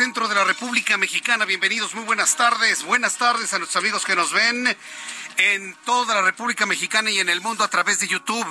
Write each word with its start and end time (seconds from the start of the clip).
Centro 0.00 0.28
de 0.28 0.34
la 0.34 0.44
República 0.44 0.96
Mexicana. 0.96 1.44
Bienvenidos, 1.44 1.94
muy 1.94 2.04
buenas 2.04 2.34
tardes. 2.34 2.84
Buenas 2.84 3.18
tardes 3.18 3.52
a 3.52 3.58
nuestros 3.58 3.82
amigos 3.82 4.02
que 4.02 4.16
nos 4.16 4.32
ven 4.32 4.74
en 5.36 5.76
toda 5.84 6.14
la 6.14 6.22
República 6.22 6.64
Mexicana 6.64 7.10
y 7.10 7.18
en 7.18 7.28
el 7.28 7.42
mundo 7.42 7.64
a 7.64 7.68
través 7.68 8.00
de 8.00 8.08
YouTube. 8.08 8.46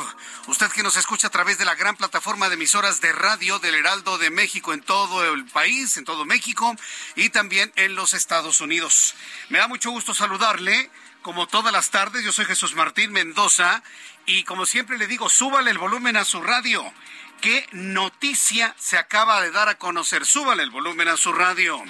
Usted 0.45 0.69
que 0.69 0.83
nos 0.83 0.95
escucha 0.95 1.25
a 1.25 1.31
través 1.31 1.57
de 1.57 1.65
la 1.65 1.73
gran 1.73 1.95
plataforma 1.95 2.49
de 2.49 2.53
emisoras 2.53 3.01
de 3.01 3.11
radio 3.13 3.57
del 3.57 3.73
Heraldo 3.73 4.19
de 4.19 4.29
México 4.29 4.73
en 4.73 4.83
todo 4.83 5.25
el 5.25 5.43
país, 5.47 5.97
en 5.97 6.05
todo 6.05 6.23
México 6.23 6.75
y 7.15 7.29
también 7.29 7.73
en 7.77 7.95
los 7.95 8.13
Estados 8.13 8.61
Unidos. 8.61 9.15
Me 9.49 9.57
da 9.57 9.67
mucho 9.67 9.89
gusto 9.89 10.13
saludarle. 10.13 10.91
Como 11.23 11.47
todas 11.47 11.73
las 11.73 11.89
tardes, 11.89 12.23
yo 12.23 12.31
soy 12.31 12.45
Jesús 12.45 12.75
Martín 12.75 13.11
Mendoza 13.11 13.81
y 14.27 14.43
como 14.43 14.67
siempre 14.67 14.99
le 14.99 15.07
digo, 15.07 15.29
súbale 15.29 15.71
el 15.71 15.79
volumen 15.79 16.15
a 16.15 16.25
su 16.25 16.43
radio 16.43 16.93
¿Qué 17.41 17.65
noticia 17.71 18.75
se 18.77 18.97
acaba 18.97 19.41
de 19.41 19.51
dar 19.51 19.69
a 19.69 19.77
conocer? 19.77 20.25
Súbale 20.25 20.61
el 20.61 20.71
volumen 20.71 21.07
a 21.07 21.15
su 21.15 21.31
radio. 21.31 21.81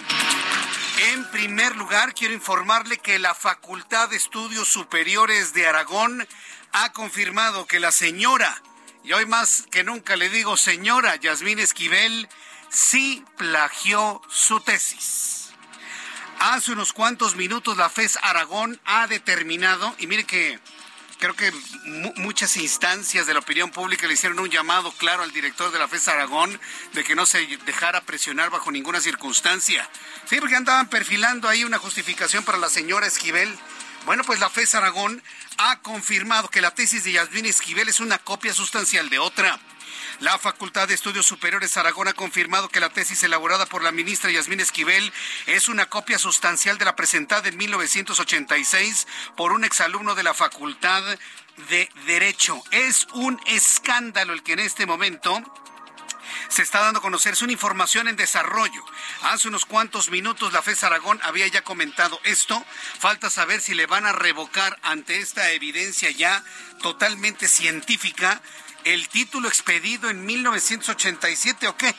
En 1.11 1.25
primer 1.31 1.75
lugar, 1.75 2.13
quiero 2.13 2.35
informarle 2.35 2.99
que 2.99 3.17
la 3.17 3.33
Facultad 3.33 4.09
de 4.09 4.17
Estudios 4.17 4.67
Superiores 4.67 5.53
de 5.53 5.65
Aragón 5.65 6.27
ha 6.71 6.91
confirmado 6.91 7.65
que 7.65 7.79
la 7.79 7.91
señora, 7.91 8.61
y 9.03 9.13
hoy 9.13 9.25
más 9.25 9.63
que 9.71 9.83
nunca 9.83 10.15
le 10.17 10.29
digo 10.29 10.55
señora 10.55 11.15
Yasmín 11.15 11.57
Esquivel, 11.57 12.29
sí 12.69 13.25
plagió 13.35 14.21
su 14.29 14.59
tesis. 14.59 15.49
Hace 16.39 16.73
unos 16.73 16.93
cuantos 16.93 17.35
minutos 17.35 17.75
la 17.75 17.89
FES 17.89 18.19
Aragón 18.21 18.79
ha 18.85 19.07
determinado, 19.07 19.95
y 19.97 20.05
mire 20.05 20.25
que 20.25 20.59
creo 21.19 21.35
que 21.35 21.51
muchas 22.15 22.55
instancias 22.57 23.27
de 23.27 23.33
la 23.33 23.41
opinión 23.41 23.71
pública 23.71 24.07
le 24.07 24.13
hicieron 24.13 24.39
un 24.39 24.49
llamado 24.49 24.91
claro 24.93 25.21
al 25.21 25.33
director 25.33 25.71
de 25.71 25.77
la 25.77 25.87
FES 25.87 26.07
Aragón 26.07 26.59
de 26.93 27.03
que 27.03 27.13
no 27.13 27.25
se 27.25 27.45
dejara 27.65 28.01
presionar 28.01 28.49
bajo 28.49 28.71
ninguna 28.71 29.01
circunstancia. 29.01 29.87
Sí, 30.29 30.37
porque 30.39 30.55
andaban 30.55 30.89
perfilando 30.89 31.49
ahí 31.49 31.65
una 31.65 31.77
justificación 31.77 32.43
para 32.45 32.57
la 32.57 32.69
señora 32.69 33.05
Esquivel. 33.05 33.53
Bueno, 34.05 34.23
pues 34.23 34.39
la 34.39 34.49
FES 34.49 34.75
Aragón 34.75 35.21
ha 35.57 35.81
confirmado 35.81 36.49
que 36.49 36.61
la 36.61 36.73
tesis 36.73 37.03
de 37.03 37.11
Yasmín 37.11 37.45
Esquivel 37.45 37.89
es 37.89 37.99
una 37.99 38.17
copia 38.17 38.53
sustancial 38.53 39.09
de 39.09 39.19
otra. 39.19 39.59
La 40.19 40.37
Facultad 40.37 40.89
de 40.89 40.93
Estudios 40.93 41.25
Superiores 41.25 41.77
Aragón 41.77 42.09
ha 42.09 42.13
confirmado 42.13 42.67
que 42.67 42.81
la 42.81 42.89
tesis 42.89 43.23
elaborada 43.23 43.65
por 43.65 43.81
la 43.81 43.93
ministra 43.93 44.29
Yasmín 44.29 44.59
Esquivel 44.59 45.13
es 45.45 45.69
una 45.69 45.85
copia 45.85 46.19
sustancial 46.19 46.77
de 46.77 46.83
la 46.83 46.97
presentada 46.97 47.47
en 47.47 47.55
1986 47.55 49.07
por 49.37 49.53
un 49.53 49.63
exalumno 49.63 50.15
de 50.15 50.23
la 50.23 50.33
Facultad 50.33 51.01
de 51.69 51.89
Derecho. 52.05 52.61
Es 52.71 53.07
un 53.13 53.39
escándalo 53.47 54.33
el 54.33 54.43
que 54.43 54.53
en 54.53 54.59
este 54.59 54.85
momento 54.85 55.41
se 56.49 56.63
está 56.63 56.81
dando 56.81 56.99
a 56.99 57.01
conocer. 57.01 57.31
Es 57.31 57.41
una 57.41 57.53
información 57.53 58.09
en 58.09 58.17
desarrollo. 58.17 58.83
Hace 59.21 59.47
unos 59.47 59.65
cuantos 59.65 60.09
minutos 60.09 60.51
la 60.51 60.61
FES 60.61 60.83
Aragón 60.83 61.21
había 61.23 61.47
ya 61.47 61.63
comentado 61.63 62.19
esto. 62.25 62.61
Falta 62.99 63.29
saber 63.29 63.61
si 63.61 63.73
le 63.73 63.85
van 63.85 64.05
a 64.05 64.11
revocar 64.11 64.77
ante 64.81 65.19
esta 65.19 65.51
evidencia 65.51 66.11
ya 66.11 66.43
totalmente 66.81 67.47
científica 67.47 68.41
el 68.85 69.07
título 69.09 69.47
expedido 69.47 70.09
en 70.09 70.25
1987 70.25 71.67
o 71.67 71.77
qué? 71.77 71.93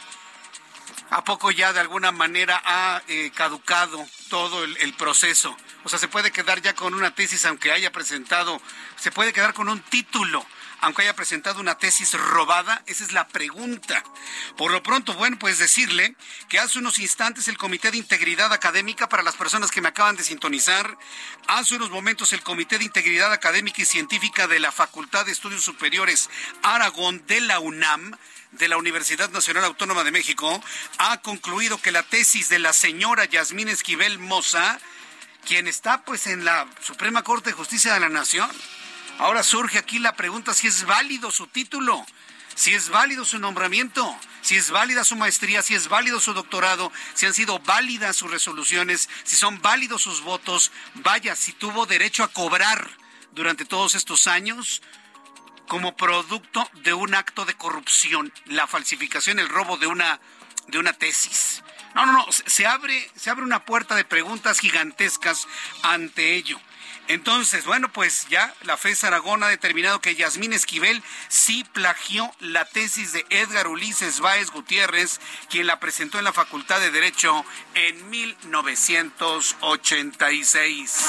¿A 1.11 1.25
poco 1.25 1.51
ya 1.51 1.73
de 1.73 1.81
alguna 1.81 2.13
manera 2.13 2.61
ha 2.65 3.03
eh, 3.09 3.33
caducado 3.35 4.07
todo 4.29 4.65
el, 4.65 4.77
el, 4.79 4.95
proceso? 4.95 5.57
O 5.83 5.89
sea, 5.89 5.99
se 5.99 6.09
puede 6.09 6.31
quedar 6.31 6.63
ya 6.63 6.75
con 6.75 6.95
una 6.95 7.15
tesis 7.15 7.45
aunque 7.47 7.73
haya 7.73 7.91
presentado, 7.91 8.61
se 8.97 9.11
puede 9.11 9.33
quedar 9.33 9.55
con 9.55 9.69
un 9.69 9.81
título 9.81 10.47
aunque 10.81 11.03
haya 11.03 11.15
presentado 11.15 11.61
una 11.61 11.79
tesis 11.79 12.15
robada? 12.15 12.83
Esa 12.87 13.05
es 13.05 13.13
la 13.13 13.29
pregunta. 13.29 14.03
Por 14.57 14.73
lo 14.73 14.83
pronto, 14.83 15.15
bueno, 15.15 15.39
pues 15.39 15.59
decirle 15.59 16.15
que 16.49 16.59
hace 16.59 16.79
unos 16.79 16.99
instantes 16.99 17.49
el 17.49 17.59
Comité 17.59 17.91
de 17.91 17.99
Integridad 17.99 18.53
Académica, 18.53 19.09
para 19.09 19.23
las 19.23 19.37
personas 19.37 19.71
que 19.71 19.81
me 19.81 19.89
acaban 19.89 20.17
de 20.17 20.25
sintonizar, 20.25 20.97
hace 21.47 21.77
unos 21.77 21.91
momentos 21.91 22.33
el 22.33 22.43
Comité 22.43 22.79
de 22.79 22.85
Integridad 22.85 23.33
Académica 23.33 23.83
y 23.83 23.85
Científica 23.85 24.47
de 24.47 24.61
la 24.61 24.73
Facultad 24.73 25.27
de 25.27 25.33
Estudios 25.33 25.63
Superiores 25.63 26.31
Aragón 26.63 27.27
de 27.27 27.41
la 27.41 27.61
UNAM, 27.61 28.17
de 28.53 28.69
la 28.69 28.77
Universidad 28.77 29.31
Nacional 29.31 29.65
Autónoma 29.65 30.03
de 30.05 30.11
México, 30.11 30.63
ha 30.99 31.21
concluido 31.21 31.81
que 31.81 31.93
la 31.93 32.03
tesis 32.03 32.49
de 32.49 32.59
la 32.59 32.73
señora 32.73 33.25
Yasmín 33.25 33.69
Esquivel 33.69 34.19
Moza, 34.19 34.81
quien 35.47 35.69
está 35.69 36.05
pues 36.05 36.27
en 36.27 36.45
la 36.45 36.67
Suprema 36.81 37.23
Corte 37.23 37.51
de 37.51 37.57
Justicia 37.57 37.95
de 37.95 38.01
la 38.01 38.09
Nación, 38.09 38.51
Ahora 39.21 39.43
surge 39.43 39.77
aquí 39.77 39.99
la 39.99 40.17
pregunta 40.17 40.55
si 40.55 40.67
es 40.67 40.87
válido 40.87 41.31
su 41.31 41.47
título, 41.47 42.07
si 42.55 42.73
es 42.73 42.89
válido 42.89 43.27
su 43.27 43.39
nombramiento, 43.39 44.19
si 44.41 44.57
es 44.57 44.71
válida 44.71 45.05
su 45.05 45.15
maestría, 45.15 45.63
si 45.63 45.75
es 45.75 45.89
válido 45.89 46.21
su 46.21 46.33
doctorado, 46.33 46.91
si 47.13 47.27
han 47.27 47.35
sido 47.35 47.59
válidas 47.59 48.17
sus 48.17 48.31
resoluciones, 48.31 49.11
si 49.25 49.37
son 49.37 49.61
válidos 49.61 50.01
sus 50.01 50.23
votos. 50.23 50.73
Vaya, 50.95 51.37
si 51.37 51.53
tuvo 51.53 51.85
derecho 51.85 52.25
a 52.25 52.29
cobrar 52.29 52.89
durante 53.33 53.67
todos 53.67 53.95
estos 53.95 54.27
años 54.27 54.81
como 55.69 55.95
producto 55.99 56.67
de 56.77 56.95
un 56.95 57.15
acto 57.15 57.45
de 57.45 57.53
corrupción, 57.53 58.33
la 58.47 58.67
falsificación, 58.67 59.39
el 59.39 59.51
robo 59.51 59.77
de 59.77 59.87
una, 59.87 60.19
de 60.69 60.79
una 60.79 60.95
tesis. 60.95 61.63
No, 61.95 62.07
no, 62.07 62.13
no, 62.15 62.27
se 62.33 62.67
abre, 62.67 63.11
se 63.17 63.29
abre 63.29 63.45
una 63.45 63.67
puerta 63.67 63.97
de 63.97 64.07
preguntas 64.07 64.61
gigantescas 64.61 65.47
ante 65.83 66.37
ello. 66.37 66.59
Entonces, 67.11 67.65
bueno, 67.65 67.93
pues 67.93 68.29
ya 68.31 68.55
la 68.63 68.77
FES 68.77 69.03
Aragón 69.03 69.43
ha 69.43 69.49
determinado 69.49 70.01
que 70.01 70.15
Yasmín 70.15 70.53
Esquivel 70.53 71.03
sí 71.27 71.65
plagió 71.73 72.33
la 72.39 72.67
tesis 72.67 73.13
de 73.13 73.27
Edgar 73.31 73.67
Ulises 73.67 74.21
Báez 74.21 74.53
Gutiérrez, 74.53 75.19
quien 75.49 75.67
la 75.67 75.81
presentó 75.81 76.19
en 76.19 76.25
la 76.25 76.33
Facultad 76.33 76.79
de 76.79 76.93
Derecho 76.93 77.45
en 77.75 78.11
1986. 78.11 81.07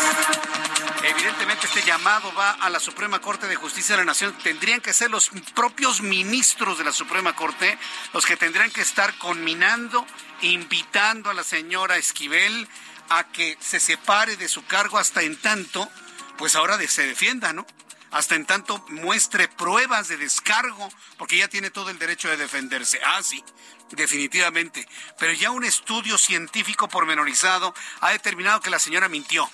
Evidentemente 1.03 1.67
este 1.67 1.83
llamado 1.83 2.33
va 2.33 2.49
a 2.49 2.71
la 2.71 2.79
Suprema 2.79 3.21
Corte 3.21 3.47
de 3.47 3.55
Justicia 3.55 3.93
de 3.93 4.01
la 4.01 4.05
Nación. 4.05 4.35
Tendrían 4.41 4.81
que 4.81 4.93
ser 4.93 5.11
los 5.11 5.29
propios 5.53 6.01
ministros 6.01 6.79
de 6.79 6.83
la 6.83 6.93
Suprema 6.93 7.35
Corte 7.35 7.77
los 8.11 8.25
que 8.25 8.37
tendrían 8.37 8.71
que 8.71 8.81
estar 8.81 9.15
conminando, 9.19 10.07
invitando 10.41 11.29
a 11.29 11.35
la 11.35 11.43
señora 11.43 11.97
Esquivel 11.97 12.67
a 13.11 13.25
que 13.25 13.57
se 13.59 13.81
separe 13.81 14.37
de 14.37 14.47
su 14.47 14.65
cargo 14.65 14.97
hasta 14.97 15.21
en 15.21 15.35
tanto, 15.35 15.89
pues 16.37 16.55
ahora 16.55 16.79
se 16.87 17.05
defienda, 17.05 17.51
¿no? 17.51 17.67
Hasta 18.09 18.35
en 18.35 18.45
tanto 18.45 18.83
muestre 18.87 19.49
pruebas 19.49 20.07
de 20.07 20.15
descargo, 20.15 20.89
porque 21.17 21.37
ya 21.37 21.49
tiene 21.49 21.71
todo 21.71 21.89
el 21.89 21.99
derecho 21.99 22.29
de 22.29 22.37
defenderse. 22.37 23.01
Ah, 23.03 23.21
sí, 23.21 23.43
definitivamente. 23.91 24.87
Pero 25.19 25.33
ya 25.33 25.51
un 25.51 25.65
estudio 25.65 26.17
científico 26.17 26.87
pormenorizado 26.87 27.75
ha 27.99 28.11
determinado 28.11 28.61
que 28.61 28.69
la 28.69 28.79
señora 28.79 29.09
mintió. 29.09 29.49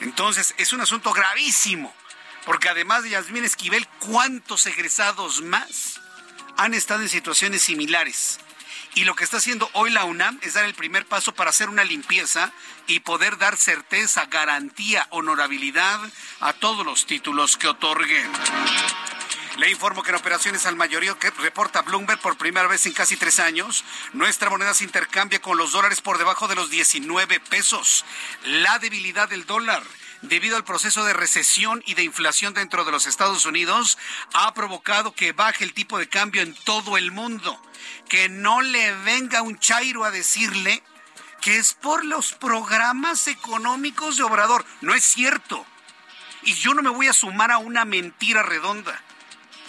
Entonces, 0.00 0.54
es 0.58 0.72
un 0.72 0.80
asunto 0.80 1.12
gravísimo, 1.12 1.94
porque 2.44 2.68
además 2.68 3.04
de 3.04 3.10
Yasmín 3.10 3.44
Esquivel, 3.44 3.86
¿cuántos 4.00 4.66
egresados 4.66 5.42
más 5.42 6.00
han 6.56 6.74
estado 6.74 7.02
en 7.02 7.08
situaciones 7.08 7.62
similares? 7.62 8.40
Y 8.94 9.04
lo 9.04 9.16
que 9.16 9.24
está 9.24 9.38
haciendo 9.38 9.68
hoy 9.72 9.90
la 9.90 10.04
UNAM 10.04 10.38
es 10.42 10.54
dar 10.54 10.64
el 10.64 10.74
primer 10.74 11.04
paso 11.04 11.34
para 11.34 11.50
hacer 11.50 11.68
una 11.68 11.82
limpieza 11.82 12.52
y 12.86 13.00
poder 13.00 13.38
dar 13.38 13.56
certeza, 13.56 14.26
garantía, 14.26 15.06
honorabilidad 15.10 16.00
a 16.40 16.52
todos 16.52 16.86
los 16.86 17.04
títulos 17.04 17.56
que 17.56 17.66
otorguen. 17.66 18.30
Le 19.58 19.70
informo 19.70 20.02
que 20.02 20.10
en 20.10 20.16
operaciones 20.16 20.66
al 20.66 20.76
mayoría 20.76 21.14
que 21.14 21.30
reporta 21.30 21.82
Bloomberg 21.82 22.20
por 22.20 22.36
primera 22.36 22.68
vez 22.68 22.86
en 22.86 22.92
casi 22.92 23.16
tres 23.16 23.40
años, 23.40 23.84
nuestra 24.12 24.50
moneda 24.50 24.74
se 24.74 24.84
intercambia 24.84 25.40
con 25.40 25.56
los 25.56 25.72
dólares 25.72 26.00
por 26.00 26.18
debajo 26.18 26.46
de 26.46 26.54
los 26.56 26.70
19 26.70 27.40
pesos. 27.40 28.04
La 28.44 28.78
debilidad 28.78 29.28
del 29.28 29.46
dólar 29.46 29.82
debido 30.28 30.56
al 30.56 30.64
proceso 30.64 31.04
de 31.04 31.12
recesión 31.12 31.82
y 31.86 31.94
de 31.94 32.02
inflación 32.02 32.54
dentro 32.54 32.84
de 32.84 32.92
los 32.92 33.06
Estados 33.06 33.46
Unidos, 33.46 33.98
ha 34.32 34.52
provocado 34.54 35.14
que 35.14 35.32
baje 35.32 35.64
el 35.64 35.74
tipo 35.74 35.98
de 35.98 36.08
cambio 36.08 36.42
en 36.42 36.54
todo 36.64 36.96
el 36.96 37.10
mundo. 37.10 37.60
Que 38.08 38.28
no 38.28 38.62
le 38.62 38.94
venga 38.96 39.42
un 39.42 39.58
chairo 39.58 40.04
a 40.04 40.10
decirle 40.10 40.82
que 41.40 41.58
es 41.58 41.74
por 41.74 42.04
los 42.04 42.32
programas 42.32 43.28
económicos 43.28 44.16
de 44.16 44.22
Obrador. 44.22 44.64
No 44.80 44.94
es 44.94 45.04
cierto. 45.04 45.66
Y 46.42 46.54
yo 46.54 46.74
no 46.74 46.82
me 46.82 46.90
voy 46.90 47.06
a 47.06 47.12
sumar 47.12 47.50
a 47.50 47.58
una 47.58 47.84
mentira 47.84 48.42
redonda. 48.42 49.00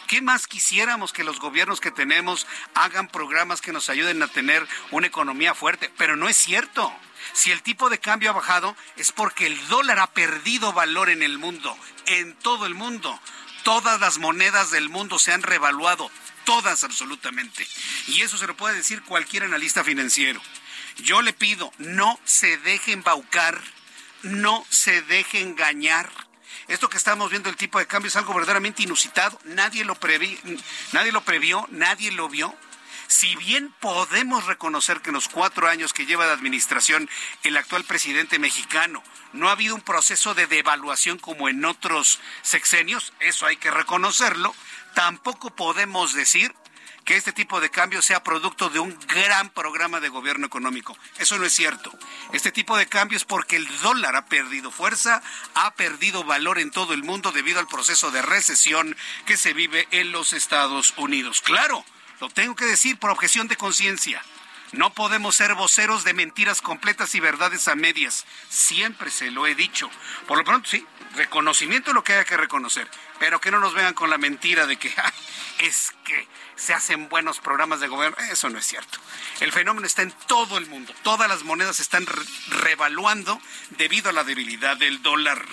¿Qué 0.08 0.22
más 0.22 0.48
quisiéramos 0.48 1.14
que 1.14 1.24
los 1.24 1.40
gobiernos 1.40 1.82
que 1.82 1.92
tenemos 1.92 2.46
hagan 2.76 3.08
programas 3.08 3.62
que 3.62 3.74
nos 3.74 3.90
ayuden 3.90 4.22
a 4.22 4.28
tener 4.28 4.66
una 4.92 5.08
economía 5.08 5.56
fuerte? 5.56 5.92
Pero 5.98 6.16
no 6.16 6.30
es 6.30 6.38
cierto. 6.38 6.94
Si 7.34 7.52
el 7.52 7.62
tipo 7.62 7.90
de 7.90 8.00
cambio 8.00 8.30
ha 8.30 8.34
bajado 8.34 8.76
es 8.98 9.12
porque 9.12 9.46
el 9.46 9.68
dólar 9.68 10.00
ha 10.00 10.08
perdido 10.08 10.74
valor 10.74 11.10
en 11.10 11.22
el 11.22 11.38
mundo, 11.38 11.78
en 12.06 12.34
todo 12.36 12.66
el 12.66 12.74
mundo. 12.74 13.20
Todas 13.64 14.00
las 14.00 14.20
monedas 14.20 14.72
del 14.72 14.90
mundo 14.90 15.18
se 15.18 15.34
han 15.34 15.42
revaluado, 15.42 16.12
todas 16.46 16.84
absolutamente. 16.84 17.68
Y 18.08 18.22
eso 18.22 18.38
se 18.38 18.48
lo 18.48 18.56
puede 18.56 18.76
decir 18.76 19.02
cualquier 19.04 19.44
analista 19.44 19.84
financiero. 19.84 20.42
Yo 20.98 21.22
le 21.22 21.34
pido, 21.34 21.74
no 21.78 22.20
se 22.24 22.58
deje 22.58 22.94
embaucar, 22.94 23.60
no 24.24 24.66
se 24.70 25.02
deje 25.02 25.42
engañar. 25.42 26.10
Esto 26.68 26.90
que 26.90 26.98
estamos 26.98 27.30
viendo, 27.30 27.50
el 27.50 27.58
tipo 27.58 27.80
de 27.80 27.88
cambio, 27.88 28.08
es 28.08 28.16
algo 28.16 28.34
verdaderamente 28.34 28.84
inusitado. 28.84 29.40
Nadie 29.46 29.84
lo, 29.84 29.96
previ 29.96 30.40
nadie 30.94 31.12
lo 31.12 31.22
previó, 31.22 31.68
nadie 31.72 32.12
lo 32.12 32.30
vio. 32.30 32.56
Si 33.08 33.36
bien 33.36 33.74
podemos 33.80 34.46
reconocer 34.46 35.02
que 35.02 35.10
en 35.10 35.16
los 35.16 35.30
cuatro 35.30 35.68
años 35.68 35.94
que 35.94 36.06
lleva 36.06 36.26
de 36.26 36.34
administración 36.34 37.10
el 37.44 37.58
actual 37.58 37.84
presidente 37.84 38.40
mexicano 38.40 39.04
no 39.34 39.50
ha 39.50 39.54
habido 39.54 39.76
un 39.76 39.82
proceso 39.82 40.34
de 40.34 40.48
devaluación 40.48 41.20
como 41.20 41.50
en 41.50 41.66
otros 41.66 42.20
sexenios, 42.42 43.14
eso 43.20 43.46
hay 43.46 43.58
que 43.58 43.72
reconocerlo, 43.72 44.56
tampoco 44.94 45.56
podemos 45.56 46.14
decir 46.14 46.54
que 47.06 47.16
este 47.16 47.32
tipo 47.32 47.62
de 47.62 47.70
cambio 47.70 48.02
sea 48.02 48.24
producto 48.24 48.70
de 48.70 48.80
un 48.80 48.98
gran 49.08 49.50
programa 49.52 50.00
de 50.00 50.10
gobierno 50.10 50.48
económico. 50.48 50.98
Eso 51.20 51.38
no 51.38 51.46
es 51.46 51.54
cierto. 51.54 51.92
Este 52.34 52.52
tipo 52.52 52.76
de 52.76 52.88
cambio 52.88 53.16
es 53.16 53.26
porque 53.26 53.58
el 53.58 53.68
dólar 53.82 54.16
ha 54.16 54.26
perdido 54.26 54.72
fuerza, 54.72 55.22
ha 55.54 55.76
perdido 55.76 56.24
valor 56.24 56.58
en 56.58 56.72
todo 56.72 56.94
el 56.94 57.04
mundo 57.04 57.32
debido 57.32 57.60
al 57.60 57.68
proceso 57.68 58.10
de 58.10 58.24
recesión 58.24 58.98
que 59.28 59.38
se 59.38 59.54
vive 59.54 59.88
en 59.92 60.12
los 60.12 60.34
Estados 60.34 60.96
Unidos. 60.98 61.42
Claro, 61.42 61.86
lo 62.20 62.30
tengo 62.30 62.56
que 62.56 62.66
decir 62.66 62.98
por 62.98 63.12
objeción 63.12 63.48
de 63.48 63.58
conciencia. 63.58 64.22
No 64.72 64.94
podemos 64.94 65.36
ser 65.36 65.54
voceros 65.54 66.04
de 66.04 66.14
mentiras 66.14 66.62
completas 66.62 67.16
y 67.16 67.20
verdades 67.20 67.68
a 67.68 67.76
medias. 67.76 68.26
Siempre 68.50 69.10
se 69.10 69.32
lo 69.32 69.48
he 69.48 69.56
dicho. 69.56 69.90
Por 70.28 70.38
lo 70.38 70.44
pronto, 70.44 70.70
sí, 70.70 70.86
reconocimiento 71.16 71.92
es 71.92 71.96
lo 71.96 72.04
que 72.04 72.14
haya 72.14 72.26
que 72.26 72.36
reconocer. 72.36 72.90
Pero 73.20 73.40
que 73.40 73.52
no 73.52 73.60
nos 73.60 73.74
vengan 73.74 73.94
con 73.94 74.10
la 74.10 74.18
mentira 74.18 74.66
de 74.66 74.78
que 74.78 74.94
es 75.60 75.94
que 76.04 76.28
se 76.56 76.74
hacen 76.74 77.10
buenos 77.10 77.40
programas 77.40 77.80
de 77.80 77.88
gobierno. 77.88 78.18
Eso 78.32 78.50
no 78.50 78.60
es 78.60 78.66
cierto. 78.66 79.00
El 79.40 79.52
fenómeno 79.52 79.88
está 79.88 80.02
en 80.02 80.12
todo 80.28 80.58
el 80.58 80.66
mundo. 80.68 80.94
Todas 81.04 81.30
las 81.30 81.44
monedas 81.44 81.80
están 81.80 82.06
revaluando 82.48 83.40
debido 83.78 84.10
a 84.10 84.14
la 84.14 84.24
debilidad 84.24 84.78
del 84.78 85.02
dólar. 85.02 85.46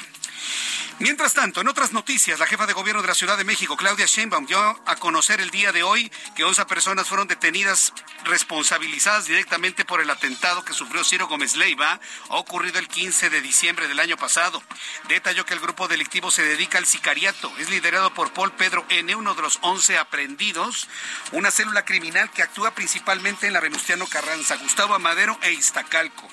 Mientras 0.98 1.32
tanto, 1.34 1.60
en 1.60 1.68
otras 1.68 1.92
noticias, 1.92 2.38
la 2.38 2.46
jefa 2.46 2.66
de 2.66 2.74
gobierno 2.74 3.02
de 3.02 3.08
la 3.08 3.14
Ciudad 3.14 3.36
de 3.36 3.44
México, 3.44 3.76
Claudia 3.76 4.06
Sheinbaum, 4.06 4.46
dio 4.46 4.60
a 4.60 4.96
conocer 4.96 5.40
el 5.40 5.50
día 5.50 5.72
de 5.72 5.82
hoy 5.82 6.12
que 6.36 6.44
11 6.44 6.64
personas 6.66 7.08
fueron 7.08 7.26
detenidas 7.26 7.92
responsabilizadas 8.24 9.24
directamente 9.24 9.84
por 9.84 10.00
el 10.00 10.10
atentado 10.10 10.64
que 10.64 10.74
sufrió 10.74 11.02
Ciro 11.02 11.26
Gómez 11.26 11.56
Leiva, 11.56 11.98
ocurrido 12.28 12.78
el 12.78 12.88
15 12.88 13.30
de 13.30 13.40
diciembre 13.40 13.88
del 13.88 13.98
año 13.98 14.16
pasado. 14.16 14.62
Detalló 15.08 15.44
que 15.44 15.54
el 15.54 15.60
grupo 15.60 15.88
delictivo 15.88 16.30
se 16.30 16.42
dedica 16.42 16.78
al 16.78 16.86
sicariato. 16.86 17.52
Es 17.58 17.68
liderado 17.68 18.14
por 18.14 18.32
Paul 18.32 18.52
Pedro 18.52 18.84
N., 18.88 19.16
uno 19.16 19.34
de 19.34 19.42
los 19.42 19.58
11 19.62 19.98
aprendidos, 19.98 20.88
una 21.32 21.50
célula 21.50 21.84
criminal 21.84 22.30
que 22.30 22.42
actúa 22.42 22.74
principalmente 22.74 23.46
en 23.46 23.54
la 23.54 23.60
Venustiano 23.60 24.06
Carranza, 24.06 24.56
Gustavo 24.56 24.94
Amadero 24.94 25.38
e 25.42 25.52
Iztacalco. 25.52 26.28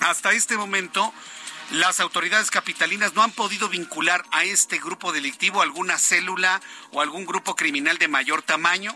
Hasta 0.00 0.32
este 0.32 0.56
momento, 0.56 1.12
las 1.72 2.00
autoridades 2.00 2.50
capitalinas 2.50 3.14
no 3.14 3.22
han 3.22 3.30
podido 3.30 3.68
vincular 3.68 4.24
a 4.30 4.44
este 4.44 4.78
grupo 4.78 5.10
delictivo 5.10 5.62
alguna 5.62 5.98
célula 5.98 6.60
o 6.90 7.00
algún 7.00 7.24
grupo 7.24 7.56
criminal 7.56 7.96
de 7.96 8.08
mayor 8.08 8.42
tamaño. 8.42 8.94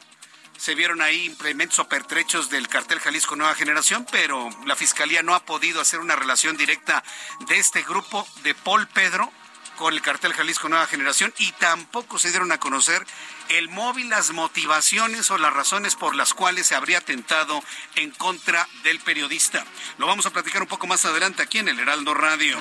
Se 0.58 0.74
vieron 0.74 1.00
ahí 1.00 1.24
implementos 1.24 1.78
o 1.78 1.88
pertrechos 1.88 2.50
del 2.50 2.68
cartel 2.68 3.00
Jalisco 3.00 3.34
Nueva 3.34 3.54
Generación, 3.54 4.06
pero 4.12 4.50
la 4.66 4.76
Fiscalía 4.76 5.22
no 5.22 5.34
ha 5.34 5.44
podido 5.44 5.80
hacer 5.80 6.00
una 6.00 6.16
relación 6.16 6.58
directa 6.58 7.02
de 7.48 7.58
este 7.58 7.82
grupo 7.82 8.26
de 8.42 8.54
Paul 8.54 8.86
Pedro 8.88 9.32
con 9.76 9.94
el 9.94 10.02
cartel 10.02 10.32
Jalisco 10.32 10.68
Nueva 10.68 10.86
Generación 10.86 11.32
y 11.38 11.52
tampoco 11.52 12.18
se 12.18 12.30
dieron 12.30 12.50
a 12.50 12.58
conocer 12.58 13.06
el 13.50 13.68
móvil, 13.68 14.08
las 14.08 14.32
motivaciones 14.32 15.30
o 15.30 15.38
las 15.38 15.52
razones 15.52 15.94
por 15.94 16.16
las 16.16 16.34
cuales 16.34 16.66
se 16.66 16.74
habría 16.74 16.98
atentado 16.98 17.62
en 17.94 18.10
contra 18.10 18.66
del 18.82 18.98
periodista. 19.00 19.64
Lo 19.98 20.06
vamos 20.06 20.26
a 20.26 20.30
platicar 20.30 20.62
un 20.62 20.68
poco 20.68 20.86
más 20.86 21.04
adelante 21.04 21.42
aquí 21.42 21.58
en 21.58 21.68
el 21.68 21.78
Heraldo 21.78 22.14
Radio. 22.14 22.58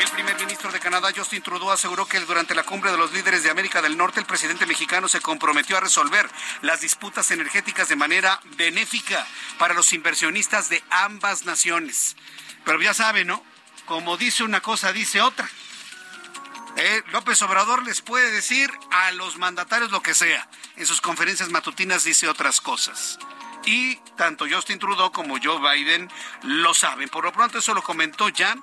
El 0.00 0.10
primer 0.10 0.36
ministro 0.38 0.72
de 0.72 0.80
Canadá, 0.80 1.10
Justin 1.14 1.42
Trudeau, 1.42 1.70
aseguró 1.70 2.06
que 2.06 2.20
durante 2.20 2.54
la 2.54 2.62
cumbre 2.62 2.90
de 2.90 2.98
los 2.98 3.12
líderes 3.12 3.42
de 3.42 3.50
América 3.50 3.82
del 3.82 3.98
Norte, 3.98 4.20
el 4.20 4.26
presidente 4.26 4.66
mexicano 4.66 5.08
se 5.08 5.20
comprometió 5.20 5.76
a 5.76 5.80
resolver 5.80 6.30
las 6.62 6.80
disputas 6.80 7.30
energéticas 7.30 7.88
de 7.88 7.96
manera 7.96 8.40
benéfica 8.56 9.26
para 9.58 9.74
los 9.74 9.92
inversionistas 9.92 10.68
de 10.68 10.82
ambas 10.90 11.44
naciones. 11.44 12.16
Pero 12.64 12.80
ya 12.80 12.94
saben, 12.94 13.26
¿no? 13.26 13.44
Como 13.84 14.16
dice 14.16 14.44
una 14.44 14.62
cosa, 14.62 14.92
dice 14.92 15.20
otra. 15.20 15.48
Eh, 16.76 17.02
López 17.12 17.40
Obrador 17.42 17.84
les 17.84 18.00
puede 18.00 18.30
decir 18.32 18.70
a 18.90 19.12
los 19.12 19.36
mandatarios 19.36 19.90
lo 19.92 20.02
que 20.02 20.14
sea. 20.14 20.48
En 20.76 20.86
sus 20.86 21.00
conferencias 21.00 21.50
matutinas 21.50 22.04
dice 22.04 22.28
otras 22.28 22.60
cosas. 22.60 23.18
Y 23.64 23.96
tanto 24.16 24.46
Justin 24.50 24.78
Trudeau 24.78 25.12
como 25.12 25.38
Joe 25.42 25.58
Biden 25.58 26.10
lo 26.42 26.74
saben. 26.74 27.08
Por 27.08 27.24
lo 27.24 27.32
pronto 27.32 27.58
eso 27.58 27.74
lo 27.74 27.82
comentó 27.82 28.28
ya 28.28 28.56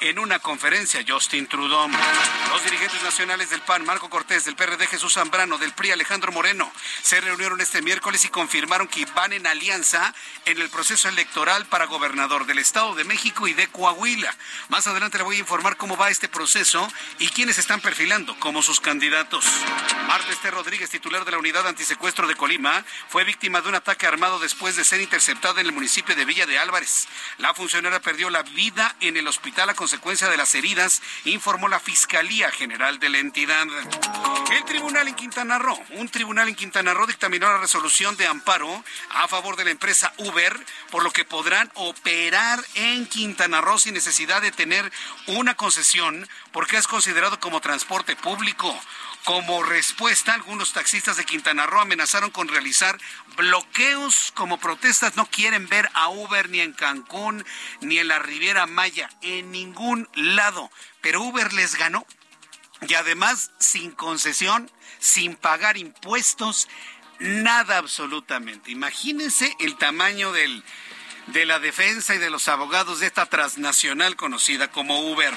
en 0.00 0.18
una 0.18 0.38
conferencia 0.38 1.04
Justin 1.06 1.46
Trudeau. 1.46 1.88
Los 2.50 2.64
dirigentes 2.64 3.02
nacionales 3.02 3.50
del 3.50 3.60
PAN, 3.62 3.84
Marco 3.84 4.10
Cortés, 4.10 4.44
del 4.44 4.56
PRD 4.56 4.86
Jesús 4.86 5.14
Zambrano, 5.14 5.58
del 5.58 5.72
PRI 5.72 5.92
Alejandro 5.92 6.30
Moreno, 6.32 6.70
se 7.02 7.20
reunieron 7.20 7.60
este 7.60 7.82
miércoles 7.82 8.24
y 8.24 8.28
confirmaron 8.28 8.86
que 8.86 9.06
van 9.06 9.32
en 9.32 9.46
alianza 9.46 10.14
en 10.44 10.60
el 10.60 10.68
proceso 10.68 11.08
electoral 11.08 11.66
para 11.66 11.86
gobernador 11.86 12.46
del 12.46 12.58
Estado 12.58 12.94
de 12.94 13.04
México 13.04 13.48
y 13.48 13.54
de 13.54 13.66
Coahuila. 13.68 14.34
Más 14.68 14.86
adelante 14.86 15.18
le 15.18 15.24
voy 15.24 15.36
a 15.36 15.40
informar 15.40 15.76
cómo 15.76 15.96
va 15.96 16.10
este 16.10 16.28
proceso 16.28 16.86
y 17.18 17.28
quiénes 17.28 17.58
están 17.58 17.80
perfilando 17.80 18.38
como 18.38 18.62
sus 18.62 18.80
candidatos. 18.80 19.44
Marta 20.06 20.30
Este 20.30 20.50
Rodríguez, 20.50 20.90
titular 20.90 21.24
de 21.24 21.32
la 21.32 21.38
Unidad 21.38 21.66
Antisecuestro 21.66 22.26
de 22.26 22.36
Colima, 22.36 22.84
fue 23.08 23.24
víctima 23.24 23.62
de 23.62 23.68
un 23.70 23.74
ataque 23.74 24.06
armado 24.06 24.38
después 24.38 24.76
de 24.76 24.84
ser 24.84 25.00
interceptada 25.00 25.60
en 25.60 25.66
el 25.66 25.72
municipio 25.72 26.14
de 26.14 26.24
Villa 26.24 26.46
de 26.46 26.58
Álvarez. 26.58 27.08
La 27.38 27.54
funcionaria 27.54 28.00
perdió 28.00 28.28
la 28.30 28.42
vida 28.42 28.94
en 29.00 29.16
el 29.16 29.26
hospital 29.26 29.70
a 29.70 29.74
consecuencia 29.74 29.93
de 30.04 30.36
las 30.36 30.54
heridas, 30.54 31.02
informó 31.24 31.68
la 31.68 31.80
Fiscalía 31.80 32.50
General 32.50 32.98
de 32.98 33.08
la 33.08 33.18
entidad. 33.18 33.66
El 34.52 34.64
tribunal 34.64 35.08
en 35.08 35.14
Quintana 35.14 35.58
Roo, 35.58 35.78
un 35.90 36.08
tribunal 36.08 36.48
en 36.48 36.54
Quintana 36.54 36.94
Roo 36.94 37.06
dictaminó 37.06 37.46
la 37.46 37.58
resolución 37.58 38.16
de 38.16 38.26
amparo 38.26 38.84
a 39.10 39.28
favor 39.28 39.56
de 39.56 39.64
la 39.64 39.70
empresa 39.70 40.12
Uber, 40.18 40.58
por 40.90 41.02
lo 41.02 41.10
que 41.10 41.24
podrán 41.24 41.70
operar 41.74 42.62
en 42.74 43.06
Quintana 43.06 43.60
Roo 43.60 43.78
sin 43.78 43.94
necesidad 43.94 44.42
de 44.42 44.52
tener 44.52 44.90
una 45.26 45.54
concesión 45.54 46.28
porque 46.52 46.76
es 46.76 46.86
considerado 46.86 47.40
como 47.40 47.60
transporte 47.60 48.16
público. 48.16 48.78
Como 49.24 49.62
respuesta, 49.62 50.34
algunos 50.34 50.74
taxistas 50.74 51.16
de 51.16 51.24
Quintana 51.24 51.64
Roo 51.64 51.80
amenazaron 51.80 52.30
con 52.30 52.46
realizar 52.46 52.98
bloqueos 53.38 54.32
como 54.34 54.60
protestas. 54.60 55.16
No 55.16 55.24
quieren 55.24 55.66
ver 55.66 55.88
a 55.94 56.10
Uber 56.10 56.50
ni 56.50 56.60
en 56.60 56.74
Cancún 56.74 57.42
ni 57.80 57.98
en 57.98 58.08
la 58.08 58.18
Riviera 58.18 58.66
Maya, 58.66 59.08
en 59.22 59.50
ningún 59.50 60.10
lado. 60.14 60.70
Pero 61.00 61.22
Uber 61.22 61.54
les 61.54 61.74
ganó. 61.76 62.06
Y 62.86 62.92
además, 62.94 63.50
sin 63.58 63.92
concesión, 63.92 64.70
sin 64.98 65.36
pagar 65.36 65.78
impuestos, 65.78 66.68
nada 67.18 67.78
absolutamente. 67.78 68.72
Imagínense 68.72 69.56
el 69.58 69.76
tamaño 69.76 70.32
del, 70.32 70.62
de 71.28 71.46
la 71.46 71.58
defensa 71.58 72.14
y 72.14 72.18
de 72.18 72.30
los 72.30 72.48
abogados 72.48 73.00
de 73.00 73.06
esta 73.06 73.26
transnacional 73.26 74.16
conocida 74.16 74.70
como 74.70 75.10
Uber. 75.10 75.32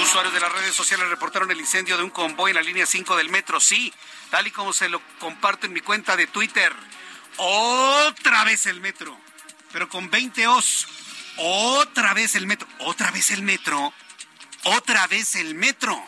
Usuarios 0.00 0.34
de 0.34 0.40
las 0.40 0.52
redes 0.52 0.74
sociales 0.74 1.08
reportaron 1.08 1.50
el 1.50 1.60
incendio 1.60 1.96
de 1.96 2.02
un 2.02 2.10
convoy 2.10 2.50
en 2.50 2.56
la 2.56 2.62
línea 2.62 2.86
5 2.86 3.16
del 3.16 3.30
metro. 3.30 3.60
Sí, 3.60 3.92
tal 4.30 4.46
y 4.46 4.50
como 4.50 4.72
se 4.72 4.88
lo 4.88 5.00
comparto 5.18 5.66
en 5.66 5.72
mi 5.72 5.80
cuenta 5.80 6.16
de 6.16 6.26
Twitter. 6.26 6.72
Otra 7.36 8.44
vez 8.44 8.66
el 8.66 8.80
metro, 8.80 9.18
pero 9.72 9.88
con 9.88 10.10
20 10.10 10.46
os. 10.48 10.86
Otra 11.36 12.14
vez 12.14 12.36
el 12.36 12.46
metro, 12.46 12.68
otra 12.78 13.10
vez 13.10 13.30
el 13.30 13.42
metro, 13.42 13.92
otra 14.64 15.06
vez 15.08 15.34
el 15.34 15.54
metro. 15.54 16.00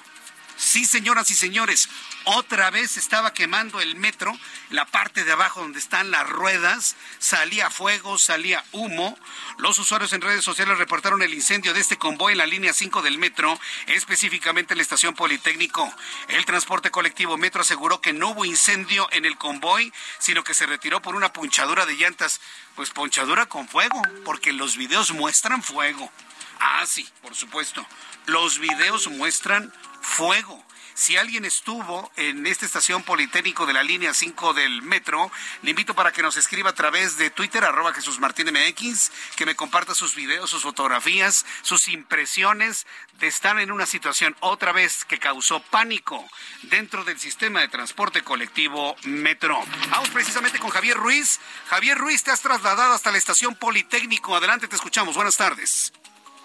Sí, 0.56 0.84
señoras 0.84 1.30
y 1.30 1.34
señores, 1.34 1.88
otra 2.26 2.71
vez 2.71 2.97
estaba 2.97 3.33
quemando 3.33 3.80
el 3.80 3.95
metro, 3.95 4.37
la 4.71 4.85
parte 4.85 5.23
de 5.23 5.30
abajo 5.30 5.61
donde 5.61 5.78
están 5.78 6.11
las 6.11 6.28
ruedas, 6.28 6.97
salía 7.18 7.71
fuego, 7.71 8.18
salía 8.18 8.64
humo. 8.73 9.16
Los 9.59 9.78
usuarios 9.78 10.12
en 10.12 10.21
redes 10.21 10.45
sociales 10.45 10.76
reportaron 10.76 11.23
el 11.23 11.33
incendio 11.33 11.73
de 11.73 11.80
este 11.80 11.99
convoy 11.99 12.33
en 12.33 12.38
la 12.38 12.47
línea 12.47 12.73
5 12.73 13.00
del 13.02 13.18
metro, 13.18 13.59
específicamente 13.87 14.75
en 14.75 14.78
la 14.78 14.83
estación 14.83 15.14
Politécnico. 15.14 15.88
El 16.26 16.45
transporte 16.45 16.90
colectivo 16.90 17.37
Metro 17.37 17.61
aseguró 17.62 18.00
que 18.00 18.12
no 18.12 18.30
hubo 18.30 18.45
incendio 18.45 19.09
en 19.12 19.25
el 19.25 19.38
convoy, 19.38 19.92
sino 20.18 20.42
que 20.42 20.54
se 20.54 20.66
retiró 20.66 21.00
por 21.00 21.14
una 21.14 21.33
punchadura 21.33 21.87
de 21.87 21.95
llantas. 21.95 22.40
Pues 22.75 22.90
punchadura 22.90 23.47
con 23.47 23.68
fuego, 23.68 24.02
porque 24.25 24.52
los 24.52 24.76
videos 24.76 25.12
muestran 25.12 25.62
fuego. 25.62 26.11
Ah, 26.59 26.85
sí, 26.87 27.09
por 27.23 27.37
supuesto. 27.37 27.87
Los 28.26 28.59
videos 28.59 29.06
muestran 29.06 29.73
fuego. 30.02 30.65
Si 30.96 31.18
alguien 31.18 31.44
estuvo 31.44 32.10
en 32.16 32.46
esta 32.46 32.64
estación 32.64 33.02
Politécnico 33.02 33.66
de 33.66 33.74
la 33.74 33.82
línea 33.82 34.14
5 34.14 34.54
del 34.54 34.80
metro, 34.80 35.30
le 35.60 35.70
invito 35.70 35.94
para 35.94 36.10
que 36.10 36.22
nos 36.22 36.38
escriba 36.38 36.70
a 36.70 36.74
través 36.74 37.18
de 37.18 37.28
Twitter, 37.28 37.62
arroba 37.64 37.92
Jesús 37.92 38.18
Martín 38.18 38.46
MX, 38.46 39.12
que 39.36 39.44
me 39.44 39.54
comparta 39.54 39.94
sus 39.94 40.14
videos, 40.14 40.48
sus 40.48 40.62
fotografías, 40.62 41.44
sus 41.60 41.88
impresiones 41.88 42.86
de 43.18 43.26
estar 43.26 43.60
en 43.60 43.72
una 43.72 43.84
situación 43.84 44.34
otra 44.40 44.72
vez 44.72 45.04
que 45.04 45.18
causó 45.18 45.60
pánico 45.60 46.26
dentro 46.62 47.04
del 47.04 47.20
sistema 47.20 47.60
de 47.60 47.68
transporte 47.68 48.22
colectivo 48.22 48.96
Metro. 49.04 49.62
Vamos 49.90 50.08
precisamente 50.08 50.58
con 50.58 50.70
Javier 50.70 50.96
Ruiz. 50.96 51.40
Javier 51.68 51.98
Ruiz, 51.98 52.22
te 52.22 52.30
has 52.30 52.40
trasladado 52.40 52.94
hasta 52.94 53.12
la 53.12 53.18
estación 53.18 53.54
Politécnico. 53.54 54.34
Adelante, 54.34 54.66
te 54.66 54.76
escuchamos. 54.76 55.14
Buenas 55.14 55.36
tardes. 55.36 55.92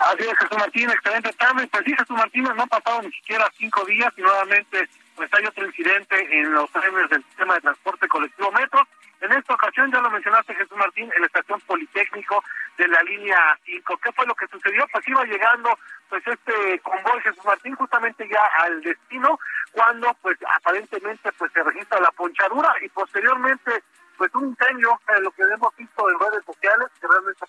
Así 0.01 0.23
es, 0.23 0.37
Jesús 0.39 0.57
Martín, 0.57 0.89
excelente 0.89 1.31
tarde. 1.33 1.67
Pues 1.67 1.83
sí, 1.85 1.95
Jesús 1.95 2.17
Martín, 2.17 2.43
no 2.43 2.63
han 2.63 2.69
pasado 2.69 3.03
ni 3.03 3.11
siquiera 3.11 3.47
cinco 3.55 3.85
días 3.85 4.11
y 4.17 4.21
nuevamente 4.21 4.89
pues 5.15 5.29
hay 5.33 5.45
otro 5.45 5.63
incidente 5.63 6.39
en 6.39 6.53
los 6.53 6.71
trenes 6.71 7.07
del 7.09 7.23
sistema 7.25 7.53
de 7.53 7.61
transporte 7.61 8.07
colectivo 8.07 8.51
Metro. 8.51 8.81
En 9.21 9.31
esta 9.31 9.53
ocasión, 9.53 9.91
ya 9.91 10.01
lo 10.01 10.09
mencionaste 10.09 10.55
Jesús 10.55 10.75
Martín, 10.75 11.11
en 11.13 11.21
la 11.21 11.27
estación 11.27 11.61
Politécnico 11.61 12.43
de 12.79 12.87
la 12.87 13.03
línea 13.03 13.37
5. 13.63 13.97
¿Qué 13.97 14.11
fue 14.13 14.25
lo 14.25 14.33
que 14.33 14.47
sucedió? 14.47 14.87
Pues 14.91 15.07
iba 15.07 15.23
llegando 15.25 15.77
pues 16.09 16.25
este 16.25 16.79
convoy 16.79 17.21
Jesús 17.21 17.45
Martín 17.45 17.75
justamente 17.75 18.27
ya 18.27 18.41
al 18.63 18.81
destino 18.81 19.39
cuando 19.71 20.11
pues 20.23 20.37
aparentemente 20.57 21.31
pues 21.33 21.51
se 21.53 21.61
registra 21.61 21.99
la 21.99 22.11
ponchadura 22.11 22.73
y 22.81 22.89
posteriormente 22.89 23.83
pues 24.17 24.33
un 24.33 24.49
incendio, 24.49 24.99
eh, 25.09 25.21
lo 25.21 25.31
que 25.31 25.43
hemos 25.43 25.75
visto 25.75 26.09
en 26.09 26.19
redes 26.19 26.45
sociales, 26.45 26.87
que 26.99 27.07
realmente 27.07 27.45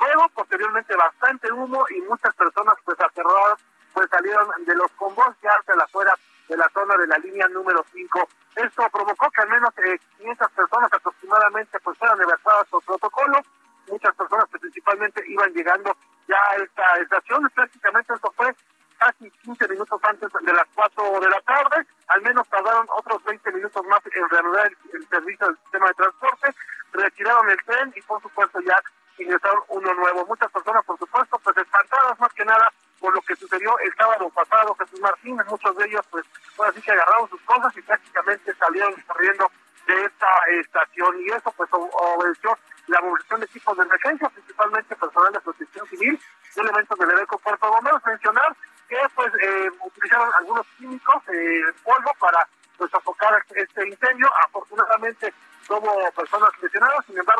Luego, 0.00 0.28
posteriormente, 0.34 0.96
bastante 0.96 1.52
humo 1.52 1.84
y 1.90 2.00
muchas 2.02 2.34
personas, 2.34 2.74
pues, 2.84 2.98
aterradas, 3.00 3.60
pues, 3.92 4.08
salieron 4.10 4.48
de 4.64 4.74
los 4.74 4.90
convoys 4.92 5.36
ya 5.42 5.50
hacia 5.50 5.76
la 5.76 5.86
fuera 5.88 6.14
de 6.48 6.56
la 6.56 6.68
zona 6.72 6.96
de 6.96 7.06
la 7.06 7.18
línea 7.18 7.46
número 7.48 7.84
5. 7.92 8.28
Esto 8.56 8.88
provocó 8.90 9.30
que 9.30 9.42
al 9.42 9.50
menos 9.50 9.70
eh, 9.78 9.98
500 10.18 10.50
personas 10.52 10.92
aproximadamente, 10.92 11.78
pues, 11.80 11.98
fueran 11.98 12.20
evacuadas 12.20 12.66
por 12.68 12.82
protocolo. 12.82 13.40
Muchas 13.88 14.14
personas 14.14 14.46
que 14.50 14.58
principalmente 14.58 15.22
iban 15.28 15.52
llegando 15.52 15.94
ya 16.26 16.38
a 16.50 16.56
esta 16.56 16.96
estación. 17.02 17.50
Prácticamente 17.54 18.14
esto 18.14 18.32
fue 18.36 18.54
casi 18.98 19.30
15 19.30 19.68
minutos 19.68 20.00
antes 20.02 20.28
de 20.32 20.52
las 20.52 20.66
4 20.74 21.20
de 21.20 21.28
la 21.28 21.40
tarde. 21.42 21.86
Al 22.08 22.22
menos 22.22 22.48
tardaron 22.48 22.86
otros 22.90 23.22
20 23.24 23.52
minutos 23.52 23.84
más 23.86 24.00
en 24.12 24.28
reanudar 24.30 24.66
el, 24.66 24.76
el 24.94 25.08
servicio 25.08 25.46
del 25.46 25.56
sistema 25.58 25.88
de 25.88 25.94
transporte. 25.94 26.54
Retiraron 26.92 27.50
el 27.50 27.62
tren 27.64 27.92
y, 27.94 28.02
por 28.02 28.20
supuesto, 28.22 28.60
ya 28.60 28.76
ingresaron 29.20 29.62
uno 29.68 29.94
nuevo. 29.94 30.26
Muchas 30.26 30.50
personas, 30.50 30.84
por 30.84 30.98
supuesto, 30.98 31.38
pues 31.42 31.56
espantadas 31.56 32.18
más 32.18 32.32
que 32.34 32.44
nada 32.44 32.70
por 33.00 33.14
lo 33.14 33.20
que 33.22 33.34
sucedió 33.36 33.76
el 33.78 33.94
sábado 33.94 34.28
pasado. 34.30 34.74
Jesús 34.74 35.00
Martínez, 35.00 35.46
muchos 35.46 35.76
de 35.76 35.86
ellos, 35.86 36.04
pues, 36.10 36.24
pues 36.56 36.70
así 36.70 36.82
que 36.82 36.92
agarraron 36.92 37.28
sus 37.30 37.40
cosas 37.42 37.74
y 37.76 37.82
prácticamente 37.82 38.54
salieron 38.54 38.94
corriendo 39.06 39.50
de 39.86 40.04
esta 40.04 40.26
estación. 40.60 41.20
Y 41.20 41.30
eso, 41.30 41.52
pues, 41.56 41.68
obedeció 41.72 42.56
la 42.88 43.00
movilización 43.00 43.40
de 43.40 43.46
equipos 43.46 43.76
de 43.76 43.82
emergencia, 43.84 44.28
principalmente 44.28 44.96
personal 44.96 45.32
de 45.32 45.40
protección 45.40 45.88
civil 45.88 46.20
y 46.54 46.60
elementos 46.60 46.98
del 46.98 47.10
EDECO 47.10 47.38
Puerto 47.38 47.70
Bomberos. 47.70 48.04
Mencionar 48.04 48.56
que, 48.88 48.98
pues, 49.14 49.32
eh, 49.40 49.70
utilizaron 49.80 50.28
algunos 50.34 50.66
químicos, 50.76 51.22
eh, 51.32 51.62
polvo, 51.82 52.12
para, 52.18 52.46
pues, 52.76 52.90
sofocar 52.90 53.42
este 53.54 53.88
incendio. 53.88 54.28
Afortunadamente, 54.46 55.32
hubo 55.68 56.10
personas 56.12 56.50
lesionadas, 56.60 57.06
sin 57.06 57.16
embargo, 57.16 57.39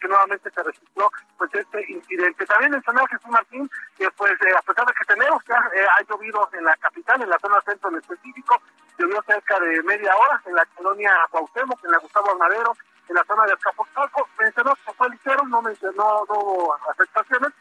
que 0.00 0.08
nuevamente 0.08 0.50
se 0.50 0.62
registró 0.62 1.10
pues 1.38 1.54
este 1.54 1.92
incidente. 1.92 2.46
También 2.46 2.72
mencionar 2.72 3.08
Jesús 3.08 3.30
Martín 3.30 3.70
que 3.96 4.10
pues 4.16 4.32
eh, 4.32 4.54
a 4.56 4.62
pesar 4.62 4.86
de 4.86 4.92
que 4.92 5.04
tenemos 5.14 5.42
que 5.44 5.52
eh, 5.52 5.86
ha 5.96 6.02
llovido 6.02 6.48
en 6.52 6.64
la 6.64 6.76
capital, 6.76 7.22
en 7.22 7.30
la 7.30 7.38
zona 7.38 7.60
centro 7.60 7.90
en 7.90 7.96
específico, 7.96 8.60
llovió 8.98 9.22
cerca 9.22 9.60
de 9.60 9.82
media 9.82 10.16
hora 10.16 10.42
en 10.46 10.54
la 10.54 10.64
colonia 10.74 11.12
Cuauhtémoc, 11.30 11.84
en 11.84 11.90
la 11.90 11.98
Gustavo 11.98 12.30
Armadero, 12.32 12.76
en 13.08 13.14
la 13.14 13.24
zona 13.24 13.44
de 13.44 13.52
Azcapotzalco, 13.52 14.28
mencionó 14.38 14.74
que 14.74 14.92
fue 14.92 15.10
ligero, 15.10 15.44
no 15.44 15.62
mencionó, 15.62 16.24
no 16.28 16.74
afectaciones, 16.90 17.52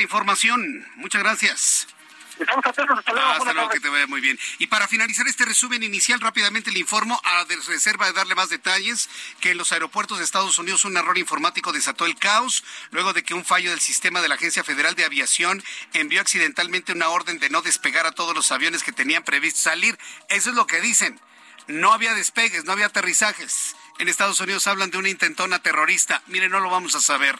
la 0.00 0.04
información. 0.04 0.86
Muchas 0.96 1.22
gracias. 1.22 1.86
Estamos 2.38 2.64
atentos, 2.64 2.98
hasta 2.98 3.12
luego. 3.12 3.28
hasta 3.28 3.52
luego, 3.52 3.68
que 3.68 3.80
te 3.80 3.90
vaya 3.90 4.06
muy 4.06 4.22
bien. 4.22 4.38
Y 4.58 4.68
para 4.68 4.88
finalizar 4.88 5.28
este 5.28 5.44
resumen 5.44 5.82
inicial, 5.82 6.20
rápidamente 6.20 6.70
le 6.70 6.78
informo 6.78 7.20
a 7.22 7.44
de 7.44 7.56
reserva 7.56 8.06
de 8.06 8.14
darle 8.14 8.34
más 8.34 8.48
detalles 8.48 9.10
que 9.40 9.50
en 9.50 9.58
los 9.58 9.72
aeropuertos 9.72 10.16
de 10.16 10.24
Estados 10.24 10.58
Unidos 10.58 10.86
un 10.86 10.96
error 10.96 11.18
informático 11.18 11.70
desató 11.70 12.06
el 12.06 12.16
caos 12.16 12.64
luego 12.92 13.12
de 13.12 13.22
que 13.22 13.34
un 13.34 13.44
fallo 13.44 13.68
del 13.68 13.80
sistema 13.80 14.22
de 14.22 14.28
la 14.28 14.36
Agencia 14.36 14.64
Federal 14.64 14.94
de 14.94 15.04
Aviación 15.04 15.62
envió 15.92 16.22
accidentalmente 16.22 16.92
una 16.92 17.10
orden 17.10 17.38
de 17.38 17.50
no 17.50 17.60
despegar 17.60 18.06
a 18.06 18.12
todos 18.12 18.34
los 18.34 18.50
aviones 18.52 18.82
que 18.82 18.92
tenían 18.92 19.22
previsto 19.22 19.60
salir. 19.60 19.98
Eso 20.30 20.48
es 20.48 20.56
lo 20.56 20.66
que 20.66 20.80
dicen. 20.80 21.20
No 21.66 21.92
había 21.92 22.14
despegues, 22.14 22.64
no 22.64 22.72
había 22.72 22.86
aterrizajes. 22.86 23.76
En 23.98 24.08
Estados 24.08 24.40
Unidos 24.40 24.66
hablan 24.66 24.90
de 24.90 24.96
una 24.96 25.10
intentona 25.10 25.58
terrorista. 25.58 26.22
Mire, 26.26 26.48
no 26.48 26.60
lo 26.60 26.70
vamos 26.70 26.94
a 26.94 27.02
saber 27.02 27.38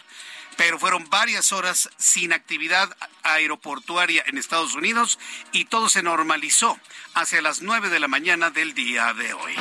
pero 0.61 0.79
fueron 0.79 1.09
varias 1.09 1.53
horas 1.53 1.89
sin 1.97 2.35
actividad 2.35 2.95
aeroportuaria 3.23 4.23
en 4.27 4.37
Estados 4.37 4.75
Unidos 4.75 5.19
y 5.53 5.65
todo 5.65 5.89
se 5.89 6.03
normalizó 6.03 6.79
hacia 7.15 7.41
las 7.41 7.63
9 7.63 7.89
de 7.89 7.99
la 7.99 8.09
mañana 8.09 8.51
del 8.51 8.75
día 8.75 9.15
de 9.15 9.33
hoy. 9.33 9.55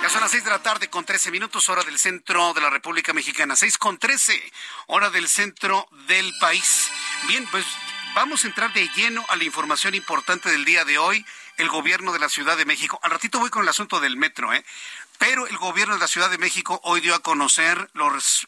Ya 0.00 0.08
son 0.08 0.20
las 0.20 0.30
6 0.30 0.44
de 0.44 0.50
la 0.50 0.62
tarde 0.62 0.88
con 0.88 1.04
13 1.04 1.32
minutos 1.32 1.68
hora 1.68 1.82
del 1.82 1.98
centro 1.98 2.54
de 2.54 2.60
la 2.60 2.70
República 2.70 3.12
Mexicana, 3.12 3.56
6 3.56 3.78
con 3.78 3.98
13 3.98 4.40
hora 4.86 5.10
del 5.10 5.28
centro 5.28 5.88
del 6.06 6.32
país. 6.38 6.88
Bien, 7.26 7.44
pues 7.50 7.66
vamos 8.14 8.44
a 8.44 8.46
entrar 8.46 8.72
de 8.72 8.88
lleno 8.94 9.24
a 9.28 9.34
la 9.34 9.42
información 9.42 9.96
importante 9.96 10.52
del 10.52 10.64
día 10.64 10.84
de 10.84 10.98
hoy. 10.98 11.26
El 11.56 11.68
gobierno 11.68 12.12
de 12.12 12.20
la 12.20 12.28
Ciudad 12.28 12.56
de 12.56 12.64
México, 12.64 13.00
al 13.02 13.10
ratito 13.10 13.40
voy 13.40 13.50
con 13.50 13.64
el 13.64 13.68
asunto 13.68 13.98
del 13.98 14.16
metro, 14.16 14.52
¿eh? 14.52 14.64
pero 15.18 15.48
el 15.48 15.56
gobierno 15.56 15.94
de 15.94 16.00
la 16.00 16.06
Ciudad 16.06 16.30
de 16.30 16.38
México 16.38 16.80
hoy 16.84 17.00
dio 17.00 17.16
a 17.16 17.22
conocer 17.22 17.90
los 17.94 18.46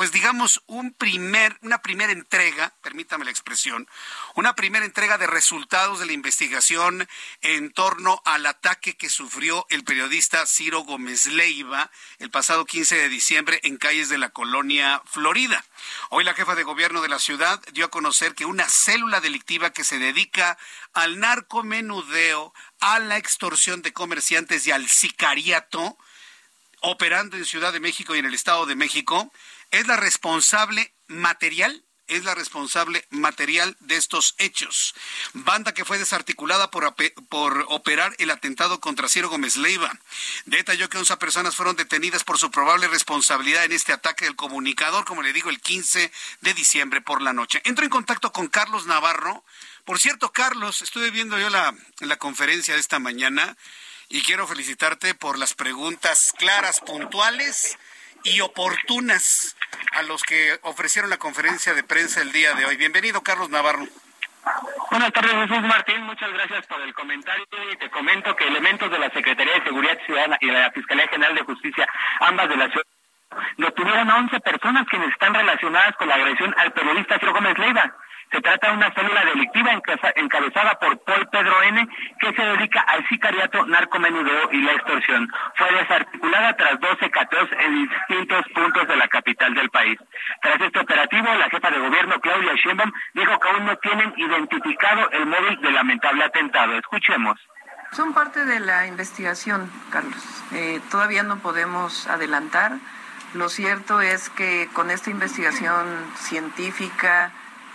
pues 0.00 0.12
digamos, 0.12 0.62
un 0.66 0.94
primer, 0.94 1.58
una 1.60 1.82
primera 1.82 2.10
entrega, 2.10 2.72
permítame 2.80 3.26
la 3.26 3.30
expresión, 3.30 3.86
una 4.34 4.54
primera 4.54 4.86
entrega 4.86 5.18
de 5.18 5.26
resultados 5.26 5.98
de 5.98 6.06
la 6.06 6.14
investigación 6.14 7.06
en 7.42 7.70
torno 7.70 8.22
al 8.24 8.46
ataque 8.46 8.96
que 8.96 9.10
sufrió 9.10 9.66
el 9.68 9.84
periodista 9.84 10.46
Ciro 10.46 10.84
Gómez 10.84 11.26
Leiva 11.26 11.90
el 12.18 12.30
pasado 12.30 12.64
15 12.64 12.96
de 12.96 13.08
diciembre 13.10 13.60
en 13.62 13.76
calles 13.76 14.08
de 14.08 14.16
la 14.16 14.30
colonia 14.30 15.02
Florida. 15.04 15.62
Hoy 16.08 16.24
la 16.24 16.32
jefa 16.32 16.54
de 16.54 16.62
gobierno 16.62 17.02
de 17.02 17.10
la 17.10 17.18
ciudad 17.18 17.60
dio 17.74 17.84
a 17.84 17.90
conocer 17.90 18.34
que 18.34 18.46
una 18.46 18.70
célula 18.70 19.20
delictiva 19.20 19.68
que 19.68 19.84
se 19.84 19.98
dedica 19.98 20.56
al 20.94 21.20
narcomenudeo, 21.20 22.54
a 22.80 23.00
la 23.00 23.18
extorsión 23.18 23.82
de 23.82 23.92
comerciantes 23.92 24.66
y 24.66 24.70
al 24.70 24.88
sicariato, 24.88 25.98
operando 26.80 27.36
en 27.36 27.44
Ciudad 27.44 27.74
de 27.74 27.80
México 27.80 28.16
y 28.16 28.20
en 28.20 28.24
el 28.24 28.32
Estado 28.32 28.64
de 28.64 28.76
México, 28.76 29.30
es 29.70 29.86
la 29.86 29.96
responsable 29.96 30.94
material 31.06 31.84
es 32.10 32.24
la 32.24 32.34
responsable 32.34 33.06
material 33.10 33.76
de 33.80 33.96
estos 33.96 34.34
hechos. 34.38 34.94
Banda 35.32 35.72
que 35.72 35.84
fue 35.84 35.96
desarticulada 35.96 36.70
por, 36.70 36.94
por, 37.28 37.64
operar 37.68 38.14
el 38.18 38.30
atentado 38.30 38.80
contra 38.80 39.08
Ciro 39.08 39.30
Gómez 39.30 39.56
Leiva. 39.56 39.96
Detalló 40.44 40.88
que 40.90 40.98
11 40.98 41.16
personas 41.18 41.54
fueron 41.54 41.76
detenidas 41.76 42.24
por 42.24 42.36
su 42.36 42.50
probable 42.50 42.88
responsabilidad 42.88 43.64
en 43.64 43.72
este 43.72 43.92
ataque 43.92 44.24
del 44.24 44.36
comunicador, 44.36 45.04
como 45.04 45.22
le 45.22 45.32
digo, 45.32 45.50
el 45.50 45.60
15 45.60 46.10
de 46.40 46.54
diciembre 46.54 47.00
por 47.00 47.22
la 47.22 47.32
noche. 47.32 47.62
Entro 47.64 47.84
en 47.84 47.90
contacto 47.90 48.32
con 48.32 48.48
Carlos 48.48 48.86
Navarro. 48.86 49.44
Por 49.84 50.00
cierto, 50.00 50.32
Carlos, 50.32 50.82
estuve 50.82 51.10
viendo 51.10 51.38
yo 51.38 51.48
la, 51.48 51.74
la 52.00 52.16
conferencia 52.16 52.74
de 52.74 52.80
esta 52.80 52.98
mañana 52.98 53.56
y 54.08 54.22
quiero 54.22 54.48
felicitarte 54.48 55.14
por 55.14 55.38
las 55.38 55.54
preguntas 55.54 56.34
claras, 56.36 56.80
puntuales 56.80 57.78
y 58.24 58.40
oportunas 58.40 59.56
a 59.92 60.02
los 60.02 60.22
que 60.22 60.58
ofrecieron 60.62 61.10
la 61.10 61.18
conferencia 61.18 61.74
de 61.74 61.82
prensa 61.82 62.20
el 62.20 62.32
día 62.32 62.54
de 62.54 62.64
hoy. 62.64 62.76
Bienvenido, 62.76 63.22
Carlos 63.22 63.50
Navarro. 63.50 63.86
Buenas 64.90 65.12
tardes, 65.12 65.32
Jesús 65.32 65.62
Martín. 65.62 66.02
Muchas 66.02 66.32
gracias 66.32 66.66
por 66.66 66.80
el 66.80 66.92
comentario 66.94 67.46
y 67.72 67.76
te 67.76 67.90
comento 67.90 68.34
que 68.34 68.48
elementos 68.48 68.90
de 68.90 68.98
la 68.98 69.10
Secretaría 69.10 69.54
de 69.54 69.62
Seguridad 69.62 69.98
Ciudadana 70.04 70.38
y 70.40 70.46
la 70.46 70.70
Fiscalía 70.72 71.08
General 71.08 71.34
de 71.34 71.42
Justicia, 71.42 71.88
ambas 72.20 72.48
de 72.48 72.56
la 72.56 72.68
ciudad, 72.68 72.86
detuvieron 73.56 74.10
a 74.10 74.16
11 74.16 74.40
personas 74.40 74.88
quienes 74.88 75.10
están 75.10 75.34
relacionadas 75.34 75.94
con 75.96 76.08
la 76.08 76.16
agresión 76.16 76.54
al 76.58 76.72
periodista 76.72 77.18
Ciro 77.18 77.32
Gómez 77.32 77.56
Leiva. 77.58 77.94
Se 78.30 78.40
trata 78.40 78.68
de 78.68 78.76
una 78.76 78.92
célula 78.94 79.24
delictiva 79.24 79.72
encabezada 80.14 80.78
por 80.78 80.98
Paul 81.00 81.28
Pedro 81.28 81.62
N., 81.64 81.88
que 82.20 82.32
se 82.32 82.42
dedica 82.42 82.80
al 82.82 83.06
sicariato, 83.08 83.66
narcomenudeo 83.66 84.50
y 84.52 84.62
la 84.62 84.72
extorsión. 84.72 85.28
Fue 85.56 85.72
desarticulada 85.72 86.56
tras 86.56 86.78
12 86.78 87.10
cateos 87.10 87.48
en 87.58 87.88
distintos 87.88 88.44
puntos 88.54 88.86
de 88.86 88.96
la 88.96 89.08
capital 89.08 89.54
del 89.54 89.68
país. 89.70 89.98
Tras 90.42 90.60
este 90.60 90.78
operativo, 90.78 91.26
la 91.34 91.50
jefa 91.50 91.70
de 91.70 91.80
gobierno, 91.80 92.20
Claudia 92.20 92.54
Sheinbaum, 92.54 92.92
dijo 93.14 93.40
que 93.40 93.48
aún 93.48 93.66
no 93.66 93.76
tienen 93.78 94.14
identificado 94.16 95.10
el 95.10 95.26
móvil 95.26 95.60
del 95.60 95.74
lamentable 95.74 96.24
atentado. 96.24 96.78
Escuchemos. 96.78 97.38
Son 97.92 98.14
parte 98.14 98.44
de 98.44 98.60
la 98.60 98.86
investigación, 98.86 99.68
Carlos. 99.90 100.22
Eh, 100.52 100.80
todavía 100.90 101.24
no 101.24 101.40
podemos 101.40 102.06
adelantar. 102.06 102.74
Lo 103.34 103.48
cierto 103.48 104.00
es 104.00 104.30
que 104.30 104.68
con 104.72 104.90
esta 104.90 105.10
investigación 105.10 105.86
científica, 106.14 107.32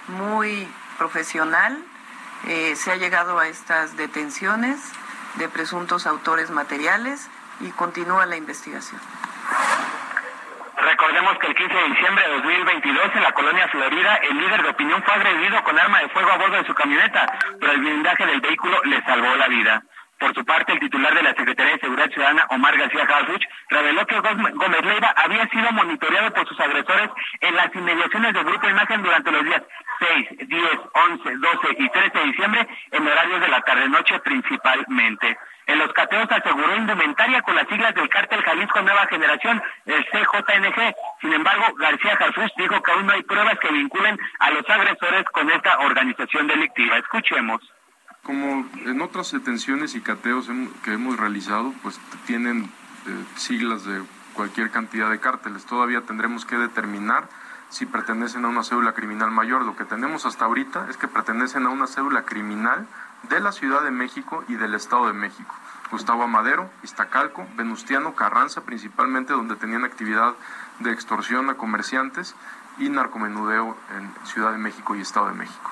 muy 0.07 0.67
profesional. 0.97 1.77
Eh, 2.47 2.75
se 2.75 2.91
ha 2.91 2.95
llegado 2.95 3.39
a 3.39 3.47
estas 3.47 3.97
detenciones 3.97 4.79
de 5.35 5.49
presuntos 5.49 6.05
autores 6.07 6.51
materiales 6.51 7.29
y 7.59 7.69
continúa 7.71 8.25
la 8.25 8.37
investigación. 8.37 9.01
Recordemos 10.77 11.37
que 11.39 11.47
el 11.47 11.55
15 11.55 11.73
de 11.73 11.89
diciembre 11.89 12.23
de 12.27 12.33
2022 12.35 13.15
en 13.15 13.23
la 13.23 13.31
colonia 13.31 13.67
Florida, 13.69 14.15
el 14.17 14.37
líder 14.37 14.61
de 14.61 14.69
opinión 14.69 15.01
fue 15.03 15.13
agredido 15.13 15.63
con 15.63 15.79
arma 15.79 15.99
de 15.99 16.09
fuego 16.09 16.31
a 16.31 16.37
bordo 16.37 16.57
de 16.57 16.65
su 16.65 16.73
camioneta, 16.73 17.39
pero 17.59 17.71
el 17.71 17.79
blindaje 17.79 18.25
del 18.25 18.41
vehículo 18.41 18.79
le 18.83 19.01
salvó 19.03 19.35
la 19.35 19.47
vida. 19.47 19.83
Por 20.19 20.33
su 20.33 20.45
parte, 20.45 20.71
el 20.71 20.79
titular 20.79 21.13
de 21.13 21.23
la 21.23 21.33
Secretaría 21.33 21.73
de 21.73 21.79
Seguridad 21.79 22.09
Ciudadana, 22.09 22.45
Omar 22.49 22.77
García 22.77 23.03
Harfuch, 23.03 23.43
reveló 23.69 24.05
que 24.05 24.19
Gómez 24.19 24.85
Leiva 24.85 25.13
había 25.17 25.47
sido 25.49 25.71
monitoreado 25.73 26.31
por 26.31 26.47
sus 26.47 26.59
agresores 26.59 27.09
en 27.41 27.55
las 27.55 27.75
inmediaciones 27.75 28.33
del 28.33 28.45
Grupo 28.45 28.69
Imagen 28.69 29.03
durante 29.03 29.31
los 29.31 29.43
días 29.43 29.61
6, 29.99 30.47
10, 30.47 30.61
11, 30.93 31.35
12 31.37 31.67
y 31.79 31.89
13 31.89 32.17
de 32.17 32.25
diciembre 32.25 32.67
en 32.91 33.07
horarios 33.07 33.41
de 33.41 33.47
la 33.49 33.61
tarde-noche 33.61 34.19
principalmente. 34.19 35.37
En 35.67 35.79
los 35.79 35.91
cateos 35.93 36.31
aseguró 36.31 36.75
indumentaria 36.75 37.41
con 37.41 37.55
las 37.55 37.67
siglas 37.67 37.93
del 37.95 38.07
cártel 38.09 38.41
Jalisco 38.43 38.81
Nueva 38.81 39.07
Generación, 39.07 39.61
el 39.85 40.05
CJNG. 40.05 40.95
Sin 41.21 41.33
embargo, 41.33 41.65
García 41.77 42.15
Jesús 42.17 42.51
dijo 42.57 42.81
que 42.81 42.91
aún 42.91 43.07
no 43.07 43.13
hay 43.13 43.23
pruebas 43.23 43.57
que 43.59 43.71
vinculen 43.71 44.17
a 44.39 44.51
los 44.51 44.69
agresores 44.69 45.25
con 45.31 45.49
esta 45.49 45.79
organización 45.79 46.47
delictiva. 46.47 46.97
Escuchemos. 46.97 47.74
Como 48.25 48.67
en 48.85 49.01
otras 49.01 49.31
detenciones 49.31 49.93
y 49.93 50.01
cateos 50.01 50.49
que 50.83 50.93
hemos 50.93 51.17
realizado, 51.17 51.73
pues 51.83 51.99
tienen 52.25 52.63
eh, 52.63 53.25
siglas 53.35 53.85
de 53.85 54.01
cualquier 54.33 54.71
cantidad 54.71 55.09
de 55.11 55.19
cárteles. 55.19 55.65
Todavía 55.65 56.01
tendremos 56.01 56.45
que 56.45 56.57
determinar 56.57 57.29
si 57.69 57.85
pertenecen 57.85 58.45
a 58.45 58.47
una 58.47 58.63
cédula 58.63 58.93
criminal 58.93 59.31
mayor. 59.31 59.63
Lo 59.63 59.75
que 59.75 59.85
tenemos 59.85 60.25
hasta 60.25 60.45
ahorita 60.45 60.87
es 60.89 60.97
que 60.97 61.07
pertenecen 61.07 61.65
a 61.65 61.69
una 61.69 61.87
cédula 61.87 62.23
criminal 62.23 62.87
de 63.29 63.39
la 63.39 63.51
Ciudad 63.51 63.83
de 63.83 63.91
México 63.91 64.43
y 64.47 64.55
del 64.55 64.73
Estado 64.73 65.07
de 65.07 65.13
México. 65.13 65.53
Gustavo 65.91 66.23
Amadero, 66.23 66.69
Iztacalco, 66.83 67.47
Venustiano, 67.55 68.15
Carranza, 68.15 68.61
principalmente 68.61 69.33
donde 69.33 69.55
tenían 69.55 69.83
actividad 69.83 70.33
de 70.79 70.91
extorsión 70.91 71.49
a 71.49 71.55
comerciantes 71.55 72.35
y 72.77 72.89
narcomenudeo 72.89 73.77
en 73.97 74.25
Ciudad 74.25 74.51
de 74.51 74.57
México 74.57 74.95
y 74.95 75.01
Estado 75.01 75.27
de 75.27 75.33
México. 75.33 75.71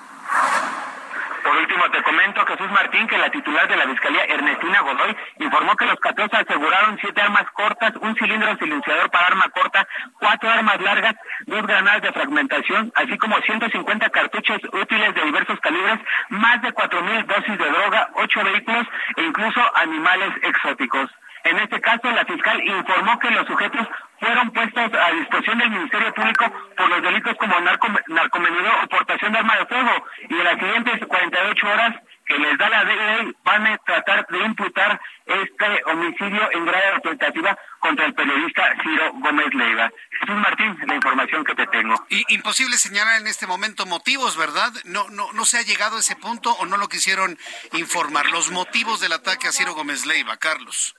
Por 1.43 1.57
último, 1.57 1.83
te 1.91 2.01
comento, 2.03 2.45
Jesús 2.45 2.71
Martín, 2.71 3.05
que 3.07 3.17
la 3.17 3.29
titular 3.29 3.67
de 3.67 3.75
la 3.75 3.85
Fiscalía, 3.85 4.23
Ernestina 4.23 4.79
Godoy, 4.79 5.15
informó 5.39 5.75
que 5.75 5.85
los 5.85 5.99
cateos 5.99 6.29
aseguraron 6.33 6.97
siete 7.01 7.21
armas 7.21 7.43
cortas, 7.51 7.93
un 7.99 8.15
cilindro 8.15 8.55
silenciador 8.57 9.11
para 9.11 9.27
arma 9.27 9.49
corta, 9.49 9.85
cuatro 10.19 10.49
armas 10.49 10.79
largas, 10.81 11.15
dos 11.45 11.67
granadas 11.67 12.01
de 12.01 12.13
fragmentación, 12.13 12.93
así 12.95 13.17
como 13.17 13.37
150 13.41 14.09
cartuchos 14.09 14.61
útiles 14.71 15.13
de 15.15 15.25
diversos 15.25 15.59
calibres, 15.59 15.99
más 16.29 16.61
de 16.61 16.73
4.000 16.73 17.25
dosis 17.25 17.57
de 17.57 17.71
droga, 17.71 18.09
ocho 18.15 18.43
vehículos 18.43 18.87
e 19.17 19.23
incluso 19.23 19.61
animales 19.75 20.33
exóticos. 20.43 21.09
En 21.43 21.59
este 21.59 21.81
caso, 21.81 22.09
la 22.09 22.23
fiscal 22.23 22.61
informó 22.65 23.19
que 23.19 23.29
los 23.31 23.45
sujetos 23.45 23.85
fueron 24.23 24.51
puestos 24.51 24.91
a 24.93 25.11
disposición 25.11 25.59
del 25.59 25.69
Ministerio 25.69 26.13
Público 26.13 26.45
por 26.77 26.89
los 26.89 27.01
delitos 27.01 27.35
como 27.37 27.59
narco, 27.59 27.87
o 27.87 28.87
portación 28.87 29.33
de 29.33 29.39
arma 29.39 29.57
de 29.57 29.65
fuego 29.65 30.05
y 30.29 30.33
en 30.33 30.43
las 30.43 30.59
siguientes 30.59 31.07
48 31.07 31.67
horas 31.67 31.95
que 32.25 32.37
les 32.37 32.57
da 32.57 32.69
la 32.69 32.83
ley 32.83 33.35
van 33.43 33.67
a 33.67 33.77
tratar 33.79 34.25
de 34.27 34.45
imputar 34.45 34.99
este 35.25 35.83
homicidio 35.85 36.51
en 36.53 36.65
grado 36.65 36.95
de 36.95 37.01
tentativa 37.01 37.57
contra 37.79 38.05
el 38.05 38.13
periodista 38.13 38.63
Ciro 38.81 39.11
Gómez 39.15 39.53
Leiva. 39.53 39.91
Jesús 40.21 40.35
Martín, 40.35 40.77
la 40.87 40.95
información 40.95 41.43
que 41.43 41.55
te 41.55 41.67
tengo. 41.67 41.95
Y 42.09 42.33
imposible 42.33 42.77
señalar 42.77 43.19
en 43.19 43.27
este 43.27 43.45
momento 43.45 43.85
motivos, 43.85 44.37
¿verdad? 44.37 44.71
No, 44.85 45.09
no, 45.09 45.33
no 45.33 45.43
se 45.43 45.57
ha 45.57 45.63
llegado 45.63 45.97
a 45.97 45.99
ese 45.99 46.15
punto 46.15 46.53
o 46.53 46.65
no 46.65 46.77
lo 46.77 46.87
quisieron 46.87 47.37
informar. 47.73 48.27
Los 48.27 48.51
motivos 48.51 49.01
del 49.01 49.13
ataque 49.13 49.47
a 49.47 49.51
Ciro 49.51 49.73
Gómez 49.73 50.05
Leiva, 50.05 50.37
Carlos. 50.37 50.95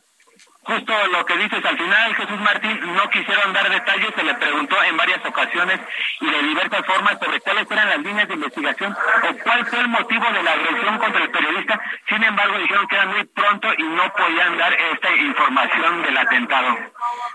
Justo 0.64 1.06
lo 1.08 1.26
que 1.26 1.36
dices 1.36 1.64
al 1.64 1.76
final, 1.76 2.14
Jesús 2.14 2.40
Martín, 2.40 2.80
no 2.94 3.10
quisieron 3.10 3.52
dar 3.52 3.68
detalles, 3.68 4.10
se 4.16 4.22
le 4.22 4.34
preguntó 4.34 4.82
en 4.82 4.96
varias 4.96 5.24
ocasiones 5.24 5.80
y 6.20 6.26
de 6.26 6.42
diversas 6.42 6.86
formas 6.86 7.18
sobre 7.22 7.40
cuáles 7.40 7.70
eran 7.70 7.88
las 7.90 7.98
líneas 7.98 8.28
de 8.28 8.34
investigación 8.34 8.96
o 9.28 9.36
cuál 9.42 9.66
fue 9.66 9.80
el 9.80 9.88
motivo 9.88 10.24
de 10.32 10.42
la 10.42 10.52
agresión 10.52 10.98
contra 10.98 11.22
el 11.22 11.30
periodista. 11.30 11.80
Sin 12.08 12.24
embargo, 12.24 12.58
dijeron 12.58 12.88
que 12.88 12.96
era 12.96 13.06
muy 13.06 13.24
pronto 13.24 13.68
y 13.76 13.82
no 13.82 14.12
podían 14.14 14.56
dar 14.56 14.72
esta 14.72 15.14
información 15.14 16.02
del 16.02 16.16
atentado. 16.16 16.78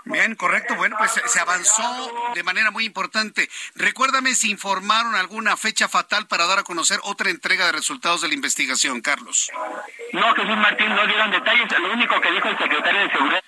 Bien, 0.04 0.34
correcto. 0.34 0.74
Bueno, 0.74 0.96
pues 0.98 1.12
se 1.24 1.40
avanzó 1.40 2.32
de 2.34 2.42
manera 2.42 2.70
muy 2.72 2.84
importante. 2.84 3.48
Recuérdame 3.76 4.34
si 4.34 4.50
informaron 4.50 5.14
alguna 5.14 5.56
fecha 5.56 5.88
fatal 5.88 6.26
para 6.26 6.46
dar 6.46 6.58
a 6.58 6.62
conocer 6.64 6.98
otra 7.04 7.30
entrega 7.30 7.66
de 7.66 7.72
resultados 7.72 8.22
de 8.22 8.28
la 8.28 8.34
investigación, 8.34 9.00
Carlos. 9.00 9.50
No, 10.12 10.34
Jesús 10.34 10.56
Martín, 10.56 10.88
no 10.94 11.06
dieron 11.06 11.30
detalles. 11.30 11.78
Lo 11.78 11.92
único 11.92 12.20
que 12.20 12.32
dijo 12.32 12.48
el 12.48 12.58
secretario 12.58 13.00
de 13.00 13.10
Seguridad 13.20 13.44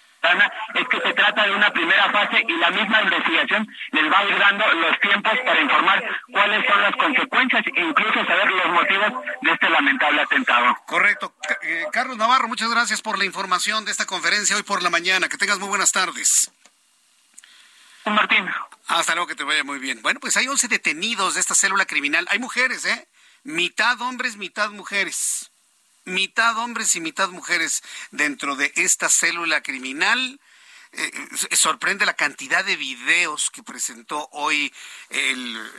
es 0.74 0.88
que 0.88 1.00
se 1.00 1.14
trata 1.14 1.44
de 1.44 1.54
una 1.54 1.72
primera 1.72 2.10
fase 2.10 2.44
y 2.46 2.52
la 2.58 2.70
misma 2.70 3.02
investigación 3.02 3.66
les 3.90 4.12
va 4.12 4.18
a 4.18 4.24
ir 4.24 4.38
dando 4.38 4.64
los 4.74 5.00
tiempos 5.00 5.32
para 5.44 5.60
informar 5.60 6.04
cuáles 6.30 6.66
son 6.66 6.82
las 6.82 6.96
consecuencias 6.96 7.64
e 7.74 7.80
incluso 7.80 8.24
saber 8.26 8.50
los 8.52 8.66
motivos 8.68 9.24
de 9.40 9.52
este 9.52 9.70
lamentable 9.70 10.20
atentado. 10.20 10.76
Correcto. 10.86 11.34
Eh, 11.62 11.86
Carlos 11.90 12.16
Navarro, 12.16 12.48
muchas 12.48 12.70
gracias 12.70 13.02
por 13.02 13.18
la 13.18 13.24
información 13.24 13.84
de 13.84 13.90
esta 13.90 14.06
conferencia 14.06 14.56
hoy 14.56 14.62
por 14.62 14.82
la 14.82 14.90
mañana. 14.90 15.28
Que 15.28 15.38
tengas 15.38 15.58
muy 15.58 15.68
buenas 15.68 15.92
tardes. 15.92 16.52
Martín. 18.04 18.48
Hasta 18.88 19.14
luego, 19.14 19.28
que 19.28 19.36
te 19.36 19.44
vaya 19.44 19.64
muy 19.64 19.78
bien. 19.78 20.02
Bueno, 20.02 20.20
pues 20.20 20.36
hay 20.36 20.48
11 20.48 20.68
detenidos 20.68 21.34
de 21.34 21.40
esta 21.40 21.54
célula 21.54 21.86
criminal. 21.86 22.26
Hay 22.30 22.38
mujeres, 22.38 22.84
¿eh? 22.84 23.08
Mitad 23.44 24.00
hombres, 24.00 24.36
mitad 24.36 24.70
mujeres 24.70 25.51
mitad 26.04 26.56
hombres 26.58 26.94
y 26.96 27.00
mitad 27.00 27.28
mujeres 27.28 27.82
dentro 28.10 28.56
de 28.56 28.72
esta 28.76 29.08
célula 29.08 29.62
criminal 29.62 30.40
eh, 30.92 31.10
sorprende 31.52 32.04
la 32.04 32.14
cantidad 32.14 32.64
de 32.64 32.76
videos 32.76 33.50
que 33.50 33.62
presentó 33.62 34.28
hoy 34.32 34.72
el, 35.08 35.70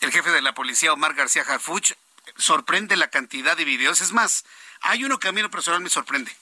el 0.00 0.10
jefe 0.10 0.30
de 0.30 0.42
la 0.42 0.54
policía, 0.54 0.92
Omar 0.92 1.14
García 1.14 1.44
Harfuch. 1.46 1.92
Sorprende 2.36 2.96
la 2.96 3.08
cantidad 3.08 3.56
de 3.56 3.64
videos. 3.64 4.00
Es 4.00 4.12
más, 4.12 4.44
hay 4.80 5.04
uno 5.04 5.18
que 5.18 5.28
a 5.28 5.32
mí 5.32 5.42
lo 5.42 5.50
personal 5.50 5.80
me 5.80 5.90
sorprende. 5.90 6.34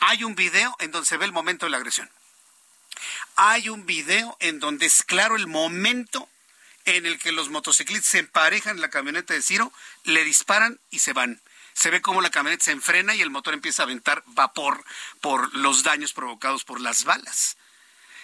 Hay 0.00 0.24
un 0.24 0.34
video 0.34 0.76
en 0.78 0.90
donde 0.90 1.06
se 1.06 1.16
ve 1.16 1.24
el 1.24 1.32
momento 1.32 1.66
de 1.66 1.70
la 1.70 1.78
agresión. 1.78 2.10
Hay 3.36 3.68
un 3.68 3.86
video 3.86 4.36
en 4.40 4.58
donde 4.60 4.86
es 4.86 5.02
claro 5.02 5.36
el 5.36 5.46
momento 5.46 6.28
en 6.84 7.06
el 7.06 7.18
que 7.18 7.32
los 7.32 7.48
motociclistas 7.48 8.10
se 8.10 8.18
emparejan 8.18 8.76
en 8.76 8.82
la 8.82 8.90
camioneta 8.90 9.32
de 9.32 9.42
Ciro, 9.42 9.72
le 10.04 10.24
disparan 10.24 10.80
y 10.90 10.98
se 10.98 11.12
van. 11.12 11.40
Se 11.74 11.90
ve 11.90 12.00
como 12.00 12.20
la 12.20 12.30
camioneta 12.30 12.64
se 12.64 12.72
enfrena 12.72 13.14
y 13.14 13.22
el 13.22 13.30
motor 13.30 13.54
empieza 13.54 13.82
a 13.82 13.84
aventar 13.84 14.22
vapor 14.26 14.84
por 15.20 15.54
los 15.56 15.82
daños 15.82 16.12
provocados 16.12 16.64
por 16.64 16.80
las 16.80 17.04
balas. 17.04 17.56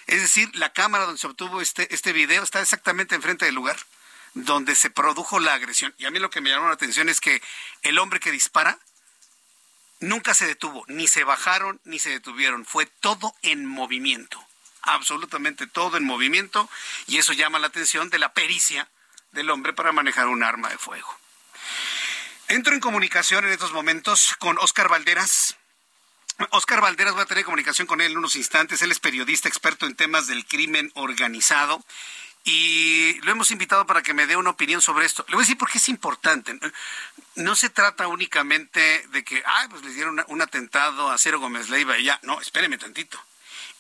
Es 0.07 0.21
decir, 0.21 0.51
la 0.55 0.73
cámara 0.73 1.05
donde 1.05 1.21
se 1.21 1.27
obtuvo 1.27 1.61
este, 1.61 1.93
este 1.95 2.13
video 2.13 2.43
está 2.43 2.61
exactamente 2.61 3.15
enfrente 3.15 3.45
del 3.45 3.55
lugar 3.55 3.79
donde 4.35 4.75
se 4.75 4.91
produjo 4.91 5.41
la 5.41 5.55
agresión. 5.55 5.95
Y 5.99 6.07
a 6.07 6.11
mí 6.11 6.19
lo 6.19 6.31
que 6.31 6.41
me 6.41 6.51
llamó 6.51 6.69
la 6.69 6.75
atención 6.75 7.09
es 7.09 7.21
que 7.21 7.43
el 7.83 7.99
hombre 7.99 8.21
que 8.21 8.31
dispara 8.31 8.79
nunca 10.01 10.35
se 10.35 10.47
detuvo, 10.47 10.85
ni 10.89 11.09
se 11.09 11.25
bajaron, 11.25 11.81
ni 11.85 11.99
se 11.99 12.11
detuvieron. 12.11 12.65
Fue 12.65 12.87
todo 12.87 13.35
en 13.43 13.67
movimiento 13.67 14.49
absolutamente 14.83 15.67
todo 15.67 15.97
en 15.97 16.05
movimiento 16.05 16.69
y 17.07 17.19
eso 17.19 17.33
llama 17.33 17.59
la 17.59 17.69
atención 17.69 18.11
de 18.11 18.19
la 18.19 18.33
pericia 18.33 18.89
del 19.33 19.51
hombre 19.51 19.73
para 19.73 19.93
manejar 19.93 20.29
un 20.29 20.43
arma 20.43 20.69
de 20.71 20.79
fuego. 20.79 21.15
Entro 22.49 22.73
en 22.73 22.81
comunicación 22.81 23.45
en 23.45 23.53
estos 23.53 23.75
momentos 23.75 24.35
con 24.39 24.57
Oscar 24.57 24.89
Valderas. 24.89 25.57
Oscar 26.49 26.81
Valderas, 26.81 27.13
voy 27.13 27.23
a 27.23 27.27
tener 27.27 27.45
comunicación 27.45 27.87
con 27.87 28.01
él 28.01 28.13
en 28.13 28.19
unos 28.19 28.37
instantes. 28.37 28.81
Él 28.81 28.91
es 28.91 29.01
periodista 29.01 29.51
experto 29.51 29.85
en 29.85 29.95
temas 29.95 30.29
del 30.29 30.47
crimen 30.47 30.91
organizado 30.95 31.85
y 32.45 33.21
lo 33.21 33.33
hemos 33.33 33.51
invitado 33.51 33.87
para 33.87 34.03
que 34.03 34.15
me 34.15 34.27
dé 34.27 34.39
una 34.39 34.49
opinión 34.49 34.81
sobre 34.81 35.05
esto. 35.05 35.27
Le 35.29 35.35
voy 35.35 35.43
a 35.43 35.45
decir 35.45 35.59
por 35.59 35.71
qué 35.71 35.77
es 35.77 35.91
importante. 35.91 36.59
No 37.35 37.55
se 37.55 37.69
trata 37.69 38.09
únicamente 38.09 39.07
de 39.09 39.25
que, 39.25 39.43
ay, 39.45 39.69
pues 39.69 39.85
le 39.85 39.93
dieron 39.93 40.25
un 40.29 40.41
atentado 40.41 41.11
a 41.11 41.19
Cero 41.19 41.41
Gómez 41.41 41.69
Leiva 41.69 41.99
y 41.99 42.05
ya. 42.05 42.19
No, 42.23 42.41
espéreme 42.41 42.79
tantito. 42.79 43.23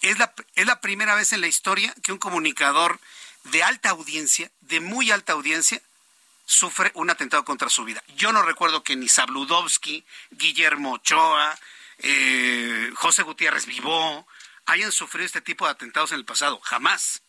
Es 0.02 0.18
la, 0.18 0.34
es 0.56 0.66
la 0.66 0.82
primera 0.82 1.14
vez 1.14 1.32
en 1.32 1.40
la 1.40 1.46
historia 1.46 1.94
que 2.02 2.12
un 2.12 2.18
comunicador 2.18 3.00
de 3.44 3.62
alta 3.62 3.88
audiencia, 3.88 4.50
de 4.60 4.80
muy 4.80 5.10
alta 5.10 5.32
audiencia, 5.32 5.80
sufre 6.48 6.90
un 6.94 7.10
atentado 7.10 7.44
contra 7.44 7.68
su 7.68 7.84
vida. 7.84 8.02
Yo 8.16 8.32
no 8.32 8.42
recuerdo 8.42 8.82
que 8.82 8.96
ni 8.96 9.06
Sabludovsky, 9.06 10.02
Guillermo 10.30 10.94
Ochoa, 10.94 11.54
eh, 11.98 12.90
José 12.94 13.22
Gutiérrez 13.22 13.66
Vivó 13.66 14.26
hayan 14.64 14.90
sufrido 14.90 15.26
este 15.26 15.42
tipo 15.42 15.66
de 15.66 15.72
atentados 15.72 16.12
en 16.12 16.18
el 16.18 16.24
pasado. 16.24 16.58
Jamás. 16.60 17.22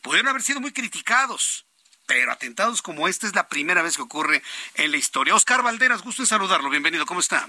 Pudieron 0.00 0.28
haber 0.28 0.42
sido 0.42 0.60
muy 0.60 0.72
criticados, 0.72 1.66
pero 2.06 2.30
atentados 2.30 2.82
como 2.82 3.08
este 3.08 3.26
es 3.26 3.34
la 3.34 3.48
primera 3.48 3.82
vez 3.82 3.96
que 3.96 4.02
ocurre 4.02 4.42
en 4.76 4.92
la 4.92 4.96
historia. 4.96 5.34
Oscar 5.34 5.62
Valderas, 5.62 6.02
gusto 6.02 6.22
en 6.22 6.26
saludarlo. 6.26 6.70
Bienvenido. 6.70 7.04
¿Cómo 7.04 7.18
está? 7.18 7.48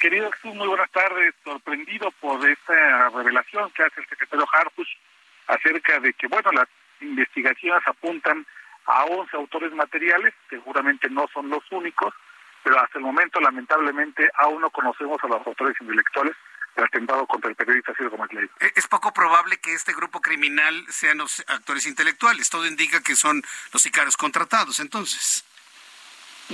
Querido 0.00 0.30
Jesús, 0.32 0.56
muy 0.56 0.66
buenas 0.66 0.90
tardes. 0.90 1.34
Sorprendido 1.44 2.10
por 2.20 2.44
esta 2.48 3.10
revelación 3.10 3.70
que 3.70 3.84
hace 3.84 4.00
el 4.00 4.08
secretario 4.08 4.46
Harfuch 4.52 4.88
acerca 5.46 6.00
de 6.00 6.12
que, 6.14 6.26
bueno, 6.26 6.50
las 6.50 6.68
investigaciones 7.00 7.82
apuntan 7.86 8.44
a 8.86 9.04
11 9.04 9.36
autores 9.36 9.72
materiales, 9.72 10.34
seguramente 10.48 11.08
no 11.08 11.26
son 11.32 11.48
los 11.48 11.62
únicos, 11.70 12.12
pero 12.62 12.80
hasta 12.80 12.98
el 12.98 13.04
momento, 13.04 13.40
lamentablemente, 13.40 14.28
aún 14.36 14.60
no 14.62 14.70
conocemos 14.70 15.22
a 15.22 15.28
los 15.28 15.46
autores 15.46 15.76
intelectuales 15.80 16.34
del 16.74 16.84
atentado 16.84 17.26
contra 17.26 17.50
el 17.50 17.56
periodista 17.56 17.94
Ciro 17.96 18.10
Leiva. 18.30 18.52
Eh, 18.60 18.72
es 18.74 18.86
poco 18.88 19.12
probable 19.12 19.58
que 19.58 19.74
este 19.74 19.92
grupo 19.92 20.20
criminal 20.20 20.84
sean 20.88 21.18
los 21.18 21.40
actores 21.46 21.86
intelectuales. 21.86 22.50
Todo 22.50 22.66
indica 22.66 23.02
que 23.02 23.14
son 23.14 23.42
los 23.72 23.82
sicarios 23.82 24.16
contratados, 24.16 24.80
entonces. 24.80 25.44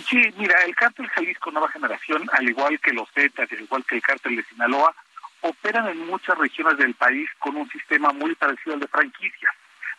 Sí, 0.08 0.32
mira, 0.36 0.62
el 0.62 0.74
cártel 0.76 1.08
Jalisco 1.08 1.50
Nueva 1.50 1.68
Generación, 1.70 2.28
al 2.32 2.48
igual 2.48 2.78
que 2.80 2.92
los 2.92 3.10
Zetas, 3.12 3.50
al 3.50 3.60
igual 3.60 3.84
que 3.84 3.96
el 3.96 4.02
cártel 4.02 4.36
de 4.36 4.44
Sinaloa, 4.44 4.94
operan 5.40 5.88
en 5.88 6.06
muchas 6.06 6.36
regiones 6.38 6.76
del 6.78 6.94
país 6.94 7.28
con 7.38 7.56
un 7.56 7.68
sistema 7.70 8.12
muy 8.12 8.34
parecido 8.34 8.74
al 8.74 8.80
de 8.80 8.88
franquicia. 8.88 9.52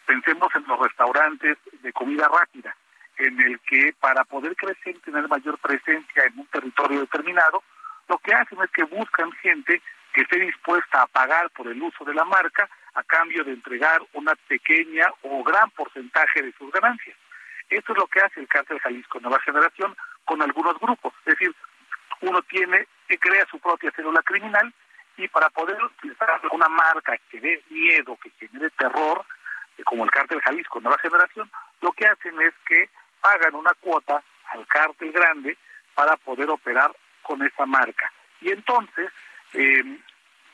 Pensemos 0.05 0.49
en 0.55 0.65
los 0.67 0.79
restaurantes 0.79 1.57
de 1.81 1.93
comida 1.93 2.27
rápida, 2.27 2.75
en 3.17 3.39
el 3.39 3.59
que 3.61 3.93
para 3.99 4.23
poder 4.23 4.55
crecer 4.55 4.95
y 4.95 4.99
tener 4.99 5.27
mayor 5.27 5.57
presencia 5.59 6.23
en 6.25 6.39
un 6.39 6.47
territorio 6.47 7.01
determinado, 7.01 7.63
lo 8.07 8.17
que 8.17 8.33
hacen 8.33 8.57
es 8.63 8.69
que 8.71 8.83
buscan 8.83 9.31
gente 9.33 9.81
que 10.13 10.21
esté 10.21 10.39
dispuesta 10.39 11.01
a 11.01 11.07
pagar 11.07 11.49
por 11.51 11.67
el 11.67 11.81
uso 11.81 12.03
de 12.03 12.13
la 12.13 12.25
marca 12.25 12.69
a 12.93 13.03
cambio 13.03 13.43
de 13.43 13.53
entregar 13.53 14.01
una 14.13 14.33
pequeña 14.47 15.07
o 15.21 15.43
gran 15.43 15.69
porcentaje 15.71 16.41
de 16.41 16.51
sus 16.53 16.71
ganancias. 16.71 17.15
Esto 17.69 17.93
es 17.93 17.97
lo 17.99 18.07
que 18.07 18.19
hace 18.19 18.41
el 18.41 18.47
cártel 18.47 18.79
Jalisco 18.79 19.19
Nueva 19.21 19.39
Generación 19.39 19.95
con 20.25 20.41
algunos 20.41 20.77
grupos. 20.79 21.13
Es 21.19 21.37
decir, 21.37 21.55
uno 22.21 22.41
tiene 22.43 22.87
que 23.07 23.17
crea 23.17 23.45
su 23.49 23.59
propia 23.59 23.91
célula 23.91 24.21
criminal 24.23 24.73
y 25.17 25.27
para 25.27 25.49
poder 25.49 25.81
utilizar 25.81 26.41
una 26.51 26.67
marca 26.67 27.17
que 27.29 27.39
dé 27.39 27.63
miedo, 27.69 28.17
que 28.21 28.29
genere 28.31 28.69
terror, 28.71 29.25
como 29.83 30.03
el 30.03 30.11
cártel 30.11 30.41
Jalisco 30.41 30.79
Nueva 30.79 30.97
Generación, 30.99 31.49
lo 31.81 31.91
que 31.91 32.05
hacen 32.05 32.39
es 32.41 32.53
que 32.65 32.89
pagan 33.21 33.55
una 33.55 33.73
cuota 33.75 34.21
al 34.51 34.65
cártel 34.67 35.11
grande 35.11 35.57
para 35.93 36.17
poder 36.17 36.49
operar 36.49 36.91
con 37.21 37.41
esa 37.43 37.65
marca. 37.65 38.11
Y 38.41 38.51
entonces 38.51 39.11
eh, 39.53 39.99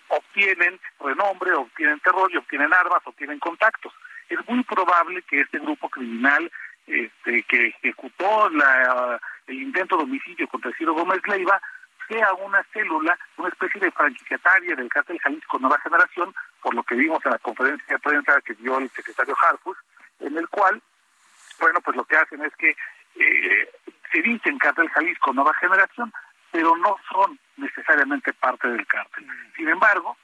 obtienen 0.10 0.80
renombre, 1.00 1.54
obtienen 1.54 2.00
terror 2.00 2.30
y 2.32 2.38
obtienen 2.38 2.74
armas, 2.74 3.02
obtienen 3.06 3.40
contactos. 3.40 3.94
Es 4.30 4.40
muy 4.48 4.64
probable 4.64 5.22
que 5.24 5.42
este 5.42 5.60
grupo 5.60 5.90
criminal 5.90 6.52
este, 6.86 7.44
que 7.44 7.68
ejecutó 7.68 8.50
la, 8.50 9.20
el 9.48 9.62
intento 9.62 9.98
de 9.98 10.04
homicidio 10.04 10.48
contra 10.48 10.72
Ciro 10.78 10.94
Gómez 10.94 11.20
Leiva 11.28 11.62
sea 12.08 12.34
una 12.34 12.64
célula, 12.72 13.18
una 13.38 13.50
especie 13.50 13.82
de 13.82 13.92
franquiciataria 13.92 14.76
del 14.76 14.90
cártel 14.90 15.20
Jalisco 15.20 15.60
Nueva 15.60 15.80
Generación, 15.80 16.34
por 16.68 16.76
lo 16.76 16.84
que 16.84 16.96
vimos 16.96 17.26
en 17.26 17.32
la 17.32 17.40
conferencia 17.40 17.86
de 17.88 18.00
prensa 18.00 18.42
que 18.42 18.54
dio 18.56 18.78
el 18.78 18.90
secretario 18.90 19.34
Harfus, 19.42 19.78
en 20.20 20.38
el 20.38 20.50
cual, 20.50 20.82
bueno, 21.62 21.80
pues 21.80 21.96
lo 21.96 22.04
que 22.04 22.18
hacen 22.18 22.44
es 22.44 22.54
que 22.58 22.76
eh, 23.16 23.72
se 24.12 24.22
dicen 24.22 24.58
cártel 24.58 24.90
Jalisco 24.90 25.32
Nueva 25.32 25.54
Generación, 25.54 26.12
pero 26.52 26.76
no 26.76 26.98
son 27.10 27.40
necesariamente 27.56 28.34
parte 28.34 28.68
del 28.68 28.86
cártel. 28.86 29.26
Mm. 29.26 29.54
Sin 29.56 29.70
embargo, 29.70 30.18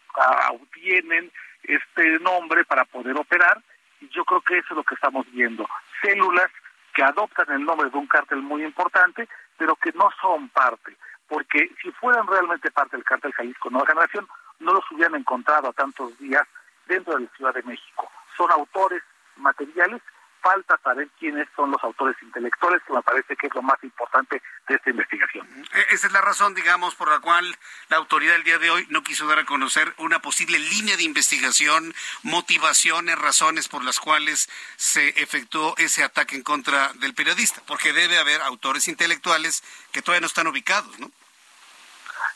obtienen 0.52 1.32
este 1.64 2.20
nombre 2.20 2.66
para 2.66 2.84
poder 2.84 3.16
operar 3.16 3.64
y 4.02 4.10
yo 4.10 4.26
creo 4.26 4.42
que 4.42 4.58
eso 4.58 4.68
es 4.72 4.76
lo 4.76 4.84
que 4.84 4.96
estamos 4.96 5.26
viendo 5.32 5.66
células 6.02 6.52
que 6.94 7.04
adoptan 7.04 7.50
el 7.52 7.64
nombre 7.64 7.90
de 7.90 7.98
un 7.98 8.08
cártel 8.08 8.42
muy 8.42 8.66
importante, 8.66 9.30
pero 9.58 9.78
que 9.78 9.94
no 9.94 10.10
son 10.22 10.50
parte, 10.50 10.98
porque 11.26 11.72
si 11.82 11.90
fueran 11.94 12.28
realmente 12.28 12.70
parte 12.70 12.98
del 12.98 13.06
cártel 13.06 13.32
Jalisco 13.32 13.70
Nueva 13.70 13.88
Generación, 13.88 14.28
no 14.60 14.74
los 14.74 14.84
hubieran 14.92 15.16
encontrado 15.16 15.70
a 15.70 15.74
tantos 15.74 16.18
días 16.20 16.48
dentro 16.86 17.16
de 17.16 17.24
la 17.24 17.30
Ciudad 17.36 17.54
de 17.54 17.64
México. 17.64 18.10
Son 18.38 18.52
autores 18.52 19.04
materiales 19.38 20.02
falta 20.44 20.78
saber 20.84 21.08
quiénes 21.18 21.48
son 21.56 21.72
los 21.72 21.82
autores 21.84 22.18
intelectuales, 22.22 22.82
que 22.86 22.94
me 22.94 23.02
parece 23.02 23.36
que 23.38 23.48
es 23.48 23.56
lo 23.56 23.62
más 23.62 23.82
importante 23.82 24.42
de 24.68 24.76
esta 24.76 24.90
investigación. 24.90 25.48
E-, 25.74 25.94
esa 25.94 26.08
es 26.08 26.14
la 26.14 26.20
razón, 26.20 26.54
digamos, 26.54 26.96
por 26.96 27.10
la 27.10 27.20
cual 27.20 27.58
la 27.88 27.98
autoridad 27.98 28.36
el 28.36 28.44
día 28.44 28.60
de 28.60 28.70
hoy 28.70 28.86
no 28.90 29.04
quiso 29.04 29.26
dar 29.26 29.40
a 29.40 29.46
conocer 29.46 29.94
una 29.98 30.20
posible 30.22 30.60
línea 30.60 30.98
de 30.98 31.04
investigación, 31.04 31.96
motivaciones, 32.24 33.18
razones 33.18 33.70
por 33.70 33.86
las 33.86 34.00
cuales 34.02 34.50
se 34.76 35.10
efectuó 35.22 35.76
ese 35.78 36.04
ataque 36.04 36.36
en 36.36 36.44
contra 36.44 36.92
del 36.96 37.16
periodista, 37.16 37.62
porque 37.66 37.94
debe 37.94 38.20
haber 38.20 38.42
autores 38.42 38.90
intelectuales 38.90 39.64
que 39.94 40.02
todavía 40.02 40.22
no 40.22 40.28
están 40.28 40.48
ubicados, 40.48 41.00
¿no? 41.00 41.10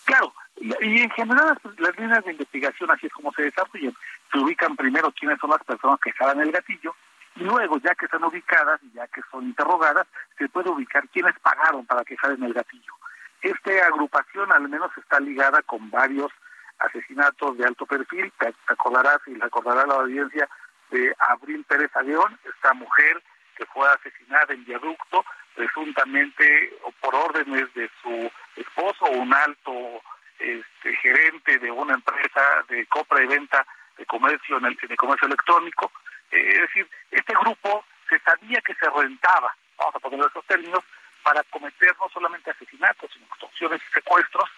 Claro, 0.05 0.33
y 0.59 1.01
en 1.01 1.09
general 1.11 1.57
las, 1.77 1.97
líneas 1.97 2.23
de 2.25 2.31
investigación, 2.31 2.89
así 2.91 3.07
es 3.07 3.13
como 3.13 3.31
se 3.33 3.43
desarrollan, 3.43 3.93
se 4.31 4.37
ubican 4.39 4.75
primero 4.75 5.11
quiénes 5.11 5.39
son 5.39 5.51
las 5.51 5.63
personas 5.63 5.99
que 5.99 6.11
jalan 6.13 6.41
el 6.41 6.51
gatillo, 6.51 6.95
y 7.35 7.43
luego, 7.43 7.77
ya 7.79 7.93
que 7.93 8.05
están 8.05 8.23
ubicadas 8.23 8.79
y 8.83 8.91
ya 8.93 9.07
que 9.07 9.21
son 9.29 9.45
interrogadas, 9.45 10.07
se 10.37 10.49
puede 10.49 10.69
ubicar 10.69 11.07
quiénes 11.09 11.37
pagaron 11.39 11.85
para 11.85 12.03
que 12.03 12.17
en 12.23 12.43
el 12.43 12.53
gatillo. 12.53 12.93
Esta 13.41 13.85
agrupación 13.85 14.51
al 14.51 14.67
menos 14.67 14.89
está 14.97 15.19
ligada 15.19 15.61
con 15.61 15.91
varios 15.91 16.31
asesinatos 16.79 17.57
de 17.57 17.65
alto 17.65 17.85
perfil. 17.85 18.33
Te, 18.39 18.53
acordarás 18.67 19.19
y 19.27 19.35
recordará 19.35 19.85
la 19.85 19.95
audiencia 19.95 20.49
de 20.89 21.13
Abril 21.19 21.63
Pérez 21.67 21.95
Aguión, 21.95 22.39
esta 22.43 22.73
mujer 22.73 23.21
que 23.55 23.65
fue 23.67 23.87
asesinada 23.87 24.53
en 24.53 24.65
viaducto, 24.65 25.23
presuntamente 25.55 26.73
o 26.83 26.91
por 27.01 27.13
órdenes 27.13 27.71
de 27.75 27.89
su 28.01 28.31
esposo, 28.55 29.05
un 29.11 29.33
alto 29.33 30.01
este, 30.39 30.95
gerente 30.97 31.59
de 31.59 31.71
una 31.71 31.93
empresa 31.93 32.63
de 32.69 32.85
compra 32.87 33.23
y 33.23 33.27
venta 33.27 33.65
de 33.97 34.05
comercio 34.05 34.57
en 34.57 34.65
el 34.65 34.75
de 34.75 34.95
comercio 34.95 35.27
electrónico, 35.27 35.91
eh, 36.31 36.49
es 36.53 36.61
decir, 36.61 36.87
este 37.11 37.33
grupo 37.33 37.85
se 38.09 38.19
sabía 38.19 38.61
que 38.61 38.75
se 38.75 38.89
rentaba, 38.89 39.55
vamos 39.77 39.95
a 39.95 39.99
poner 39.99 40.19
esos 40.19 40.45
términos, 40.45 40.83
para 41.23 41.43
cometer 41.43 41.93
no 41.99 42.07
solamente 42.13 42.51
asesinatos, 42.51 43.11
sino 43.11 43.25
extorsiones 43.25 43.81
y 43.81 43.93
secuestros, 43.93 44.49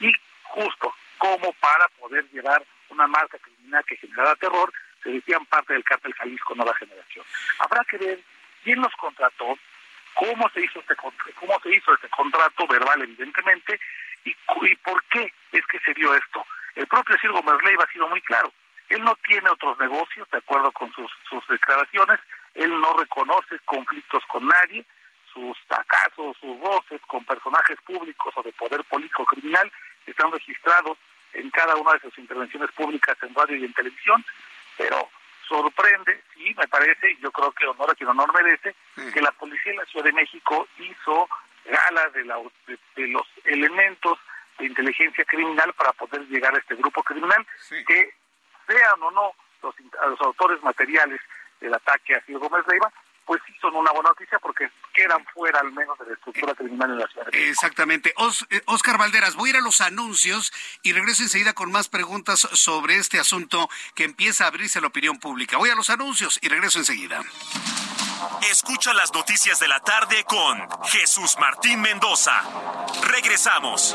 y 0.00 0.12
justo 0.42 0.94
como 1.16 1.52
para 1.54 1.88
poder 2.00 2.28
llevar 2.30 2.62
una 2.90 3.06
marca 3.06 3.38
criminal 3.38 3.84
que 3.84 3.96
generaba 3.96 4.34
terror, 4.36 4.72
se 5.02 5.10
decían 5.10 5.44
parte 5.46 5.72
del 5.72 5.84
cártel 5.84 6.14
Jalisco 6.14 6.54
Nueva 6.54 6.74
Generación. 6.74 7.24
Habrá 7.60 7.84
que 7.84 7.98
ver 7.98 8.20
quién 8.62 8.80
los 8.80 8.92
contrató, 8.96 9.58
cómo 10.14 10.48
se 10.50 10.64
hizo 10.64 10.80
este 10.80 10.96
cómo 10.96 11.60
se 11.62 11.74
hizo 11.74 11.94
este 11.94 12.08
contrato 12.08 12.66
verbal 12.66 13.02
evidentemente 13.02 13.78
y, 14.28 14.66
y 14.66 14.76
por 14.76 15.02
qué 15.04 15.32
es 15.52 15.66
que 15.66 15.78
se 15.80 15.94
dio 15.94 16.14
esto. 16.14 16.44
El 16.74 16.86
propio 16.86 17.16
Ciro 17.20 17.34
Gómez 17.34 17.62
Leiva 17.64 17.84
ha 17.84 17.92
sido 17.92 18.08
muy 18.08 18.20
claro. 18.22 18.52
Él 18.88 19.02
no 19.02 19.14
tiene 19.26 19.50
otros 19.50 19.78
negocios, 19.78 20.28
de 20.30 20.38
acuerdo 20.38 20.72
con 20.72 20.92
sus, 20.92 21.10
sus 21.28 21.46
declaraciones, 21.48 22.20
él 22.54 22.70
no 22.80 22.96
reconoce 22.96 23.58
conflictos 23.64 24.24
con 24.26 24.46
nadie, 24.46 24.84
sus 25.32 25.56
acasos, 25.68 26.36
sus 26.40 26.58
voces 26.58 27.00
con 27.06 27.24
personajes 27.24 27.78
públicos 27.82 28.34
o 28.36 28.42
de 28.42 28.52
poder 28.52 28.82
político 28.84 29.24
criminal 29.26 29.70
están 30.06 30.32
registrados 30.32 30.96
en 31.34 31.50
cada 31.50 31.76
una 31.76 31.92
de 31.92 32.00
sus 32.00 32.18
intervenciones 32.18 32.70
públicas 32.72 33.16
en 33.22 33.34
radio 33.34 33.56
y 33.56 33.64
en 33.64 33.72
televisión, 33.74 34.24
pero 34.76 35.08
sorprende, 35.46 36.22
sí, 36.34 36.54
me 36.56 36.66
parece, 36.68 37.12
y 37.12 37.18
yo 37.18 37.30
creo 37.30 37.52
que 37.52 37.66
honor 37.66 37.90
a 37.90 37.94
quien 37.94 38.08
honor 38.08 38.32
merece, 38.34 38.74
que 39.12 39.20
la 39.20 39.32
policía 39.32 39.72
de 39.72 39.78
la 39.78 39.84
Ciudad 39.86 40.04
de 40.04 40.12
México 40.12 40.66
hizo 40.78 41.28
gala 41.68 42.08
de, 42.10 42.24
la, 42.24 42.36
de, 42.66 43.08
los 43.08 43.26
elementos 43.44 44.18
de 44.58 44.66
inteligencia 44.66 45.24
criminal 45.24 45.72
para 45.74 45.92
poder 45.92 46.22
llegar 46.28 46.54
a 46.54 46.58
este 46.58 46.74
grupo 46.74 47.02
criminal, 47.02 47.46
que 47.86 48.14
sean 48.66 49.02
o 49.02 49.10
no 49.10 49.32
los, 49.62 49.74
los 50.08 50.20
autores 50.20 50.62
materiales 50.62 51.20
del 51.60 51.74
ataque 51.74 52.14
a 52.14 52.20
Ciro 52.22 52.40
Gómez 52.40 52.64
Leiva, 52.68 52.92
pues 53.28 53.42
sí 53.46 53.52
son 53.60 53.76
una 53.76 53.92
buena 53.92 54.08
noticia 54.08 54.38
porque 54.38 54.70
quedan 54.94 55.22
fuera 55.34 55.60
al 55.60 55.70
menos 55.70 55.98
de 55.98 56.06
la 56.06 56.14
estructura 56.14 56.54
criminal 56.54 56.92
en 56.92 56.98
la 56.98 57.06
ciudad. 57.08 57.28
Exactamente. 57.30 58.14
Oscar 58.64 58.94
eh, 58.94 58.98
Valderas, 58.98 59.36
voy 59.36 59.50
a 59.50 59.52
ir 59.52 59.56
a 59.58 59.60
los 59.60 59.82
anuncios 59.82 60.50
y 60.82 60.94
regreso 60.94 61.24
enseguida 61.24 61.52
con 61.52 61.70
más 61.70 61.90
preguntas 61.90 62.40
sobre 62.40 62.96
este 62.96 63.20
asunto 63.20 63.68
que 63.94 64.04
empieza 64.04 64.44
a 64.44 64.46
abrirse 64.46 64.78
a 64.78 64.80
la 64.80 64.88
opinión 64.88 65.18
pública. 65.18 65.58
Voy 65.58 65.68
a 65.68 65.74
los 65.74 65.90
anuncios 65.90 66.38
y 66.40 66.48
regreso 66.48 66.78
enseguida. 66.78 67.22
Escucha 68.50 68.94
las 68.94 69.12
noticias 69.12 69.60
de 69.60 69.68
la 69.68 69.80
tarde 69.80 70.24
con 70.24 70.66
Jesús 70.84 71.36
Martín 71.38 71.82
Mendoza. 71.82 72.42
Regresamos. 73.08 73.94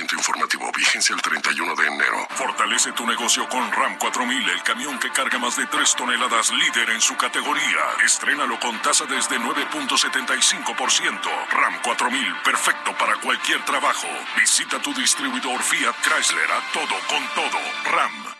29.9% 0.00 0.12
informativo. 0.16 0.70
Vigencia 0.72 1.14
el 1.14 1.22
31 1.22 1.74
de 1.74 1.86
enero. 1.86 2.26
Fortalece 2.30 2.92
tu 2.92 3.06
negocio 3.06 3.48
con 3.48 3.70
RAM 3.72 3.96
4000, 3.98 4.50
el 4.50 4.62
camión 4.62 4.98
que 4.98 5.10
carga 5.10 5.38
más 5.38 5.56
de 5.56 5.66
3 5.66 5.96
toneladas, 5.96 6.50
líder 6.52 6.90
en 6.90 7.00
su 7.00 7.16
categoría. 7.16 7.80
Estrénalo 8.04 8.58
con 8.60 8.80
tasa 8.82 9.04
desde 9.06 9.38
9.75%. 9.38 11.20
RAM 11.50 11.80
4000, 11.82 12.34
perfecto 12.44 12.96
para 12.98 13.16
cualquier 13.16 13.64
trabajo. 13.64 14.08
Visita 14.38 14.80
tu 14.80 14.92
distribuidor 14.94 15.62
Fiat 15.62 15.94
Chrysler 16.02 16.50
a 16.52 16.60
todo 16.72 16.96
con 17.08 17.26
todo. 17.34 17.58
RAM. 17.92 18.39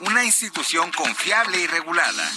una 0.00 0.24
institución 0.24 0.90
confiable 0.92 1.58
y 1.58 1.66
regulada. 1.66 2.30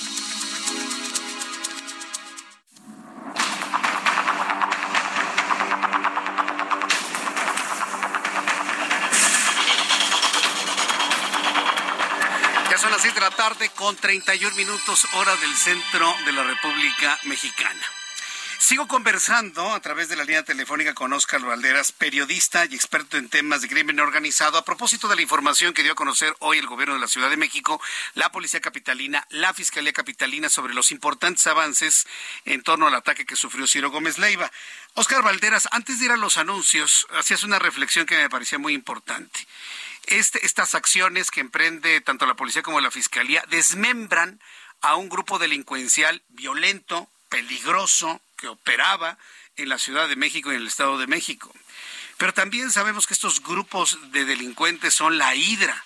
son 12.79 12.91
las 12.91 13.01
6 13.01 13.13
de 13.13 13.19
la 13.19 13.31
tarde 13.31 13.69
con 13.75 13.93
31 13.97 14.55
minutos 14.55 15.05
hora 15.15 15.35
del 15.35 15.53
centro 15.53 16.15
de 16.25 16.31
la 16.31 16.43
República 16.43 17.19
Mexicana. 17.25 17.98
Sigo 18.59 18.89
conversando 18.89 19.71
a 19.71 19.79
través 19.79 20.09
de 20.09 20.17
la 20.17 20.25
línea 20.25 20.43
telefónica 20.43 20.93
con 20.93 21.13
Oscar 21.13 21.39
Valderas, 21.39 21.93
periodista 21.93 22.65
y 22.65 22.75
experto 22.75 23.15
en 23.15 23.29
temas 23.29 23.61
de 23.61 23.69
crimen 23.69 24.01
organizado, 24.01 24.57
a 24.57 24.65
propósito 24.65 25.07
de 25.07 25.15
la 25.15 25.21
información 25.21 25.73
que 25.73 25.81
dio 25.81 25.93
a 25.93 25.95
conocer 25.95 26.35
hoy 26.39 26.57
el 26.57 26.67
gobierno 26.67 26.95
de 26.95 26.99
la 26.99 27.07
Ciudad 27.07 27.29
de 27.29 27.37
México, 27.37 27.81
la 28.15 28.33
Policía 28.33 28.59
Capitalina, 28.59 29.25
la 29.29 29.53
Fiscalía 29.53 29.93
Capitalina 29.93 30.49
sobre 30.49 30.73
los 30.73 30.91
importantes 30.91 31.47
avances 31.47 32.05
en 32.43 32.61
torno 32.61 32.87
al 32.87 32.95
ataque 32.95 33.25
que 33.25 33.37
sufrió 33.37 33.65
Ciro 33.65 33.91
Gómez 33.91 34.17
Leiva. 34.17 34.51
Oscar 34.93 35.23
Valderas, 35.23 35.69
antes 35.71 35.97
de 35.97 36.05
ir 36.05 36.11
a 36.11 36.17
los 36.17 36.35
anuncios, 36.35 37.07
hacías 37.17 37.43
una 37.45 37.59
reflexión 37.59 38.05
que 38.05 38.17
me 38.17 38.29
parecía 38.29 38.59
muy 38.59 38.73
importante. 38.73 39.39
Este, 40.07 40.45
estas 40.45 40.75
acciones 40.75 41.31
que 41.31 41.39
emprende 41.39 42.01
tanto 42.01 42.25
la 42.25 42.35
policía 42.35 42.61
como 42.61 42.81
la 42.81 42.91
fiscalía 42.91 43.41
desmembran 43.47 44.41
a 44.81 44.95
un 44.95 45.07
grupo 45.07 45.39
delincuencial 45.39 46.21
violento, 46.27 47.07
peligroso, 47.29 48.21
que 48.39 48.47
operaba 48.47 49.17
en 49.55 49.69
la 49.69 49.77
Ciudad 49.77 50.07
de 50.07 50.15
México 50.15 50.51
y 50.51 50.55
en 50.55 50.61
el 50.61 50.67
Estado 50.67 50.97
de 50.97 51.07
México. 51.07 51.53
Pero 52.17 52.33
también 52.33 52.71
sabemos 52.71 53.07
que 53.07 53.13
estos 53.13 53.43
grupos 53.43 53.97
de 54.11 54.25
delincuentes 54.25 54.93
son 54.93 55.17
la 55.17 55.35
hidra. 55.35 55.85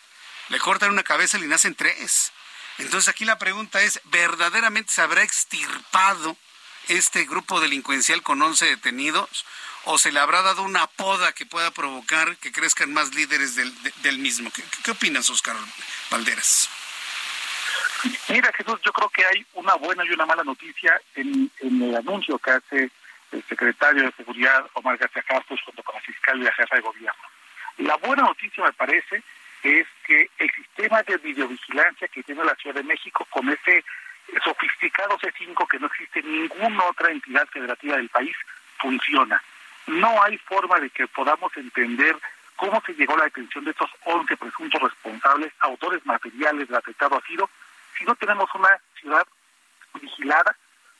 Le 0.50 0.60
cortan 0.60 0.92
una 0.92 1.04
cabeza 1.04 1.38
y 1.38 1.42
le 1.42 1.48
nacen 1.48 1.76
tres. 1.76 2.32
Entonces 2.78 3.10
aquí 3.10 3.26
la 3.26 3.38
pregunta 3.38 3.82
es, 3.82 4.02
¿verdaderamente 4.06 4.92
se 4.92 5.02
habrá 5.02 5.24
extirpado 5.24 6.38
este 6.88 7.26
grupo 7.26 7.60
delincuencial 7.60 8.24
con 8.24 8.42
11 8.42 8.66
detenidos? 8.66 9.46
o 9.86 9.98
se 9.98 10.12
le 10.12 10.20
habrá 10.20 10.42
dado 10.42 10.64
una 10.64 10.88
poda 10.88 11.34
que 11.34 11.46
pueda 11.46 11.72
provocar 11.72 12.38
que 12.38 12.52
crezcan 12.52 12.94
más 12.94 13.14
líderes 13.14 13.56
del, 13.56 14.18
mismo. 14.18 14.52
¿Qué, 14.52 14.64
¿Qué, 14.84 14.92
opinas, 14.92 15.30
Oscar 15.30 15.58
Valderas? 16.10 16.70
Mira, 18.30 18.52
Jesús, 18.52 18.82
yo 18.84 18.92
creo 18.92 19.10
que 19.10 19.26
hay 19.26 19.46
una 19.54 19.76
buena 19.76 20.04
y 20.04 20.12
una 20.12 20.26
mala 20.26 20.44
noticia 20.44 21.00
en, 21.16 21.50
el 21.62 21.96
anuncio 21.96 22.38
que 22.38 22.52
hace 22.52 22.90
el 23.32 23.44
secretario 23.44 24.04
de 24.04 24.12
Seguridad, 24.12 24.66
Omar 24.74 24.98
García 24.98 25.24
Castro, 25.24 25.56
junto 25.66 25.84
con 25.84 25.96
la 25.96 26.02
fiscal 26.02 26.38
y 26.40 26.44
la 26.44 26.52
jefa 26.54 26.76
de 26.76 26.82
gobierno. 26.82 27.24
La 27.78 27.96
buena 27.98 28.24
noticia, 28.24 28.64
me 28.64 28.74
parece, 28.74 29.24
es 29.64 29.88
que 30.06 30.30
el 30.38 30.52
sistema 30.52 31.02
de 31.04 31.18
videovigilancia 31.18 32.08
que 32.10 32.24
tiene 32.24 32.44
la 32.44 32.56
Ciudad 32.56 32.76
de 32.76 32.84
México 32.84 33.26
con 33.30 33.50
ese 33.50 33.84
sofisticado 34.44 35.18
C5 35.20 35.68
que 35.68 35.80
no 35.80 35.88
existe 35.88 36.20
en 36.20 36.32
ninguna 36.32 36.84
otra 36.86 37.10
entidad 37.10 37.48
federativa 37.48 37.96
del 37.96 38.10
país, 38.10 38.36
funciona. 38.80 39.42
No 39.88 40.22
hay 40.24 40.38
forma 40.40 40.80
de 40.80 40.90
que 40.90 41.08
podamos 41.08 41.56
entender 41.56 42.18
cómo 42.58 42.82
se 42.86 42.94
llegó 42.94 43.16
a 43.16 43.20
la 43.20 43.24
detención 43.26 43.64
de 43.64 43.72
estos 43.72 43.90
11 44.04 44.38
presuntos 44.38 44.82
responsables, 44.82 45.54
autores 45.60 46.06
materiales 46.06 46.68
del 46.68 46.78
atentado 46.78 47.18
a 47.18 47.22
si 47.98 48.06
no 48.06 48.16
tenemos 48.16 48.50
una 48.56 48.70
ciudad 49.00 49.26
vigilada 50.02 50.56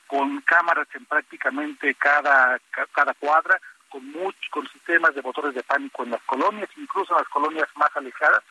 con 0.08 0.42
cámaras 0.42 0.88
en 0.94 1.06
prácticamente 1.06 1.96
cada, 1.96 2.60
cada 2.92 3.14
cuadra, 3.16 3.60
con, 3.90 4.06
muchos 4.12 4.50
con 4.50 4.68
sistemas 4.70 5.16
de 5.16 5.22
motores 5.22 5.56
de 5.56 5.64
pánico 5.64 6.04
en 6.04 6.12
las 6.12 6.22
colonias, 6.24 6.70
incluso 6.78 7.14
en 7.14 7.20
las 7.20 7.30
colonias 7.30 7.68
más 7.76 7.90
alejadas, 7.96 8.44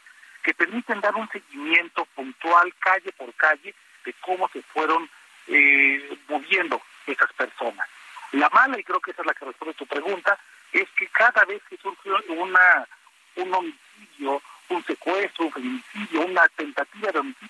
que 0.43 0.55
permiten 0.55 1.01
dar 1.01 1.15
un 1.15 1.29
seguimiento 1.29 2.05
puntual, 2.17 2.75
calle 2.79 3.13
por 3.13 3.33
calle, 3.35 3.75
de 4.05 4.13
cómo 4.15 4.49
se 4.49 4.63
fueron 4.63 5.09
eh, 5.47 6.19
moviendo 6.29 6.81
esas 7.07 7.33
personas. 7.35 7.87
La 8.33 8.49
mala, 8.51 8.79
y 8.79 8.85
creo 8.85 9.01
que 9.01 9.11
esa 9.11 9.23
es 9.23 9.27
la 9.27 9.35
que 9.35 9.45
responde 9.45 9.75
tu 9.75 9.87
pregunta, 9.87 10.39
es 10.73 10.89
que 10.97 11.07
cada 11.09 11.45
vez 11.45 11.63
que 11.69 11.77
surge 11.77 12.11
una, 12.29 12.87
un 13.37 13.55
homicidio, 13.55 14.43
un 14.69 14.85
secuestro, 14.85 15.47
un 15.47 15.53
feminicidio, 15.53 16.23
una 16.23 16.49
tentativa 16.49 17.13
de 17.13 17.19
homicidio, 17.19 17.42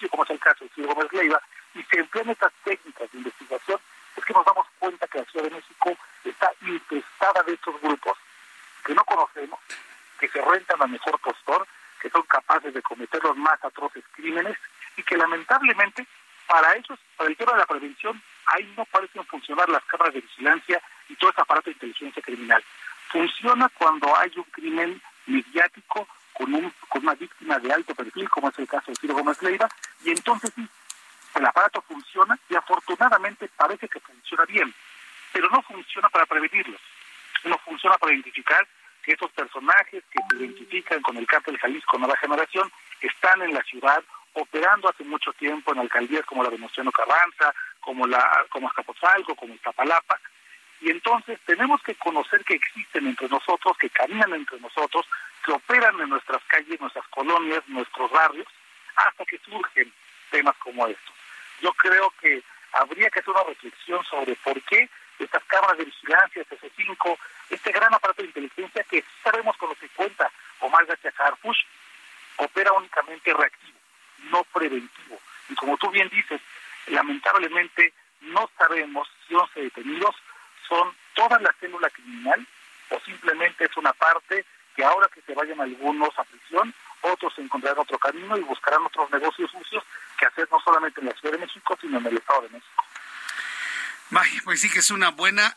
es 94.83 94.90
una 94.90 95.11
buena 95.11 95.57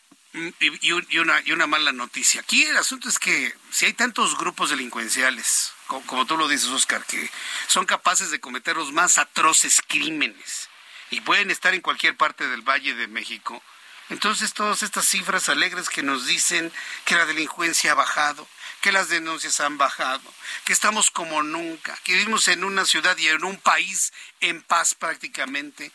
y, 0.59 0.91
una, 0.91 1.41
y 1.43 1.51
una 1.51 1.65
mala 1.65 1.91
noticia. 1.91 2.41
Aquí 2.41 2.63
el 2.63 2.77
asunto 2.77 3.09
es 3.09 3.17
que 3.17 3.55
si 3.71 3.87
hay 3.87 3.93
tantos 3.93 4.37
grupos 4.37 4.69
delincuenciales, 4.69 5.71
como, 5.87 6.05
como 6.05 6.25
tú 6.27 6.37
lo 6.37 6.47
dices, 6.47 6.69
Oscar, 6.69 7.03
que 7.05 7.29
son 7.67 7.87
capaces 7.87 8.29
de 8.29 8.39
cometer 8.39 8.77
los 8.77 8.91
más 8.91 9.17
atroces 9.17 9.81
crímenes 9.87 10.69
y 11.09 11.21
pueden 11.21 11.49
estar 11.49 11.73
en 11.73 11.81
cualquier 11.81 12.15
parte 12.15 12.47
del 12.47 12.61
Valle 12.61 12.93
de 12.93 13.07
México, 13.07 13.63
entonces 14.09 14.53
todas 14.53 14.83
estas 14.83 15.07
cifras 15.07 15.49
alegres 15.49 15.89
que 15.89 16.03
nos 16.03 16.27
dicen 16.27 16.71
que 17.05 17.15
la 17.15 17.25
delincuencia 17.25 17.93
ha 17.93 17.95
bajado, 17.95 18.47
que 18.81 18.91
las 18.91 19.09
denuncias 19.09 19.59
han 19.59 19.79
bajado, 19.79 20.31
que 20.65 20.73
estamos 20.73 21.09
como 21.09 21.41
nunca, 21.41 21.97
que 22.03 22.13
vivimos 22.13 22.47
en 22.47 22.63
una 22.63 22.85
ciudad 22.85 23.17
y 23.17 23.27
en 23.29 23.43
un 23.43 23.57
país 23.57 24.13
en 24.41 24.61
paz 24.61 24.93
prácticamente. 24.93 25.91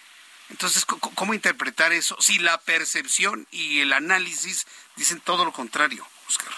Entonces, 0.61 0.85
¿cómo 0.85 1.33
interpretar 1.33 1.91
eso? 1.95 2.19
Si 2.21 2.39
la 2.39 2.59
percepción 2.59 3.47
y 3.51 3.81
el 3.81 3.95
análisis 3.95 4.67
dicen 4.95 5.19
todo 5.21 5.47
lo 5.47 5.53
contrario, 5.53 6.07
Oscar. 6.29 6.53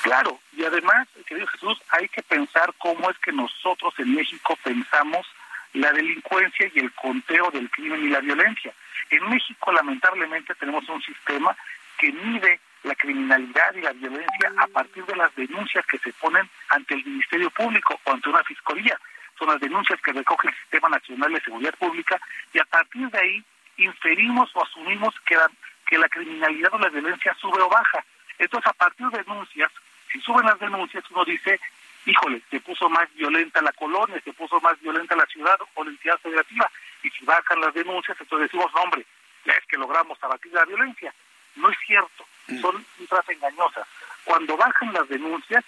Claro, 0.00 0.40
y 0.56 0.64
además, 0.64 1.06
querido 1.26 1.46
Jesús, 1.48 1.78
hay 1.90 2.08
que 2.08 2.22
pensar 2.22 2.72
cómo 2.78 3.10
es 3.10 3.18
que 3.18 3.32
nosotros 3.32 3.92
en 3.98 4.14
México 4.14 4.58
pensamos 4.64 5.26
la 5.74 5.92
delincuencia 5.92 6.70
y 6.74 6.78
el 6.78 6.90
conteo 6.94 7.50
del 7.50 7.68
crimen 7.68 8.06
y 8.06 8.08
la 8.08 8.20
violencia. 8.20 8.72
En 9.10 9.28
México, 9.28 9.70
lamentablemente, 9.70 10.54
tenemos 10.54 10.88
un 10.88 11.02
sistema 11.02 11.54
que 11.98 12.10
mide 12.12 12.60
la 12.82 12.94
criminalidad 12.94 13.74
y 13.74 13.82
la 13.82 13.92
violencia 13.92 14.54
a 14.56 14.66
partir 14.68 15.04
de 15.04 15.16
las 15.16 15.36
denuncias 15.36 15.84
que 15.84 15.98
se 15.98 16.14
ponen 16.14 16.48
ante 16.70 16.94
el 16.94 17.04
Ministerio 17.04 17.50
Público 17.50 18.00
o 18.04 18.10
ante 18.10 18.30
una 18.30 18.42
fiscalía. 18.44 18.98
Son 19.38 19.48
las 19.48 19.60
denuncias 19.60 20.00
que 20.00 20.12
recoge 20.12 20.48
el 20.48 20.54
Sistema 20.54 20.88
Nacional 20.88 21.32
de 21.32 21.40
Seguridad 21.40 21.74
Pública 21.78 22.20
y 22.52 22.58
a 22.58 22.64
partir 22.64 23.08
de 23.10 23.18
ahí 23.18 23.44
inferimos 23.76 24.50
o 24.54 24.64
asumimos 24.64 25.14
que 25.26 25.36
la, 25.36 25.48
que 25.86 25.98
la 25.98 26.08
criminalidad 26.08 26.74
o 26.74 26.78
la 26.78 26.88
violencia 26.88 27.34
sube 27.40 27.60
o 27.62 27.68
baja. 27.68 28.04
Entonces, 28.38 28.68
a 28.68 28.72
partir 28.72 29.06
de 29.08 29.18
denuncias, 29.18 29.70
si 30.10 30.20
suben 30.20 30.46
las 30.46 30.58
denuncias, 30.58 31.04
uno 31.10 31.24
dice, 31.24 31.60
híjole, 32.06 32.42
se 32.50 32.60
puso 32.60 32.88
más 32.88 33.12
violenta 33.14 33.62
la 33.62 33.72
colonia, 33.72 34.20
se 34.24 34.32
puso 34.32 34.60
más 34.60 34.80
violenta 34.80 35.14
la 35.14 35.26
ciudad 35.26 35.58
o 35.74 35.84
la 35.84 35.90
entidad 35.90 36.18
federativa. 36.18 36.70
Y 37.02 37.10
si 37.10 37.24
bajan 37.24 37.60
las 37.60 37.74
denuncias, 37.74 38.16
entonces 38.20 38.50
decimos, 38.50 38.72
hombre, 38.74 39.04
ya 39.44 39.52
es 39.52 39.64
que 39.66 39.76
logramos 39.76 40.18
abatir 40.22 40.52
la 40.52 40.64
violencia. 40.64 41.12
No 41.56 41.70
es 41.70 41.78
cierto, 41.86 42.26
mm. 42.48 42.60
son 42.60 42.84
cifras 42.96 43.28
engañosas. 43.28 43.86
Cuando 44.24 44.56
bajan 44.56 44.92
las 44.92 45.08
denuncias, 45.08 45.64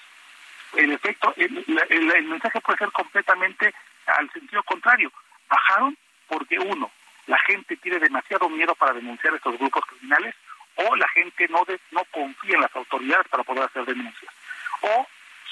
el 0.77 0.93
efecto, 0.93 1.33
el, 1.37 1.65
el, 1.89 2.25
mensaje 2.25 2.61
puede 2.61 2.79
ser 2.79 2.93
completamente 2.93 3.75
al 4.07 4.31
sentido 4.33 4.63
contrario. 4.63 5.13
Bajaron 5.49 5.97
porque 6.29 6.59
uno, 6.59 6.91
la 7.27 7.39
gente 7.39 7.77
tiene 7.77 7.99
demasiado 7.99 8.49
miedo 8.49 8.75
para 8.75 8.93
denunciar 8.93 9.35
estos 9.35 9.59
grupos 9.59 9.85
criminales 9.87 10.35
o 10.77 10.97
la 10.97 11.09
gente 11.09 11.49
no 11.49 11.65
no 11.91 12.05
confía 12.05 12.55
en 12.55 12.63
las 12.63 12.75
autoridades 12.75 13.27
para 13.29 13.43
poder 13.43 13.65
hacer 13.65 13.85
denuncias. 13.85 14.33
O 14.83 15.07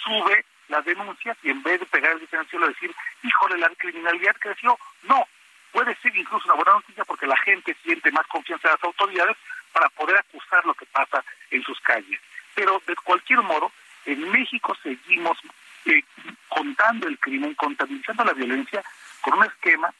sube 0.04 0.44
las 0.68 0.84
denuncias 0.84 1.36
y 1.42 1.50
en 1.50 1.62
vez 1.62 1.80
de 1.80 1.86
pegar 1.86 2.12
el 2.12 2.20
diferencial 2.20 2.64
a 2.64 2.68
decir, 2.68 2.94
híjole, 3.22 3.58
la 3.58 3.70
criminalidad 3.70 4.36
creció, 4.38 4.78
no, 5.02 5.26
puede 5.72 5.94
ser 5.96 6.16
incluso 6.16 6.46
una 6.46 6.54
buena 6.54 6.72
noticia 6.74 7.04
porque 7.04 7.26
la 7.26 7.36
gente 7.38 7.76
siente 7.82 8.10
más 8.12 8.26
confianza 8.26 8.68
en 8.68 8.74
las 8.74 8.84
autoridades 8.84 9.36
para 9.72 9.88
poder 9.90 10.16
acusar 10.16 10.64
lo 10.64 10.74
que 10.74 10.86
pasa 10.86 11.24
en 11.50 11.62
sus 11.62 11.78
calles. 11.80 12.20
Pero 12.54 12.80
de 12.86 12.96
cualquier 12.96 13.42
modo, 13.42 13.72
en 14.06 14.30
México 14.30 14.76
seguimos 14.82 15.38
eh, 15.84 16.02
contando 16.48 17.08
el 17.08 17.17
crimen, 17.28 17.54
contabilizando 17.54 18.24
la 18.24 18.32
violencia 18.32 18.82
con 19.20 19.34
un 19.38 19.44
esquema 19.44 19.92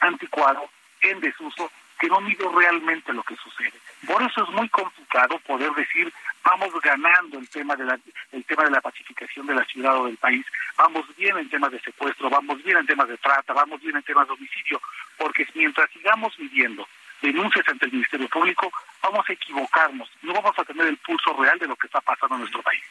anticuado, 0.00 0.70
en 1.02 1.20
desuso, 1.20 1.70
que 1.98 2.08
no 2.08 2.20
mide 2.20 2.44
realmente 2.54 3.12
lo 3.12 3.22
que 3.22 3.36
sucede. 3.36 3.72
Por 4.06 4.22
eso 4.22 4.44
es 4.44 4.50
muy 4.50 4.68
complicado 4.68 5.38
poder 5.40 5.70
decir 5.72 6.12
vamos 6.42 6.72
ganando 6.82 7.38
el 7.38 7.48
tema 7.48 7.76
de 7.76 7.84
la 7.84 7.98
el 8.32 8.44
tema 8.44 8.64
de 8.64 8.70
la 8.70 8.80
pacificación 8.80 9.46
de 9.46 9.54
la 9.54 9.64
ciudad 9.64 9.96
o 9.96 10.06
del 10.06 10.16
país, 10.16 10.46
vamos 10.76 11.04
bien 11.16 11.36
en 11.36 11.50
temas 11.50 11.72
de 11.72 11.80
secuestro, 11.80 12.30
vamos 12.30 12.62
bien 12.62 12.78
en 12.78 12.86
temas 12.86 13.08
de 13.08 13.18
trata, 13.18 13.52
vamos 13.52 13.80
bien 13.82 13.96
en 13.96 14.02
temas 14.02 14.26
de 14.26 14.34
homicidio, 14.34 14.80
porque 15.18 15.46
mientras 15.54 15.90
sigamos 15.90 16.34
viviendo 16.38 16.88
denuncias 17.20 17.68
ante 17.68 17.86
el 17.86 17.92
Ministerio 17.92 18.28
Público, 18.28 18.72
vamos 19.02 19.28
a 19.28 19.32
equivocarnos, 19.32 20.08
no 20.22 20.32
vamos 20.32 20.58
a 20.58 20.64
tener 20.64 20.86
el 20.86 20.96
pulso 20.98 21.34
real 21.34 21.58
de 21.58 21.66
lo 21.66 21.76
que 21.76 21.86
está 21.86 22.00
pasando 22.00 22.36
en 22.36 22.40
nuestro 22.40 22.62
país. 22.62 22.82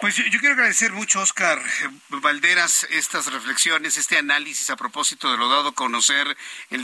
Pues 0.00 0.16
yo, 0.16 0.38
quiero 0.38 0.54
agradecer 0.54 0.92
mucho, 0.92 1.20
Oscar 1.20 1.58
Valderas, 2.30 2.86
estas 2.90 3.26
reflexiones, 3.32 3.96
este 3.96 4.16
análisis 4.16 4.70
a 4.70 4.76
propósito 4.76 5.32
de 5.32 5.36
lo 5.36 5.48
dado 5.48 5.70
a 5.70 5.74
conocer 5.74 6.36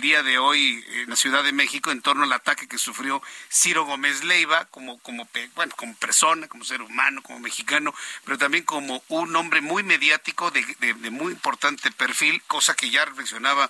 día 0.06 0.22
de 0.22 0.38
hoy 0.38 0.84
en 0.88 1.10
la 1.10 1.16
Ciudad 1.16 1.42
de 1.42 1.50
México 1.50 1.90
en 1.90 2.00
torno 2.00 2.22
al 2.22 2.32
ataque 2.32 2.68
que 2.68 2.78
sufrió 2.78 3.20
Ciro 3.50 3.84
Gómez 3.86 4.22
Leiva 4.22 4.66
como, 4.66 5.00
como, 5.00 5.28
bueno, 5.56 5.74
como 5.74 5.96
persona, 5.96 6.46
como 6.46 6.64
ser 6.64 6.80
humano, 6.80 7.24
como 7.24 7.40
mexicano, 7.40 7.92
pero 8.24 8.38
también 8.38 8.62
como 8.62 9.02
un 9.08 9.34
hombre 9.34 9.62
muy 9.62 9.82
mediático 9.82 10.52
de, 10.52 10.94
muy 11.10 11.32
importante 11.32 11.90
perfil, 11.90 12.40
cosa 12.46 12.74
que 12.74 12.88
ya 12.88 13.04
reflexionaba 13.04 13.68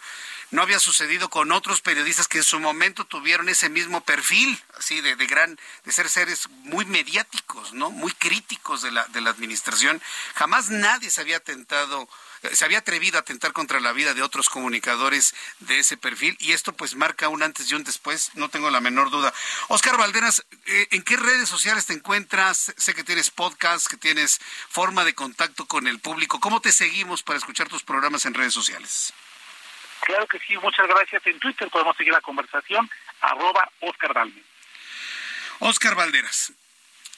no 0.51 0.61
había 0.61 0.79
sucedido 0.79 1.31
con 1.31 1.53
otros 1.53 1.81
periodistas 1.81 2.29
que 2.29 2.39
en 2.39 2.45
su 2.45 2.61
momento 2.61 3.07
tuvieron 3.07 3.49
ese 3.49 3.71
mismo 3.71 4.05
perfil, 4.05 4.63
así 4.79 5.01
de, 5.01 5.17
de 5.17 5.27
gran, 5.27 5.59
de 5.85 5.93
ser 5.93 6.11
seres 6.11 6.51
muy 6.65 6.85
mediáticos, 6.85 7.73
¿no? 7.73 7.91
Muy 7.91 8.13
críticos 8.13 8.83
de 8.83 8.93
la, 8.93 9.07
de 9.07 9.23
la 9.23 9.31
administración. 9.31 10.03
Jamás 10.35 10.69
nadie 10.69 11.11
se 11.11 11.23
había 11.23 11.41
tentado 11.41 12.07
se 12.53 12.65
había 12.65 12.79
atrevido 12.79 13.19
a 13.19 13.21
atentar 13.21 13.53
contra 13.53 13.81
la 13.81 13.93
vida 13.93 14.15
de 14.15 14.23
otros 14.23 14.49
comunicadores 14.49 15.35
de 15.61 15.79
ese 15.79 15.97
perfil 15.97 16.37
y 16.41 16.53
esto 16.53 16.73
pues 16.73 16.95
marca 16.95 17.29
un 17.29 17.43
antes 17.43 17.71
y 17.71 17.75
un 17.75 17.85
después, 17.85 18.31
no 18.35 18.49
tengo 18.49 18.71
la 18.71 18.81
menor 18.81 19.11
duda. 19.11 19.33
Oscar 19.69 19.97
Valderas, 19.97 20.45
eh, 20.67 20.89
¿en 20.91 21.03
qué 21.03 21.17
redes 21.17 21.49
sociales 21.49 21.87
te 21.87 21.95
encuentras? 21.95 22.75
Sé 22.77 22.95
que 22.95 23.05
tienes 23.05 23.31
podcast, 23.31 23.87
que 23.87 23.97
tienes 23.97 24.41
forma 24.69 25.05
de 25.05 25.15
contacto 25.15 25.67
con 25.67 25.87
el 25.87 25.99
público. 26.01 26.41
¿Cómo 26.41 26.61
te 26.61 26.73
seguimos 26.73 27.23
para 27.23 27.39
escuchar 27.39 27.69
tus 27.69 27.83
programas 27.83 28.27
en 28.27 28.35
redes 28.35 28.55
sociales? 28.55 29.13
Claro 30.01 30.27
que 30.27 30.39
sí, 30.41 30.57
muchas 30.59 30.87
gracias. 30.87 31.27
En 31.27 31.39
Twitter 31.41 31.69
podemos 31.71 31.97
seguir 31.97 32.13
la 32.13 32.21
conversación, 32.21 32.89
arroba 33.21 33.71
Oscar 33.81 34.15
Valderas. 34.15 34.47
Oscar 35.59 35.95
Valderas, 35.95 36.53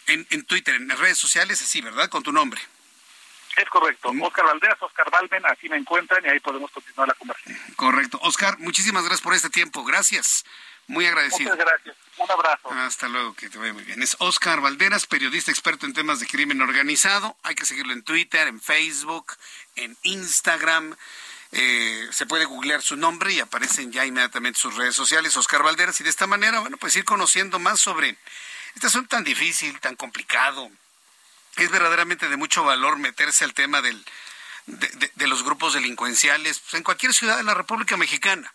en, 0.07 0.27
en 0.31 0.45
Twitter, 0.45 0.77
en 0.77 0.89
las 0.89 0.99
redes 0.99 1.19
sociales, 1.19 1.61
así, 1.61 1.81
¿verdad? 1.81 2.09
Con 2.09 2.23
tu 2.23 2.33
nombre. 2.33 2.61
Es 3.59 3.69
correcto. 3.69 4.13
Oscar 4.23 4.47
Valderas, 4.47 4.81
Oscar 4.81 5.11
Valmen, 5.11 5.45
así 5.47 5.69
me 5.69 5.77
encuentran 5.77 6.25
y 6.25 6.29
ahí 6.29 6.39
podemos 6.41 6.71
continuar 6.71 7.09
la 7.09 7.15
conversación. 7.15 7.59
Correcto. 7.75 8.19
Oscar, 8.23 8.59
muchísimas 8.59 9.03
gracias 9.03 9.21
por 9.21 9.35
este 9.35 9.51
tiempo. 9.51 9.85
Gracias. 9.85 10.45
Muy 10.87 11.07
agradecido. 11.07 11.51
Muchas 11.51 11.67
gracias. 11.67 11.97
Un 12.17 12.31
abrazo. 12.31 12.71
Hasta 12.71 13.09
luego, 13.09 13.35
que 13.35 13.51
te 13.51 13.59
vaya 13.59 13.73
muy 13.73 13.85
bien. 13.85 14.03
Es 14.03 14.17
Oscar 14.21 14.61
Valderas, 14.61 15.07
periodista 15.07 15.51
experto 15.51 15.87
en 15.87 15.93
temas 15.93 16.21
de 16.21 16.27
crimen 16.27 16.63
organizado. 16.63 17.37
Hay 17.43 17.55
que 17.55 17.67
seguirlo 17.67 17.93
en 17.93 18.03
Twitter, 18.03 18.49
en 18.49 18.61
Facebook, 18.61 19.35
en 19.77 19.97
Instagram. 20.03 20.97
Eh, 21.53 22.09
se 22.11 22.27
puede 22.27 22.45
googlear 22.45 22.81
su 22.81 22.97
nombre 22.97 23.33
y 23.33 23.41
aparecen 23.41 23.93
ya 23.93 24.07
inmediatamente 24.07 24.59
sus 24.59 24.77
redes 24.77 24.95
sociales, 24.95 25.37
Oscar 25.37 25.63
Valderas, 25.63 26.01
y 26.01 26.05
de 26.05 26.11
esta 26.11 26.27
manera, 26.27 26.61
bueno, 26.61 26.77
pues 26.77 26.95
ir 26.97 27.05
conociendo 27.05 27.59
más 27.59 27.81
sobre 27.81 28.17
este 28.75 28.87
asunto 28.87 29.17
tan 29.17 29.25
difícil, 29.25 29.79
tan 29.81 29.97
complicado. 29.97 30.71
Es 31.59 31.71
verdaderamente 31.71 32.29
de 32.29 32.37
mucho 32.37 32.65
valor 32.65 32.99
meterse 32.99 33.45
al 33.45 33.53
tema 33.53 33.83
del, 33.83 34.05
de, 34.67 35.27
los 35.27 35.43
grupos 35.43 35.75
delincuenciales 35.75 36.61
pues, 36.61 36.75
en 36.75 36.83
cualquier 36.83 37.15
ciudad 37.15 37.37
de 37.37 37.43
la 37.43 37.55
República 37.55 37.97
Mexicana, 37.97 38.53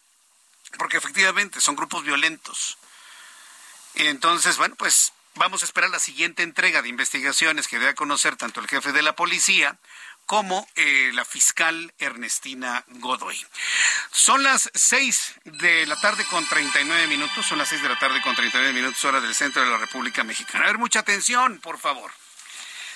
porque 0.78 0.98
efectivamente 0.98 1.62
son 1.62 1.76
grupos 1.76 2.04
violentos. 2.04 2.78
Y 3.96 4.08
entonces, 4.08 4.58
bueno, 4.58 4.76
pues 4.76 5.14
vamos 5.36 5.62
a 5.62 5.66
esperar 5.66 5.90
la 5.90 6.00
siguiente 6.00 6.44
entrega 6.44 6.82
de 6.82 6.90
investigaciones 6.90 7.68
que 7.68 7.80
dé 7.80 7.90
a 7.90 7.96
conocer 7.96 8.36
tanto 8.36 8.60
el 8.60 8.68
jefe 8.68 8.92
de 8.92 9.02
la 9.02 9.16
policía 9.16 9.78
como 10.26 10.66
eh, 10.76 11.12
la 11.14 11.26
fiscal 11.26 11.94
Ernestina 11.98 12.86
Godoy. 12.88 13.46
Son 14.12 14.42
las 14.44 14.70
seis 14.74 15.34
de 15.44 15.86
la 15.86 16.00
tarde 16.00 16.26
con 16.26 16.48
39 16.48 17.08
minutos, 17.08 17.46
son 17.46 17.58
las 17.58 17.68
seis 17.68 17.82
de 17.82 17.90
la 17.90 18.00
tarde 18.00 18.22
con 18.22 18.36
39 18.36 18.74
minutos 18.74 19.04
hora 19.04 19.20
del 19.20 19.36
centro 19.36 19.62
de 19.62 19.70
la 19.70 19.78
República 19.78 20.24
Mexicana. 20.24 20.64
A 20.64 20.68
ver, 20.68 20.78
mucha 20.78 21.00
atención, 21.00 21.60
por 21.60 21.78
favor. 21.78 22.12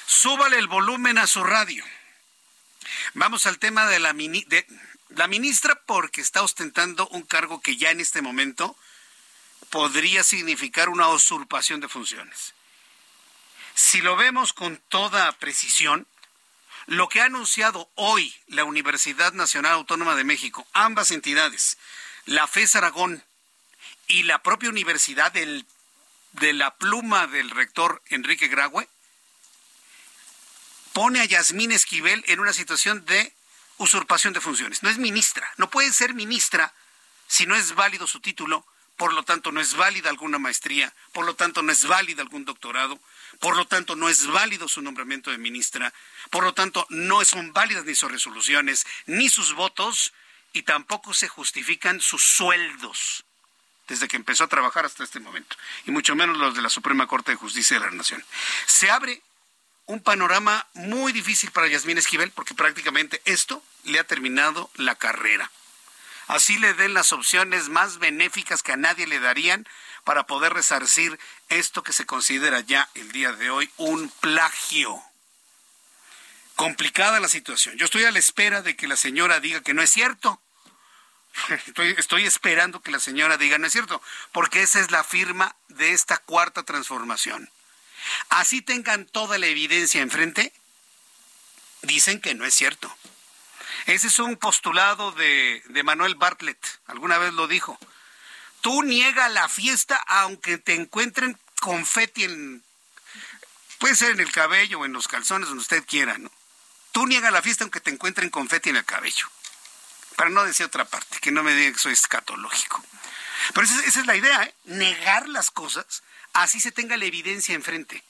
Súbale 0.10 0.58
el 0.58 0.68
volumen 0.68 1.18
a 1.18 1.28
su 1.28 1.44
radio. 1.44 1.84
Vamos 3.14 3.46
al 3.46 3.60
tema 3.60 3.88
de 3.88 4.00
la, 4.00 4.14
de 4.14 4.66
la 5.10 5.28
ministra 5.28 5.76
porque 5.86 6.22
está 6.22 6.44
ostentando 6.44 7.10
un 7.10 7.24
cargo 7.24 7.60
que 7.60 7.76
ya 7.76 7.92
en 7.92 8.00
este 8.00 8.22
momento 8.22 8.78
podría 9.70 10.24
significar 10.24 10.88
una 10.88 11.10
usurpación 11.10 11.82
de 11.82 11.90
funciones. 11.90 12.54
Si 13.76 14.00
lo 14.00 14.16
vemos 14.16 14.54
con 14.54 14.78
toda 14.88 15.30
precisión, 15.34 16.08
lo 16.86 17.10
que 17.10 17.20
ha 17.20 17.26
anunciado 17.26 17.90
hoy 17.96 18.34
la 18.48 18.64
Universidad 18.64 19.34
Nacional 19.34 19.74
Autónoma 19.74 20.16
de 20.16 20.24
México, 20.24 20.66
ambas 20.72 21.12
entidades, 21.12 21.78
la 22.24 22.48
FES 22.48 22.78
Aragón 22.78 23.26
y 24.08 24.24
la 24.24 24.42
propia 24.42 24.70
universidad 24.70 25.34
de 25.34 26.54
la 26.54 26.78
pluma 26.78 27.28
del 27.28 27.50
rector 27.50 28.02
Enrique 28.08 28.48
Graue, 28.48 28.88
pone 30.98 31.20
a 31.20 31.26
Yasmín 31.26 31.72
Esquivel 31.72 32.24
en 32.26 32.40
una 32.40 32.54
situación 32.54 33.06
de 33.06 33.32
usurpación 33.78 34.34
de 34.34 34.42
funciones. 34.42 34.82
No 34.82 34.90
es 34.90 34.98
ministra, 34.98 35.48
no 35.58 35.70
puede 35.70 35.94
ser 35.94 36.16
ministra 36.16 36.74
si 37.28 37.46
no 37.46 37.56
es 37.56 37.76
válido 37.76 38.08
su 38.08 38.20
título, 38.20 38.66
por 38.96 39.14
lo 39.14 39.22
tanto 39.22 39.52
no 39.52 39.62
es 39.62 39.76
válida 39.76 40.10
alguna 40.10 40.40
maestría, 40.40 40.92
por 41.12 41.24
lo 41.24 41.36
tanto 41.36 41.62
no 41.62 41.72
es 41.72 41.86
válida 41.86 42.24
algún 42.24 42.46
doctorado, 42.46 43.00
por 43.40 43.56
lo 43.56 43.68
tanto 43.68 43.96
no 43.96 44.10
es 44.10 44.26
válido 44.26 44.68
su 44.68 44.82
nombramiento 44.82 45.30
de 45.30 45.38
ministra, 45.38 45.94
por 46.32 46.44
lo 46.44 46.56
tanto 46.56 46.88
no 46.90 47.24
son 47.26 47.54
válidas 47.54 47.86
ni 47.86 47.94
sus 47.94 48.12
resoluciones, 48.12 48.88
ni 49.06 49.30
sus 49.30 49.54
votos, 49.54 50.14
y 50.52 50.64
tampoco 50.64 51.14
se 51.14 51.28
justifican 51.28 52.02
sus 52.02 52.24
sueldos 52.24 53.24
desde 53.88 54.08
que 54.08 54.18
empezó 54.18 54.46
a 54.46 54.48
trabajar 54.48 54.86
hasta 54.86 55.04
este 55.04 55.20
momento, 55.20 55.58
y 55.86 55.92
mucho 55.92 56.16
menos 56.16 56.38
los 56.38 56.56
de 56.56 56.64
la 56.64 56.70
Suprema 56.70 57.06
Corte 57.06 57.34
de 57.34 57.38
Justicia 57.38 57.80
de 57.80 57.86
la 57.86 57.92
Nación. 57.92 58.26
Se 58.66 58.90
abre 58.90 59.22
un 59.88 60.02
panorama 60.02 60.68
muy 60.74 61.14
difícil 61.14 61.50
para 61.52 61.68
Yasmín 61.68 61.98
Esquivel 61.98 62.32
porque 62.32 62.54
prácticamente 62.54 63.22
esto 63.26 63.64
le 63.86 64.00
ha 64.00 64.04
terminado 64.04 64.70
la 64.76 64.96
carrera. 64.96 65.50
Así 66.28 66.60
le 66.60 66.74
den 66.74 66.94
las 66.94 67.14
opciones 67.14 67.70
más 67.70 67.98
benéficas 68.00 68.62
que 68.62 68.74
a 68.74 68.78
nadie 68.78 69.08
le 69.08 69.20
darían 69.20 69.66
para 70.04 70.28
poder 70.28 70.54
resarcir 70.54 71.18
esto 71.50 71.84
que 71.84 71.94
se 71.94 72.06
considera 72.06 72.60
ya 72.60 72.90
el 72.96 73.12
día 73.14 73.32
de 73.32 73.50
hoy 73.50 73.72
un 73.78 74.10
plagio. 74.10 75.02
Complicada 76.56 77.22
la 77.22 77.30
situación. 77.30 77.78
Yo 77.78 77.86
estoy 77.86 78.04
a 78.04 78.12
la 78.12 78.20
espera 78.20 78.62
de 78.62 78.76
que 78.76 78.88
la 78.88 78.98
señora 78.98 79.40
diga 79.40 79.62
que 79.62 79.74
no 79.74 79.82
es 79.82 79.90
cierto. 79.90 80.42
Estoy, 81.68 81.94
estoy 82.00 82.26
esperando 82.26 82.82
que 82.82 82.90
la 82.90 83.00
señora 83.00 83.38
diga 83.38 83.60
no 83.60 83.68
es 83.68 83.74
cierto, 83.74 84.02
porque 84.32 84.64
esa 84.64 84.80
es 84.80 84.90
la 84.90 85.04
firma 85.04 85.56
de 85.68 85.92
esta 85.92 86.18
cuarta 86.18 86.64
transformación. 86.64 87.48
Así 88.30 88.62
tengan 88.62 89.06
toda 89.06 89.38
la 89.38 89.48
evidencia 89.48 90.02
enfrente, 90.02 90.54
dicen 91.82 92.22
que 92.22 92.34
no 92.34 92.46
es 92.46 92.54
cierto. 92.54 92.96
Ese 93.86 94.08
es 94.08 94.20
un 94.20 94.36
postulado 94.36 95.12
de, 95.14 95.64
Manuel 95.84 96.16
Bartlett, 96.16 96.80
alguna 96.88 97.18
vez 97.18 97.34
lo 97.34 97.48
dijo. 97.48 97.80
Tú 98.62 98.84
niega 98.84 99.30
la 99.30 99.48
fiesta 99.48 99.96
aunque 100.08 100.58
te 100.58 100.74
encuentren 100.74 101.38
confeti 101.62 102.26
en... 102.26 102.64
Puede 103.80 103.96
ser 103.96 104.12
en 104.12 104.20
el 104.20 104.32
cabello 104.32 104.80
o 104.80 104.86
en 104.86 104.94
los 104.94 105.08
calzones, 105.08 105.48
donde 105.48 105.62
usted 105.62 105.86
quiera, 105.86 106.18
¿no? 106.18 106.32
Tú 106.92 107.06
niega 107.06 107.32
la 107.32 107.42
fiesta 107.42 107.64
aunque 107.64 107.80
te 107.80 107.92
encuentren 107.92 108.30
confeti 108.30 108.70
en 108.70 108.78
el 108.78 108.86
cabello. 108.86 109.30
Para 110.16 110.32
no 110.32 110.44
decir 110.44 110.66
otra 110.66 110.84
parte, 110.84 111.20
que 111.22 111.32
no 111.32 111.44
me 111.44 111.54
diga 111.54 111.72
que 111.72 111.80
soy 111.80 111.94
escatológico. 111.94 112.84
Pero 113.54 113.66
esa, 113.66 113.80
esa 113.86 114.00
es 114.00 114.06
la 114.06 114.16
idea, 114.16 114.44
¿eh? 114.44 114.56
Negar 114.66 115.30
las 115.30 115.52
cosas 115.52 116.04
así 116.44 116.60
se 116.60 116.72
tenga 116.72 116.98
la 116.98 117.06
evidencia 117.06 117.56
enfrente. 117.56 118.04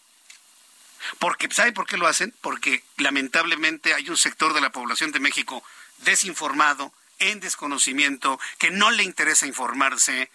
Porque, 1.20 1.48
¿saben 1.52 1.74
por 1.74 1.88
qué 1.88 1.98
lo 1.98 2.08
hacen? 2.08 2.34
Porque 2.42 2.84
lamentablemente 2.98 3.94
hay 3.94 4.10
un 4.10 4.18
sector 4.18 4.54
de 4.54 4.62
la 4.62 4.72
población 4.72 5.12
de 5.12 5.20
México 5.20 5.64
desinformado, 6.00 6.94
en 7.20 7.40
desconocimiento, 7.40 8.40
que 8.60 8.70
no 8.70 8.92
le 8.92 9.04
interesa 9.04 9.48
informarse, 9.48 10.30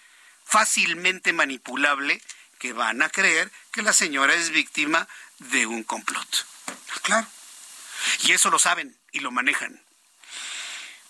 fácilmente 0.45 1.33
manipulable, 1.33 2.21
que 2.59 2.73
van 2.73 3.03
a 3.03 3.09
creer 3.09 3.53
que 3.73 3.83
la 3.83 3.93
señora 3.93 4.35
es 4.35 4.51
víctima 4.51 5.07
de 5.39 5.67
un 5.67 5.85
complot. 5.85 6.47
Claro. 7.03 7.27
Y 8.25 8.33
eso 8.33 8.51
lo 8.51 8.59
saben 8.59 8.97
y 9.13 9.21
lo 9.21 9.31
manejan. 9.31 9.81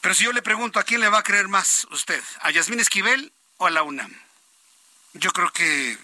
Pero 0.00 0.14
si 0.14 0.24
yo 0.24 0.32
le 0.32 0.42
pregunto, 0.42 0.78
¿a 0.78 0.84
quién 0.84 1.00
le 1.00 1.08
va 1.08 1.18
a 1.18 1.22
creer 1.22 1.48
más 1.48 1.86
usted? 1.90 2.22
¿A 2.40 2.50
Yasmín 2.50 2.80
Esquivel 2.80 3.32
o 3.58 3.66
a 3.66 3.70
la 3.70 3.82
UNAM? 3.82 4.12
Yo 5.14 5.30
creo 5.30 5.52
que 5.52 5.96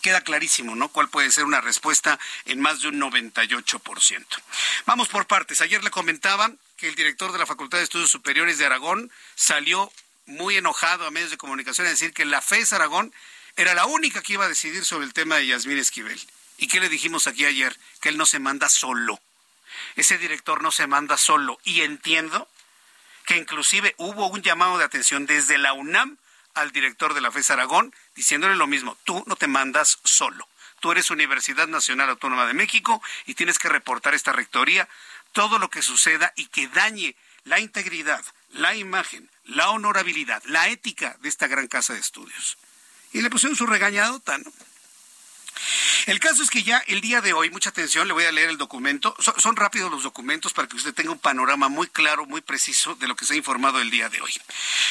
queda 0.00 0.22
clarísimo, 0.22 0.74
¿no? 0.74 0.88
¿Cuál 0.88 1.08
puede 1.08 1.30
ser 1.30 1.44
una 1.44 1.60
respuesta 1.60 2.18
en 2.44 2.60
más 2.60 2.80
de 2.80 2.88
un 2.88 3.00
98%? 3.00 4.26
Vamos 4.86 5.08
por 5.08 5.26
partes. 5.26 5.60
Ayer 5.60 5.82
le 5.84 5.90
comentaba 5.90 6.50
que 6.76 6.88
el 6.88 6.94
director 6.94 7.32
de 7.32 7.38
la 7.38 7.46
Facultad 7.46 7.78
de 7.78 7.84
Estudios 7.84 8.10
Superiores 8.10 8.58
de 8.58 8.66
Aragón 8.66 9.12
salió 9.34 9.92
muy 10.26 10.56
enojado 10.56 11.06
a 11.06 11.10
medios 11.10 11.30
de 11.30 11.36
comunicación 11.36 11.86
a 11.86 11.90
decir 11.90 12.12
que 12.12 12.24
la 12.24 12.40
FES 12.40 12.72
Aragón 12.72 13.12
era 13.56 13.74
la 13.74 13.86
única 13.86 14.22
que 14.22 14.34
iba 14.34 14.44
a 14.44 14.48
decidir 14.48 14.84
sobre 14.84 15.04
el 15.04 15.12
tema 15.12 15.36
de 15.36 15.46
Yasmín 15.46 15.78
Esquivel. 15.78 16.20
¿Y 16.56 16.68
qué 16.68 16.80
le 16.80 16.88
dijimos 16.88 17.26
aquí 17.26 17.44
ayer? 17.44 17.76
Que 18.00 18.10
él 18.10 18.16
no 18.16 18.26
se 18.26 18.38
manda 18.38 18.68
solo. 18.68 19.20
Ese 19.96 20.18
director 20.18 20.62
no 20.62 20.70
se 20.70 20.86
manda 20.86 21.16
solo. 21.16 21.58
Y 21.64 21.82
entiendo 21.82 22.48
que 23.26 23.36
inclusive 23.36 23.94
hubo 23.98 24.26
un 24.28 24.42
llamado 24.42 24.78
de 24.78 24.84
atención 24.84 25.26
desde 25.26 25.58
la 25.58 25.72
UNAM 25.72 26.18
al 26.54 26.72
director 26.72 27.14
de 27.14 27.20
la 27.20 27.30
FES 27.30 27.50
Aragón 27.50 27.94
diciéndole 28.14 28.56
lo 28.56 28.66
mismo, 28.66 28.96
tú 29.04 29.22
no 29.26 29.36
te 29.36 29.46
mandas 29.46 29.98
solo. 30.04 30.48
Tú 30.80 30.92
eres 30.92 31.10
Universidad 31.10 31.68
Nacional 31.68 32.08
Autónoma 32.10 32.46
de 32.46 32.54
México 32.54 33.02
y 33.26 33.34
tienes 33.34 33.58
que 33.58 33.68
reportar 33.68 34.14
esta 34.14 34.32
rectoría 34.32 34.88
todo 35.32 35.58
lo 35.58 35.68
que 35.70 35.82
suceda 35.82 36.32
y 36.36 36.46
que 36.46 36.68
dañe 36.68 37.16
la 37.44 37.60
integridad, 37.60 38.24
la 38.50 38.74
imagen, 38.74 39.30
la 39.44 39.70
honorabilidad, 39.70 40.42
la 40.44 40.68
ética 40.68 41.16
de 41.20 41.28
esta 41.28 41.46
gran 41.46 41.68
casa 41.68 41.92
de 41.92 42.00
estudios. 42.00 42.58
Y 43.12 43.22
le 43.22 43.30
pusieron 43.30 43.56
su 43.56 43.66
regañadota, 43.66 44.38
¿no? 44.38 44.52
El 46.06 46.20
caso 46.20 46.42
es 46.42 46.50
que 46.50 46.62
ya 46.62 46.78
el 46.86 47.00
día 47.00 47.20
de 47.20 47.32
hoy, 47.32 47.50
mucha 47.50 47.70
atención, 47.70 48.06
le 48.06 48.12
voy 48.12 48.24
a 48.24 48.32
leer 48.32 48.50
el 48.50 48.58
documento. 48.58 49.14
Son, 49.18 49.56
rápidos 49.56 49.90
los 49.90 50.02
documentos 50.02 50.52
para 50.52 50.68
que 50.68 50.76
usted 50.76 50.94
tenga 50.94 51.12
un 51.12 51.18
panorama 51.18 51.68
muy 51.68 51.88
claro, 51.88 52.26
muy 52.26 52.40
preciso 52.40 52.94
de 52.94 53.08
lo 53.08 53.16
que 53.16 53.26
se 53.26 53.34
ha 53.34 53.36
informado 53.36 53.80
el 53.80 53.90
día 53.90 54.08
de 54.08 54.20
hoy. 54.20 54.32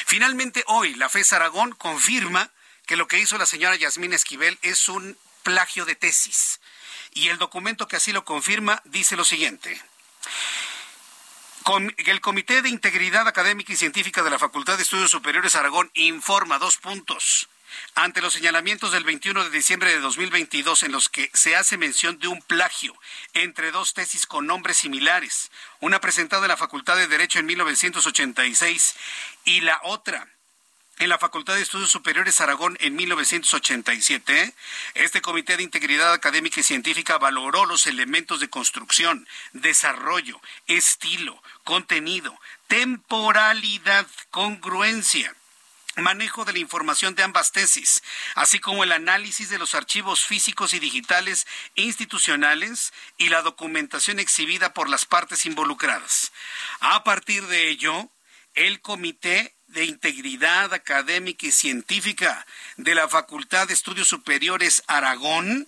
Finalmente, 0.05 0.63
hoy 0.67 0.93
la 0.95 1.09
FES 1.09 1.33
Aragón 1.33 1.71
confirma 1.71 2.51
que 2.85 2.97
lo 2.97 3.07
que 3.07 3.19
hizo 3.19 3.37
la 3.37 3.45
señora 3.45 3.75
Yasmín 3.75 4.13
Esquivel 4.13 4.57
es 4.61 4.87
un 4.89 5.17
plagio 5.43 5.85
de 5.85 5.95
tesis. 5.95 6.59
Y 7.13 7.29
el 7.29 7.37
documento 7.37 7.87
que 7.87 7.95
así 7.95 8.11
lo 8.11 8.23
confirma 8.23 8.81
dice 8.85 9.15
lo 9.15 9.25
siguiente. 9.25 9.81
El 11.97 12.21
Comité 12.21 12.63
de 12.63 12.69
Integridad 12.69 13.27
Académica 13.27 13.71
y 13.71 13.77
Científica 13.77 14.23
de 14.23 14.31
la 14.31 14.39
Facultad 14.39 14.77
de 14.77 14.83
Estudios 14.83 15.11
Superiores 15.11 15.55
Aragón 15.55 15.91
informa 15.93 16.57
dos 16.57 16.77
puntos 16.77 17.47
ante 17.95 18.21
los 18.21 18.33
señalamientos 18.33 18.91
del 18.91 19.03
21 19.03 19.43
de 19.43 19.49
diciembre 19.49 19.91
de 19.91 19.99
2022 19.99 20.83
en 20.83 20.91
los 20.91 21.09
que 21.09 21.29
se 21.33 21.55
hace 21.55 21.77
mención 21.77 22.19
de 22.19 22.27
un 22.27 22.41
plagio 22.41 22.95
entre 23.33 23.71
dos 23.71 23.93
tesis 23.93 24.25
con 24.25 24.47
nombres 24.47 24.77
similares, 24.77 25.51
una 25.79 26.01
presentada 26.01 26.45
en 26.45 26.49
la 26.49 26.57
Facultad 26.57 26.97
de 26.97 27.07
Derecho 27.07 27.39
en 27.39 27.45
1986 27.45 28.95
y 29.45 29.61
la 29.61 29.79
otra 29.83 30.27
en 30.99 31.07
la 31.07 31.17
Facultad 31.17 31.55
de 31.55 31.61
Estudios 31.61 31.89
Superiores 31.89 32.41
Aragón 32.41 32.77
en 32.81 32.95
1987, 32.95 34.53
este 34.95 35.21
Comité 35.21 35.55
de 35.55 35.63
Integridad 35.63 36.11
Académica 36.11 36.59
y 36.59 36.63
Científica 36.63 37.17
valoró 37.17 37.65
los 37.65 37.87
elementos 37.87 38.41
de 38.41 38.49
construcción, 38.49 39.25
desarrollo, 39.53 40.41
estilo, 40.67 41.41
contenido, 41.63 42.37
temporalidad, 42.67 44.07
congruencia, 44.29 45.33
manejo 46.01 46.45
de 46.45 46.53
la 46.53 46.59
información 46.59 47.15
de 47.15 47.23
ambas 47.23 47.51
tesis, 47.51 48.01
así 48.35 48.59
como 48.59 48.83
el 48.83 48.91
análisis 48.91 49.49
de 49.49 49.59
los 49.59 49.75
archivos 49.75 50.25
físicos 50.25 50.73
y 50.73 50.79
digitales 50.79 51.47
institucionales 51.75 52.93
y 53.17 53.29
la 53.29 53.41
documentación 53.41 54.19
exhibida 54.19 54.73
por 54.73 54.89
las 54.89 55.05
partes 55.05 55.45
involucradas. 55.45 56.31
A 56.79 57.03
partir 57.03 57.47
de 57.47 57.69
ello, 57.69 58.09
el 58.53 58.81
Comité 58.81 59.53
de 59.67 59.85
Integridad 59.85 60.73
Académica 60.73 61.45
y 61.45 61.51
Científica 61.51 62.45
de 62.77 62.95
la 62.95 63.07
Facultad 63.07 63.67
de 63.67 63.73
Estudios 63.73 64.07
Superiores 64.07 64.83
Aragón 64.87 65.67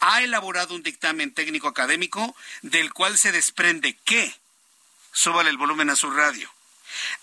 ha 0.00 0.22
elaborado 0.22 0.74
un 0.74 0.82
dictamen 0.82 1.32
técnico 1.32 1.68
académico 1.68 2.36
del 2.62 2.92
cual 2.92 3.16
se 3.16 3.32
desprende 3.32 3.96
que, 4.04 4.34
súbale 5.12 5.50
el 5.50 5.56
volumen 5.56 5.90
a 5.90 5.96
su 5.96 6.10
radio, 6.10 6.52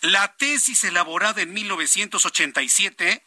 la 0.02 0.34
tesis 0.36 0.84
elaborada 0.84 1.42
en 1.42 1.54
1987, 1.54 3.24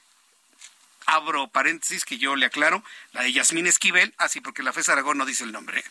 abro 1.07 1.49
paréntesis 1.49 2.05
que 2.05 2.19
yo 2.19 2.37
le 2.37 2.47
aclaro, 2.47 2.83
la 3.13 3.23
de 3.23 3.33
Yasmín 3.33 3.67
Esquivel, 3.67 4.15
así 4.19 4.39
ah, 4.39 4.43
porque 4.45 4.63
la 4.63 4.73
FES 4.73 4.89
Aragón 4.89 5.19
no 5.19 5.27
dice 5.27 5.45
el 5.45 5.53
nombre. 5.53 5.85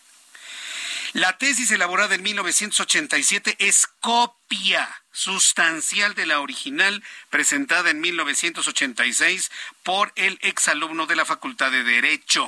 La 1.14 1.38
tesis 1.38 1.72
elaborada 1.72 2.16
en 2.16 2.24
1987 2.24 3.56
es 3.60 3.88
copia 4.01 5.01
sustancial 5.14 6.14
de 6.14 6.26
la 6.26 6.41
original 6.41 7.01
presentada 7.30 7.89
en 7.89 8.01
1986 8.01 9.49
por 9.84 10.12
el 10.16 10.38
exalumno 10.41 11.06
de 11.06 11.16
la 11.16 11.24
Facultad 11.24 11.72
de 11.72 11.86
Derecho. 11.86 12.45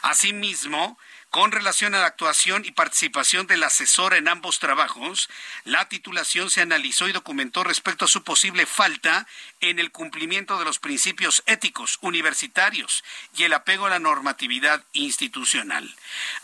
Asimismo, 0.00 0.98
con 1.32 1.50
relación 1.50 1.94
a 1.94 2.00
la 2.00 2.08
actuación 2.08 2.66
y 2.66 2.72
participación 2.72 3.46
del 3.46 3.62
asesor 3.62 4.12
en 4.12 4.28
ambos 4.28 4.58
trabajos, 4.58 5.30
la 5.64 5.88
titulación 5.88 6.50
se 6.50 6.60
analizó 6.60 7.08
y 7.08 7.12
documentó 7.12 7.64
respecto 7.64 8.04
a 8.04 8.08
su 8.08 8.22
posible 8.22 8.66
falta 8.66 9.26
en 9.62 9.78
el 9.78 9.90
cumplimiento 9.90 10.58
de 10.58 10.66
los 10.66 10.78
principios 10.78 11.42
éticos 11.46 11.98
universitarios 12.02 13.02
y 13.34 13.44
el 13.44 13.54
apego 13.54 13.86
a 13.86 13.88
la 13.90 13.98
normatividad 13.98 14.84
institucional. 14.92 15.96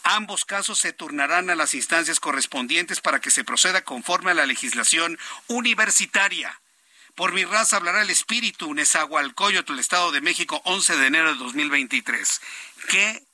Ambos 0.04 0.46
casos 0.46 0.78
se 0.78 0.94
turnarán 0.94 1.50
a 1.50 1.54
las 1.54 1.74
instancias 1.74 2.18
correspondientes 2.18 3.02
para 3.02 3.20
que 3.20 3.30
se 3.30 3.44
proceda 3.44 3.82
conforme 3.84 4.30
a 4.30 4.34
la 4.34 4.46
legislación 4.46 5.18
universitaria. 5.48 6.62
Por 7.14 7.34
mi 7.34 7.44
raza 7.44 7.76
hablará 7.76 8.00
el 8.00 8.08
espíritu 8.08 8.72
Nezahualcóyotl, 8.72 9.74
el 9.74 9.80
Estado 9.80 10.12
de 10.12 10.22
México, 10.22 10.62
11 10.64 10.96
de 10.96 11.06
enero 11.08 11.34
de 11.34 11.38
2023. 11.40 12.40
¿Qué 12.88 13.27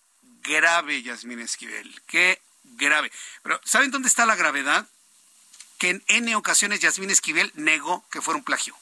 grave, 0.44 1.02
Yasmín 1.02 1.40
Esquivel, 1.40 2.00
qué 2.06 2.40
grave. 2.62 3.10
Pero 3.42 3.60
¿saben 3.64 3.90
dónde 3.90 4.08
está 4.08 4.26
la 4.26 4.36
gravedad? 4.36 4.86
Que 5.78 5.90
en 5.90 6.04
N 6.06 6.36
ocasiones 6.36 6.80
Yasmín 6.80 7.10
Esquivel 7.10 7.50
negó 7.54 8.06
que 8.10 8.20
fuera 8.20 8.38
un 8.38 8.44
plagio. 8.44 8.76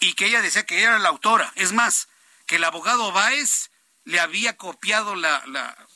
Y 0.00 0.14
que 0.14 0.26
ella 0.26 0.40
decía 0.40 0.64
que 0.64 0.78
ella 0.78 0.90
era 0.90 0.98
la 0.98 1.08
autora. 1.10 1.52
Es 1.56 1.72
más, 1.72 2.08
que 2.46 2.56
el 2.56 2.64
abogado 2.64 3.12
Báez 3.12 3.70
le 4.04 4.20
había 4.20 4.56
copiado 4.56 5.14
la, 5.16 5.42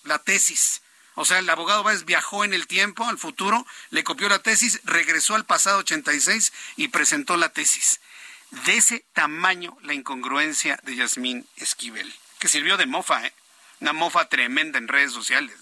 la 0.04 0.18
tesis. 0.18 0.82
O 1.14 1.24
sea, 1.24 1.38
el 1.38 1.50
abogado 1.50 1.82
Báez 1.82 2.04
viajó 2.04 2.44
en 2.44 2.54
el 2.54 2.66
tiempo, 2.66 3.04
al 3.04 3.18
futuro, 3.18 3.66
le 3.90 4.04
copió 4.04 4.28
la 4.28 4.38
tesis, 4.38 4.80
regresó 4.84 5.34
al 5.34 5.44
pasado 5.44 5.78
86 5.78 6.52
y 6.76 6.88
presentó 6.88 7.36
la 7.36 7.48
tesis. 7.52 8.00
De 8.50 8.76
ese 8.76 9.04
tamaño 9.14 9.76
la 9.82 9.94
incongruencia 9.94 10.78
de 10.84 10.96
Yasmín 10.96 11.46
Esquivel, 11.56 12.14
que 12.38 12.48
sirvió 12.48 12.76
de 12.76 12.86
mofa, 12.86 13.26
¿eh? 13.26 13.32
Una 13.80 13.92
mofa 13.92 14.28
tremenda 14.28 14.78
en 14.78 14.88
redes 14.88 15.12
sociales. 15.12 15.56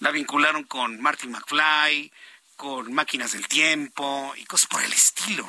La 0.00 0.10
vincularon 0.10 0.64
con 0.64 1.00
Marty 1.00 1.28
McFly, 1.28 2.12
con 2.56 2.92
máquinas 2.92 3.32
del 3.32 3.48
tiempo 3.48 4.34
y 4.36 4.44
cosas 4.44 4.68
por 4.68 4.82
el 4.82 4.92
estilo. 4.92 5.48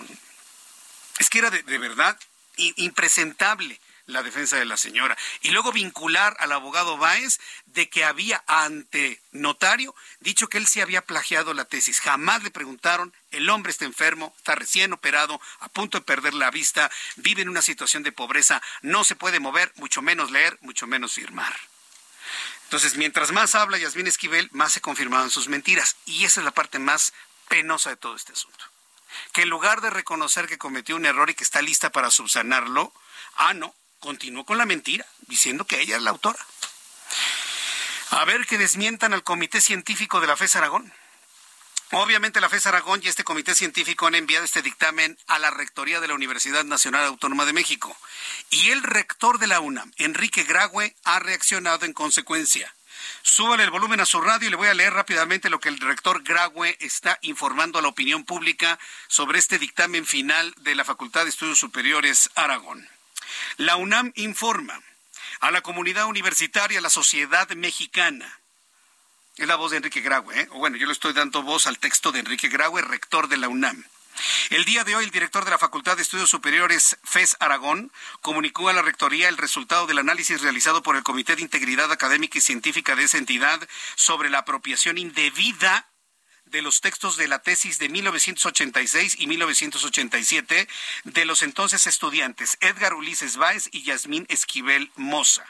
Es 1.19 1.29
que 1.29 1.39
era 1.39 1.49
de, 1.49 1.77
verdad 1.77 2.17
impresentable 2.57 3.79
la 4.11 4.23
defensa 4.23 4.57
de 4.57 4.65
la 4.65 4.77
señora. 4.77 5.17
Y 5.41 5.49
luego 5.49 5.71
vincular 5.71 6.35
al 6.39 6.51
abogado 6.51 6.97
Báez 6.97 7.39
de 7.65 7.89
que 7.89 8.03
había 8.03 8.43
ante 8.47 9.21
notario 9.31 9.95
dicho 10.19 10.49
que 10.49 10.57
él 10.57 10.67
sí 10.67 10.81
había 10.81 11.05
plagiado 11.05 11.53
la 11.53 11.65
tesis. 11.65 11.99
Jamás 12.01 12.43
le 12.43 12.51
preguntaron, 12.51 13.13
el 13.31 13.49
hombre 13.49 13.71
está 13.71 13.85
enfermo, 13.85 14.33
está 14.37 14.55
recién 14.55 14.93
operado, 14.93 15.41
a 15.59 15.69
punto 15.69 15.99
de 15.99 16.05
perder 16.05 16.33
la 16.33 16.51
vista, 16.51 16.91
vive 17.15 17.41
en 17.41 17.49
una 17.49 17.61
situación 17.61 18.03
de 18.03 18.11
pobreza, 18.11 18.61
no 18.81 19.03
se 19.03 19.15
puede 19.15 19.39
mover, 19.39 19.71
mucho 19.75 20.01
menos 20.01 20.31
leer, 20.31 20.57
mucho 20.61 20.87
menos 20.87 21.13
firmar. 21.13 21.55
Entonces, 22.65 22.95
mientras 22.95 23.33
más 23.33 23.55
habla 23.55 23.77
Yasmín 23.77 24.07
Esquivel, 24.07 24.47
más 24.53 24.71
se 24.71 24.79
confirmaban 24.79 25.29
sus 25.29 25.49
mentiras. 25.49 25.97
Y 26.05 26.23
esa 26.23 26.39
es 26.39 26.45
la 26.45 26.51
parte 26.51 26.79
más 26.79 27.13
penosa 27.49 27.89
de 27.89 27.97
todo 27.97 28.15
este 28.15 28.31
asunto. 28.31 28.63
Que 29.33 29.41
en 29.41 29.49
lugar 29.49 29.81
de 29.81 29.89
reconocer 29.89 30.47
que 30.47 30.57
cometió 30.57 30.95
un 30.95 31.05
error 31.05 31.29
y 31.29 31.33
que 31.33 31.43
está 31.43 31.61
lista 31.61 31.89
para 31.89 32.09
subsanarlo, 32.09 32.93
ah, 33.35 33.53
no, 33.53 33.75
continuó 34.01 34.43
con 34.43 34.57
la 34.57 34.65
mentira, 34.65 35.05
diciendo 35.27 35.65
que 35.65 35.79
ella 35.79 35.95
es 35.95 36.01
la 36.01 36.09
autora. 36.09 36.39
A 38.09 38.25
ver 38.25 38.45
que 38.45 38.57
desmientan 38.57 39.13
al 39.13 39.23
Comité 39.23 39.61
Científico 39.61 40.19
de 40.19 40.27
la 40.27 40.35
FES 40.35 40.57
Aragón. 40.57 40.91
Obviamente 41.93 42.41
la 42.41 42.49
FES 42.49 42.67
Aragón 42.67 43.01
y 43.03 43.09
este 43.09 43.25
comité 43.25 43.53
científico 43.53 44.07
han 44.07 44.15
enviado 44.15 44.45
este 44.45 44.61
dictamen 44.61 45.17
a 45.27 45.39
la 45.39 45.51
Rectoría 45.51 45.99
de 45.99 46.07
la 46.07 46.13
Universidad 46.13 46.63
Nacional 46.63 47.05
Autónoma 47.05 47.45
de 47.45 47.51
México. 47.51 47.95
Y 48.49 48.69
el 48.69 48.81
rector 48.81 49.39
de 49.39 49.47
la 49.47 49.59
UNAM, 49.59 49.91
Enrique 49.97 50.43
Graue, 50.43 50.95
ha 51.03 51.19
reaccionado 51.19 51.85
en 51.85 51.91
consecuencia. 51.91 52.73
Súbale 53.23 53.63
el 53.63 53.71
volumen 53.71 53.99
a 53.99 54.05
su 54.05 54.21
radio 54.21 54.47
y 54.47 54.51
le 54.51 54.55
voy 54.55 54.69
a 54.69 54.73
leer 54.73 54.93
rápidamente 54.93 55.49
lo 55.49 55.59
que 55.59 55.67
el 55.67 55.79
rector 55.79 56.23
Graue 56.23 56.77
está 56.79 57.19
informando 57.23 57.79
a 57.79 57.81
la 57.81 57.89
opinión 57.89 58.23
pública 58.23 58.79
sobre 59.07 59.39
este 59.39 59.59
dictamen 59.59 60.05
final 60.05 60.53
de 60.57 60.75
la 60.75 60.85
Facultad 60.85 61.23
de 61.23 61.29
Estudios 61.29 61.59
Superiores 61.59 62.29
Aragón. 62.35 62.87
La 63.57 63.75
UNAM 63.75 64.11
informa 64.15 64.81
a 65.39 65.51
la 65.51 65.61
comunidad 65.61 66.05
universitaria, 66.05 66.79
a 66.79 66.81
la 66.81 66.89
sociedad 66.89 67.49
mexicana, 67.51 68.39
es 69.37 69.47
la 69.47 69.55
voz 69.55 69.71
de 69.71 69.77
Enrique 69.77 70.01
Graue. 70.01 70.39
¿eh? 70.39 70.47
Bueno, 70.51 70.77
yo 70.77 70.85
le 70.85 70.93
estoy 70.93 71.13
dando 71.13 71.41
voz 71.41 71.65
al 71.65 71.79
texto 71.79 72.11
de 72.11 72.19
Enrique 72.19 72.49
Graue, 72.49 72.81
rector 72.81 73.27
de 73.27 73.37
la 73.37 73.49
UNAM. 73.49 73.83
El 74.49 74.65
día 74.65 74.83
de 74.83 74.95
hoy, 74.95 75.05
el 75.05 75.11
director 75.11 75.45
de 75.45 75.51
la 75.51 75.57
Facultad 75.57 75.95
de 75.95 76.03
Estudios 76.03 76.29
Superiores, 76.29 76.97
FES 77.03 77.37
Aragón, 77.39 77.91
comunicó 78.21 78.69
a 78.69 78.73
la 78.73 78.81
Rectoría 78.81 79.29
el 79.29 79.37
resultado 79.37 79.87
del 79.87 79.99
análisis 79.99 80.41
realizado 80.41 80.83
por 80.83 80.95
el 80.95 81.03
Comité 81.03 81.35
de 81.35 81.41
Integridad 81.41 81.91
Académica 81.91 82.37
y 82.37 82.41
Científica 82.41 82.95
de 82.95 83.03
esa 83.03 83.17
entidad 83.17 83.67
sobre 83.95 84.29
la 84.29 84.39
apropiación 84.39 84.97
indebida 84.97 85.87
de 86.51 86.61
los 86.61 86.81
textos 86.81 87.15
de 87.15 87.27
la 87.27 87.39
tesis 87.39 87.79
de 87.79 87.89
1986 87.89 89.15
y 89.19 89.27
1987 89.27 90.67
de 91.05 91.25
los 91.25 91.41
entonces 91.41 91.87
estudiantes 91.87 92.57
Edgar 92.59 92.93
Ulises 92.93 93.37
Báez 93.37 93.69
y 93.71 93.83
Yasmín 93.83 94.25
Esquivel 94.29 94.91
Moza. 94.95 95.45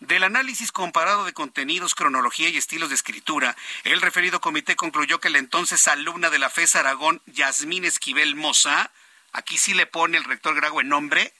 Del 0.00 0.24
análisis 0.24 0.72
comparado 0.72 1.24
de 1.24 1.32
contenidos, 1.32 1.94
cronología 1.94 2.48
y 2.48 2.56
estilos 2.56 2.88
de 2.88 2.96
escritura, 2.96 3.56
el 3.84 4.00
referido 4.00 4.40
comité 4.40 4.74
concluyó 4.74 5.20
que 5.20 5.30
la 5.30 5.38
entonces 5.38 5.86
alumna 5.86 6.28
de 6.28 6.40
la 6.40 6.50
FES 6.50 6.76
Aragón, 6.76 7.22
Yasmín 7.26 7.84
Esquivel 7.84 8.34
Moza, 8.34 8.90
aquí 9.32 9.58
sí 9.58 9.74
le 9.74 9.86
pone 9.86 10.18
el 10.18 10.24
rector 10.24 10.56
Grago 10.56 10.80
en 10.80 10.88
nombre, 10.88 11.32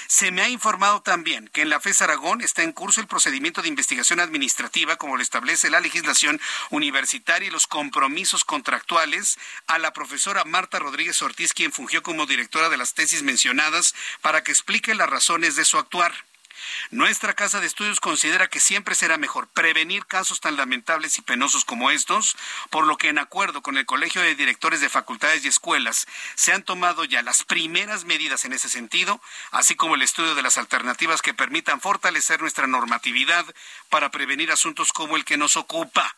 Se 0.08 0.32
me 0.32 0.42
ha 0.42 0.48
informado 0.48 1.02
también 1.02 1.46
que 1.46 1.62
en 1.62 1.68
la 1.68 1.78
FES 1.78 2.02
Aragón 2.02 2.40
está 2.40 2.64
en 2.64 2.72
curso 2.72 3.00
el 3.00 3.06
procedimiento 3.06 3.62
de 3.62 3.68
investigación 3.68 4.18
administrativa, 4.18 4.96
como 4.96 5.16
lo 5.16 5.22
establece 5.22 5.70
la 5.70 5.78
legislación 5.78 6.40
universitaria 6.70 7.46
y 7.46 7.52
los 7.52 7.68
compromisos 7.68 8.44
contractuales, 8.44 9.38
a 9.68 9.78
la 9.78 9.92
profesora 9.92 10.44
Marta 10.44 10.80
Rodríguez 10.80 11.22
Ortiz, 11.22 11.54
quien 11.54 11.70
fungió 11.70 12.02
como 12.02 12.26
directora 12.26 12.70
de 12.70 12.76
las 12.76 12.94
tesis 12.94 13.22
mencionadas, 13.22 13.94
para 14.20 14.42
que 14.42 14.50
explique 14.50 14.96
las 14.96 15.08
razones 15.08 15.54
de 15.54 15.64
su 15.64 15.78
actuar. 15.78 16.12
Nuestra 16.90 17.34
casa 17.34 17.60
de 17.60 17.66
estudios 17.66 18.00
considera 18.00 18.48
que 18.48 18.60
siempre 18.60 18.94
será 18.94 19.16
mejor 19.16 19.48
prevenir 19.48 20.06
casos 20.06 20.40
tan 20.40 20.56
lamentables 20.56 21.18
y 21.18 21.22
penosos 21.22 21.64
como 21.64 21.90
estos, 21.90 22.36
por 22.70 22.86
lo 22.86 22.96
que 22.96 23.08
en 23.08 23.18
acuerdo 23.18 23.62
con 23.62 23.76
el 23.76 23.86
Colegio 23.86 24.22
de 24.22 24.34
Directores 24.34 24.80
de 24.80 24.88
Facultades 24.88 25.44
y 25.44 25.48
Escuelas 25.48 26.06
se 26.34 26.52
han 26.52 26.62
tomado 26.62 27.04
ya 27.04 27.22
las 27.22 27.44
primeras 27.44 28.04
medidas 28.04 28.44
en 28.44 28.52
ese 28.52 28.68
sentido, 28.68 29.20
así 29.50 29.74
como 29.74 29.94
el 29.94 30.02
estudio 30.02 30.34
de 30.34 30.42
las 30.42 30.58
alternativas 30.58 31.22
que 31.22 31.34
permitan 31.34 31.80
fortalecer 31.80 32.40
nuestra 32.40 32.66
normatividad 32.66 33.44
para 33.88 34.10
prevenir 34.10 34.52
asuntos 34.52 34.92
como 34.92 35.16
el 35.16 35.24
que 35.24 35.36
nos 35.36 35.56
ocupa. 35.56 36.16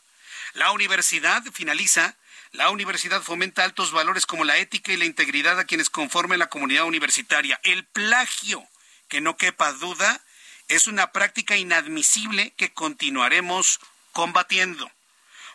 La 0.55 0.72
universidad 0.72 1.43
finaliza 1.53 2.16
la 2.53 2.70
universidad 2.70 3.22
fomenta 3.22 3.64
altos 3.64 3.91
valores 3.93 4.24
como 4.24 4.45
la 4.45 4.57
ética 4.57 4.93
y 4.93 4.97
la 4.97 5.05
integridad 5.05 5.59
a 5.59 5.64
quienes 5.64 5.91
conformen 5.91 6.39
la 6.39 6.49
comunidad 6.49 6.84
universitaria. 6.84 7.61
El 7.64 7.84
plagio, 7.84 8.66
que 9.09 9.20
no 9.20 9.37
quepa 9.37 9.72
duda, 9.72 10.22
es 10.69 10.87
una 10.87 11.12
práctica 11.12 11.57
inadmisible 11.57 12.53
que 12.57 12.73
continuaremos 12.73 13.81
combatiendo. 14.12 14.91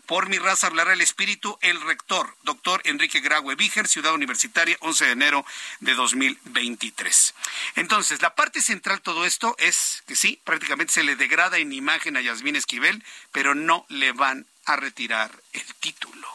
Por 0.05 0.27
mi 0.27 0.37
raza 0.39 0.67
hablará 0.67 0.93
el 0.93 1.01
espíritu, 1.01 1.57
el 1.61 1.79
rector, 1.81 2.35
doctor 2.43 2.81
Enrique 2.85 3.21
Graue 3.21 3.55
Víger, 3.55 3.87
Ciudad 3.87 4.13
Universitaria, 4.13 4.75
11 4.81 5.05
de 5.05 5.11
enero 5.11 5.45
de 5.79 5.93
2023. 5.93 7.33
Entonces, 7.75 8.21
la 8.21 8.35
parte 8.35 8.61
central 8.61 8.97
de 8.97 9.03
todo 9.03 9.25
esto 9.25 9.55
es 9.57 10.03
que 10.07 10.15
sí, 10.15 10.39
prácticamente 10.43 10.93
se 10.93 11.03
le 11.03 11.15
degrada 11.15 11.59
en 11.59 11.71
imagen 11.71 12.17
a 12.17 12.21
Yasmín 12.21 12.55
Esquivel, 12.55 13.03
pero 13.31 13.55
no 13.55 13.85
le 13.89 14.11
van 14.11 14.45
a 14.65 14.75
retirar 14.75 15.31
el 15.53 15.75
título. 15.75 16.27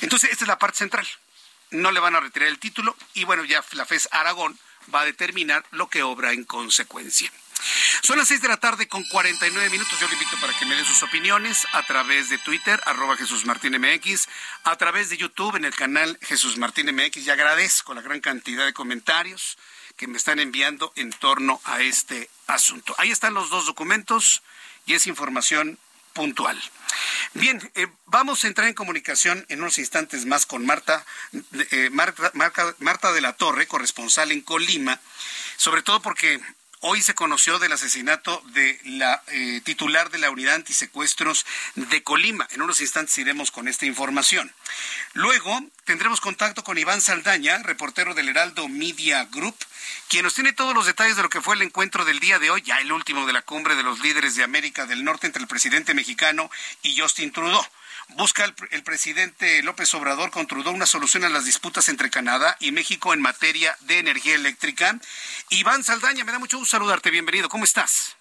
Entonces, 0.00 0.30
esta 0.32 0.44
es 0.44 0.48
la 0.48 0.58
parte 0.58 0.78
central. 0.78 1.06
No 1.70 1.92
le 1.92 2.00
van 2.00 2.16
a 2.16 2.20
retirar 2.20 2.48
el 2.48 2.58
título 2.58 2.96
y 3.14 3.24
bueno, 3.24 3.44
ya 3.44 3.64
la 3.72 3.84
FES 3.84 4.08
Aragón 4.12 4.58
va 4.92 5.02
a 5.02 5.04
determinar 5.04 5.64
lo 5.70 5.88
que 5.88 6.02
obra 6.02 6.32
en 6.32 6.44
consecuencia. 6.44 7.30
Son 8.02 8.18
las 8.18 8.28
seis 8.28 8.42
de 8.42 8.48
la 8.48 8.58
tarde 8.58 8.88
con 8.88 9.04
49 9.04 9.70
minutos. 9.70 9.98
Yo 9.98 10.06
le 10.08 10.14
invito 10.14 10.36
para 10.40 10.56
que 10.58 10.66
me 10.66 10.74
den 10.74 10.84
sus 10.84 11.02
opiniones 11.02 11.66
a 11.72 11.82
través 11.84 12.28
de 12.28 12.38
Twitter, 12.38 12.80
arroba 12.84 13.16
Jesús 13.16 13.46
Martín 13.46 13.78
MX, 13.80 14.28
a 14.64 14.76
través 14.76 15.08
de 15.08 15.16
YouTube 15.16 15.56
en 15.56 15.64
el 15.64 15.74
canal 15.74 16.18
Jesús 16.22 16.58
Martín 16.58 16.94
MX. 16.94 17.18
Y 17.18 17.30
agradezco 17.30 17.94
la 17.94 18.02
gran 18.02 18.20
cantidad 18.20 18.66
de 18.66 18.74
comentarios 18.74 19.56
que 19.96 20.06
me 20.06 20.18
están 20.18 20.40
enviando 20.40 20.92
en 20.96 21.10
torno 21.10 21.60
a 21.64 21.80
este 21.80 22.28
asunto. 22.46 22.94
Ahí 22.98 23.10
están 23.10 23.34
los 23.34 23.50
dos 23.50 23.66
documentos 23.66 24.42
y 24.86 24.94
es 24.94 25.06
información 25.06 25.78
puntual. 26.14 26.60
Bien, 27.34 27.60
eh, 27.74 27.88
vamos 28.06 28.44
a 28.44 28.46
entrar 28.46 28.68
en 28.68 28.74
comunicación 28.74 29.44
en 29.48 29.60
unos 29.60 29.78
instantes 29.78 30.24
más 30.24 30.46
con 30.46 30.64
Marta, 30.64 31.04
eh, 31.70 31.90
Marta, 31.90 32.32
Marta 32.78 33.12
de 33.12 33.20
la 33.20 33.34
Torre, 33.34 33.66
corresponsal 33.66 34.32
en 34.32 34.40
Colima, 34.40 35.00
sobre 35.56 35.82
todo 35.82 36.00
porque 36.00 36.40
Hoy 36.86 37.00
se 37.00 37.14
conoció 37.14 37.58
del 37.58 37.72
asesinato 37.72 38.42
de 38.48 38.78
la 38.84 39.22
eh, 39.28 39.62
titular 39.64 40.10
de 40.10 40.18
la 40.18 40.28
unidad 40.28 40.56
antisecuestros 40.56 41.46
de 41.76 42.02
Colima. 42.02 42.46
En 42.50 42.60
unos 42.60 42.82
instantes 42.82 43.16
iremos 43.16 43.50
con 43.50 43.68
esta 43.68 43.86
información. 43.86 44.52
Luego 45.14 45.64
tendremos 45.86 46.20
contacto 46.20 46.62
con 46.62 46.76
Iván 46.76 47.00
Saldaña, 47.00 47.56
reportero 47.62 48.12
del 48.12 48.28
Heraldo 48.28 48.68
Media 48.68 49.24
Group, 49.24 49.56
quien 50.08 50.24
nos 50.24 50.34
tiene 50.34 50.52
todos 50.52 50.74
los 50.74 50.84
detalles 50.84 51.16
de 51.16 51.22
lo 51.22 51.30
que 51.30 51.40
fue 51.40 51.54
el 51.54 51.62
encuentro 51.62 52.04
del 52.04 52.20
día 52.20 52.38
de 52.38 52.50
hoy, 52.50 52.60
ya 52.60 52.78
el 52.80 52.92
último 52.92 53.24
de 53.24 53.32
la 53.32 53.40
cumbre 53.40 53.76
de 53.76 53.82
los 53.82 54.00
líderes 54.00 54.34
de 54.34 54.44
América 54.44 54.84
del 54.84 55.04
Norte 55.04 55.26
entre 55.26 55.40
el 55.40 55.48
presidente 55.48 55.94
mexicano 55.94 56.50
y 56.82 57.00
Justin 57.00 57.32
Trudeau. 57.32 57.64
Busca 58.10 58.44
el, 58.44 58.82
presidente 58.84 59.62
López 59.62 59.92
Obrador 59.94 60.30
con 60.30 60.46
Trudeau 60.46 60.74
una 60.74 60.86
solución 60.86 61.24
a 61.24 61.28
las 61.28 61.46
disputas 61.46 61.88
entre 61.88 62.10
Canadá 62.10 62.56
y 62.60 62.70
México 62.70 63.14
en 63.14 63.22
materia 63.22 63.76
de 63.80 63.98
energía 63.98 64.34
eléctrica. 64.34 64.94
Iván 65.50 65.82
Saldaña, 65.82 66.24
me 66.24 66.32
da 66.32 66.38
mucho 66.38 66.58
gusto 66.58 66.76
saludarte. 66.76 67.10
Bienvenido. 67.10 67.48
¿Cómo 67.48 67.64
estás? 67.64 68.16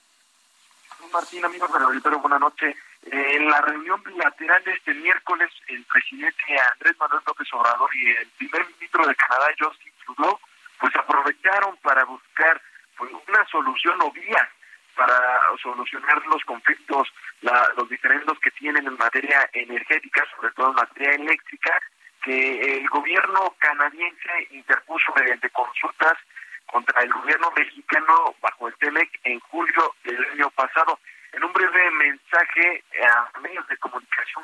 Martín, 1.12 1.46
amigos 1.46 1.70
de 1.72 2.02
pero 2.02 2.20
buenas 2.20 2.40
noches. 2.40 2.76
Eh, 3.06 3.36
en 3.36 3.48
la 3.48 3.62
reunión 3.62 4.02
bilateral 4.02 4.64
de 4.64 4.74
este 4.74 4.94
miércoles, 4.96 5.52
el 5.68 5.84
presidente 5.84 6.44
Andrés 6.74 6.96
Manuel 6.98 7.22
López 7.28 7.48
Obrador 7.54 7.96
y 7.96 8.10
el 8.10 8.28
primer 8.30 8.66
ministro 8.74 9.06
de 9.06 9.16
Canadá, 9.16 9.48
Justin 9.60 9.92
Trudeau, 10.06 10.40
pues 10.80 10.96
aprovecharon 10.96 11.78
para 11.78 12.04
buscar 12.06 12.60
pues, 12.98 13.12
una 13.28 13.46
solución 13.48 14.02
o 14.02 14.12
vía 14.12 14.50
para 14.96 15.42
solucionar 15.62 16.26
los 16.28 16.44
conflictos, 16.46 17.08
los 17.42 17.90
diferendos 17.90 18.40
que 18.40 18.52
tienen 18.52 18.86
en 18.88 18.98
materia 18.98 19.50
energética, 19.54 20.26
sobre 20.36 20.52
todo 20.54 20.70
en 20.70 20.76
materia 20.76 21.12
eléctrica, 21.16 21.82
que 22.24 22.78
el 22.78 22.88
gobierno 22.90 23.54
canadiense 23.60 24.48
interpuso 24.52 25.14
mediante 25.16 25.50
consultas 25.50 26.18
contra 26.66 27.02
el 27.02 27.12
gobierno 27.12 27.52
mexicano 27.56 28.36
bajo 28.42 28.68
el 28.68 28.76
TEMEC 28.76 29.20
en 29.24 29.40
julio 29.42 29.96
del 30.04 30.26
año 30.32 30.50
pasado. 30.52 31.00
En 31.34 31.44
un 31.44 31.52
breve 31.52 31.92
mensaje 31.92 32.84
a 33.04 33.40
medios 33.40 33.68
de 33.68 33.78
comunicación 33.78 34.44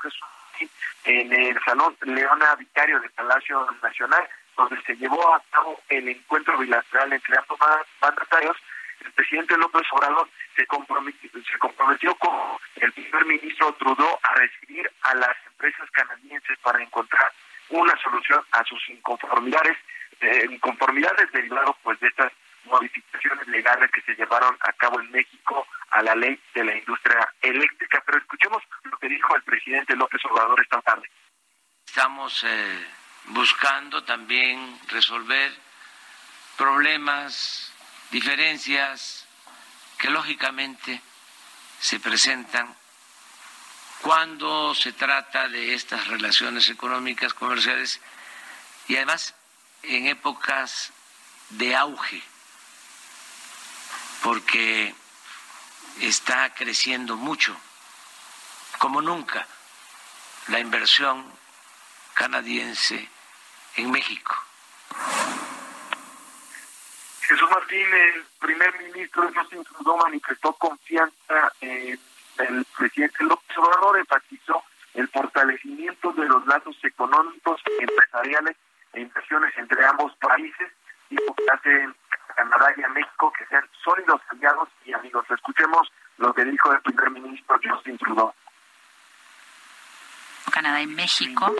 en 1.06 1.32
el 1.32 1.60
Salón 1.64 1.96
Leona 2.02 2.56
Vicario 2.56 3.00
del 3.00 3.12
Palacio 3.12 3.66
Nacional, 3.82 4.28
donde 4.58 4.82
se 4.82 4.96
llevó 4.98 5.34
a 5.34 5.42
cabo 5.52 5.80
el 5.88 6.10
encuentro 6.10 6.58
bilateral 6.58 7.14
entre 7.14 7.38
ambos 7.38 7.60
mandatarios, 8.02 8.58
el 9.06 9.12
presidente 9.14 9.58
López 9.58 9.84
Obrador 9.92 10.30
se 10.56 10.66
comprometió, 10.68 11.30
se 11.32 11.58
comprometió 11.58 12.16
con 12.16 12.58
el 12.76 12.92
primer 12.94 13.26
ministro 13.26 13.74
Trudeau 13.74 14.20
a 14.24 14.36
recibir 14.36 14.90
a 15.02 15.16
las 15.16 15.36
empresas 15.48 15.90
canadienses 15.92 16.58
para 16.60 16.82
encontrar 16.82 17.32
una 17.70 17.96
solución 18.02 18.44
a 18.52 18.64
sus 18.64 18.90
inconformidades, 18.90 19.78
eh, 20.22 20.48
inconformidades 20.50 21.32
derivadas 21.32 21.76
pues 21.84 22.00
de 22.00 22.08
estas 22.08 22.32
modificaciones 22.66 23.48
legales 23.48 23.90
que 23.92 24.02
se 24.02 24.16
llevaron 24.16 24.56
a 24.62 24.74
cabo 24.74 25.00
en 25.00 25.12
México 25.12 25.66
a 25.92 26.02
la 26.02 26.16
ley 26.16 26.40
de 26.54 26.64
la 26.64 26.76
industria 26.76 27.34
eléctrica. 27.42 28.04
Pero 28.06 28.18
escuchemos 28.18 28.64
lo 28.84 28.98
que 28.98 29.08
dijo 29.08 29.36
el 29.36 29.44
presidente 29.44 29.96
López 29.96 30.22
Obrador 30.26 30.60
esta 30.62 30.82
tarde. 30.82 31.10
Estamos 31.86 32.44
eh, 32.44 32.88
buscando 33.28 34.04
también 34.04 34.80
resolver 34.90 35.52
problemas 36.58 37.74
diferencias 38.12 39.26
que 39.98 40.10
lógicamente 40.10 41.02
se 41.80 42.00
presentan 42.00 42.76
cuando 44.02 44.74
se 44.74 44.94
trata 44.94 45.48
de 45.50 45.74
estas 45.74 46.08
relaciones 46.08 46.70
económicas, 46.70 47.34
comerciales 47.34 48.00
y 48.88 48.96
además 48.96 49.36
en 49.84 50.08
épocas 50.08 50.92
de 51.50 51.76
auge, 51.76 52.24
porque 54.24 54.94
está 56.00 56.54
creciendo 56.54 57.18
mucho, 57.18 57.56
como 58.78 59.02
nunca, 59.02 59.48
la 60.48 60.60
inversión 60.60 61.26
canadiense 62.14 63.10
en 63.76 63.92
México. 63.92 64.49
Martín, 67.50 67.88
el 67.94 68.24
primer 68.40 68.74
ministro 68.82 69.30
Justin 69.34 69.64
Trudeau 69.64 69.98
manifestó 69.98 70.54
confianza 70.54 71.52
en 71.62 72.00
el 72.38 72.66
presidente 72.78 73.24
López 73.24 73.58
Obrador, 73.58 74.00
enfatizó 74.00 74.64
el 74.94 75.08
fortalecimiento 75.10 76.12
de 76.14 76.26
los 76.26 76.46
lazos 76.48 76.78
económicos, 76.84 77.62
empresariales 77.80 78.56
e 78.94 79.02
inversiones 79.02 79.54
entre 79.58 79.86
ambos 79.86 80.16
países 80.18 80.72
y 81.10 81.16
lo 81.16 81.34
que 81.36 81.44
hace 81.52 81.90
Canadá 82.36 82.74
y 82.78 82.84
a 82.84 82.90
México 82.90 83.34
que 83.38 83.46
sean 83.48 83.68
sólidos 83.84 84.22
aliados 84.30 84.70
y 84.86 84.94
amigos. 84.94 85.26
Escuchemos 85.30 85.92
lo 86.18 86.34
que 86.34 86.46
dijo 86.46 86.72
el 86.72 86.82
primer 86.82 87.12
ministro 87.12 87.60
Justin 87.64 87.98
Trudeau. 87.98 88.34
Canadá 90.52 90.82
y 90.82 90.88
México 90.88 91.56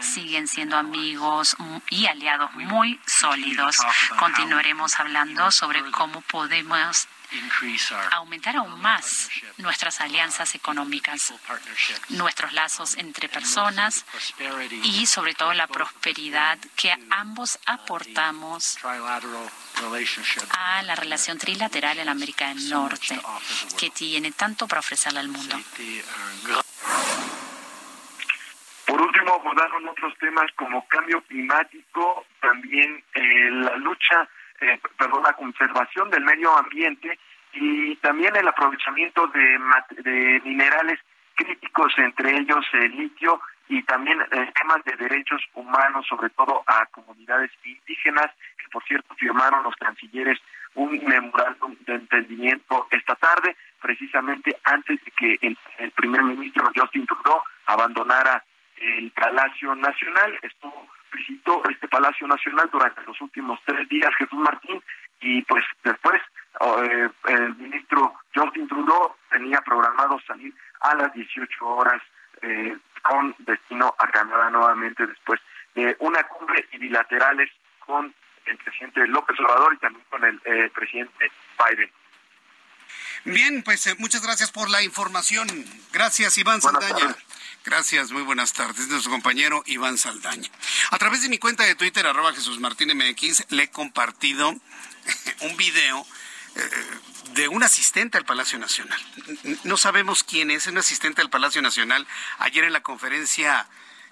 siguen 0.00 0.48
siendo 0.48 0.76
amigos 0.76 1.56
y 1.90 2.06
aliados 2.06 2.52
muy 2.54 3.00
sólidos. 3.06 3.76
Continuaremos 4.18 4.98
hablando 4.98 5.50
sobre 5.50 5.82
cómo 5.90 6.20
podemos 6.22 7.08
aumentar 8.12 8.56
aún 8.56 8.80
más 8.80 9.28
nuestras 9.58 10.00
alianzas 10.00 10.54
económicas, 10.54 11.34
nuestros 12.10 12.52
lazos 12.52 12.96
entre 12.96 13.28
personas 13.28 14.04
y 14.84 15.06
sobre 15.06 15.34
todo 15.34 15.52
la 15.52 15.66
prosperidad 15.66 16.58
que 16.76 16.94
ambos 17.10 17.58
aportamos 17.66 18.78
a 20.50 20.82
la 20.82 20.94
relación 20.94 21.38
trilateral 21.38 21.98
en 21.98 22.08
América 22.08 22.48
del 22.48 22.68
Norte, 22.70 23.20
que 23.76 23.90
tiene 23.90 24.32
tanto 24.32 24.66
para 24.68 24.80
ofrecerle 24.80 25.20
al 25.20 25.28
mundo. 25.28 25.60
Abordaron 29.56 29.88
otros 29.88 30.12
temas 30.18 30.52
como 30.54 30.86
cambio 30.86 31.22
climático, 31.22 32.26
también 32.40 33.02
eh, 33.14 33.50
la 33.50 33.76
lucha 33.76 34.28
eh, 34.60 34.78
perdón, 34.98 35.22
la 35.22 35.32
conservación 35.32 36.10
del 36.10 36.24
medio 36.24 36.54
ambiente 36.58 37.18
y 37.54 37.96
también 37.96 38.36
el 38.36 38.46
aprovechamiento 38.46 39.26
de, 39.28 39.58
de 40.02 40.42
minerales 40.44 41.00
críticos, 41.34 41.94
entre 41.96 42.36
ellos 42.36 42.66
el 42.74 42.96
litio 42.98 43.40
y 43.68 43.82
también 43.84 44.20
eh, 44.20 44.52
temas 44.60 44.84
de 44.84 44.94
derechos 44.96 45.40
humanos, 45.54 46.06
sobre 46.06 46.28
todo 46.30 46.62
a 46.66 46.84
comunidades 46.86 47.50
indígenas, 47.64 48.30
que 48.58 48.68
por 48.70 48.84
cierto 48.84 49.14
firmaron 49.14 49.62
los 49.62 49.74
cancilleres 49.76 50.38
un 50.74 51.02
memorándum 51.02 51.74
de 51.86 51.94
entendimiento 51.94 52.88
esta 52.90 53.14
tarde, 53.14 53.56
precisamente 53.80 54.54
antes 54.64 55.02
de 55.02 55.10
que 55.12 55.38
el, 55.40 55.56
el 55.78 55.90
primer 55.92 56.22
ministro 56.24 56.70
Justin 56.76 57.06
Trudeau 57.06 57.40
abandonara 57.64 58.44
el 58.78 59.10
Palacio 59.12 59.74
Nacional. 59.74 60.38
Estuvo 60.42 60.88
visitó 61.12 61.62
este 61.70 61.88
Palacio 61.88 62.26
Nacional 62.26 62.68
durante 62.70 63.02
los 63.02 63.20
últimos 63.20 63.58
tres 63.64 63.88
días 63.88 64.14
Jesús 64.16 64.38
Martín 64.38 64.82
y 65.20 65.42
pues 65.42 65.64
después 65.82 66.20
eh, 66.60 67.08
el 67.28 67.54
ministro 67.56 68.14
Justin 68.34 68.68
Trudeau 68.68 69.14
tenía 69.30 69.60
programado 69.62 70.20
salir 70.26 70.52
a 70.80 70.94
las 70.94 71.12
18 71.14 71.66
horas 71.66 72.02
eh, 72.42 72.76
con 73.02 73.34
destino 73.38 73.94
a 73.98 74.08
Canadá 74.08 74.50
nuevamente 74.50 75.06
después 75.06 75.40
de 75.74 75.96
una 76.00 76.22
cumbre 76.24 76.66
bilaterales 76.78 77.50
con 77.80 78.12
el 78.46 78.56
presidente 78.58 79.06
López 79.06 79.38
Obrador 79.40 79.74
y 79.74 79.78
también 79.78 80.04
con 80.10 80.24
el 80.24 80.40
eh, 80.44 80.70
presidente 80.74 81.30
Biden. 81.58 81.90
Bien, 83.24 83.62
pues 83.62 83.88
muchas 83.98 84.22
gracias 84.22 84.50
por 84.50 84.70
la 84.70 84.82
información. 84.82 85.48
Gracias, 85.92 86.38
Iván 86.38 86.62
Saldaña. 86.62 87.16
Gracias, 87.64 88.12
muy 88.12 88.22
buenas 88.22 88.52
tardes. 88.52 88.86
Nuestro 88.88 89.10
compañero 89.10 89.62
Iván 89.66 89.98
Saldaña. 89.98 90.48
A 90.90 90.98
través 90.98 91.22
de 91.22 91.28
mi 91.28 91.38
cuenta 91.38 91.64
de 91.64 91.74
Twitter, 91.74 92.06
arroba 92.06 92.32
Jesús 92.32 92.60
Martín 92.60 92.96
MX, 92.96 93.46
le 93.50 93.64
he 93.64 93.70
compartido 93.70 94.54
un 95.40 95.56
video 95.56 96.06
de 97.34 97.48
un 97.48 97.62
asistente 97.62 98.18
al 98.18 98.24
Palacio 98.24 98.58
Nacional. 98.58 99.00
No 99.64 99.76
sabemos 99.76 100.24
quién 100.24 100.50
es, 100.50 100.66
un 100.66 100.78
asistente 100.78 101.20
al 101.20 101.30
Palacio 101.30 101.60
Nacional. 101.60 102.06
Ayer 102.38 102.64
en 102.64 102.72
la 102.72 102.82
conferencia 102.82 103.66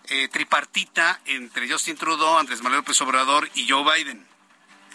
eh, 0.09 0.29
tripartita 0.29 1.21
entre 1.25 1.71
Justin 1.71 1.97
Trudeau, 1.97 2.39
Andrés 2.39 2.61
Manuel 2.61 2.81
López 2.81 3.01
Obrador 3.01 3.49
y 3.55 3.69
Joe 3.69 3.85
Biden. 3.85 4.27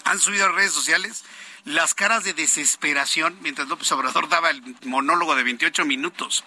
Han 0.03 0.19
subido 0.19 0.45
a 0.45 0.51
redes 0.51 0.73
sociales 0.73 1.23
las 1.66 1.93
caras 1.93 2.24
de 2.24 2.34
desesperación 2.34 3.38
mientras 3.41 3.68
López 3.68 3.91
Obrador 3.91 4.30
daba 4.30 4.49
el 4.49 4.62
monólogo 4.86 5.36
de 5.36 5.43
28 5.43 5.86
minutos. 5.86 6.43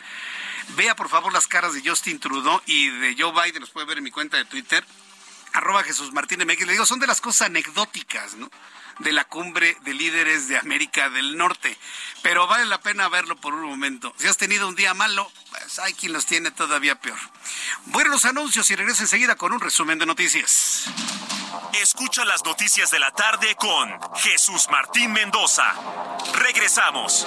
Vea 0.76 0.94
por 0.96 1.08
favor 1.08 1.32
las 1.32 1.46
caras 1.46 1.74
de 1.74 1.82
Justin 1.88 2.18
Trudeau 2.20 2.60
y 2.66 2.88
de 2.88 3.16
Joe 3.18 3.32
Biden, 3.32 3.60
los 3.60 3.70
puede 3.70 3.86
ver 3.86 3.98
en 3.98 4.04
mi 4.04 4.10
cuenta 4.10 4.36
de 4.36 4.44
Twitter, 4.44 4.84
arroba 5.52 5.82
Jesús 5.82 6.12
Martínez 6.12 6.46
Le 6.46 6.72
digo, 6.72 6.86
son 6.86 7.00
de 7.00 7.06
las 7.06 7.20
cosas 7.20 7.48
anecdóticas, 7.48 8.34
¿no? 8.34 8.50
De 9.02 9.12
la 9.12 9.24
cumbre 9.24 9.76
de 9.82 9.94
líderes 9.94 10.48
de 10.48 10.58
América 10.58 11.10
del 11.10 11.36
Norte. 11.36 11.76
Pero 12.22 12.46
vale 12.46 12.64
la 12.66 12.80
pena 12.80 13.08
verlo 13.08 13.36
por 13.36 13.54
un 13.54 13.68
momento. 13.68 14.14
Si 14.16 14.26
has 14.26 14.36
tenido 14.36 14.68
un 14.68 14.74
día 14.74 14.94
malo, 14.94 15.30
pues 15.50 15.78
hay 15.78 15.92
quien 15.94 16.12
los 16.12 16.26
tiene 16.26 16.50
todavía 16.50 16.94
peor. 16.94 17.18
Bueno, 17.86 18.10
los 18.10 18.24
anuncios 18.24 18.70
y 18.70 18.76
regreso 18.76 19.02
enseguida 19.02 19.36
con 19.36 19.52
un 19.52 19.60
resumen 19.60 19.98
de 19.98 20.06
noticias. 20.06 20.86
Escucha 21.74 22.24
las 22.24 22.44
noticias 22.44 22.90
de 22.90 22.98
la 22.98 23.10
tarde 23.10 23.54
con 23.56 23.90
Jesús 24.16 24.68
Martín 24.70 25.12
Mendoza. 25.12 25.72
Regresamos. 26.34 27.26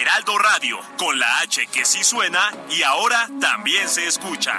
Heraldo 0.00 0.38
Radio, 0.38 0.80
con 0.96 1.18
la 1.18 1.40
H 1.40 1.66
que 1.66 1.84
sí 1.84 2.02
suena 2.02 2.52
y 2.70 2.82
ahora 2.82 3.28
también 3.40 3.88
se 3.88 4.06
escucha. 4.06 4.58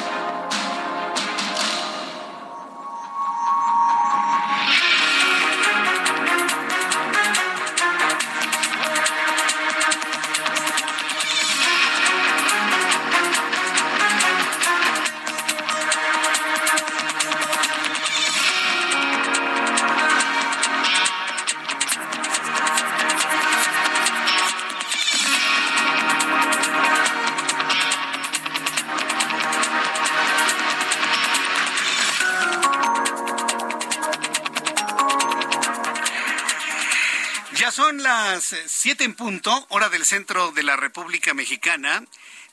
Las 38.51 38.71
siete 38.71 39.03
en 39.03 39.13
punto, 39.13 39.65
hora 39.69 39.89
del 39.89 40.05
centro 40.05 40.51
de 40.51 40.63
la 40.63 40.75
República 40.75 41.33
Mexicana, 41.33 42.03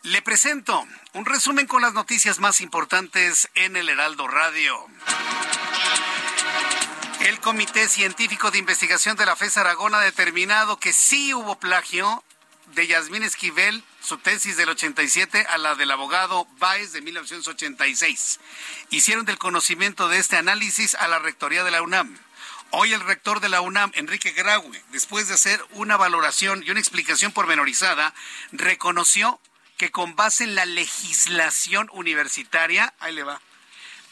le 0.03 0.23
presento 0.23 0.87
un 1.15 1.25
resumen 1.25 1.67
con 1.67 1.83
las 1.83 1.95
noticias 1.95 2.39
más 2.39 2.61
importantes 2.61 3.49
en 3.55 3.77
el 3.77 3.89
Heraldo 3.89 4.29
Radio. 4.29 4.87
El 7.21 7.41
Comité 7.41 7.89
Científico 7.89 8.51
de 8.51 8.59
Investigación 8.59 9.17
de 9.17 9.27
la 9.27 9.35
FES 9.35 9.57
Aragón 9.57 9.95
ha 9.95 10.01
determinado 10.01 10.79
que 10.79 10.93
sí 10.93 11.35
hubo 11.35 11.59
plagio 11.59 12.23
de 12.75 12.87
Yasmín 12.87 13.23
Esquivel, 13.23 13.83
su 14.01 14.19
tesis 14.19 14.57
del 14.57 14.69
87 14.69 15.47
a 15.49 15.59
la 15.59 15.75
del 15.75 15.91
abogado 15.91 16.47
Baez 16.59 16.93
de 16.93 17.01
1986. 17.01 18.41
Hicieron 18.91 19.25
del 19.25 19.39
conocimiento 19.39 20.09
de 20.09 20.19
este 20.19 20.37
análisis 20.37 20.95
a 20.95 21.09
la 21.09 21.19
Rectoría 21.19 21.65
de 21.65 21.71
la 21.71 21.83
UNAM. 21.83 22.19
Hoy 22.71 22.93
el 22.93 23.01
rector 23.01 23.41
de 23.41 23.49
la 23.49 23.63
UNAM, 23.63 23.93
Enrique 23.95 24.33
Graue, 24.33 24.83
después 24.91 25.27
de 25.27 25.35
hacer 25.35 25.65
una 25.73 25.97
valoración 25.97 26.63
y 26.63 26.71
una 26.71 26.81
explicación 26.81 27.33
pormenorizada, 27.33 28.13
reconoció 28.53 29.41
que 29.79 29.91
con 29.91 30.17
base 30.17 30.45
en 30.45 30.55
la 30.55 30.67
legislación 30.67 31.89
universitaria, 31.93 32.93
ahí 33.01 33.15
le 33.15 33.23
va, 33.23 33.41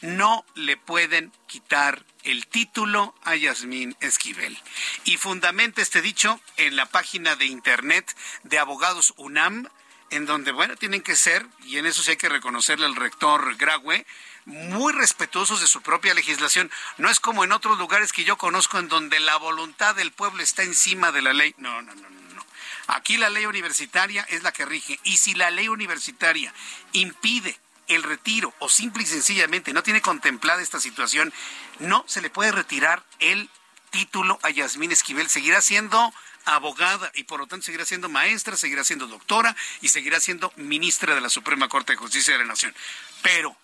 no 0.01 0.43
le 0.55 0.75
pueden 0.75 1.31
quitar 1.45 2.03
el 2.23 2.47
título 2.47 3.13
a 3.23 3.35
Yasmín 3.35 3.95
Esquivel. 3.99 4.57
Y 5.03 5.17
fundamenta 5.17 5.83
este 5.83 6.01
dicho 6.01 6.41
en 6.55 6.75
la 6.75 6.87
página 6.87 7.35
de 7.35 7.45
internet 7.45 8.15
de 8.41 8.57
Abogados 8.57 9.13
UNAM, 9.17 9.67
en 10.09 10.25
donde, 10.25 10.51
bueno, 10.51 10.75
tienen 10.77 11.01
que 11.01 11.15
ser, 11.15 11.45
y 11.63 11.77
en 11.77 11.85
eso 11.85 12.01
sí 12.01 12.11
hay 12.11 12.17
que 12.17 12.29
reconocerle 12.29 12.87
al 12.87 12.95
rector 12.95 13.55
Graue, 13.57 14.05
muy 14.47 14.93
respetuosos 14.93 15.59
de 15.59 15.67
su 15.67 15.81
propia 15.81 16.13
legislación. 16.13 16.71
No 16.97 17.09
es 17.09 17.19
como 17.19 17.43
en 17.43 17.51
otros 17.51 17.77
lugares 17.77 18.13
que 18.13 18.23
yo 18.23 18.37
conozco 18.37 18.79
en 18.79 18.87
donde 18.87 19.19
la 19.19 19.35
voluntad 19.35 19.93
del 19.93 20.13
pueblo 20.13 20.41
está 20.41 20.63
encima 20.63 21.11
de 21.11 21.21
la 21.21 21.33
ley. 21.33 21.53
No, 21.57 21.81
no, 21.81 21.93
no, 21.93 22.09
no. 22.09 22.45
Aquí 22.87 23.17
la 23.17 23.29
ley 23.29 23.45
universitaria 23.45 24.25
es 24.29 24.43
la 24.43 24.53
que 24.53 24.65
rige. 24.65 24.99
Y 25.03 25.17
si 25.17 25.35
la 25.35 25.51
ley 25.51 25.67
universitaria 25.67 26.53
impide 26.93 27.59
el 27.87 28.03
retiro 28.03 28.53
o 28.59 28.69
simple 28.69 29.03
y 29.03 29.05
sencillamente 29.05 29.73
no 29.73 29.83
tiene 29.83 30.01
contemplada 30.01 30.61
esta 30.61 30.79
situación, 30.79 31.33
no 31.79 32.05
se 32.07 32.21
le 32.21 32.29
puede 32.29 32.53
retirar 32.53 33.03
el 33.19 33.49
título 33.89 34.39
a 34.43 34.49
Yasmín 34.49 34.93
Esquivel. 34.93 35.29
Seguirá 35.29 35.61
siendo 35.61 36.13
abogada 36.45 37.11
y 37.15 37.25
por 37.25 37.41
lo 37.41 37.47
tanto 37.47 37.65
seguirá 37.65 37.83
siendo 37.83 38.07
maestra, 38.07 38.55
seguirá 38.55 38.85
siendo 38.85 39.07
doctora 39.07 39.57
y 39.81 39.89
seguirá 39.89 40.21
siendo 40.21 40.53
ministra 40.55 41.15
de 41.15 41.19
la 41.19 41.29
Suprema 41.29 41.67
Corte 41.67 41.91
de 41.91 41.97
Justicia 41.97 42.31
de 42.31 42.39
la 42.39 42.45
Nación. 42.45 42.73
Pero 43.21 43.57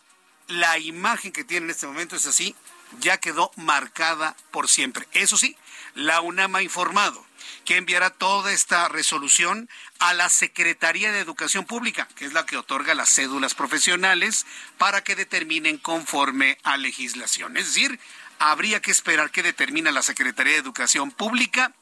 la 0.48 0.78
imagen 0.78 1.32
que 1.32 1.44
tiene 1.44 1.66
en 1.66 1.72
este 1.72 1.88
momento 1.88 2.16
es 2.16 2.26
así, 2.26 2.56
ya 3.00 3.18
quedó 3.18 3.52
marcada 3.56 4.36
por 4.52 4.70
siempre. 4.70 5.08
Eso 5.14 5.38
sí, 5.38 5.58
la 5.96 6.22
UNAM 6.22 6.56
ha 6.56 6.62
informado 6.62 7.26
que 7.66 7.78
enviará 7.78 8.10
toda 8.10 8.52
esta 8.52 8.88
resolución 8.90 9.70
a 10.00 10.14
la 10.14 10.30
Secretaría 10.30 11.12
de 11.12 11.20
Educación 11.20 11.66
Pública, 11.66 12.08
que 12.16 12.26
es 12.26 12.34
la 12.34 12.46
que 12.46 12.58
otorga 12.58 12.94
las 12.94 13.10
cédulas 13.10 13.54
profesionales, 13.54 14.46
para 14.78 15.04
que 15.04 15.16
determinen 15.16 15.78
conforme 15.78 16.58
a 16.64 16.78
legislación. 16.78 17.58
Es 17.58 17.68
decir, 17.68 18.00
habría 18.40 18.82
que 18.82 18.92
esperar 18.92 19.32
que 19.32 19.44
determina 19.44 19.92
la 19.92 20.02
Secretaría 20.02 20.54
de 20.54 20.60
Educación 20.60 21.12
Pública 21.12 21.74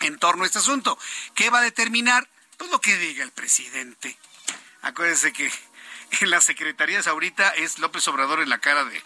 en 0.00 0.18
torno 0.18 0.44
a 0.44 0.46
este 0.46 0.58
asunto. 0.58 0.98
¿Qué 1.34 1.50
va 1.50 1.58
a 1.58 1.62
determinar? 1.62 2.28
Pues 2.56 2.70
lo 2.70 2.80
que 2.80 2.96
diga 2.96 3.24
el 3.24 3.32
presidente. 3.32 4.18
Acuérdense 4.82 5.32
que 5.32 5.50
en 6.20 6.30
las 6.30 6.44
secretarías 6.44 7.06
ahorita 7.06 7.50
es 7.50 7.78
López 7.78 8.06
Obrador 8.08 8.40
en 8.40 8.48
la 8.48 8.58
cara 8.58 8.84
de, 8.84 9.02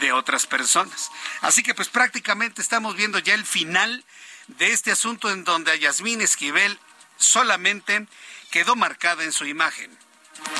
de 0.00 0.12
otras 0.12 0.46
personas. 0.46 1.10
Así 1.40 1.62
que 1.62 1.74
pues 1.74 1.88
prácticamente 1.88 2.62
estamos 2.62 2.96
viendo 2.96 3.18
ya 3.18 3.34
el 3.34 3.44
final 3.44 4.04
de 4.48 4.72
este 4.72 4.92
asunto 4.92 5.30
en 5.30 5.44
donde 5.44 5.72
a 5.72 5.76
Yasmín 5.76 6.20
Esquivel 6.20 6.78
solamente 7.16 8.06
quedó 8.50 8.76
marcada 8.76 9.24
en 9.24 9.32
su 9.32 9.46
imagen. 9.46 9.96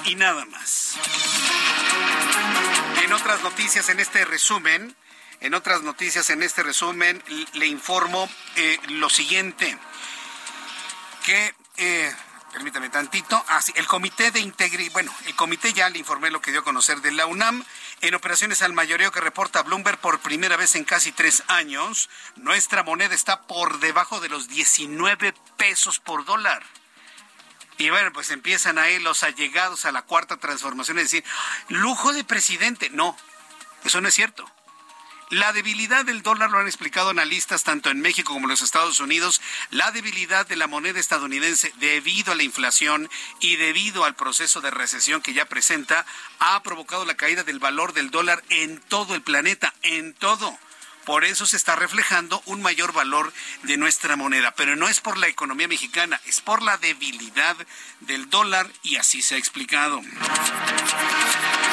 Y 0.07 0.15
nada 0.15 0.45
más. 0.47 0.95
En 3.03 3.13
otras 3.13 3.43
noticias 3.43 3.89
en 3.91 4.01
este 4.01 4.25
resumen, 4.25 4.97
en 5.41 5.55
otras 5.55 5.83
noticias 5.83 6.31
en 6.31 6.43
este 6.43 6.63
resumen 6.63 7.23
le 7.53 7.67
informo 7.67 8.29
eh, 8.57 8.79
lo 8.89 9.11
siguiente, 9.11 9.77
que 11.25 11.55
eh, 11.77 12.15
permítame 12.55 12.89
tantito. 12.89 13.45
Ah, 13.49 13.61
el 13.75 13.87
Comité 13.87 14.31
de 14.31 14.39
Integridad, 14.39 14.93
bueno, 14.93 15.13
el 15.27 15.35
comité 15.35 15.73
ya 15.73 15.91
le 15.91 15.99
informé 15.99 16.31
lo 16.31 16.41
que 16.41 16.53
dio 16.53 16.61
a 16.61 16.65
conocer 16.65 17.01
de 17.01 17.11
la 17.11 17.27
UNAM. 17.27 17.65
En 18.01 18.15
operaciones 18.15 18.63
al 18.63 18.73
mayoreo 18.73 19.11
que 19.11 19.21
reporta 19.21 19.63
Bloomberg 19.63 19.99
por 19.99 20.21
primera 20.21 20.57
vez 20.57 20.77
en 20.77 20.85
casi 20.85 21.11
tres 21.11 21.43
años, 21.49 22.09
nuestra 22.37 22.85
moneda 22.85 23.15
está 23.15 23.43
por 23.43 23.81
debajo 23.81 24.21
de 24.21 24.29
los 24.29 24.49
19 24.49 25.35
pesos 25.57 25.99
por 25.99 26.25
dólar. 26.25 26.63
Y 27.77 27.91
bueno, 27.91 28.13
pues 28.13 28.31
empiezan 28.31 28.79
ahí 28.79 29.01
los 29.01 29.25
allegados 29.25 29.85
a 29.85 29.93
la 29.93 30.03
cuarta 30.03 30.37
transformación 30.37 30.99
a 30.99 31.03
decir, 31.03 31.25
lujo 31.69 32.13
de 32.13 32.23
presidente. 32.23 32.89
No, 32.91 33.17
eso 33.83 34.01
no 34.01 34.09
es 34.09 34.15
cierto. 34.15 34.49
La 35.31 35.53
debilidad 35.53 36.05
del 36.05 36.23
dólar 36.23 36.51
lo 36.51 36.59
han 36.59 36.67
explicado 36.67 37.11
analistas 37.11 37.65
tanto 37.65 37.91
en 37.91 38.01
México 38.01 38.33
como 38.33 38.47
en 38.47 38.51
los 38.51 38.63
Estados 38.63 39.01
Unidos. 39.01 39.41
La 39.71 39.91
debilidad 39.91 40.47
de 40.47 40.57
la 40.57 40.67
moneda 40.67 41.01
estadounidense 41.01 41.73
debido 41.79 42.33
a 42.33 42.37
la 42.37 42.43
inflación 42.43 43.09
y 43.41 43.57
debido 43.57 44.05
al 44.05 44.15
proceso 44.15 44.61
de 44.61 44.71
recesión 44.71 45.23
que 45.23 45.33
ya 45.33 45.47
presenta 45.47 46.05
ha 46.39 46.63
provocado 46.63 47.05
la 47.05 47.17
caída 47.17 47.43
del 47.43 47.59
valor 47.59 47.95
del 47.95 48.11
dólar 48.11 48.45
en 48.51 48.81
todo 48.81 49.15
el 49.15 49.23
planeta, 49.23 49.75
en 49.83 50.15
todo. 50.15 50.59
Por 51.05 51.25
eso 51.25 51.45
se 51.45 51.57
está 51.57 51.77
reflejando 51.77 52.43
un 52.47 52.63
mayor 52.63 52.93
valor 52.93 53.33
de 53.63 53.77
nuestra 53.77 54.17
moneda. 54.17 54.55
Pero 54.57 54.75
no 54.77 54.89
es 54.89 55.01
por 55.01 55.19
la 55.19 55.29
economía 55.29 55.69
mexicana, 55.69 56.21
es 56.27 56.41
por 56.41 56.63
la 56.63 56.79
debilidad 56.79 57.57
del 58.01 58.31
dólar 58.31 58.71
y 58.83 58.97
así 58.97 59.21
se 59.21 59.35
ha 59.35 59.39
explicado. 59.39 60.01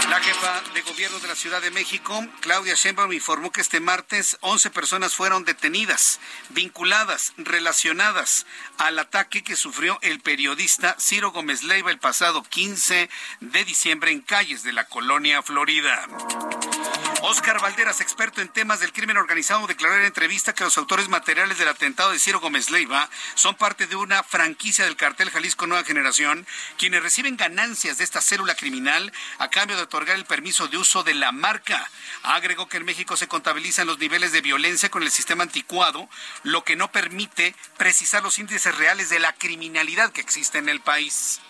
La 0.09 0.19
jefa 0.19 0.61
de 0.73 0.81
gobierno 0.81 1.19
de 1.19 1.27
la 1.27 1.35
Ciudad 1.35 1.61
de 1.61 1.71
México, 1.71 2.25
Claudia 2.41 2.75
Sheinbaum, 2.75 3.13
informó 3.13 3.51
que 3.51 3.61
este 3.61 3.79
martes 3.79 4.37
11 4.41 4.69
personas 4.71 5.15
fueron 5.15 5.45
detenidas, 5.45 6.19
vinculadas, 6.49 7.33
relacionadas 7.37 8.45
al 8.77 8.99
ataque 8.99 9.43
que 9.43 9.55
sufrió 9.55 9.97
el 10.01 10.19
periodista 10.19 10.95
Ciro 10.99 11.31
Gómez 11.31 11.63
Leiva 11.63 11.91
el 11.91 11.99
pasado 11.99 12.43
15 12.43 13.09
de 13.39 13.65
diciembre 13.65 14.11
en 14.11 14.21
calles 14.21 14.63
de 14.63 14.73
la 14.73 14.85
colonia 14.85 15.41
Florida. 15.41 16.07
Oscar 17.23 17.61
Valderas, 17.61 18.01
experto 18.01 18.41
en 18.41 18.49
temas 18.49 18.79
del 18.79 18.93
crimen 18.93 19.17
organizado, 19.17 19.67
declaró 19.67 19.95
en 19.95 20.05
entrevista 20.05 20.53
que 20.53 20.63
los 20.63 20.77
autores 20.79 21.07
materiales 21.07 21.59
del 21.59 21.67
atentado 21.67 22.11
de 22.11 22.19
Ciro 22.19 22.39
Gómez 22.39 22.71
Leiva 22.71 23.09
son 23.35 23.53
parte 23.53 23.85
de 23.85 23.95
una 23.95 24.23
franquicia 24.23 24.85
del 24.85 24.95
cartel 24.95 25.29
Jalisco 25.29 25.67
Nueva 25.67 25.83
Generación, 25.83 26.47
quienes 26.77 27.03
reciben 27.03 27.37
ganancias 27.37 27.99
de 27.99 28.05
esta 28.05 28.21
célula 28.21 28.55
criminal 28.55 29.13
a 29.37 29.49
cambio 29.51 29.77
de 29.77 29.83
otorgar 29.91 30.15
el 30.15 30.23
permiso 30.23 30.69
de 30.69 30.77
uso 30.77 31.03
de 31.03 31.13
la 31.13 31.33
marca. 31.33 31.85
Agregó 32.23 32.69
que 32.69 32.77
en 32.77 32.85
México 32.85 33.17
se 33.17 33.27
contabilizan 33.27 33.87
los 33.87 33.99
niveles 33.99 34.31
de 34.31 34.39
violencia 34.39 34.87
con 34.87 35.03
el 35.03 35.11
sistema 35.11 35.43
anticuado, 35.43 36.07
lo 36.43 36.63
que 36.63 36.77
no 36.77 36.89
permite 36.93 37.53
precisar 37.77 38.23
los 38.23 38.39
índices 38.39 38.73
reales 38.77 39.09
de 39.09 39.19
la 39.19 39.33
criminalidad 39.33 40.13
que 40.13 40.21
existe 40.21 40.59
en 40.59 40.69
el 40.69 40.79
país. 40.79 41.41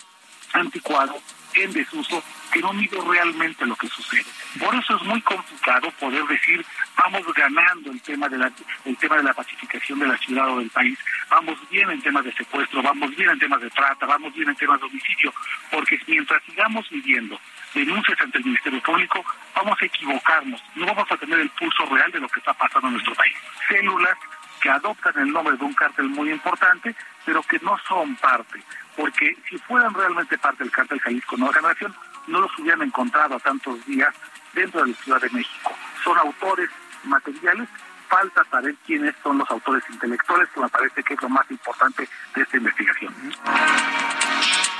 Anticuado, 0.54 1.22
en 1.54 1.72
desuso, 1.72 2.24
que 2.52 2.62
no 2.62 2.74
mide 2.74 2.98
realmente 3.08 3.64
lo 3.64 3.76
que 3.76 3.88
sucede. 3.88 4.26
Por 4.60 4.74
eso 4.74 4.96
es 4.96 5.04
muy 5.04 5.22
complicado 5.22 5.92
poder 6.00 6.26
decir 6.26 6.66
vamos 6.98 7.22
ganando 7.36 7.92
el 7.92 8.02
tema 8.02 8.28
de 8.28 8.40
la 8.40 8.52
el 8.86 8.98
tema 8.98 9.18
de 9.18 9.24
la 9.24 9.34
pacificación 9.34 10.00
de 10.00 10.08
la 10.08 10.18
ciudad 10.18 10.50
o 10.50 10.60
del 10.60 10.70
país, 10.70 10.98
vamos 11.30 11.58
bien 11.70 11.90
en 11.92 12.02
temas 12.02 12.26
de 12.26 12.34
secuestro, 12.34 12.82
vamos 12.82 13.16
bien 13.16 13.30
en 13.30 13.40
temas 13.40 13.62
de 13.62 13.70
trata, 13.70 14.06
vamos 14.06 14.34
bien 14.34 14.50
en 14.50 14.56
temas 14.56 14.80
de 14.80 14.88
homicidio, 14.88 15.34
porque 15.72 16.00
mientras 16.08 16.44
sigamos 16.44 16.90
viviendo 16.90 17.40
denuncias 17.74 18.20
ante 18.22 18.38
el 18.38 18.46
Ministerio 18.46 18.82
Público, 18.84 19.24
vamos 19.56 19.82
a 19.82 19.86
equivocarnos, 19.86 20.62
no 20.76 20.86
vamos 20.88 21.12
a 21.12 21.18
tener 21.18 21.40
el 21.40 21.50
pulso 21.52 21.86
real 21.86 22.12
de 22.12 22.20
lo 22.20 22.30
que 22.30 22.40
está 22.40 22.54
pasando 22.54 22.88
en 22.88 22.94
nuestro 22.94 23.16
país. 23.16 23.36
Células 23.68 24.18
que 24.62 24.70
adoptan 24.70 25.18
el 25.18 25.32
nombre 25.32 25.58
de 25.58 25.66
un 25.66 25.74
cártel 25.74 26.10
muy 26.10 26.32
importante, 26.32 26.96
pero 27.26 27.42
que 27.44 27.60
no 27.60 27.78
son 27.88 28.16
parte, 28.18 28.64
porque 28.96 29.36
si 29.50 29.58
fueran 29.58 29.94
realmente 29.94 30.38
parte 30.38 30.64
del 30.64 30.72
cártel 30.72 31.00
Jalisco 31.00 31.36
Nueva 31.38 31.56
Generación, 31.56 31.96
no 32.28 32.42
los 32.42 32.60
hubieran 32.60 32.84
encontrado 32.84 33.36
a 33.36 33.40
tantos 33.40 33.84
días 33.86 34.14
dentro 34.54 34.84
de 34.84 34.92
la 34.92 34.98
Ciudad 34.98 35.22
de 35.22 35.30
México. 35.32 35.76
Son 36.04 36.18
autores 36.18 36.70
materiales, 37.04 37.68
falta 38.08 38.44
saber 38.46 38.76
quiénes 38.86 39.16
son 39.24 39.40
los 39.40 39.50
autores 39.50 39.84
intelectuales, 39.90 40.50
que 40.54 40.60
me 40.60 40.70
parece 40.70 41.04
que 41.04 41.14
es 41.16 41.22
lo 41.22 41.30
más 41.30 41.50
importante 41.50 42.08
de 42.36 42.42
esta 42.42 42.58
investigación. 42.58 43.14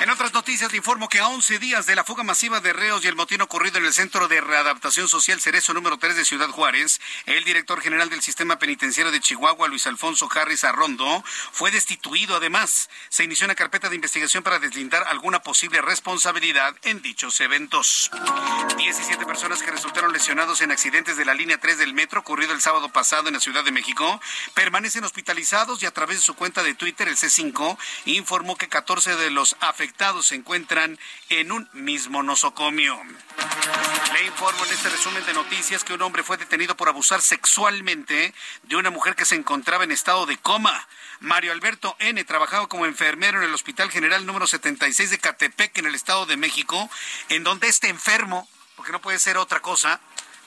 En 0.02 0.10
otras 0.10 0.34
noticias, 0.34 0.72
le 0.72 0.78
informo 0.78 1.08
que 1.08 1.20
a 1.20 1.28
11 1.28 1.60
días 1.60 1.86
de 1.86 1.96
la 1.96 2.04
fuga 2.04 2.24
masiva 2.24 2.60
de 2.60 2.74
reos 2.74 3.06
y 3.06 3.08
el 3.08 3.16
motín 3.16 3.40
ocurrido 3.42 3.78
en 3.78 3.86
el 3.86 3.94
Centro 3.94 4.28
de 4.28 4.42
Readaptación 4.42 5.08
Social 5.08 5.40
Cerezo 5.40 5.76
número 5.76 6.00
3 6.00 6.16
de 6.16 6.26
Ciudad 6.26 6.50
Juárez, 6.50 7.00
el 7.28 7.44
director 7.44 7.80
general 7.82 8.10
del 8.10 8.24
Sistema 8.24 8.58
Penitenciario 8.58 9.12
de 9.12 9.20
Chihuahua, 9.20 9.68
Luis 9.68 9.86
Alfonso 9.86 10.28
Harris 10.34 10.64
Arrondo, 10.64 11.24
fue 11.52 11.70
destituido. 11.70 12.36
Además, 12.36 12.90
se 13.10 13.26
inició 13.26 13.46
una 13.46 13.54
carpeta 13.54 13.90
de 13.90 13.96
investigación 13.96 14.42
para 14.42 14.58
deslindar 14.58 15.04
alguna 15.08 15.44
posible 15.44 15.84
responsabilidad 15.84 16.76
en 16.82 17.04
dichos 17.04 17.40
eventos. 17.40 18.10
17 18.78 19.24
personas 19.28 19.62
que 19.62 19.70
resultaron 19.70 20.14
lesionados 20.14 20.62
en 20.62 20.72
accidentes 20.72 21.16
de 21.16 21.26
la 21.26 21.36
línea 21.36 21.60
3 21.60 21.78
del 21.78 21.94
metro 21.94 22.22
ocurrido 22.22 22.54
el 22.54 22.62
sábado 22.62 22.90
pasado 22.90 23.28
en 23.28 23.36
la 23.36 23.40
Ciudad 23.40 23.64
de 23.64 23.72
México 23.72 24.20
permanecen 24.56 25.04
hospitalizados 25.04 25.84
y 25.84 25.86
a 25.86 25.92
través 25.92 26.18
de 26.18 26.24
su 26.24 26.34
cuenta 26.34 26.64
de 26.64 26.74
Twitter, 26.74 27.08
el 27.08 27.18
C5 27.18 27.78
informó 28.06 28.56
que 28.56 28.68
14 28.68 29.16
de 29.16 29.30
los 29.30 29.56
afectados 29.60 29.91
se 30.24 30.36
encuentran 30.36 30.98
en 31.30 31.52
un 31.52 31.70
mismo 31.74 32.24
nosocomio. 32.24 33.00
Le 34.14 34.26
informo 34.26 34.66
en 34.66 34.72
este 34.72 34.90
resumen 34.90 35.24
de 35.26 35.34
noticias 35.34 35.84
que 35.84 35.94
un 35.94 36.02
hombre 36.02 36.24
fue 36.24 36.38
detenido 36.38 36.76
por 36.76 36.90
abusar 36.90 37.22
sexualmente 37.22 38.34
de 38.64 38.76
una 38.76 38.90
mujer 38.90 39.16
que 39.16 39.26
se 39.26 39.36
encontraba 39.36 39.84
en 39.84 39.92
estado 39.92 40.26
de 40.26 40.38
coma. 40.38 40.88
Mario 41.20 41.52
Alberto 41.52 41.96
N. 42.00 42.24
trabajaba 42.24 42.68
como 42.68 42.88
enfermero 42.88 43.38
en 43.40 43.44
el 43.48 43.54
Hospital 43.54 43.92
General 43.92 44.26
número 44.26 44.48
76 44.48 45.12
de 45.12 45.20
Catepec, 45.20 45.78
en 45.78 45.86
el 45.86 45.96
Estado 45.96 46.26
de 46.26 46.38
México, 46.38 46.90
en 47.30 47.44
donde 47.44 47.68
este 47.68 47.90
enfermo, 47.90 48.50
porque 48.76 48.92
no 48.92 49.02
puede 49.02 49.20
ser 49.20 49.38
otra 49.38 49.62
cosa, 49.62 50.00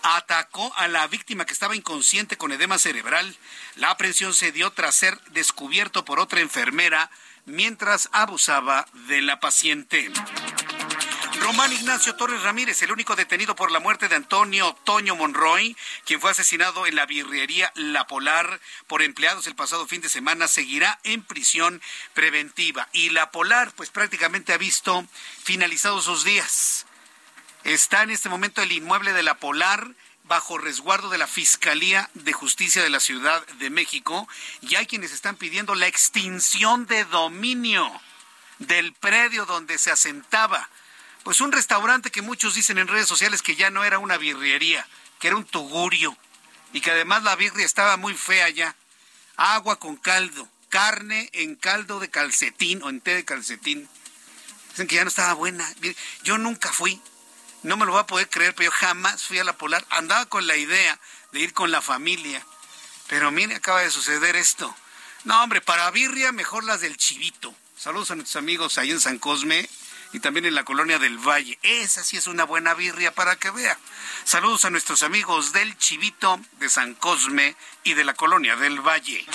atacó 0.03 0.73
a 0.77 0.89
la 0.89 1.07
víctima 1.07 1.45
que 1.45 1.53
estaba 1.53 1.77
inconsciente 1.77 2.37
con 2.37 2.51
edema 2.51 2.79
cerebral. 2.79 3.37
La 3.77 3.91
aprehensión 3.91 4.35
se 4.35 4.53
dio 4.53 4.73
tras 4.73 4.97
ser 4.97 5.21
descubierto 5.31 6.05
por 6.05 6.19
otra 6.19 6.41
enfermera 6.41 7.11
mientras 7.47 8.09
abusaba 8.13 8.87
de 9.09 9.23
la 9.23 9.41
paciente. 9.41 10.11
Román 11.41 11.73
Ignacio 11.73 12.17
Torres 12.17 12.43
Ramírez, 12.43 12.81
el 12.81 12.93
único 12.93 13.17
detenido 13.17 13.55
por 13.55 13.71
la 13.71 13.79
muerte 13.79 14.09
de 14.09 14.17
Antonio 14.17 14.75
Toño 14.85 15.15
Monroy, 15.15 15.77
quien 16.07 16.19
fue 16.19 16.31
asesinado 16.31 16.87
en 16.87 16.95
la 16.95 17.05
birrería 17.05 17.71
La 17.75 18.07
Polar 18.07 18.61
por 18.87 19.03
empleados 19.03 19.47
el 19.47 19.55
pasado 19.55 19.87
fin 19.87 20.01
de 20.01 20.09
semana, 20.09 20.49
seguirá 20.49 20.99
en 21.03 21.23
prisión 21.23 21.83
preventiva. 22.15 22.89
Y 22.93 23.11
La 23.11 23.31
Polar, 23.31 23.73
pues 23.77 23.91
prácticamente 23.91 24.55
ha 24.55 24.59
visto 24.59 25.07
finalizados 25.43 26.05
sus 26.05 26.25
días. 26.25 26.87
Está 27.63 28.03
en 28.03 28.11
este 28.11 28.31
momento 28.31 28.63
el 28.63 28.73
inmueble 28.73 29.13
de 29.13 29.23
La 29.23 29.35
Polar 29.35 29.91
bajo 30.25 30.59
resguardo 30.59 31.11
de 31.11 31.19
la 31.19 31.27
Fiscalía 31.27 32.11
de 32.15 32.33
Justicia 32.33 32.83
de 32.83 32.91
la 32.91 33.01
Ciudad 33.01 33.47
de 33.59 33.71
México 33.71 34.27
y 34.63 34.75
hay 34.75 34.87
quienes 34.87 35.13
están 35.13 35.37
pidiendo 35.37 35.75
la 35.75 35.87
extinción 35.87 36.87
de 36.87 37.05
dominio 37.05 37.91
del 38.59 38.93
predio 38.95 39.45
donde 39.47 39.79
se 39.79 39.91
asentaba. 39.91 40.69
Pues 41.23 41.41
un 41.41 41.53
restaurante 41.53 42.11
que 42.11 42.23
muchos 42.23 42.55
dicen 42.55 42.79
en 42.79 42.89
redes 42.89 43.09
sociales 43.09 43.43
que 43.43 43.57
ya 43.57 43.71
no 43.71 43.85
era 43.85 43.99
una 43.99 44.17
birrería, 44.17 44.87
que 45.19 45.29
era 45.29 45.37
un 45.37 45.45
tugurio 45.45 46.17
y 46.73 46.81
que 46.81 46.91
además 46.91 47.23
la 47.23 47.37
birria 47.37 47.67
estaba 47.67 47.97
muy 47.97 48.15
fea 48.15 48.49
ya. 48.49 48.75
Agua 49.37 49.79
con 49.79 49.97
caldo, 49.97 50.49
carne 50.71 51.29
en 51.33 51.55
caldo 51.55 52.01
de 52.01 52.11
calcetín 52.11 52.83
o 52.83 52.89
en 52.89 53.01
té 53.01 53.15
de 53.15 53.25
calcetín. 53.25 53.89
Dicen 54.71 54.87
que 54.87 54.97
ya 54.97 55.05
no 55.05 55.09
estaba 55.09 55.35
buena. 55.35 55.67
Yo 56.23 56.39
nunca 56.39 56.73
fui, 56.73 57.01
no 57.65 57.79
me 57.79 57.87
lo 57.87 57.93
va 57.93 58.01
a 58.01 58.07
poder 58.07 58.29
creer, 58.29 58.55
pero 58.55 58.71
yo 58.71 58.77
jamás 58.77 59.25
fui 59.25 59.39
a 59.39 59.45
la 59.45 59.57
Polar. 59.57 59.85
Andaba 59.91 60.27
con 60.27 60.47
la 60.47 60.57
idea 60.57 61.01
de 61.33 61.41
ir 61.41 61.55
con 61.55 61.71
la 61.71 61.81
familia. 61.81 62.45
Pero 63.09 63.31
mire, 63.31 63.57
acaba 63.57 63.81
de 63.81 63.91
suceder 63.91 64.37
esto. 64.37 64.75
No, 65.25 65.43
hombre, 65.43 65.63
para 65.63 65.91
birria, 65.91 66.31
mejor 66.31 66.65
las 66.65 66.83
del 66.83 66.99
Chivito. 66.99 67.55
Saludos 67.77 68.11
a 68.11 68.17
nuestros 68.17 68.37
amigos 68.37 68.77
ahí 68.77 68.91
en 68.91 69.01
San 69.01 69.19
Cosme 69.19 69.69
y 70.13 70.21
también 70.21 70.45
en 70.45 70.55
la 70.55 70.65
colonia 70.65 70.99
del 70.99 71.19
Valle. 71.19 71.59
Esa 71.63 72.05
sí 72.05 72.19
es 72.19 72.27
una 72.27 72.45
buena 72.45 72.75
birria 72.75 73.15
para 73.15 73.37
que 73.37 73.51
vea. 73.51 73.79
Saludos 74.25 74.67
a 74.67 74.71
nuestros 74.71 75.03
amigos 75.03 75.53
del 75.53 75.77
Chivito, 75.79 76.39
de 76.61 76.69
San 76.69 76.95
Cosme 76.95 77.57
y 77.83 77.95
de 77.95 78.05
la 78.05 78.13
colonia 78.13 78.57
del 78.57 78.81
Valle. 78.81 79.27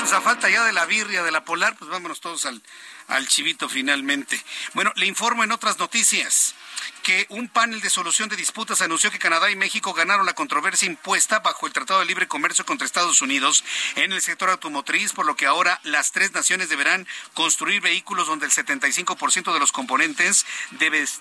A 0.00 0.20
falta 0.22 0.48
ya 0.48 0.64
de 0.64 0.72
la 0.72 0.86
birria 0.86 1.22
de 1.22 1.30
la 1.30 1.44
polar, 1.44 1.76
pues 1.76 1.90
vámonos 1.90 2.20
todos 2.20 2.46
al, 2.46 2.60
al 3.08 3.28
chivito 3.28 3.68
finalmente. 3.68 4.42
Bueno, 4.72 4.92
le 4.96 5.06
informo 5.06 5.44
en 5.44 5.52
otras 5.52 5.78
noticias 5.78 6.54
que 7.02 7.26
un 7.28 7.48
panel 7.48 7.80
de 7.80 7.90
solución 7.90 8.28
de 8.28 8.36
disputas 8.36 8.80
anunció 8.80 9.10
que 9.10 9.18
Canadá 9.18 9.50
y 9.50 9.56
México 9.56 9.92
ganaron 9.92 10.26
la 10.26 10.32
controversia 10.32 10.86
impuesta 10.86 11.40
bajo 11.40 11.66
el 11.66 11.72
Tratado 11.72 12.00
de 12.00 12.06
Libre 12.06 12.28
Comercio 12.28 12.64
contra 12.64 12.86
Estados 12.86 13.20
Unidos 13.20 13.62
en 13.94 14.12
el 14.12 14.20
sector 14.20 14.50
automotriz, 14.50 15.12
por 15.12 15.26
lo 15.26 15.36
que 15.36 15.46
ahora 15.46 15.80
las 15.84 16.12
tres 16.12 16.32
naciones 16.32 16.70
deberán 16.70 17.06
construir 17.34 17.80
vehículos 17.80 18.26
donde 18.26 18.46
el 18.46 18.52
75% 18.52 19.52
de 19.52 19.60
los 19.60 19.70
componentes 19.70 20.46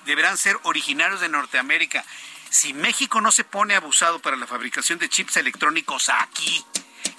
deberán 0.06 0.38
ser 0.38 0.58
originarios 0.64 1.20
de 1.20 1.30
Norteamérica. 1.30 2.06
Si 2.50 2.74
México 2.74 3.22
no 3.22 3.32
se 3.32 3.44
pone 3.44 3.76
abusado 3.76 4.20
para 4.20 4.38
la 4.38 4.48
fabricación 4.48 4.98
de 5.00 5.10
chips 5.10 5.38
electrónicos 5.38 6.10
aquí, 6.10 6.66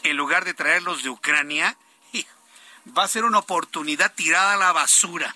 en 0.02 0.16
lugar 0.16 0.44
de 0.44 0.54
traerlos 0.54 1.02
de 1.02 1.10
Ucrania, 1.10 1.76
va 2.96 3.04
a 3.04 3.08
ser 3.08 3.24
una 3.24 3.38
oportunidad 3.38 4.12
tirada 4.14 4.54
a 4.54 4.56
la 4.56 4.72
basura. 4.72 5.34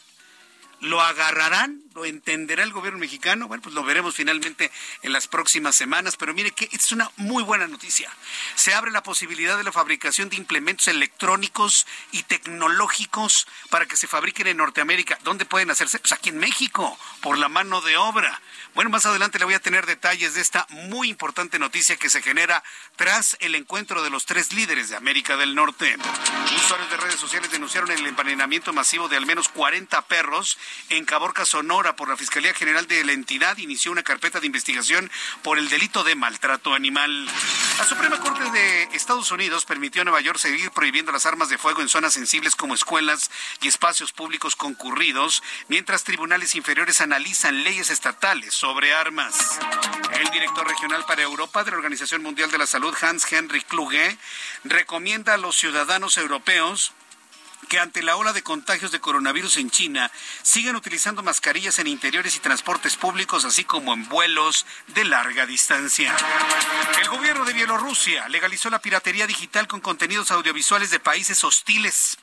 ¿Lo 0.85 1.01
agarrarán? 1.01 1.81
¿Lo 1.95 2.05
entenderá 2.05 2.63
el 2.63 2.73
gobierno 2.73 2.99
mexicano? 2.99 3.49
Bueno, 3.49 3.63
pues 3.63 3.75
lo 3.75 3.85
veremos 3.85 4.15
finalmente 4.15 4.71
en 5.01 5.15
las 5.15 5.29
próximas 5.29 5.75
semanas, 5.75 6.17
pero 6.19 6.35
mire 6.35 6.51
que 6.51 6.69
es 6.73 6.93
una 6.93 7.11
muy 7.17 7.43
buena 7.43 7.67
noticia. 7.67 8.11
Se 8.55 8.75
abre 8.75 8.91
la 8.91 9.03
posibilidad 9.03 9.57
de 9.57 9.65
la 9.65 9.73
fabricación 9.73 10.29
de 10.29 10.37
implementos 10.37 10.89
electrónicos 10.89 11.87
y 12.13 12.25
tecnológicos 12.25 13.47
para 13.71 13.87
que 13.87 13.97
se 13.97 14.07
fabriquen 14.07 14.47
en 14.49 14.59
Norteamérica. 14.59 15.19
¿Dónde 15.25 15.47
pueden 15.47 15.71
hacerse? 15.71 15.99
Pues 16.01 16.13
aquí 16.13 16.29
en 16.29 16.37
México, 16.37 16.99
por 17.23 17.39
la 17.39 17.49
mano 17.49 17.81
de 17.81 17.97
obra. 17.97 18.43
Bueno, 18.75 18.91
más 18.91 19.07
adelante 19.07 19.39
le 19.39 19.47
voy 19.47 19.55
a 19.55 19.61
tener 19.61 19.87
detalles 19.87 20.35
de 20.35 20.43
esta 20.43 20.67
muy 20.69 21.09
importante 21.09 21.59
noticia 21.59 21.97
que 21.97 22.11
se 22.11 22.21
genera 22.21 22.63
tras 22.97 23.39
el 23.41 23.55
encuentro 23.55 24.03
de 24.03 24.11
los 24.11 24.27
tres 24.27 24.53
líderes 24.53 24.91
de 24.91 24.97
América 24.97 25.39
del 25.39 25.55
Norte. 25.55 25.97
Usuarios 26.57 26.91
de 26.91 26.97
redes 26.99 27.21
sociales 27.21 27.51
denunciaron 27.51 27.91
el 27.91 28.05
envenenamiento 28.05 28.75
masivo 28.75 29.09
de 29.09 29.17
al 29.17 29.25
menos 29.25 29.49
40 29.49 30.03
perros 30.09 30.59
en 30.91 31.05
Caborca, 31.05 31.45
Sonora, 31.45 31.97
por 31.97 32.09
la 32.09 32.17
Fiscalía 32.17 32.55
General 32.55 32.87
de 32.87 33.05
la 33.05 33.13
entidad. 33.13 33.57
Inició 33.59 33.93
una 33.93 34.03
carpeta 34.03 34.41
de 34.41 34.47
investigación 34.47 35.11
por 35.43 35.59
el 35.59 35.69
delito 35.69 36.05
de 36.05 36.15
maltrato 36.15 36.75
animal. 36.75 37.27
La 37.79 37.85
Suprema 37.85 38.19
Corte 38.19 38.51
de 38.51 38.85
Estados 38.93 39.31
Unidos 39.31 39.65
permitió 39.65 40.03
a 40.03 40.05
Nueva 40.05 40.21
York 40.21 40.39
seguir 40.39 40.71
prohibiendo 40.71 41.13
las 41.13 41.27
armas 41.27 41.49
de 41.49 41.59
fuego 41.59 41.81
en 41.81 41.89
zonas 41.89 42.13
sensibles 42.13 42.57
como 42.57 42.75
escuelas 42.75 43.31
y 43.61 43.69
espacios 43.69 44.13
públicos 44.13 44.57
concurridos, 44.57 45.43
mientras 45.69 46.05
tribunales 46.05 46.55
inferiores 46.55 47.01
analizan 47.01 47.65
leyes 47.65 47.91
estatales 47.91 48.55
sobre 48.55 48.95
armas. 48.95 49.59
El 50.13 50.31
director 50.31 50.67
regional 50.67 51.05
para 51.07 51.23
Europa 51.23 51.65
de 51.65 51.71
la 51.71 51.77
Organización 51.79 52.23
Mundial 52.23 52.51
de 52.51 52.59
la 52.59 52.67
Salud, 52.67 52.95
Hans 53.01 53.31
Henry 53.31 53.63
Kluge, 53.63 54.17
recomienda 54.65 55.35
a 55.35 55.39
los 55.39 55.57
ciudadanos 55.57 56.17
europeos 56.17 56.93
que 57.67 57.79
ante 57.79 58.03
la 58.03 58.17
ola 58.17 58.33
de 58.33 58.43
contagios 58.43 58.93
de 58.93 59.01
coronavirus 59.01 59.59
en 59.59 59.71
China 59.71 60.11
sigan 60.43 60.77
utilizando 60.77 61.23
mascarillas 61.23 61.79
en 61.79 61.87
interiores 61.87 62.37
y 62.37 62.41
transportes 62.41 62.97
públicos, 62.97 63.45
así 63.45 63.65
como 63.65 63.93
en 63.93 64.09
vuelos 64.09 64.67
de 64.89 65.05
larga 65.05 65.47
distancia. 65.47 66.15
El 67.01 67.09
gobierno 67.09 67.45
de 67.45 67.53
Bielorrusia 67.53 68.29
legalizó 68.29 68.71
la 68.71 68.81
piratería 68.81 69.27
digital 69.27 69.67
con 69.67 69.81
contenidos 69.81 70.31
audiovisuales 70.31 70.91
de 70.91 71.01
países 71.01 71.45
hostiles. 71.45 72.19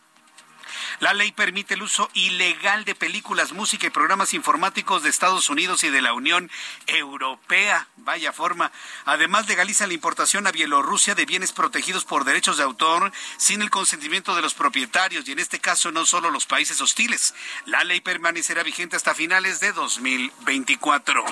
La 0.99 1.13
ley 1.13 1.31
permite 1.31 1.73
el 1.73 1.81
uso 1.81 2.09
ilegal 2.13 2.85
de 2.85 2.95
películas, 2.95 3.53
música 3.53 3.87
y 3.87 3.89
programas 3.89 4.33
informáticos 4.33 5.03
de 5.03 5.09
Estados 5.09 5.49
Unidos 5.49 5.83
y 5.83 5.89
de 5.89 6.01
la 6.01 6.13
Unión 6.13 6.51
Europea. 6.87 7.87
Vaya 7.97 8.33
forma. 8.33 8.71
Además, 9.05 9.47
legaliza 9.47 9.87
la 9.87 9.93
importación 9.93 10.47
a 10.47 10.51
Bielorrusia 10.51 11.15
de 11.15 11.25
bienes 11.25 11.51
protegidos 11.51 12.05
por 12.05 12.25
derechos 12.25 12.57
de 12.57 12.63
autor 12.63 13.11
sin 13.37 13.61
el 13.61 13.69
consentimiento 13.69 14.35
de 14.35 14.41
los 14.41 14.53
propietarios 14.53 15.27
y 15.27 15.31
en 15.31 15.39
este 15.39 15.59
caso 15.59 15.91
no 15.91 16.05
solo 16.05 16.31
los 16.31 16.45
países 16.45 16.81
hostiles. 16.81 17.33
La 17.65 17.83
ley 17.83 18.01
permanecerá 18.01 18.63
vigente 18.63 18.95
hasta 18.95 19.15
finales 19.15 19.59
de 19.59 19.71
2024. 19.71 21.23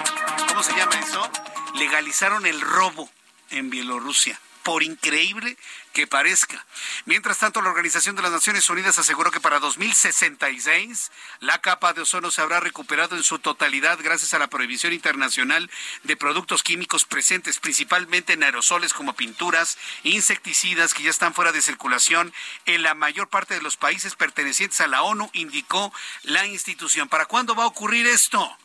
¿Cómo 0.47 0.63
se 0.63 0.75
llama 0.75 0.99
eso? 0.99 1.29
Legalizaron 1.75 2.45
el 2.45 2.61
robo 2.61 3.09
en 3.49 3.69
Bielorrusia 3.69 4.39
por 4.63 4.83
increíble 4.83 5.57
que 5.99 6.07
parezca. 6.07 6.65
Mientras 7.03 7.39
tanto, 7.39 7.61
la 7.61 7.69
Organización 7.69 8.15
de 8.15 8.21
las 8.21 8.31
Naciones 8.31 8.69
Unidas 8.69 8.97
aseguró 8.97 9.31
que 9.31 9.41
para 9.41 9.59
2066 9.59 11.11
la 11.41 11.59
capa 11.59 11.91
de 11.91 12.01
ozono 12.03 12.31
se 12.31 12.41
habrá 12.41 12.61
recuperado 12.61 13.17
en 13.17 13.23
su 13.23 13.37
totalidad 13.39 13.99
gracias 14.01 14.33
a 14.33 14.39
la 14.39 14.47
prohibición 14.47 14.93
internacional 14.93 15.69
de 16.03 16.15
productos 16.15 16.63
químicos 16.63 17.03
presentes 17.03 17.59
principalmente 17.59 18.31
en 18.31 18.43
aerosoles 18.43 18.93
como 18.93 19.13
pinturas, 19.13 19.77
insecticidas 20.03 20.93
que 20.93 21.03
ya 21.03 21.09
están 21.09 21.33
fuera 21.33 21.51
de 21.51 21.61
circulación 21.61 22.33
en 22.65 22.81
la 22.81 22.93
mayor 22.93 23.27
parte 23.27 23.55
de 23.55 23.61
los 23.61 23.75
países 23.75 24.15
pertenecientes 24.15 24.79
a 24.79 24.87
la 24.87 25.01
ONU, 25.01 25.29
indicó 25.33 25.93
la 26.23 26.45
institución. 26.47 27.09
¿Para 27.09 27.25
cuándo 27.25 27.55
va 27.55 27.65
a 27.65 27.67
ocurrir 27.67 28.07
esto? 28.07 28.57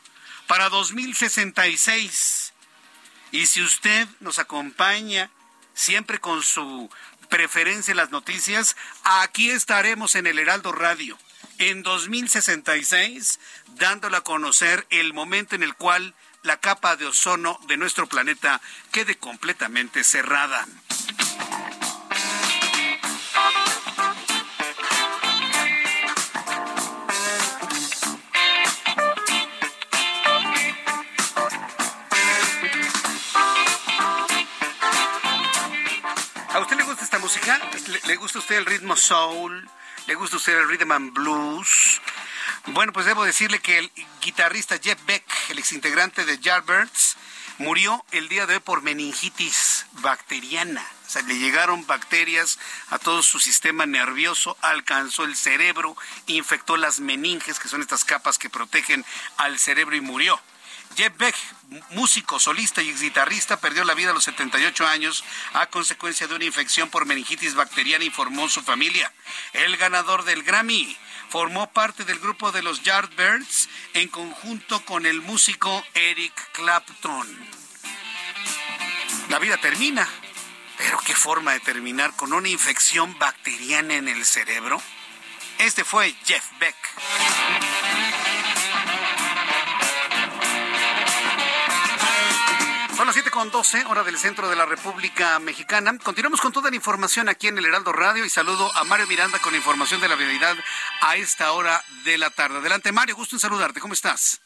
Para 0.47 0.69
2066. 0.69 2.53
Y 3.33 3.47
si 3.47 3.61
usted 3.61 4.07
nos 4.21 4.39
acompaña 4.39 5.33
siempre 5.75 6.21
con 6.21 6.43
su 6.43 6.89
preferencia 7.29 7.93
en 7.93 7.99
las 7.99 8.11
noticias, 8.11 8.77
aquí 9.03 9.51
estaremos 9.51 10.15
en 10.15 10.27
el 10.27 10.39
Heraldo 10.39 10.73
Radio 10.73 11.19
en 11.59 11.83
2066, 11.83 13.39
dándole 13.77 14.17
a 14.17 14.23
conocer 14.23 14.87
el 14.91 15.13
momento 15.13 15.55
en 15.55 15.63
el 15.63 15.75
cual 15.75 16.15
la 16.43 16.59
capa 16.59 16.97
de 16.97 17.07
ozono 17.07 17.59
de 17.67 17.77
nuestro 17.77 18.07
planeta 18.07 18.61
quede 18.93 19.17
completamente 19.17 20.05
cerrada. 20.05 20.67
¿Le, 38.03 38.17
gusta 38.17 38.39
a 38.39 38.41
usted 38.41 38.57
el 38.57 38.67
ritmo 38.67 38.97
soul? 38.97 39.69
¿Le 40.07 40.15
gusta 40.17 40.37
usted 40.37 40.59
el 40.59 40.69
rhythm 40.69 40.91
and 40.91 41.13
blues? 41.13 42.01
Bueno, 42.67 42.93
pues 42.93 43.07
debo 43.07 43.25
decirle 43.25 43.61
que 43.61 43.79
el 43.79 43.91
guitarrista 44.21 44.79
Jeff 44.83 44.99
Beck, 45.07 45.25
el 45.51 45.59
exintegrante 45.59 46.25
de 46.25 46.39
Yardbirds, 46.39 47.17
murió 47.59 48.05
el 48.11 48.29
día 48.29 48.47
de 48.47 48.55
hoy 48.55 48.61
por 48.61 48.83
meningitis 48.83 49.87
bacteriana. 49.93 50.85
O 51.07 51.11
sea, 51.11 51.23
le 51.23 51.39
llegaron 51.39 51.87
bacterias 51.87 52.59
a 52.91 52.99
todo 52.99 53.23
su 53.23 53.39
sistema 53.39 53.87
nervioso, 53.87 54.57
alcanzó 54.61 55.25
el 55.25 55.37
cerebro, 55.37 55.97
infectó 56.27 56.77
las 56.77 56.99
meninges, 56.99 57.61
que 57.61 57.69
son 57.69 57.81
estas 57.81 58.05
capas 58.05 58.39
que 58.39 58.51
protegen 58.51 59.05
al 59.37 59.59
cerebro 59.59 59.95
y 59.95 60.01
murió. 60.01 60.41
Jeff 60.97 61.17
Beck, 61.17 61.37
músico, 61.91 62.39
solista 62.39 62.83
y 62.83 62.93
guitarrista, 62.93 63.59
perdió 63.59 63.85
la 63.85 63.95
vida 63.95 64.11
a 64.11 64.15
los 64.15 64.25
78 64.25 64.87
años 64.87 65.25
a 65.53 65.67
consecuencia 65.67 66.27
de 66.27 66.35
una 66.35 66.45
infección 66.45 66.91
por 66.91 67.07
meningitis 67.07 67.55
bacteriana, 67.55 68.05
informó 68.05 68.49
su 68.49 68.63
familia. 68.63 69.13
El 69.53 69.77
ganador 69.77 70.25
del 70.25 70.43
Grammy 70.43 70.97
formó 71.29 71.71
parte 71.73 72.05
del 72.05 72.19
grupo 72.19 72.53
de 72.53 72.63
los 72.63 72.83
Yardbirds 72.83 73.69
en 73.95 74.09
conjunto 74.09 74.85
con 74.85 75.07
el 75.07 75.21
músico 75.21 75.85
Eric 75.95 76.35
Clapton. 76.53 77.27
La 79.31 79.39
vida 79.39 79.57
termina, 79.57 80.09
pero 80.77 80.99
qué 81.05 81.15
forma 81.15 81.53
de 81.53 81.61
terminar 81.61 82.15
con 82.15 82.33
una 82.33 82.49
infección 82.49 83.19
bacteriana 83.19 83.95
en 83.95 84.09
el 84.09 84.25
cerebro. 84.25 84.81
Este 85.59 85.85
fue 85.85 86.15
Jeff 86.25 86.45
Beck. 86.59 86.77
Son 93.05 93.09
las 93.09 93.17
7 93.17 93.31
con 93.33 93.51
12, 93.51 93.85
hora 93.85 94.03
del 94.03 94.17
centro 94.17 94.49
de 94.49 94.57
la 94.57 94.65
República 94.65 95.39
Mexicana. 95.39 95.93
Continuamos 96.03 96.41
con 96.41 96.53
toda 96.53 96.71
la 96.71 96.77
información 96.77 97.29
aquí 97.29 97.49
en 97.49 97.59
el 97.59 97.67
Heraldo 97.67 97.93
Radio 97.93 98.25
y 98.25 98.31
saludo 98.31 98.75
a 98.75 98.85
Mario 98.85 99.07
Miranda 99.07 99.39
con 99.41 99.55
información 99.55 100.01
de 100.01 100.09
la 100.09 100.15
vialidad 100.15 100.57
a 101.03 101.15
esta 101.17 101.53
hora 101.53 101.83
de 102.07 102.17
la 102.17 102.31
tarde. 102.31 102.61
Adelante, 102.61 102.93
Mario, 102.93 103.15
gusto 103.15 103.37
en 103.37 103.41
saludarte. 103.41 103.79
¿Cómo 103.79 103.93
estás? 103.93 104.41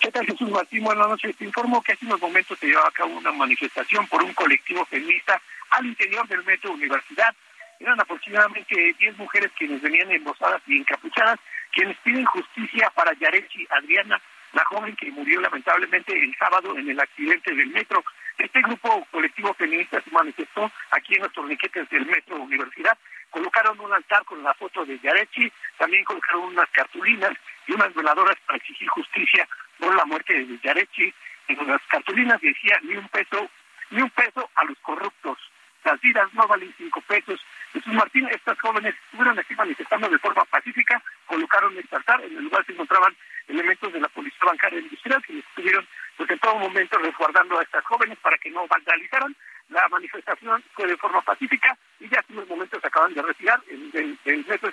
¿Qué 0.00 0.10
tal, 0.10 0.26
Jesús 0.26 0.50
Martín? 0.50 0.82
Buenas 0.82 1.06
noches. 1.06 1.36
Te 1.36 1.44
informo 1.44 1.80
que 1.82 1.92
hace 1.92 2.04
unos 2.06 2.20
momentos 2.20 2.58
se 2.58 2.66
llevaba 2.66 2.88
a 2.88 2.90
cabo 2.90 3.16
una 3.16 3.30
manifestación 3.30 4.08
por 4.08 4.24
un 4.24 4.34
colectivo 4.34 4.84
feminista 4.86 5.40
al 5.70 5.86
interior 5.86 6.26
del 6.26 6.42
Metro 6.42 6.72
Universidad. 6.72 7.32
Eran 7.78 8.00
aproximadamente 8.00 8.74
10 8.98 9.18
mujeres 9.18 9.52
quienes 9.56 9.80
venían 9.82 10.10
embosadas 10.10 10.62
y 10.66 10.78
encapuchadas, 10.78 11.38
quienes 11.72 11.96
piden 11.98 12.24
justicia 12.24 12.90
para 12.96 13.16
Yarechi 13.16 13.68
Adriana 13.70 14.20
la 14.56 14.64
joven 14.64 14.96
que 14.96 15.12
murió 15.12 15.38
lamentablemente 15.42 16.18
el 16.18 16.34
sábado 16.38 16.76
en 16.78 16.88
el 16.88 16.98
accidente 16.98 17.54
del 17.54 17.68
metro. 17.68 18.02
Este 18.38 18.62
grupo 18.62 19.06
colectivo 19.10 19.52
feminista 19.52 20.00
se 20.00 20.10
manifestó 20.10 20.72
aquí 20.92 21.14
en 21.14 21.22
los 21.24 21.32
torniquetes 21.34 21.88
del 21.90 22.06
metro 22.06 22.36
Universidad. 22.36 22.96
Colocaron 23.28 23.78
un 23.80 23.92
altar 23.92 24.24
con 24.24 24.42
la 24.42 24.54
foto 24.54 24.86
de 24.86 24.98
Yarechi, 24.98 25.52
también 25.76 26.04
colocaron 26.04 26.44
unas 26.44 26.70
cartulinas 26.70 27.32
y 27.66 27.72
unas 27.72 27.92
veladoras 27.92 28.36
para 28.46 28.56
exigir 28.56 28.88
justicia 28.88 29.46
por 29.78 29.94
la 29.94 30.06
muerte 30.06 30.32
de 30.32 30.58
Yarechi. 30.62 31.12
En 31.48 31.66
las 31.66 31.82
cartulinas 31.88 32.40
decía 32.40 32.78
ni 32.82 32.96
un 32.96 33.08
peso, 33.08 33.50
ni 33.90 34.00
un 34.00 34.10
peso 34.10 34.48
a 34.54 34.64
los 34.64 34.78
corruptos. 34.78 35.36
Las 35.84 36.00
vidas 36.00 36.32
no 36.32 36.48
valen 36.48 36.74
cinco 36.78 37.02
pesos. 37.02 37.38
Jesús 37.76 37.92
Martín, 37.92 38.26
es 38.28 38.40
jóvenes 38.58 38.94
estuvieron 39.04 39.38
aquí 39.38 39.54
manifestando 39.54 40.08
de 40.08 40.18
forma 40.18 40.42
pacífica, 40.46 41.02
colocaron 41.26 41.76
este 41.76 41.94
altar, 41.94 42.22
en 42.24 42.34
el 42.34 42.44
lugar 42.44 42.64
se 42.64 42.72
encontraban 42.72 43.14
elementos 43.48 43.92
de 43.92 44.00
la 44.00 44.08
Policía 44.08 44.46
Bancaria 44.46 44.80
Industrial 44.80 45.22
que 45.22 45.38
estuvieron 45.38 45.86
pues, 46.16 46.30
en 46.30 46.38
todo 46.38 46.54
momento 46.54 46.96
resguardando 46.96 47.58
a 47.58 47.62
estas 47.62 47.84
jóvenes 47.84 48.18
para 48.20 48.38
que 48.38 48.50
no 48.50 48.66
vandalizaran. 48.66 49.36
La 49.68 49.86
manifestación 49.88 50.64
fue 50.72 50.86
de 50.86 50.96
forma 50.96 51.20
pacífica 51.20 51.76
y 52.00 52.08
ya 52.08 52.20
hace 52.20 52.32
unos 52.32 52.48
momentos 52.48 52.80
se 52.80 52.86
acaban 52.86 53.12
de 53.12 53.20
retirar 53.20 53.60
en 53.68 54.18
el 54.24 54.46
metro 54.46 54.72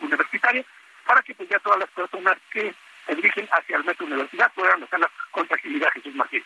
universitario 0.00 0.64
para 1.06 1.22
que 1.22 1.34
pues 1.34 1.48
ya 1.48 1.58
todas 1.60 1.78
las 1.78 1.88
personas 1.90 2.36
que 2.50 2.74
se 3.06 3.14
dirigen 3.14 3.48
hacia 3.50 3.76
el 3.76 3.84
metro 3.84 4.04
universidad 4.04 4.52
puedan 4.52 4.82
hacerla 4.82 5.10
con 5.30 5.48
tranquilidad, 5.48 5.88
Jesús 5.94 6.14
Martín. 6.14 6.44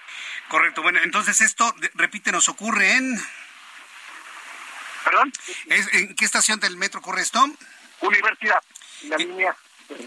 Correcto, 0.49 0.83
bueno, 0.83 1.01
entonces 1.03 1.41
esto, 1.41 1.75
repite, 1.95 2.31
nos 2.31 2.49
ocurre 2.49 2.93
en... 2.93 3.19
¿Perdón? 5.07 5.33
¿En 5.69 6.17
qué 6.17 6.25
estación 6.25 6.59
del 6.59 6.77
metro 6.77 6.99
ocurre 6.99 7.23
esto? 7.23 7.39
Universidad, 8.01 8.61
en 9.03 9.11
la 9.11 9.17
línea... 9.17 9.57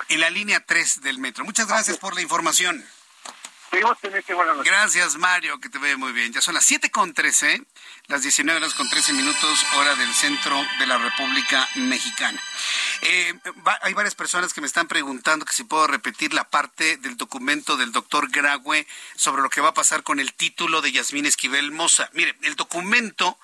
En 0.10 0.20
la 0.20 0.30
línea 0.30 0.60
3 0.66 1.02
del 1.02 1.20
metro. 1.20 1.46
Muchas 1.46 1.70
gracias 1.70 1.98
por 1.98 2.14
la 2.14 2.22
información. 2.22 2.86
Buenas 3.72 4.66
Gracias, 4.66 5.16
Mario, 5.16 5.60
que 5.62 5.70
te 5.70 5.78
ve 5.78 5.96
muy 5.96 6.12
bien. 6.12 6.34
Ya 6.34 6.42
son 6.42 6.56
las 6.56 6.66
7 6.66 6.92
con 6.92 7.14
13, 7.14 7.62
las 8.08 8.24
19 8.24 8.60
horas 8.60 8.74
con 8.74 8.90
13 8.90 9.14
minutos, 9.14 9.66
hora 9.78 9.96
del 9.96 10.12
centro 10.14 10.60
de 10.80 10.88
la 10.88 10.98
República 10.98 11.66
Mexicana. 11.76 12.42
Eh, 13.04 13.34
hay 13.82 13.94
varias 13.94 14.16
personas 14.16 14.54
que 14.54 14.60
me 14.60 14.68
están 14.68 14.88
preguntando 14.88 15.46
que 15.46 15.54
si 15.54 15.64
puedo 15.64 15.88
repetir 15.88 16.34
la 16.34 16.50
parte 16.50 16.98
del 16.98 17.16
documento 17.16 17.78
del 17.78 17.94
doctor 17.94 18.30
Graue 18.30 18.86
sobre 19.16 19.44
lo 19.44 19.50
que 19.50 19.62
va 19.62 19.70
a 19.70 19.74
pasar 19.74 20.04
con 20.04 20.20
el 20.20 20.34
título 20.34 20.82
de 20.82 20.92
Yasmín 20.92 21.26
Esquivel 21.26 21.72
Moza. 21.72 22.10
Mire, 22.14 22.36
el 22.42 22.56
documento 22.56 23.38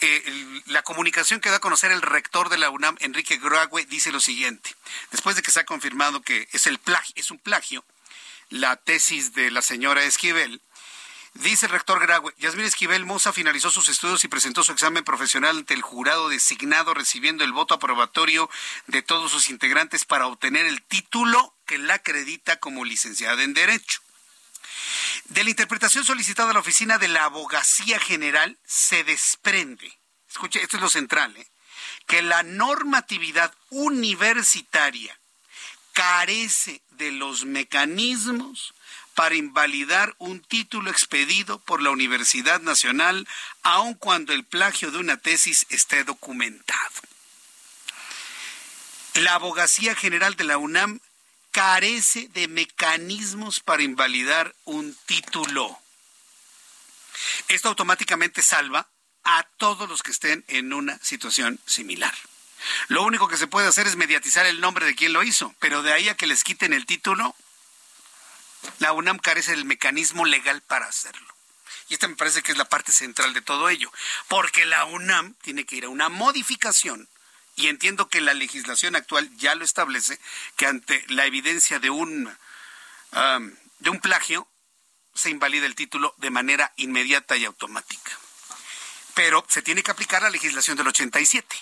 eh, 0.00 0.62
la 0.66 0.82
comunicación 0.82 1.40
que 1.40 1.50
da 1.50 1.56
a 1.56 1.60
conocer 1.60 1.92
el 1.92 2.02
rector 2.02 2.48
de 2.48 2.58
la 2.58 2.70
UNAM, 2.70 2.96
Enrique 3.00 3.38
Graue, 3.38 3.86
dice 3.86 4.12
lo 4.12 4.20
siguiente. 4.20 4.74
Después 5.10 5.36
de 5.36 5.42
que 5.42 5.50
se 5.50 5.60
ha 5.60 5.64
confirmado 5.64 6.20
que 6.22 6.48
es, 6.52 6.66
el 6.66 6.78
plagio, 6.78 7.14
es 7.16 7.30
un 7.30 7.38
plagio, 7.38 7.84
la 8.50 8.76
tesis 8.76 9.34
de 9.34 9.50
la 9.50 9.62
señora 9.62 10.04
Esquivel, 10.04 10.60
Dice 11.34 11.66
el 11.66 11.72
rector 11.72 12.00
Graue, 12.00 12.34
Yasmín 12.38 12.64
Esquivel 12.64 13.04
Moza 13.04 13.32
finalizó 13.32 13.70
sus 13.70 13.88
estudios 13.88 14.24
y 14.24 14.28
presentó 14.28 14.64
su 14.64 14.72
examen 14.72 15.04
profesional 15.04 15.58
ante 15.58 15.74
el 15.74 15.82
jurado 15.82 16.28
designado, 16.28 16.94
recibiendo 16.94 17.44
el 17.44 17.52
voto 17.52 17.74
aprobatorio 17.74 18.50
de 18.88 19.02
todos 19.02 19.30
sus 19.30 19.48
integrantes 19.48 20.04
para 20.04 20.26
obtener 20.26 20.66
el 20.66 20.82
título 20.82 21.54
que 21.64 21.78
la 21.78 21.94
acredita 21.94 22.58
como 22.58 22.84
licenciada 22.84 23.44
en 23.44 23.54
Derecho. 23.54 24.00
De 25.26 25.44
la 25.44 25.50
interpretación 25.50 26.04
solicitada 26.04 26.50
a 26.50 26.54
la 26.54 26.60
oficina 26.60 26.98
de 26.98 27.08
la 27.08 27.24
Abogacía 27.24 27.98
General 27.98 28.58
se 28.66 29.04
desprende, 29.04 29.98
escuche, 30.28 30.62
esto 30.62 30.76
es 30.76 30.82
lo 30.82 30.88
central, 30.88 31.36
¿eh? 31.36 31.46
que 32.06 32.22
la 32.22 32.42
normatividad 32.42 33.54
universitaria 33.70 35.18
carece 35.92 36.80
de 36.90 37.12
los 37.12 37.44
mecanismos 37.44 38.74
para 39.14 39.34
invalidar 39.34 40.14
un 40.18 40.40
título 40.40 40.90
expedido 40.90 41.58
por 41.58 41.82
la 41.82 41.90
Universidad 41.90 42.60
Nacional, 42.60 43.26
aun 43.62 43.94
cuando 43.94 44.32
el 44.32 44.44
plagio 44.44 44.92
de 44.92 44.98
una 44.98 45.16
tesis 45.16 45.66
esté 45.70 46.04
documentado. 46.04 47.02
La 49.14 49.34
Abogacía 49.34 49.96
General 49.96 50.36
de 50.36 50.44
la 50.44 50.56
UNAM 50.56 51.00
carece 51.58 52.28
de 52.34 52.46
mecanismos 52.46 53.58
para 53.58 53.82
invalidar 53.82 54.54
un 54.64 54.96
título. 55.06 55.76
Esto 57.48 57.70
automáticamente 57.70 58.42
salva 58.42 58.88
a 59.24 59.42
todos 59.56 59.88
los 59.88 60.04
que 60.04 60.12
estén 60.12 60.44
en 60.46 60.72
una 60.72 61.00
situación 61.02 61.58
similar. 61.66 62.14
Lo 62.86 63.02
único 63.02 63.26
que 63.26 63.36
se 63.36 63.48
puede 63.48 63.66
hacer 63.66 63.88
es 63.88 63.96
mediatizar 63.96 64.46
el 64.46 64.60
nombre 64.60 64.86
de 64.86 64.94
quien 64.94 65.12
lo 65.12 65.24
hizo, 65.24 65.52
pero 65.58 65.82
de 65.82 65.92
ahí 65.92 66.08
a 66.08 66.16
que 66.16 66.28
les 66.28 66.44
quiten 66.44 66.72
el 66.72 66.86
título, 66.86 67.34
la 68.78 68.92
UNAM 68.92 69.18
carece 69.18 69.50
del 69.50 69.64
mecanismo 69.64 70.26
legal 70.26 70.62
para 70.62 70.86
hacerlo. 70.86 71.26
Y 71.88 71.94
esta 71.94 72.06
me 72.06 72.14
parece 72.14 72.40
que 72.40 72.52
es 72.52 72.58
la 72.58 72.68
parte 72.68 72.92
central 72.92 73.34
de 73.34 73.42
todo 73.42 73.68
ello, 73.68 73.92
porque 74.28 74.64
la 74.64 74.84
UNAM 74.84 75.34
tiene 75.42 75.64
que 75.64 75.74
ir 75.74 75.86
a 75.86 75.88
una 75.88 76.08
modificación 76.08 77.08
y 77.58 77.66
entiendo 77.66 78.08
que 78.08 78.20
la 78.20 78.34
legislación 78.34 78.94
actual 78.94 79.28
ya 79.36 79.56
lo 79.56 79.64
establece, 79.64 80.18
que 80.56 80.66
ante 80.66 81.04
la 81.08 81.26
evidencia 81.26 81.80
de 81.80 81.90
un, 81.90 82.32
de 83.80 83.90
un 83.90 84.00
plagio 84.00 84.48
se 85.12 85.30
invalida 85.30 85.66
el 85.66 85.74
título 85.74 86.14
de 86.18 86.30
manera 86.30 86.72
inmediata 86.76 87.36
y 87.36 87.44
automática. 87.44 88.12
Pero 89.14 89.44
se 89.48 89.62
tiene 89.62 89.82
que 89.82 89.90
aplicar 89.90 90.22
la 90.22 90.30
legislación 90.30 90.76
del 90.76 90.86
87 90.86 91.56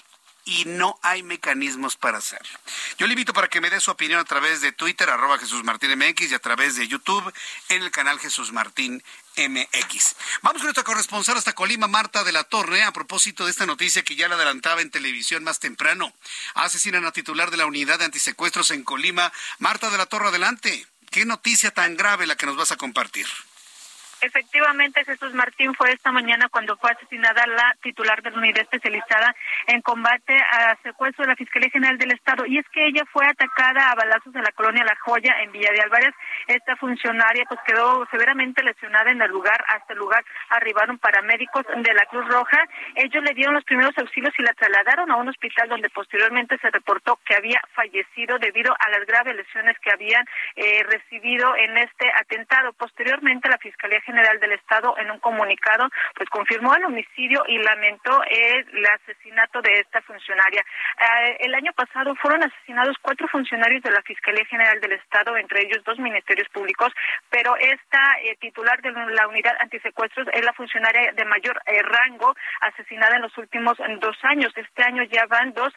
y 0.45 0.67
no 0.67 0.99
hay 1.03 1.23
mecanismos 1.23 1.97
para 1.97 2.19
hacerlo. 2.19 2.59
Yo 2.99 3.07
le 3.07 3.15
invito 3.15 3.33
para 3.33 3.49
que 3.49 3.63
me 3.63 3.71
dé 3.71 3.81
su 3.81 3.91
opinión 3.91 4.21
a 4.21 4.25
través 4.25 4.61
de 4.61 4.73
Twitter, 4.73 5.09
arroba 5.09 5.39
Jesús 5.39 5.65
Martín 5.65 5.99
MX, 5.99 6.31
y 6.31 6.35
a 6.35 6.39
través 6.41 6.77
de 6.77 6.87
YouTube 6.87 7.33
en 7.71 7.83
el 7.83 7.91
canal 7.91 8.21
Jesús 8.21 8.53
Martín 8.53 9.03
MX. 9.37 10.17
Vamos 10.43 10.61
con 10.61 10.65
nuestra 10.65 10.85
corresponsal 10.85 11.37
hasta 11.37 11.53
Colima, 11.53 11.87
Marta 11.87 12.25
de 12.25 12.33
la 12.33 12.45
Torre, 12.45 12.83
a 12.83 12.93
propósito 12.93 13.45
de 13.45 13.51
esta 13.51 13.67
noticia 13.67 14.03
que 14.03 14.17
ya 14.17 14.29
la 14.29 14.35
adelantaba 14.37 14.81
en 14.81 14.91
televisión 14.91 15.45
más 15.45 15.61
temprano. 15.61 16.13
Asesinan 16.55 17.05
a 17.05 17.13
titular 17.13 17.51
de 17.51 17.59
la 17.59 17.67
unidad 17.67 17.99
de 17.99 18.07
antisecuestros 18.07 18.71
en 18.71 18.85
Colima. 18.85 19.33
Marta 19.59 19.91
de 19.91 19.99
la 19.99 20.07
Torre, 20.07 20.29
adelante. 20.29 20.87
¿Qué 21.11 21.25
noticia 21.25 21.71
tan 21.71 21.97
grave 21.97 22.27
la 22.27 22.37
que 22.37 22.47
nos 22.47 22.57
vas 22.57 22.73
a 22.73 22.77
compartir? 22.77 23.27
Efectivamente, 24.21 25.05
Jesús 25.05 25.35
Martín 25.35 25.75
fue 25.75 25.93
esta 25.93 26.11
mañana 26.11 26.49
cuando 26.49 26.77
fue 26.77 26.91
asesinada 26.91 27.47
la 27.47 27.77
titular 27.83 28.23
de 28.23 28.31
la 28.31 28.39
unidad 28.39 28.63
especializada 28.63 29.35
en 29.67 29.83
combate 29.83 30.35
a 30.35 30.77
secuestro 30.83 31.25
de 31.25 31.31
la 31.31 31.37
Fiscalía 31.37 31.71
General 31.71 31.99
del 31.99 32.13
Estado. 32.13 32.47
Y 32.47 32.59
es 32.59 32.67
que 32.73 32.87
ella 32.87 33.05
fue 33.13 33.27
atacada 33.27 33.91
a 33.91 33.95
balazos 33.95 34.35
en 34.35 34.43
la 34.43 34.53
colonia 34.53 34.85
La 34.85 34.97
Joya, 34.97 35.43
en 35.43 35.53
Villa 35.53 35.71
de 35.71 35.83
Álvarez. 35.83 36.15
Esta 36.47 36.77
funcionaria 36.77 37.45
pues 37.49 37.61
quedó 37.67 38.07
severamente 38.11 38.63
lesionada 38.63 39.11
en 39.11 39.21
el 39.21 39.31
lugar. 39.31 39.63
Hasta 39.69 39.93
el 39.93 39.99
lugar 39.99 40.25
arribaron 40.51 40.99
paramédicos 40.99 41.65
de 41.77 41.95
la 41.95 42.07
Cruz 42.07 42.27
Roja. 42.29 42.65
Ellos 42.95 43.23
le 43.23 43.35
dieron 43.35 43.55
los 43.55 43.65
primeros 43.65 43.97
auxilios 43.99 44.33
y 44.39 44.43
la 44.43 44.55
trasladaron 44.55 45.11
a 45.11 45.17
un 45.17 45.29
hospital 45.29 45.69
donde 45.69 45.91
posteriormente 45.91 46.57
se 46.59 46.71
reportó 46.71 47.19
que 47.25 47.35
había 47.35 47.61
fallecido 47.75 48.39
debido 48.39 48.75
a 48.79 48.91
las 48.91 49.07
graves 49.07 49.37
lesiones 49.37 49.77
que 49.81 49.93
habían 49.93 50.25
eh, 50.57 50.83
recibido 50.85 51.55
en 51.57 51.77
este 51.79 52.11
atentado. 52.15 52.73
Posteriormente, 52.73 53.49
la 53.49 53.59
Fiscalía 53.59 54.01
General 54.07 54.39
del 54.41 54.53
Estado 54.53 54.95
en 54.99 55.11
un 55.11 55.19
comunicado 55.19 55.89
pues 56.15 56.31
confirmó 56.31 56.75
el 56.75 56.85
homicidio 56.85 57.43
y 57.49 57.59
lamentó 57.59 58.23
el 58.31 58.87
asesinato 58.87 59.61
de 59.63 59.81
esta 59.81 60.01
funcionaria. 60.03 60.63
Eh, 60.63 61.37
el 61.41 61.55
año 61.55 61.73
pasado 61.73 62.15
fueron 62.17 62.43
asesinados 62.43 62.97
cuatro 63.03 63.29
funcionarios 63.29 63.83
de 63.83 63.91
la 63.91 64.03
Fiscalía 64.03 64.45
General 64.47 64.81
del 64.81 64.93
Estado, 64.93 65.37
entre 65.37 65.63
ellos 65.63 65.83
dos 65.85 65.99
ministerios 65.99 66.49
públicos, 66.51 66.93
pero 67.31 67.57
esta 67.57 68.01
eh, 68.23 68.37
titular 68.41 68.81
de 68.81 68.93
la 68.93 69.27
unidad 69.29 69.57
antisecuestros 69.61 70.29
es 70.33 70.45
la 70.45 70.53
funcionaria 70.53 71.13
de 71.13 71.25
mayor 71.25 71.61
eh, 71.67 71.83
rango 71.83 72.35
asesinada 72.61 73.17
en 73.17 73.23
los 73.23 73.37
últimos 73.39 73.77
dos 74.01 74.17
años. 74.23 74.53
Este 74.57 74.83
año 74.83 75.03
ya 75.05 75.27
van 75.27 75.53
dos 75.53 75.73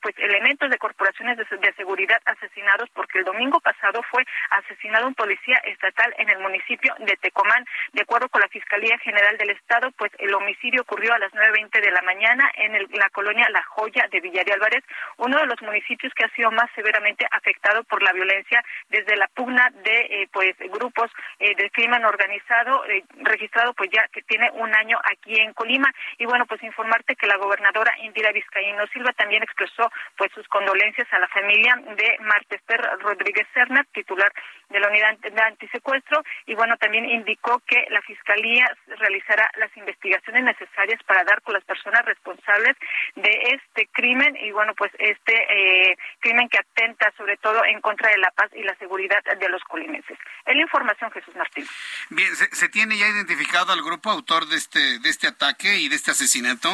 pues 0.00 0.14
elementos 0.18 0.70
de 0.70 0.78
corporaciones 0.78 1.36
de, 1.36 1.44
seguridad 1.76 2.20
asesinados 2.24 2.88
porque 2.94 3.18
el 3.18 3.24
domingo 3.24 3.60
pasado 3.60 4.02
fue 4.10 4.24
asesinado 4.50 5.06
un 5.06 5.14
policía 5.14 5.56
estatal 5.64 6.14
en 6.18 6.28
el 6.28 6.38
municipio 6.38 6.94
de 6.98 7.16
Tecomán 7.16 7.49
de 7.92 8.02
acuerdo 8.02 8.28
con 8.28 8.40
la 8.40 8.48
Fiscalía 8.48 8.98
General 8.98 9.36
del 9.36 9.50
Estado, 9.50 9.90
pues 9.92 10.12
el 10.18 10.32
homicidio 10.34 10.82
ocurrió 10.82 11.12
a 11.14 11.18
las 11.18 11.32
9.20 11.32 11.80
de 11.80 11.90
la 11.90 12.02
mañana 12.02 12.50
en 12.56 12.72
la 12.92 13.10
colonia 13.10 13.48
La 13.50 13.62
Joya 13.64 14.06
de 14.10 14.20
Villar 14.20 14.50
Álvarez, 14.52 14.84
uno 15.18 15.38
de 15.38 15.46
los 15.46 15.60
municipios 15.62 16.12
que 16.14 16.24
ha 16.24 16.34
sido 16.34 16.50
más 16.50 16.70
severamente 16.74 17.26
afectado 17.30 17.84
por 17.84 18.02
la 18.02 18.12
violencia 18.12 18.62
desde 18.88 19.16
la 19.16 19.28
pugna 19.28 19.70
de 19.84 20.22
eh, 20.22 20.28
pues 20.32 20.56
grupos 20.58 21.10
eh, 21.38 21.54
del 21.56 21.70
crimen 21.72 22.04
organizado 22.04 22.84
eh, 22.86 23.04
registrado 23.22 23.74
pues 23.74 23.90
ya 23.90 24.06
que 24.08 24.22
tiene 24.22 24.50
un 24.52 24.74
año 24.74 24.98
aquí 25.04 25.38
en 25.40 25.52
Colima. 25.52 25.92
Y 26.18 26.26
bueno 26.26 26.46
pues 26.46 26.62
informarte 26.62 27.16
que 27.16 27.26
la 27.26 27.36
gobernadora 27.36 27.92
Indira 28.02 28.32
Vizcaíno 28.32 28.86
Silva 28.88 29.12
también 29.12 29.42
expresó 29.42 29.90
pues 30.16 30.30
sus 30.32 30.46
condolencias 30.48 31.08
a 31.12 31.18
la 31.18 31.28
familia 31.28 31.76
de 31.96 32.16
Martester 32.20 32.80
Rodríguez 33.00 33.46
Serna, 33.54 33.84
titular 33.92 34.32
de 34.68 34.80
la 34.80 34.88
unidad 34.88 35.18
de 35.18 35.42
antisecuestro. 35.42 36.22
Y 36.46 36.54
bueno 36.54 36.76
también 36.76 37.04
indicó 37.08 37.39
que 37.66 37.86
la 37.90 38.02
Fiscalía 38.02 38.66
realizará 38.98 39.50
las 39.58 39.74
investigaciones 39.76 40.44
necesarias 40.44 41.00
para 41.06 41.24
dar 41.24 41.42
con 41.42 41.54
las 41.54 41.64
personas 41.64 42.04
responsables 42.04 42.76
de 43.16 43.30
este 43.54 43.88
crimen 43.92 44.36
y 44.36 44.50
bueno, 44.52 44.74
pues 44.74 44.92
este 44.98 45.34
eh, 45.34 45.96
crimen 46.20 46.48
que 46.48 46.58
atenta 46.58 47.12
sobre 47.16 47.36
todo 47.38 47.64
en 47.64 47.80
contra 47.80 48.10
de 48.10 48.18
la 48.18 48.30
paz 48.30 48.50
y 48.54 48.62
la 48.62 48.76
seguridad 48.76 49.22
de 49.38 49.48
los 49.48 49.62
colimenses. 49.64 50.18
Es 50.46 50.54
la 50.54 50.62
información, 50.62 51.10
Jesús 51.10 51.34
Martín. 51.36 51.66
Bien, 52.10 52.34
¿se, 52.36 52.54
¿se, 52.54 52.68
tiene 52.68 52.96
ya 52.96 53.08
identificado 53.08 53.72
al 53.72 53.82
grupo 53.82 54.10
autor 54.10 54.46
de 54.46 54.56
este, 54.56 54.98
de 54.98 55.08
este 55.08 55.26
ataque 55.26 55.76
y 55.76 55.88
de 55.88 55.96
este 55.96 56.10
asesinato? 56.10 56.70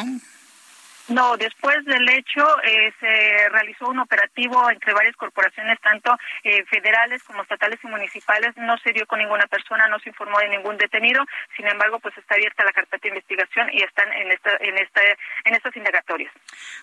No, 1.09 1.37
después 1.37 1.85
del 1.85 2.07
hecho 2.09 2.45
eh, 2.63 2.93
se 2.99 3.49
realizó 3.49 3.87
un 3.87 3.99
operativo 3.99 4.69
entre 4.69 4.93
varias 4.93 5.15
corporaciones, 5.15 5.79
tanto 5.81 6.17
eh, 6.43 6.65
federales 6.65 7.23
como 7.23 7.43
estatales 7.43 7.79
y 7.83 7.87
municipales. 7.87 8.55
No 8.57 8.77
se 8.79 8.91
dio 8.91 9.05
con 9.07 9.19
ninguna 9.19 9.47
persona, 9.47 9.87
no 9.87 9.99
se 9.99 10.09
informó 10.09 10.39
de 10.39 10.49
ningún 10.49 10.77
detenido. 10.77 11.23
Sin 11.55 11.67
embargo, 11.67 11.99
pues 11.99 12.17
está 12.17 12.35
abierta 12.35 12.65
la 12.65 12.73
carpeta 12.73 13.03
de 13.03 13.09
investigación 13.09 13.69
y 13.71 13.83
están 13.83 14.11
en 14.11 14.31
esta, 14.31 14.51
en 14.59 14.77
esta, 14.77 15.01
en 15.45 15.55
estas 15.55 15.75
indagatorias. 15.75 16.33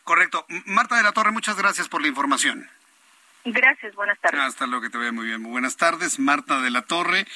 Correcto. 0.05 0.47
Marta 0.67 0.97
de 0.97 1.03
la 1.03 1.13
Torre, 1.13 1.31
muchas 1.31 1.57
gracias 1.57 1.89
por 1.89 2.01
la 2.01 2.09
información. 2.09 2.69
Gracias, 3.47 3.95
buenas 3.95 4.19
tardes. 4.21 4.41
Hasta 4.41 4.67
luego, 4.67 4.85
que 4.85 4.89
te 4.89 4.97
vea 4.97 5.13
muy 5.13 5.27
bien. 5.27 5.43
Muy 5.43 5.51
buenas 5.51 5.77
tardes, 5.77 6.19
Marta 6.19 6.63
de 6.63 6.71
la 6.71 6.81
Torre, 6.81 7.27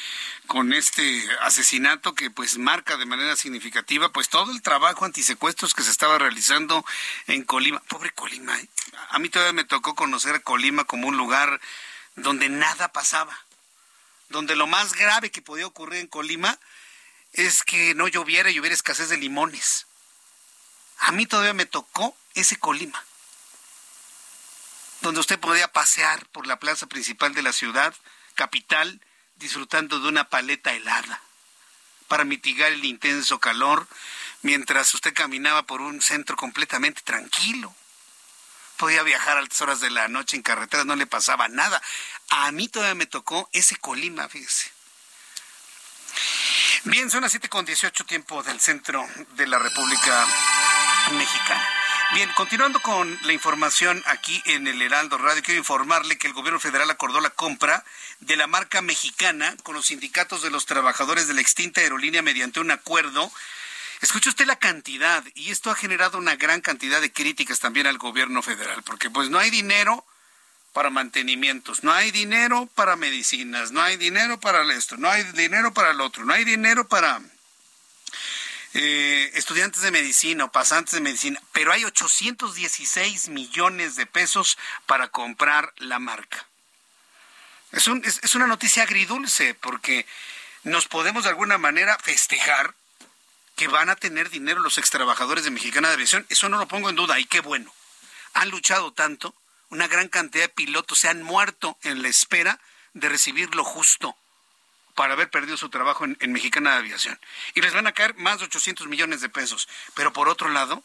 con 0.47 0.72
este 0.72 1.22
asesinato 1.43 2.14
que 2.14 2.30
pues 2.30 2.56
marca 2.56 2.97
de 2.97 3.05
manera 3.05 3.36
significativa 3.36 4.10
pues 4.10 4.30
todo 4.30 4.51
el 4.52 4.62
trabajo 4.62 5.05
antisecuestros 5.05 5.74
que 5.74 5.82
se 5.82 5.90
estaba 5.90 6.16
realizando 6.16 6.82
en 7.26 7.43
Colima. 7.43 7.82
Pobre 7.89 8.10
Colima, 8.12 8.59
¿eh? 8.59 8.68
a 9.10 9.18
mí 9.18 9.28
todavía 9.28 9.52
me 9.52 9.64
tocó 9.64 9.94
conocer 9.94 10.35
a 10.36 10.40
Colima 10.40 10.85
como 10.85 11.09
un 11.09 11.18
lugar 11.18 11.60
donde 12.16 12.48
nada 12.48 12.89
pasaba, 12.89 13.39
donde 14.30 14.56
lo 14.56 14.66
más 14.66 14.94
grave 14.94 15.30
que 15.30 15.43
podía 15.43 15.66
ocurrir 15.66 16.01
en 16.01 16.06
Colima 16.06 16.59
es 17.35 17.62
que 17.62 17.94
no 17.94 18.09
lloviera 18.09 18.51
y 18.51 18.59
hubiera 18.59 18.74
escasez 18.74 19.10
de 19.10 19.18
limones. 19.18 19.86
A 21.01 21.12
mí 21.12 21.26
todavía 21.26 21.52
me 21.52 21.66
tocó 21.66 22.16
ese 22.35 22.56
Colima 22.56 23.05
donde 25.00 25.20
usted 25.20 25.38
podía 25.38 25.72
pasear 25.72 26.26
por 26.26 26.46
la 26.46 26.58
plaza 26.58 26.86
principal 26.86 27.34
de 27.34 27.42
la 27.42 27.52
ciudad, 27.52 27.94
capital, 28.34 29.00
disfrutando 29.36 30.00
de 30.00 30.08
una 30.08 30.28
paleta 30.28 30.72
helada, 30.72 31.20
para 32.08 32.24
mitigar 32.24 32.72
el 32.72 32.84
intenso 32.84 33.38
calor, 33.38 33.86
mientras 34.42 34.92
usted 34.94 35.14
caminaba 35.14 35.64
por 35.64 35.80
un 35.80 36.00
centro 36.00 36.36
completamente 36.36 37.02
tranquilo. 37.02 37.74
Podía 38.76 39.02
viajar 39.02 39.36
a 39.36 39.40
altas 39.40 39.60
horas 39.60 39.80
de 39.80 39.90
la 39.90 40.08
noche 40.08 40.36
en 40.36 40.42
carretera, 40.42 40.84
no 40.84 40.94
le 40.94 41.06
pasaba 41.06 41.48
nada. 41.48 41.82
A 42.30 42.52
mí 42.52 42.68
todavía 42.68 42.94
me 42.94 43.06
tocó 43.06 43.48
ese 43.52 43.76
Colima, 43.76 44.28
fíjese. 44.28 44.70
Bien, 46.84 47.10
son 47.10 47.22
las 47.22 47.32
7 47.32 47.48
con 47.48 47.64
18 47.64 48.04
tiempo 48.04 48.42
del 48.44 48.60
centro 48.60 49.06
de 49.34 49.46
la 49.46 49.58
República 49.58 50.26
Mexicana. 51.10 51.77
Bien, 52.14 52.30
continuando 52.35 52.80
con 52.80 53.18
la 53.24 53.35
información 53.35 54.02
aquí 54.06 54.43
en 54.47 54.66
el 54.66 54.80
Heraldo 54.80 55.18
Radio, 55.18 55.43
quiero 55.43 55.59
informarle 55.59 56.16
que 56.16 56.26
el 56.26 56.32
gobierno 56.32 56.59
federal 56.59 56.89
acordó 56.90 57.20
la 57.20 57.28
compra 57.28 57.85
de 58.20 58.35
la 58.36 58.47
marca 58.47 58.80
mexicana 58.80 59.55
con 59.62 59.74
los 59.74 59.86
sindicatos 59.86 60.40
de 60.40 60.48
los 60.48 60.64
trabajadores 60.64 61.28
de 61.28 61.35
la 61.35 61.43
extinta 61.43 61.82
aerolínea 61.82 62.22
mediante 62.22 62.60
un 62.60 62.70
acuerdo. 62.70 63.30
Escuche 64.01 64.30
usted 64.30 64.47
la 64.47 64.56
cantidad, 64.56 65.22
y 65.35 65.51
esto 65.51 65.70
ha 65.70 65.74
generado 65.74 66.16
una 66.16 66.36
gran 66.36 66.62
cantidad 66.62 67.02
de 67.02 67.12
críticas 67.12 67.60
también 67.60 67.86
al 67.86 67.98
gobierno 67.98 68.40
federal, 68.43 68.82
porque 68.85 69.10
pues 69.10 69.28
no 69.28 69.39
hay 69.39 69.51
dinero 69.51 70.02
para 70.72 70.89
mantenimientos, 70.89 71.85
no 71.85 71.93
hay 71.93 72.10
dinero 72.10 72.70
para 72.74 72.97
medicinas, 72.97 73.70
no 73.70 73.82
hay 73.82 73.98
dinero 73.98 74.40
para 74.40 74.62
esto, 74.72 74.97
no 74.97 75.10
hay 75.10 75.24
dinero 75.35 75.74
para 75.74 75.90
el 75.90 76.01
otro, 76.01 76.24
no 76.24 76.32
hay 76.32 76.44
dinero 76.44 76.89
para 76.89 77.20
eh, 78.74 79.30
estudiantes 79.34 79.82
de 79.82 79.90
medicina 79.90 80.44
o 80.44 80.52
pasantes 80.52 80.92
de 80.92 81.00
medicina, 81.00 81.40
pero 81.52 81.72
hay 81.72 81.84
816 81.84 83.28
millones 83.28 83.96
de 83.96 84.06
pesos 84.06 84.58
para 84.86 85.08
comprar 85.08 85.72
la 85.78 85.98
marca. 85.98 86.46
Es, 87.72 87.88
es, 87.88 88.34
una 88.34 88.46
noticia 88.46 88.82
agridulce 88.82 89.54
porque 89.54 90.06
nos 90.64 90.86
podemos 90.86 91.24
de 91.24 91.30
alguna 91.30 91.58
manera 91.58 91.98
festejar 91.98 92.74
que 93.56 93.68
van 93.68 93.90
a 93.90 93.96
tener 93.96 94.30
dinero 94.30 94.60
los 94.60 94.78
extrabajadores 94.78 95.44
de 95.44 95.50
Mexicana 95.50 95.88
de 95.88 95.94
Aviación. 95.94 96.26
Eso 96.28 96.48
no 96.48 96.58
lo 96.58 96.68
pongo 96.68 96.90
en 96.90 96.96
duda 96.96 97.18
y 97.18 97.24
qué 97.24 97.40
bueno. 97.40 97.72
Han 98.34 98.50
luchado 98.50 98.92
tanto, 98.92 99.34
una 99.70 99.88
gran 99.88 100.08
cantidad 100.08 100.44
de 100.44 100.48
pilotos 100.48 101.00
se 101.00 101.08
han 101.08 101.22
muerto 101.22 101.76
en 101.82 102.02
la 102.02 102.08
espera 102.08 102.60
de 102.94 103.08
recibir 103.08 103.54
lo 103.54 103.64
justo 103.64 104.16
para 104.98 105.12
haber 105.12 105.30
perdido 105.30 105.56
su 105.56 105.68
trabajo 105.68 106.04
en, 106.04 106.32
Mexicana 106.32 106.72
de 106.72 106.78
Aviación. 106.78 107.20
Y 107.54 107.60
les 107.60 107.72
van 107.72 107.86
a 107.86 107.92
caer 107.92 108.16
más 108.16 108.40
de 108.40 108.46
800 108.46 108.88
millones 108.88 109.20
de 109.20 109.28
pesos. 109.28 109.68
Pero 109.94 110.12
por 110.12 110.28
otro 110.28 110.48
lado, 110.48 110.82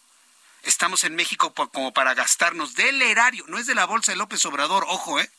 estamos 0.62 1.04
en 1.04 1.16
México 1.16 1.52
como 1.56 1.94
para 1.94 2.14
gastarnos 2.14 2.76
del 2.76 3.02
erario, 3.02 3.44
no 3.48 3.58
es 3.58 3.66
de 3.66 3.74
la 3.74 3.88
bolsa 3.88 4.12
de 4.12 4.18
López 4.20 4.46
Obrador, 4.46 4.86
ojo, 4.88 5.20
¿eh? 5.20 5.32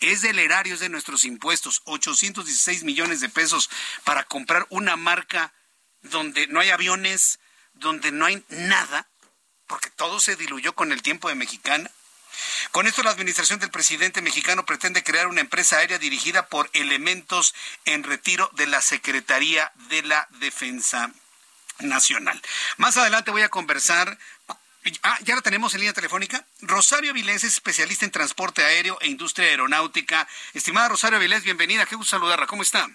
Es 0.00 0.20
del 0.20 0.40
erario, 0.40 0.74
es 0.74 0.80
de 0.80 0.88
nuestros 0.88 1.24
impuestos, 1.24 1.82
816 1.84 2.82
millones 2.82 3.20
de 3.20 3.28
pesos 3.28 3.70
para 4.02 4.24
comprar 4.24 4.66
una 4.70 4.96
marca 4.96 5.52
donde 6.02 6.48
no 6.48 6.58
hay 6.58 6.70
aviones, 6.70 7.38
donde 7.74 8.10
no 8.10 8.26
hay 8.26 8.42
nada, 8.48 9.06
porque 9.68 9.90
todo 9.90 10.18
se 10.18 10.34
diluyó 10.34 10.74
con 10.74 10.90
el 10.90 11.02
tiempo 11.02 11.28
de 11.28 11.36
Mexicana. 11.36 11.88
Con 12.70 12.86
esto, 12.86 13.02
la 13.02 13.10
administración 13.10 13.58
del 13.58 13.70
presidente 13.70 14.22
mexicano 14.22 14.64
pretende 14.64 15.02
crear 15.02 15.26
una 15.26 15.40
empresa 15.40 15.78
aérea 15.78 15.98
dirigida 15.98 16.48
por 16.48 16.70
elementos 16.72 17.54
en 17.84 18.02
retiro 18.02 18.50
de 18.54 18.66
la 18.66 18.80
Secretaría 18.80 19.72
de 19.88 20.02
la 20.02 20.28
Defensa 20.40 21.10
Nacional. 21.80 22.40
Más 22.76 22.96
adelante 22.96 23.30
voy 23.30 23.42
a 23.42 23.48
conversar 23.48 24.18
Ah, 25.02 25.18
ya 25.24 25.34
la 25.34 25.42
tenemos 25.42 25.74
en 25.74 25.80
línea 25.80 25.92
telefónica. 25.92 26.46
Rosario 26.62 27.12
Vilés 27.12 27.44
es 27.44 27.54
especialista 27.54 28.04
en 28.04 28.10
transporte 28.10 28.64
aéreo 28.64 28.98
e 29.00 29.08
industria 29.08 29.48
aeronáutica. 29.48 30.26
Estimada 30.54 30.88
Rosario 30.88 31.18
Vilés, 31.18 31.42
bienvenida. 31.42 31.84
Qué 31.86 31.96
gusto 31.96 32.16
saludarla. 32.16 32.46
¿Cómo 32.46 32.62
está? 32.62 32.88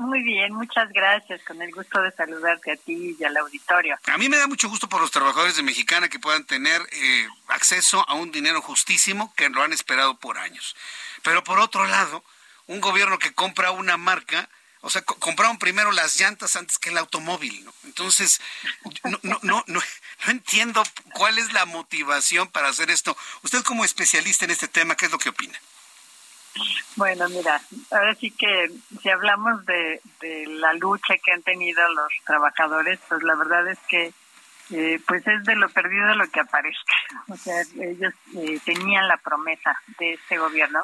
Muy 0.00 0.22
bien, 0.22 0.54
muchas 0.54 0.90
gracias. 0.94 1.42
Con 1.42 1.60
el 1.60 1.70
gusto 1.72 2.00
de 2.00 2.10
saludarte 2.12 2.72
a 2.72 2.76
ti 2.76 3.14
y 3.20 3.22
al 3.22 3.36
auditorio. 3.36 3.98
A 4.06 4.16
mí 4.16 4.30
me 4.30 4.38
da 4.38 4.46
mucho 4.46 4.70
gusto 4.70 4.88
por 4.88 4.98
los 4.98 5.10
trabajadores 5.10 5.56
de 5.56 5.62
Mexicana 5.62 6.08
que 6.08 6.18
puedan 6.18 6.46
tener 6.46 6.80
eh, 6.90 7.28
acceso 7.48 8.02
a 8.08 8.14
un 8.14 8.32
dinero 8.32 8.62
justísimo 8.62 9.34
que 9.36 9.50
lo 9.50 9.62
han 9.62 9.74
esperado 9.74 10.16
por 10.16 10.38
años. 10.38 10.74
Pero 11.22 11.44
por 11.44 11.58
otro 11.58 11.86
lado, 11.86 12.24
un 12.66 12.80
gobierno 12.80 13.18
que 13.18 13.34
compra 13.34 13.72
una 13.72 13.98
marca, 13.98 14.48
o 14.80 14.88
sea, 14.88 15.02
compraron 15.02 15.58
primero 15.58 15.92
las 15.92 16.18
llantas 16.18 16.56
antes 16.56 16.78
que 16.78 16.88
el 16.88 16.96
automóvil, 16.96 17.62
¿no? 17.66 17.74
Entonces, 17.84 18.40
no, 19.04 19.18
no, 19.22 19.38
no, 19.42 19.64
no, 19.66 19.82
entiendo 20.28 20.82
cuál 21.12 21.36
es 21.36 21.52
la 21.52 21.66
motivación 21.66 22.48
para 22.48 22.68
hacer 22.68 22.90
esto. 22.90 23.14
Usted 23.42 23.62
como 23.64 23.84
especialista 23.84 24.46
en 24.46 24.52
este 24.52 24.66
tema, 24.66 24.96
¿qué 24.96 25.04
es 25.04 25.12
lo 25.12 25.18
que 25.18 25.28
opina? 25.28 25.60
Bueno, 26.96 27.28
mira, 27.28 27.60
ahora 27.90 28.14
sí 28.14 28.30
que 28.30 28.70
si 29.00 29.08
hablamos 29.08 29.64
de, 29.66 30.00
la 30.48 30.74
lucha 30.74 31.14
que 31.24 31.32
han 31.32 31.42
tenido 31.42 31.82
los 31.94 32.12
trabajadores, 32.26 32.98
pues 33.08 33.22
la 33.22 33.34
verdad 33.36 33.68
es 33.68 33.78
que 33.88 34.12
eh, 34.72 35.00
pues 35.06 35.26
es 35.26 35.44
de 35.44 35.56
lo 35.56 35.68
perdido 35.68 36.14
lo 36.14 36.28
que 36.30 36.40
aparezca. 36.40 36.94
O 37.28 37.36
sea, 37.36 37.62
ellos 37.80 38.14
eh, 38.36 38.60
tenían 38.64 39.08
la 39.08 39.16
promesa 39.16 39.80
de 39.98 40.12
este 40.14 40.38
gobierno 40.38 40.80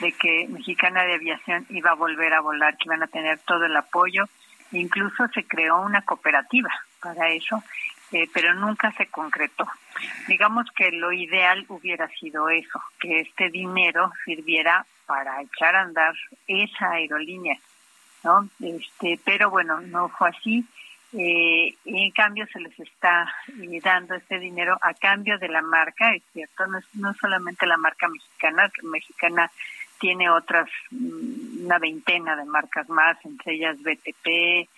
de 0.00 0.12
que 0.12 0.46
Mexicana 0.48 1.04
de 1.04 1.14
Aviación 1.14 1.66
iba 1.70 1.90
a 1.90 1.94
volver 1.94 2.32
a 2.32 2.40
volar, 2.40 2.76
que 2.76 2.84
iban 2.86 3.02
a 3.02 3.08
tener 3.08 3.38
todo 3.40 3.64
el 3.64 3.76
apoyo. 3.76 4.24
Incluso 4.72 5.28
se 5.34 5.44
creó 5.44 5.80
una 5.80 6.02
cooperativa 6.02 6.70
para 7.00 7.28
eso, 7.30 7.62
eh, 8.12 8.28
pero 8.32 8.54
nunca 8.54 8.92
se 8.92 9.06
concretó. 9.06 9.66
Digamos 10.28 10.66
que 10.74 10.90
lo 10.92 11.12
ideal 11.12 11.64
hubiera 11.68 12.08
sido 12.08 12.48
eso, 12.48 12.80
que 13.00 13.20
este 13.20 13.50
dinero 13.50 14.12
sirviera 14.24 14.86
para 15.10 15.42
echar 15.42 15.74
a 15.74 15.82
andar 15.82 16.14
esa 16.46 16.92
aerolínea, 16.92 17.58
¿no? 18.22 18.48
Este, 18.60 19.18
pero 19.24 19.50
bueno, 19.50 19.80
no 19.80 20.08
fue 20.08 20.28
así. 20.28 20.64
Eh, 21.12 21.74
en 21.84 22.12
cambio 22.12 22.46
se 22.52 22.60
les 22.60 22.78
está 22.78 23.28
eh, 23.60 23.80
dando 23.82 24.14
este 24.14 24.38
dinero 24.38 24.78
a 24.80 24.94
cambio 24.94 25.36
de 25.38 25.48
la 25.48 25.62
marca, 25.62 26.14
es 26.14 26.22
cierto, 26.32 26.64
no, 26.68 26.78
es, 26.78 26.84
no 26.94 27.12
solamente 27.14 27.66
la 27.66 27.76
marca 27.76 28.06
mexicana, 28.06 28.70
mexicana 28.84 29.50
tiene 29.98 30.30
otras, 30.30 30.70
mm, 30.92 31.64
una 31.64 31.78
veintena 31.80 32.36
de 32.36 32.44
marcas 32.44 32.88
más, 32.88 33.18
entre 33.24 33.54
ellas 33.54 33.82
BTP, 33.82 34.68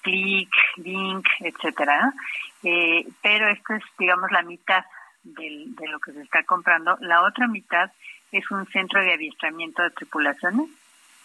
Click, 0.00 0.54
Link, 0.76 1.28
etcétera. 1.40 2.14
Eh, 2.62 3.06
pero 3.20 3.50
esto 3.50 3.74
es, 3.74 3.82
digamos, 3.98 4.32
la 4.32 4.42
mitad 4.42 4.86
del, 5.22 5.74
de 5.74 5.86
lo 5.88 6.00
que 6.00 6.12
se 6.12 6.22
está 6.22 6.44
comprando. 6.44 6.96
La 7.00 7.22
otra 7.24 7.46
mitad 7.46 7.92
es 8.32 8.50
un 8.50 8.66
centro 8.68 9.00
de 9.00 9.12
adiestramiento 9.12 9.82
de 9.82 9.90
tripulaciones, 9.90 10.68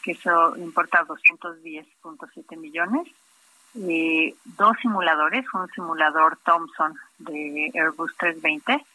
que 0.04 0.12
eso 0.12 0.56
importa 0.58 1.06
210.7 1.06 2.58
millones. 2.58 3.08
Eh, 3.76 4.36
dos 4.46 4.76
simuladores, 4.82 5.46
un 5.54 5.68
simulador 5.70 6.38
Thomson 6.46 6.94
de 7.20 7.72
Airbus 7.74 8.16
320, 8.18 8.86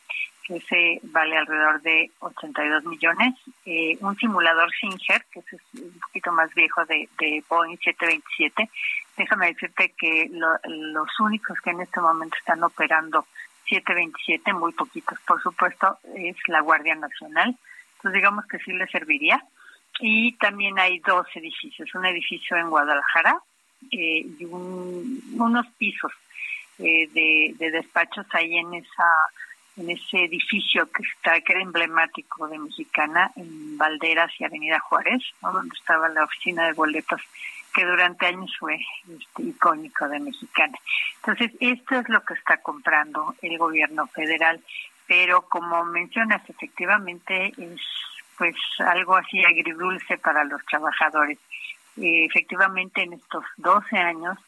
que 0.45 0.61
se 0.61 1.01
vale 1.05 1.37
alrededor 1.37 1.81
de 1.83 2.11
82 2.19 2.85
millones, 2.85 3.35
un 4.01 4.17
simulador 4.17 4.71
Singer, 4.73 5.25
que 5.31 5.41
es 5.41 5.47
un 5.75 6.01
poquito 6.01 6.33
más 6.33 6.53
viejo 6.55 6.85
de, 6.85 7.09
de 7.19 7.45
Boeing 7.49 7.77
727. 7.79 8.69
Déjame 9.17 9.47
decirte 9.49 9.95
que 9.97 10.29
los 10.31 11.21
únicos 11.21 11.61
que 11.61 11.71
en 11.71 11.83
este 11.83 12.01
momento 12.01 12.37
están 12.39 12.63
operando 12.65 13.25
727, 13.69 14.53
muy 14.53 14.73
poquitos 14.73 15.19
por 15.21 15.41
supuesto, 15.43 15.99
es 16.15 16.37
la 16.49 16.61
Guardia 16.61 16.95
Nacional, 16.97 17.57
pues 18.03 18.15
digamos 18.15 18.47
que 18.47 18.59
sí 18.59 18.73
le 18.73 18.87
serviría. 18.89 19.43
Y 20.01 20.33
también 20.39 20.79
hay 20.79 20.99
dos 21.01 21.27
edificios, 21.35 21.95
un 21.95 22.07
edificio 22.07 22.57
en 22.57 22.71
Guadalajara 22.71 23.39
eh, 23.91 24.27
y 24.39 24.45
unos 24.45 25.67
pisos 25.79 26.13
eh, 26.79 27.09
de, 27.13 27.71
despachos 27.71 28.27
ahí 28.33 28.57
en 28.57 28.75
esa 28.75 29.05
en 29.75 29.89
ese 29.89 30.25
edificio 30.25 30.91
que 30.91 31.03
está 31.03 31.41
que 31.41 31.53
era 31.53 31.63
emblemático 31.63 32.47
de 32.47 32.59
Mexicana 32.59 33.33
en 33.37 33.79
Valderas 33.79 34.31
y 34.39 34.45
Avenida 34.45 34.79
Juárez, 34.81 35.23
donde 35.41 35.75
estaba 35.75 36.11
la 36.11 36.25
oficina 36.25 36.67
de 36.67 36.75
boletos 36.75 37.23
que 37.73 37.85
durante 37.85 38.27
años 38.27 38.55
fue 38.59 38.79
este, 39.09 39.43
icónico 39.43 40.09
de 40.09 40.21
Mexicana. 40.21 40.79
Entonces, 41.17 41.53
esto 41.61 42.01
es 42.01 42.09
lo 42.09 42.23
que 42.23 42.35
está 42.35 42.59
comprando 42.59 43.35
el 43.41 43.57
gobierno 43.57 44.07
federal, 44.09 44.61
pero 45.07 45.43
como 45.43 45.85
mencionas, 45.85 46.43
efectivamente 46.49 47.53
es 47.59 47.81
pues 48.39 48.57
algo 48.79 49.17
así 49.17 49.45
agridulce 49.45 50.19
para 50.19 50.45
los 50.45 50.65
trabajadores. 50.65 51.39
Efectivamente, 51.97 53.03
en 53.03 53.13
estos 53.13 53.45
12 53.59 53.97
años 53.97 54.39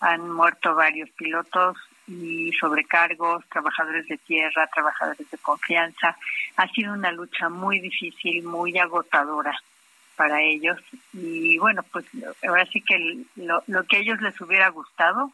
han 0.00 0.30
muerto 0.30 0.74
varios 0.74 1.10
pilotos 1.10 1.76
y 2.06 2.52
sobrecargos, 2.52 3.44
trabajadores 3.48 4.06
de 4.08 4.18
tierra, 4.18 4.68
trabajadores 4.72 5.30
de 5.30 5.38
confianza. 5.38 6.16
Ha 6.56 6.68
sido 6.68 6.92
una 6.92 7.12
lucha 7.12 7.48
muy 7.48 7.80
difícil, 7.80 8.42
muy 8.44 8.78
agotadora 8.78 9.56
para 10.16 10.42
ellos 10.42 10.76
y 11.12 11.58
bueno, 11.58 11.82
pues 11.92 12.04
ahora 12.46 12.66
sí 12.66 12.82
que 12.82 13.24
lo, 13.36 13.62
que 13.88 13.96
a 13.96 14.00
ellos 14.00 14.20
les 14.20 14.38
hubiera 14.40 14.68
gustado 14.68 15.32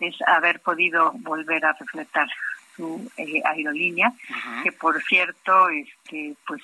es 0.00 0.16
haber 0.26 0.60
podido 0.60 1.12
volver 1.12 1.64
a 1.64 1.72
reflejar 1.72 2.26
su 2.76 3.10
eh, 3.16 3.40
aerolínea, 3.44 4.12
que 4.62 4.72
por 4.72 5.02
cierto, 5.02 5.68
este, 5.68 6.34
pues 6.46 6.60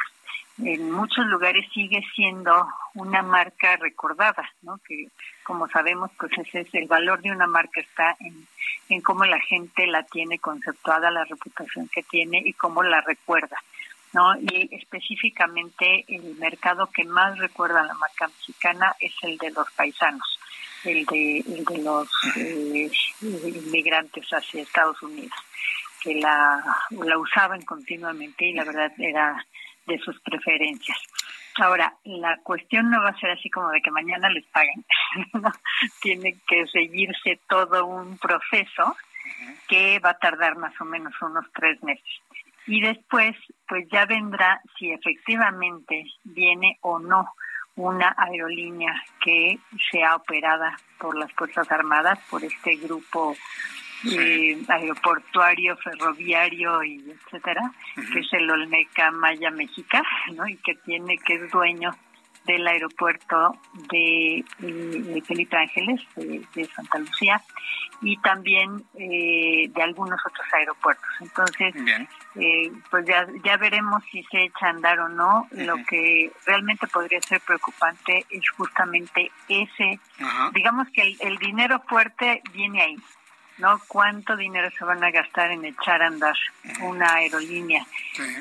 en 0.65 0.91
muchos 0.91 1.27
lugares 1.27 1.65
sigue 1.73 2.03
siendo 2.15 2.67
una 2.95 3.23
marca 3.23 3.77
recordada, 3.77 4.49
¿no? 4.63 4.79
Que 4.87 5.09
como 5.43 5.69
sabemos, 5.69 6.11
pues 6.19 6.33
ese 6.39 6.61
es 6.61 6.75
el 6.75 6.87
valor 6.87 7.23
de 7.23 7.31
una 7.31 7.47
marca 7.47 7.81
está 7.81 8.17
en, 8.21 8.47
en 8.89 9.01
cómo 9.01 9.25
la 9.25 9.41
gente 9.41 9.87
la 9.87 10.03
tiene 10.05 10.39
conceptuada, 10.39 11.11
la 11.11 11.25
reputación 11.25 11.89
que 11.89 12.03
tiene 12.03 12.43
y 12.45 12.53
cómo 12.53 12.83
la 12.83 13.01
recuerda, 13.01 13.57
¿no? 14.13 14.35
Y 14.37 14.69
específicamente 14.73 16.05
el 16.09 16.37
mercado 16.37 16.89
que 16.89 17.05
más 17.05 17.39
recuerda 17.39 17.81
a 17.81 17.87
la 17.87 17.95
marca 17.95 18.29
mexicana 18.29 18.95
es 19.01 19.13
el 19.23 19.39
de 19.39 19.51
los 19.51 19.71
paisanos, 19.73 20.39
el 20.85 21.05
de, 21.07 21.39
el 21.39 21.65
de 21.65 21.79
los 21.79 22.09
eh, 22.37 22.91
inmigrantes 23.23 24.29
hacia 24.31 24.63
Estados 24.63 25.01
Unidos, 25.03 25.39
que 26.03 26.15
la, 26.15 26.63
la 26.91 27.19
usaban 27.19 27.63
continuamente 27.63 28.47
y 28.47 28.53
la 28.53 28.65
verdad 28.65 28.93
era 28.99 29.45
de 29.87 29.99
sus 29.99 30.21
preferencias. 30.21 30.99
Ahora, 31.57 31.95
la 32.05 32.39
cuestión 32.43 32.91
no 32.91 33.03
va 33.03 33.11
a 33.11 33.19
ser 33.19 33.31
así 33.31 33.51
como 33.51 33.71
de 33.71 33.83
que 33.83 33.91
mañana 33.91 34.31
les 34.31 34.47
paguen. 34.47 34.85
Tiene 36.01 36.37
que 36.49 36.67
seguirse 36.69 37.41
todo 37.49 37.87
un 37.87 38.17
proceso 38.19 38.97
que 39.69 39.99
va 39.99 40.11
a 40.11 40.19
tardar 40.19 40.57
más 40.57 40.79
o 40.81 40.85
menos 40.85 41.13
unos 41.21 41.47
tres 41.53 41.83
meses. 41.83 42.23
Y 42.67 42.81
después, 42.81 43.37
pues 43.69 43.89
ya 43.91 44.07
vendrá 44.07 44.61
si 44.79 44.93
efectivamente 44.93 46.05
viene 46.25 46.79
o 46.83 46.99
no 46.99 47.33
una 47.77 48.15
aerolínea 48.17 48.93
que 49.25 49.59
sea 49.91 50.17
operada 50.17 50.77
por 50.99 51.17
las 51.17 51.33
Fuerzas 51.33 51.71
Armadas, 51.71 52.19
por 52.31 52.45
este 52.45 52.77
grupo 52.77 53.35
eh, 54.05 54.63
aeroportuario, 54.69 55.77
ferroviario 55.77 56.83
y 56.83 57.11
etcétera, 57.11 57.73
que 57.95 58.21
es 58.21 58.33
el 58.33 58.51
Olmeca 58.51 59.11
Maya 59.11 59.51
México, 59.51 59.99
¿no? 60.35 60.47
Y 60.49 60.57
que 60.57 60.75
tiene 60.77 61.19
que 61.19 61.35
es 61.35 61.51
dueño 61.51 61.95
del 62.47 62.67
aeropuerto 62.67 63.57
de, 63.91 64.45
de 64.59 65.23
Felipe 65.23 65.57
Ángeles, 65.57 66.01
de, 66.17 66.65
Santa 66.75 66.99
Lucía, 66.99 67.43
y 68.03 68.17
también 68.19 68.83
eh, 68.95 69.69
de 69.69 69.83
algunos 69.83 70.19
otros 70.27 70.47
aeropuertos. 70.53 71.09
Entonces, 71.21 71.75
eh, 72.37 72.73
pues 72.91 73.05
ya, 73.07 73.27
ya 73.45 73.57
veremos 73.59 74.03
si 74.11 74.23
se 74.25 74.45
echa 74.45 74.67
a 74.67 74.71
andar 74.71 75.01
o 75.01 75.09
no. 75.09 75.47
Lo 75.51 75.77
que 75.85 76.33
realmente 76.47 76.87
podría 76.87 77.21
ser 77.21 77.41
preocupante 77.41 78.25
es 78.31 78.49
justamente 78.57 79.31
ese, 79.49 80.01
digamos 80.55 80.89
que 80.91 81.03
el, 81.03 81.17
el 81.21 81.37
dinero 81.39 81.83
fuerte 81.87 82.43
viene 82.55 82.83
ahí, 82.83 82.97
¿no? 83.61 83.81
¿Cuánto 83.87 84.37
dinero 84.37 84.71
se 84.77 84.85
van 84.85 85.03
a 85.05 85.11
gastar 85.11 85.51
en 85.51 85.65
echar 85.65 86.03
a 86.03 86.09
andar 86.09 86.35
una 86.81 87.15
aerolínea? 87.15 87.87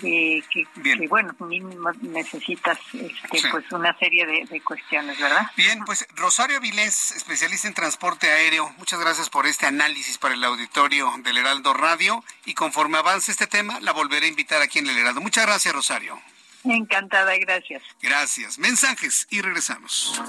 Eh, 0.03 0.41
que, 0.51 0.65
bueno, 1.07 1.35
mínimo 1.39 1.91
necesitas 2.01 2.77
este, 2.93 3.49
pues 3.51 3.71
una 3.71 3.97
serie 3.97 4.25
de, 4.25 4.61
cuestiones, 4.61 5.19
¿verdad? 5.19 5.47
Bien, 5.55 5.83
pues 5.85 6.07
Rosario 6.15 6.57
Avilés, 6.57 7.11
especialista 7.11 7.67
en 7.67 7.73
transporte 7.73 8.31
aéreo, 8.31 8.69
muchas 8.77 8.99
gracias 8.99 9.29
por 9.29 9.45
este 9.45 9.65
análisis 9.65 10.17
para 10.17 10.33
el 10.33 10.43
auditorio 10.43 11.11
del 11.23 11.37
Heraldo 11.37 11.73
Radio 11.73 12.23
y 12.45 12.53
conforme 12.53 12.97
avance 12.97 13.31
este 13.31 13.47
tema, 13.47 13.79
la 13.81 13.91
volveré 13.91 14.25
a 14.25 14.29
invitar 14.29 14.61
aquí 14.61 14.79
en 14.79 14.89
el 14.89 14.97
Heraldo. 14.97 15.21
Muchas 15.21 15.45
gracias, 15.45 15.73
Rosario. 15.73 16.19
Encantada, 16.63 17.37
gracias. 17.37 17.83
Gracias. 18.01 18.59
Mensajes 18.59 19.27
y 19.29 19.41
regresamos. 19.41 20.21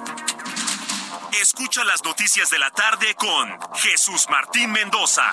Escucha 1.32 1.84
las 1.84 2.02
noticias 2.02 2.50
de 2.50 2.58
la 2.58 2.70
tarde 2.70 3.14
con 3.14 3.58
Jesús 3.76 4.26
Martín 4.28 4.72
Mendoza. 4.72 5.32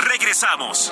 Regresamos. 0.00 0.90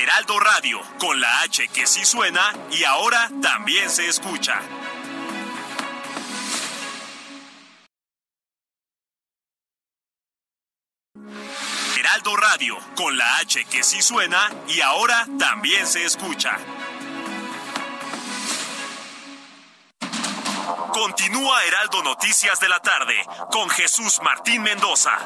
Heraldo 0.00 0.40
Radio, 0.40 0.80
con 0.98 1.20
la 1.20 1.42
H 1.42 1.68
que 1.68 1.86
sí 1.86 2.04
suena 2.04 2.52
y 2.72 2.82
ahora 2.84 3.30
también 3.40 3.88
se 3.88 4.08
escucha. 4.08 4.60
Heraldo 11.98 12.36
Radio, 12.36 12.76
con 12.96 13.16
la 13.16 13.38
H 13.38 13.64
que 13.66 13.84
sí 13.84 14.02
suena 14.02 14.50
y 14.68 14.80
ahora 14.80 15.26
también 15.38 15.86
se 15.86 16.04
escucha. 16.04 16.58
Continúa 20.92 21.64
Heraldo 21.64 22.02
Noticias 22.02 22.60
de 22.60 22.68
la 22.68 22.78
tarde 22.78 23.14
con 23.50 23.70
Jesús 23.70 24.20
Martín 24.22 24.62
Mendoza. 24.62 25.16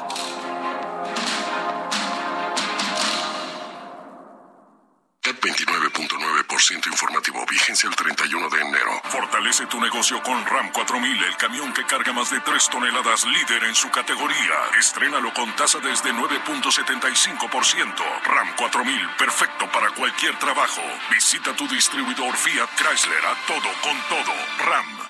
CAT 5.19 5.35
29.9% 5.41 6.87
informativo, 6.87 7.45
vigencia 7.49 7.89
el 7.89 7.95
31 7.97 8.49
de 8.49 8.61
enero. 8.61 9.01
Fortalece 9.09 9.65
tu 9.65 9.81
negocio 9.81 10.23
con 10.23 10.45
RAM 10.45 10.71
4000, 10.71 11.23
el 11.25 11.35
camión 11.35 11.73
que 11.73 11.83
carga 11.85 12.13
más 12.13 12.31
de 12.31 12.39
3 12.39 12.69
toneladas, 12.69 13.25
líder 13.25 13.65
en 13.65 13.75
su 13.75 13.91
categoría. 13.91 14.55
Estrénalo 14.79 15.33
con 15.33 15.53
tasa 15.57 15.79
desde 15.79 16.13
9.75%. 16.13 17.93
RAM 18.23 18.55
4000, 18.55 19.09
perfecto 19.17 19.69
para 19.69 19.89
cualquier 19.89 20.39
trabajo. 20.39 20.81
Visita 21.11 21.53
tu 21.57 21.67
distribuidor 21.67 22.37
Fiat 22.37 22.69
Chrysler 22.77 23.25
a 23.25 23.35
todo 23.45 23.69
con 23.81 24.01
todo. 24.07 24.33
RAM. 24.59 25.06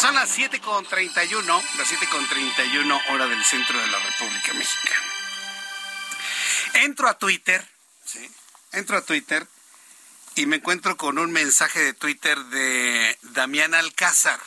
Son 0.00 0.14
las 0.14 0.38
7.31, 0.38 1.44
las 1.76 1.92
7.31 1.92 3.02
hora 3.10 3.26
del 3.26 3.44
centro 3.44 3.78
de 3.78 3.86
la 3.88 3.98
República 3.98 4.54
Mexicana. 4.54 5.06
Entro 6.72 7.06
a 7.06 7.18
Twitter, 7.18 7.68
¿sí? 8.06 8.30
Entro 8.72 8.96
a 8.96 9.02
Twitter 9.02 9.46
y 10.36 10.46
me 10.46 10.56
encuentro 10.56 10.96
con 10.96 11.18
un 11.18 11.30
mensaje 11.32 11.80
de 11.80 11.92
Twitter 11.92 12.38
de 12.46 13.18
Damián 13.20 13.74
Alcázar. 13.74 14.40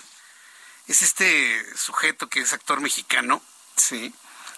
Es 0.87 1.03
este 1.03 1.63
sujeto 1.77 2.29
que 2.29 2.39
es 2.39 2.51
actor 2.51 2.81
mexicano, 2.81 3.43
¿sí? 3.75 4.11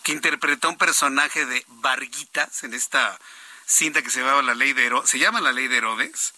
que 0.04 0.14
interpretó 0.14 0.70
un 0.70 0.78
personaje 0.78 1.46
de 1.46 1.66
Varguitas 1.68 2.64
en 2.64 2.74
esta 2.74 3.20
cinta 3.66 4.02
que 4.02 4.10
se 4.10 4.22
llamaba 4.22 4.44
La 4.44 4.56
Ley 4.56 4.72
de 4.72 4.86
Herodes, 4.86 5.10
se 5.10 5.20
llama 5.20 5.42
La 5.42 5.52
Ley 5.52 5.68
de 5.68 5.78
Herodes. 5.78 6.34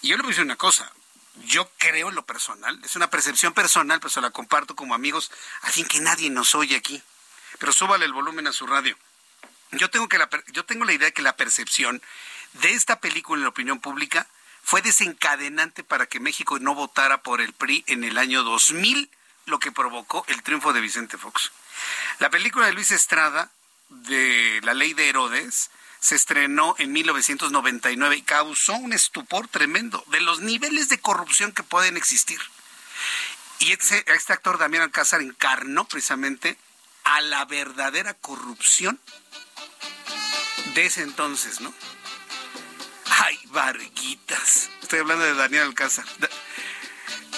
Y 0.00 0.08
yo 0.08 0.16
le 0.16 0.26
decir 0.26 0.44
una 0.44 0.56
cosa, 0.56 0.90
yo 1.46 1.70
creo 1.78 2.08
en 2.08 2.14
lo 2.14 2.24
personal, 2.24 2.78
es 2.84 2.96
una 2.96 3.10
percepción 3.10 3.52
personal, 3.54 4.00
pero 4.00 4.10
se 4.10 4.20
la 4.20 4.30
comparto 4.30 4.74
como 4.74 4.94
amigos, 4.94 5.30
a 5.62 5.70
fin 5.70 5.86
que 5.86 6.00
nadie 6.00 6.30
nos 6.30 6.54
oye 6.54 6.76
aquí. 6.76 7.02
Pero 7.58 7.72
súbale 7.72 8.04
el 8.04 8.12
volumen 8.12 8.46
a 8.46 8.52
su 8.52 8.66
radio. 8.66 8.96
Yo 9.72 9.90
tengo, 9.90 10.08
que 10.08 10.18
la, 10.18 10.28
yo 10.48 10.64
tengo 10.64 10.84
la 10.84 10.92
idea 10.92 11.06
de 11.06 11.12
que 11.12 11.22
la 11.22 11.36
percepción 11.36 12.02
de 12.54 12.72
esta 12.72 13.00
película 13.00 13.38
en 13.38 13.44
la 13.44 13.50
opinión 13.50 13.80
pública 13.80 14.26
fue 14.62 14.82
desencadenante 14.82 15.84
para 15.84 16.06
que 16.06 16.20
México 16.20 16.58
no 16.58 16.74
votara 16.74 17.22
por 17.22 17.40
el 17.40 17.52
PRI 17.52 17.84
en 17.86 18.04
el 18.04 18.18
año 18.18 18.42
2000, 18.42 19.10
lo 19.46 19.58
que 19.58 19.72
provocó 19.72 20.24
el 20.28 20.42
triunfo 20.42 20.72
de 20.72 20.80
Vicente 20.80 21.18
Fox. 21.18 21.52
La 22.18 22.30
película 22.30 22.66
de 22.66 22.72
Luis 22.72 22.90
Estrada, 22.90 23.50
de 23.88 24.60
La 24.62 24.74
Ley 24.74 24.94
de 24.94 25.08
Herodes, 25.08 25.70
se 26.00 26.14
estrenó 26.14 26.74
en 26.78 26.92
1999 26.92 28.16
y 28.16 28.22
causó 28.22 28.74
un 28.74 28.92
estupor 28.92 29.48
tremendo 29.48 30.02
de 30.08 30.20
los 30.20 30.40
niveles 30.40 30.88
de 30.88 30.98
corrupción 30.98 31.52
que 31.52 31.62
pueden 31.62 31.96
existir. 31.96 32.40
Y 33.58 33.72
este, 33.72 34.04
actor 34.32 34.58
Damián 34.58 34.82
Alcázar 34.82 35.20
encarnó 35.20 35.84
precisamente 35.84 36.56
a 37.04 37.20
la 37.20 37.44
verdadera 37.44 38.14
corrupción 38.14 38.98
de 40.74 40.86
ese 40.86 41.02
entonces, 41.02 41.60
¿no? 41.60 41.74
Ay, 43.06 43.38
Varguitas. 43.46 44.70
Estoy 44.80 45.00
hablando 45.00 45.24
de 45.24 45.34
Daniel 45.34 45.64
Alcázar. 45.64 46.06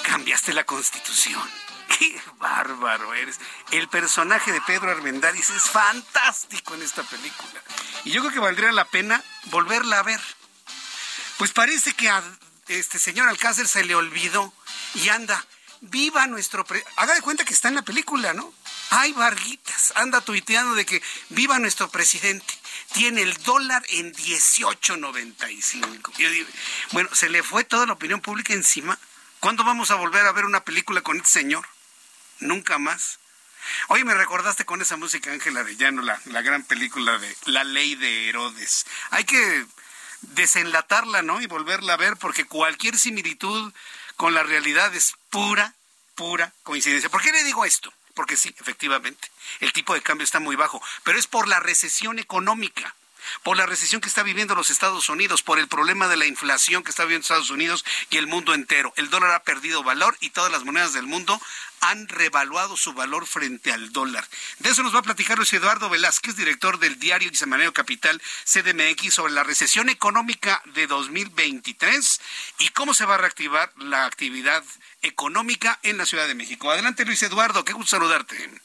Cambiaste 0.04 0.52
la 0.52 0.64
constitución. 0.64 1.42
Qué 1.98 2.20
bárbaro 2.38 3.12
eres. 3.14 3.40
El 3.70 3.88
personaje 3.88 4.52
de 4.52 4.60
Pedro 4.62 4.90
Armendáriz 4.90 5.50
es 5.50 5.64
fantástico 5.64 6.74
en 6.74 6.82
esta 6.82 7.02
película. 7.02 7.62
Y 8.04 8.10
yo 8.10 8.20
creo 8.20 8.32
que 8.32 8.40
valdría 8.40 8.72
la 8.72 8.84
pena 8.84 9.22
volverla 9.46 9.98
a 9.98 10.02
ver. 10.02 10.20
Pues 11.38 11.52
parece 11.52 11.94
que 11.94 12.08
a 12.08 12.22
este 12.68 12.98
señor 12.98 13.28
Alcázar 13.28 13.68
se 13.68 13.84
le 13.84 13.94
olvidó 13.94 14.52
y 14.94 15.08
anda. 15.08 15.44
Viva 15.80 16.26
nuestro... 16.28 16.64
Haga 16.96 17.14
de 17.14 17.22
cuenta 17.22 17.44
que 17.44 17.54
está 17.54 17.68
en 17.68 17.74
la 17.74 17.82
película, 17.82 18.32
¿no? 18.34 18.54
Ay, 18.90 19.12
Varguitas, 19.14 19.92
anda 19.96 20.20
tuiteando 20.20 20.76
de 20.76 20.86
que 20.86 21.02
viva 21.30 21.58
nuestro 21.58 21.90
presidente. 21.90 22.54
Tiene 22.92 23.22
el 23.22 23.36
dólar 23.42 23.82
en 23.88 24.14
18.95. 24.14 26.46
Bueno, 26.92 27.08
se 27.12 27.28
le 27.30 27.42
fue 27.42 27.64
toda 27.64 27.86
la 27.86 27.94
opinión 27.94 28.20
pública 28.20 28.52
encima. 28.52 28.96
¿Cuándo 29.40 29.64
vamos 29.64 29.90
a 29.90 29.96
volver 29.96 30.24
a 30.24 30.32
ver 30.32 30.44
una 30.44 30.62
película 30.62 31.00
con 31.00 31.16
este 31.16 31.30
señor? 31.30 31.66
Nunca 32.42 32.78
más. 32.78 33.18
Oye, 33.88 34.04
me 34.04 34.14
recordaste 34.14 34.64
con 34.64 34.82
esa 34.82 34.96
música 34.96 35.32
Ángela 35.32 35.64
de 35.64 35.76
Llano, 35.76 36.02
la, 36.02 36.20
la 36.26 36.42
gran 36.42 36.64
película 36.64 37.18
de 37.18 37.36
La 37.46 37.64
Ley 37.64 37.94
de 37.94 38.28
Herodes. 38.28 38.86
Hay 39.10 39.24
que 39.24 39.66
desenlatarla, 40.22 41.22
¿no? 41.22 41.40
Y 41.40 41.46
volverla 41.46 41.94
a 41.94 41.98
ver 41.98 42.16
porque 42.16 42.44
cualquier 42.44 42.98
similitud 42.98 43.72
con 44.16 44.34
la 44.34 44.42
realidad 44.42 44.94
es 44.94 45.14
pura, 45.30 45.74
pura 46.14 46.52
coincidencia. 46.62 47.10
¿Por 47.10 47.22
qué 47.22 47.32
le 47.32 47.44
digo 47.44 47.64
esto? 47.64 47.92
porque 48.14 48.36
sí, 48.36 48.54
efectivamente, 48.60 49.30
el 49.60 49.72
tipo 49.72 49.94
de 49.94 50.02
cambio 50.02 50.24
está 50.24 50.40
muy 50.40 50.56
bajo, 50.56 50.82
pero 51.04 51.18
es 51.18 51.26
por 51.26 51.48
la 51.48 51.60
recesión 51.60 52.18
económica 52.18 52.94
por 53.42 53.56
la 53.56 53.66
recesión 53.66 54.00
que 54.00 54.08
está 54.08 54.22
viviendo 54.22 54.54
los 54.54 54.70
Estados 54.70 55.08
Unidos, 55.08 55.42
por 55.42 55.58
el 55.58 55.68
problema 55.68 56.08
de 56.08 56.16
la 56.16 56.26
inflación 56.26 56.82
que 56.82 56.90
está 56.90 57.04
viviendo 57.04 57.22
Estados 57.22 57.50
Unidos 57.50 57.84
y 58.10 58.16
el 58.16 58.26
mundo 58.26 58.54
entero. 58.54 58.92
El 58.96 59.10
dólar 59.10 59.32
ha 59.32 59.42
perdido 59.42 59.82
valor 59.82 60.16
y 60.20 60.30
todas 60.30 60.52
las 60.52 60.64
monedas 60.64 60.92
del 60.92 61.06
mundo 61.06 61.40
han 61.82 62.06
revaluado 62.08 62.76
su 62.76 62.92
valor 62.92 63.26
frente 63.26 63.72
al 63.72 63.92
dólar. 63.92 64.26
De 64.60 64.70
eso 64.70 64.84
nos 64.84 64.94
va 64.94 65.00
a 65.00 65.02
platicar 65.02 65.36
Luis 65.36 65.52
Eduardo 65.52 65.90
Velázquez, 65.90 66.36
director 66.36 66.78
del 66.78 66.98
diario 66.98 67.28
y 67.30 67.34
Semanario 67.34 67.72
Capital 67.72 68.22
CDMX, 68.44 69.12
sobre 69.12 69.32
la 69.32 69.42
recesión 69.42 69.88
económica 69.88 70.62
de 70.74 70.86
2023 70.86 72.20
y 72.60 72.68
cómo 72.68 72.94
se 72.94 73.04
va 73.04 73.16
a 73.16 73.18
reactivar 73.18 73.72
la 73.78 74.06
actividad 74.06 74.62
económica 75.02 75.80
en 75.82 75.98
la 75.98 76.06
Ciudad 76.06 76.28
de 76.28 76.36
México. 76.36 76.70
Adelante, 76.70 77.04
Luis 77.04 77.22
Eduardo, 77.24 77.64
qué 77.64 77.72
gusto 77.72 77.96
saludarte. 77.96 78.62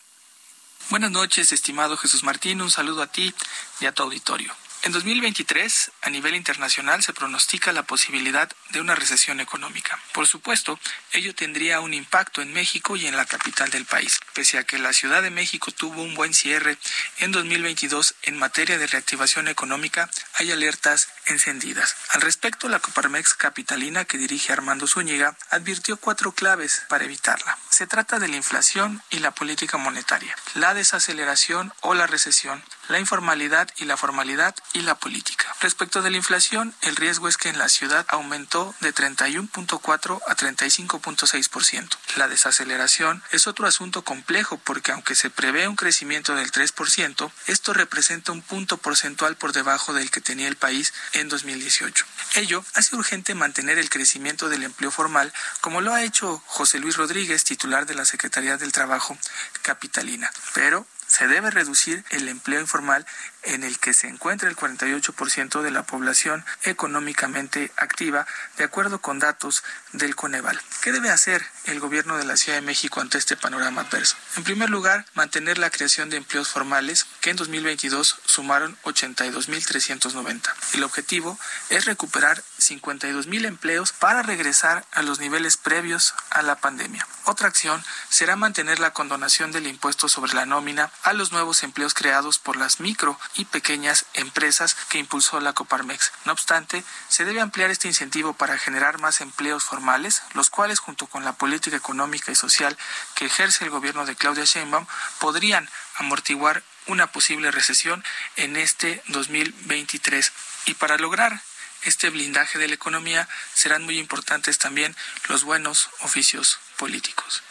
Buenas 0.90 1.12
noches, 1.12 1.52
estimado 1.52 1.98
Jesús 1.98 2.24
Martín, 2.24 2.62
un 2.62 2.72
saludo 2.72 3.02
a 3.02 3.08
ti 3.08 3.34
y 3.82 3.88
a 3.88 3.92
tu 3.92 4.04
auditorio. 4.04 4.56
En 4.84 4.94
2023, 4.94 5.92
a 6.04 6.10
nivel 6.10 6.34
internacional, 6.34 7.04
se 7.04 7.12
pronostica 7.12 7.74
la 7.74 7.84
posibilidad 7.84 8.50
de 8.70 8.80
una 8.80 8.96
recesión 8.96 9.42
económica. 9.42 10.00
Por 10.14 10.28
supuesto, 10.28 10.80
ello 11.12 11.36
tendría 11.36 11.82
un 11.82 11.94
impacto 11.94 12.42
en 12.42 12.54
México 12.54 12.96
y 12.96 13.06
en 13.06 13.18
la 13.18 13.26
capital 13.26 13.70
del 13.70 13.84
país. 13.84 14.22
Pese 14.34 14.60
a 14.60 14.64
que 14.64 14.80
la 14.80 14.94
Ciudad 14.94 15.22
de 15.22 15.30
México 15.30 15.72
tuvo 15.72 16.04
un 16.04 16.16
buen 16.16 16.34
cierre 16.34 16.78
en 17.18 17.34
2022 17.34 18.16
en 18.22 18.38
materia 18.38 18.78
de 18.78 18.88
reactivación 18.88 19.50
económica, 19.50 20.10
hay 20.36 20.54
alertas 20.54 21.10
encendidas. 21.28 21.96
Al 22.12 22.22
respecto, 22.22 22.70
la 22.70 22.80
Coparmex 22.80 23.34
capitalina 23.34 24.06
que 24.06 24.18
dirige 24.18 24.54
Armando 24.54 24.88
Zúñiga 24.88 25.38
advirtió 25.50 25.98
cuatro 25.98 26.32
claves 26.32 26.84
para 26.88 27.06
evitarla. 27.06 27.58
Se 27.70 27.88
trata 27.88 28.20
de 28.20 28.28
la 28.28 28.36
inflación 28.36 29.02
y 29.10 29.20
la 29.20 29.32
política 29.32 29.78
monetaria, 29.78 30.36
la 30.56 30.74
desaceleración 30.74 31.74
o 31.82 31.94
la 31.94 32.08
recesión, 32.08 32.64
la 32.88 33.00
informalidad 33.00 33.70
y 33.78 33.86
la 33.86 33.98
formalidad 33.98 34.56
y 34.74 34.82
la 34.82 34.96
política. 34.96 35.46
Respecto 35.62 36.02
de 36.02 36.10
la 36.10 36.18
inflación, 36.18 36.74
el 36.82 36.96
riesgo 36.96 37.28
es 37.28 37.38
que 37.38 37.50
en 37.50 37.58
la 37.58 37.70
ciudad 37.70 38.06
aumentó 38.10 38.74
de 38.80 38.94
31.4 38.94 40.22
a 40.28 40.36
35.6%. 40.36 41.98
La 42.16 42.28
desaceleración 42.28 43.24
es 43.32 43.48
otro 43.48 43.68
asunto 43.68 44.04
complejo 44.04 44.58
porque 44.58 44.92
aunque 44.92 45.16
se 45.16 45.30
prevé 45.30 45.68
un 45.68 45.76
crecimiento 45.76 46.36
del 46.36 46.52
3%, 46.52 47.32
esto 47.48 47.74
representa 47.74 48.32
un 48.32 48.42
punto 48.42 48.78
porcentual 48.78 49.36
por 49.36 49.54
debajo 49.54 49.94
del 49.94 50.12
que 50.12 50.22
tenía 50.22 50.48
el 50.48 50.56
país 50.56 50.94
en 51.20 51.30
2018. 51.30 52.06
Ello 52.36 52.64
hace 52.74 52.96
urgente 52.96 53.36
mantener 53.36 53.78
el 53.78 53.90
crecimiento 53.90 54.50
del 54.50 54.64
empleo 54.64 54.92
formal 54.92 55.34
como 55.62 55.82
lo 55.82 55.94
ha 55.94 56.04
hecho 56.04 56.42
José 56.46 56.80
Luis 56.80 56.98
Rodríguez, 56.98 57.44
titular 57.44 57.86
de 57.86 57.96
la 57.96 58.06
Secretaría 58.06 58.58
del 58.58 58.72
Trabajo 58.72 59.18
Capitalina. 59.62 60.32
Pero 60.54 60.86
se 61.08 61.28
debe 61.28 61.52
reducir 61.52 62.04
el 62.10 62.28
empleo 62.28 62.60
informal 62.60 63.06
en 63.48 63.64
el 63.64 63.80
que 63.80 63.94
se 63.94 64.08
encuentra 64.08 64.50
el 64.50 64.56
48% 64.56 65.62
de 65.62 65.72
la 65.72 65.84
población 65.84 66.46
económicamente 66.64 67.72
activa, 67.78 68.28
de 68.58 68.64
acuerdo 68.64 69.00
con 69.02 69.20
datos 69.20 69.64
del 69.94 70.16
Coneval. 70.16 70.60
¿Qué 70.82 70.92
debe 70.92 71.10
hacer 71.10 71.46
el 71.66 71.80
gobierno 71.80 72.18
de 72.18 72.26
la 72.26 72.38
Ciudad 72.38 72.58
de 72.58 72.66
México 72.66 73.02
ante 73.02 73.18
este 73.18 73.38
panorama 73.38 73.82
adverso? 73.82 74.16
En 74.36 74.44
primer 74.44 74.70
lugar, 74.70 75.06
mantener 75.14 75.58
la 75.58 75.70
creación 75.70 76.10
de 76.10 76.18
empleos 76.18 76.50
formales, 76.50 77.08
que 77.22 77.30
en 77.30 77.38
2022 77.38 78.20
sumaron 78.26 78.78
82.390. 78.84 80.50
El 80.74 80.84
objetivo 80.84 81.40
es 81.70 81.86
recuperar 81.86 82.44
52.000 82.60 83.46
empleos 83.46 83.94
para 83.94 84.24
regresar 84.24 84.86
a 84.92 85.02
los 85.02 85.20
niveles 85.20 85.58
previos 85.58 86.14
a 86.30 86.42
la 86.42 86.58
pandemia. 86.58 87.08
Otra 87.26 87.48
acción 87.48 87.84
será 88.10 88.36
mantener 88.36 88.80
la 88.80 88.94
condonación 88.94 89.52
del 89.52 89.68
impuesto 89.68 90.10
sobre 90.10 90.34
la 90.34 90.46
nómina 90.46 90.92
a 91.04 91.14
los 91.14 91.32
nuevos 91.32 91.64
empleos 91.64 91.94
creados 91.94 92.40
por 92.40 92.58
las 92.58 92.80
micro 92.80 93.20
y 93.38 93.46
pequeñas 93.46 94.06
empresas 94.14 94.76
que 94.90 94.98
impulsó 94.98 95.40
la 95.40 95.54
Coparmex. 95.54 96.12
No 96.26 96.34
obstante, 96.34 96.84
se 97.08 97.26
debe 97.26 97.42
ampliar 97.42 97.70
este 97.70 97.88
incentivo 97.88 98.34
para 98.34 98.58
generar 98.58 99.00
más 99.00 99.22
empleos 99.22 99.64
formales, 99.64 100.24
los 100.34 100.50
cuales 100.50 100.80
junto 100.80 101.08
con 101.08 101.24
la 101.24 101.34
política 101.34 101.78
económica 101.78 102.32
y 102.32 102.36
social 102.36 102.78
que 103.16 103.26
ejerce 103.26 103.64
el 103.64 103.70
gobierno 103.70 104.06
de 104.06 104.16
Claudia 104.16 104.44
Sheinbaum 104.46 104.88
podrían 105.20 105.70
amortiguar 105.96 106.64
una 106.88 107.08
posible 107.08 107.52
recesión 107.52 108.04
en 108.36 108.58
este 108.58 109.04
2023. 109.08 110.32
Y 110.66 110.74
para 110.74 110.98
lograr 110.98 111.42
este 111.84 112.10
blindaje 112.10 112.60
de 112.60 112.68
la 112.68 112.76
economía 112.76 113.28
serán 113.54 113.84
muy 113.84 114.00
importantes 114.00 114.58
también 114.58 114.96
los 115.28 115.44
buenos 115.44 115.90
oficios 116.00 116.60
políticos. 116.78 117.44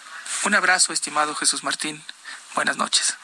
Un 0.45 0.55
abrazo, 0.55 0.93
estimado 0.93 1.35
Jesús 1.35 1.63
Martín. 1.63 2.03
Buenas 2.55 2.77
noches. 2.77 3.17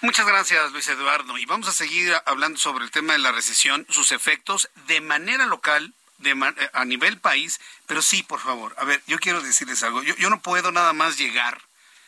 Muchas 0.00 0.26
gracias, 0.26 0.72
Luis 0.72 0.88
Eduardo. 0.88 1.36
Y 1.38 1.46
vamos 1.46 1.68
a 1.68 1.72
seguir 1.72 2.14
hablando 2.26 2.58
sobre 2.58 2.84
el 2.84 2.90
tema 2.90 3.14
de 3.14 3.18
la 3.18 3.32
recesión, 3.32 3.86
sus 3.90 4.12
efectos 4.12 4.70
de 4.86 5.00
manera 5.00 5.46
local, 5.46 5.94
de 6.18 6.30
eh, 6.30 6.70
a 6.72 6.84
nivel 6.84 7.18
país. 7.18 7.60
Pero 7.86 8.02
sí, 8.02 8.22
por 8.22 8.40
favor, 8.40 8.74
a 8.78 8.84
ver, 8.84 9.02
yo 9.06 9.18
quiero 9.18 9.40
decirles 9.40 9.82
algo. 9.82 10.02
Yo, 10.02 10.14
yo 10.16 10.30
no 10.30 10.40
puedo 10.40 10.72
nada 10.72 10.92
más 10.92 11.18
llegar, 11.18 11.60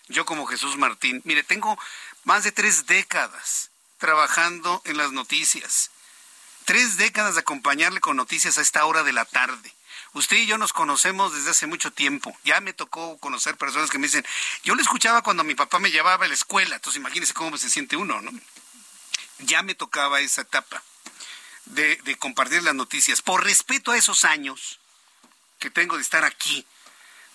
yo 0.08 0.24
como 0.24 0.46
Jesús 0.46 0.76
Martín. 0.76 1.20
Mire, 1.24 1.42
tengo 1.42 1.78
más 2.24 2.44
de 2.44 2.52
tres 2.52 2.86
décadas 2.86 3.70
trabajando 3.98 4.82
en 4.84 4.96
las 4.96 5.12
noticias. 5.12 5.90
Tres 6.64 6.96
décadas 6.96 7.34
de 7.34 7.40
acompañarle 7.40 8.00
con 8.00 8.16
noticias 8.16 8.58
a 8.58 8.62
esta 8.62 8.84
hora 8.84 9.02
de 9.02 9.12
la 9.12 9.24
tarde. 9.24 9.72
Usted 10.12 10.38
y 10.38 10.46
yo 10.46 10.58
nos 10.58 10.72
conocemos 10.72 11.32
desde 11.32 11.50
hace 11.50 11.66
mucho 11.66 11.92
tiempo. 11.92 12.36
Ya 12.44 12.60
me 12.60 12.72
tocó 12.72 13.18
conocer 13.18 13.56
personas 13.56 13.90
que 13.90 13.98
me 13.98 14.06
dicen, 14.06 14.26
yo 14.64 14.74
le 14.74 14.82
escuchaba 14.82 15.22
cuando 15.22 15.44
mi 15.44 15.54
papá 15.54 15.78
me 15.78 15.90
llevaba 15.90 16.24
a 16.24 16.28
la 16.28 16.34
escuela, 16.34 16.76
entonces 16.76 16.98
imagínese 16.98 17.32
cómo 17.32 17.56
se 17.56 17.70
siente 17.70 17.96
uno, 17.96 18.20
¿no? 18.20 18.32
Ya 19.38 19.62
me 19.62 19.74
tocaba 19.74 20.20
esa 20.20 20.42
etapa 20.42 20.82
de, 21.66 21.96
de 22.04 22.16
compartir 22.16 22.62
las 22.62 22.74
noticias. 22.74 23.22
Por 23.22 23.44
respeto 23.44 23.92
a 23.92 23.96
esos 23.96 24.24
años 24.24 24.80
que 25.58 25.70
tengo 25.70 25.96
de 25.96 26.02
estar 26.02 26.24
aquí, 26.24 26.66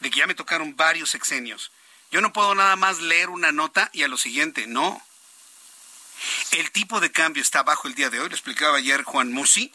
de 0.02 0.10
que 0.10 0.20
ya 0.20 0.28
me 0.28 0.36
tocaron 0.36 0.76
varios 0.76 1.10
sexenios, 1.10 1.72
yo 2.12 2.22
no 2.22 2.34
puedo 2.34 2.56
nada 2.56 2.76
más 2.76 3.00
leer 3.00 3.30
una 3.30 3.52
nota 3.52 3.90
y 3.94 4.04
a 4.04 4.08
lo 4.08 4.18
siguiente, 4.18 4.68
no. 4.68 5.02
El 6.52 6.72
tipo 6.72 7.00
de 7.00 7.12
cambio 7.12 7.42
está 7.42 7.64
bajo 7.64 7.88
el 7.88 7.96
día 7.96 8.10
de 8.10 8.20
hoy, 8.20 8.30
lo 8.30 8.36
explicaba 8.36 8.78
ayer 8.78 9.04
Juan 9.04 9.32
Musi, 9.32 9.74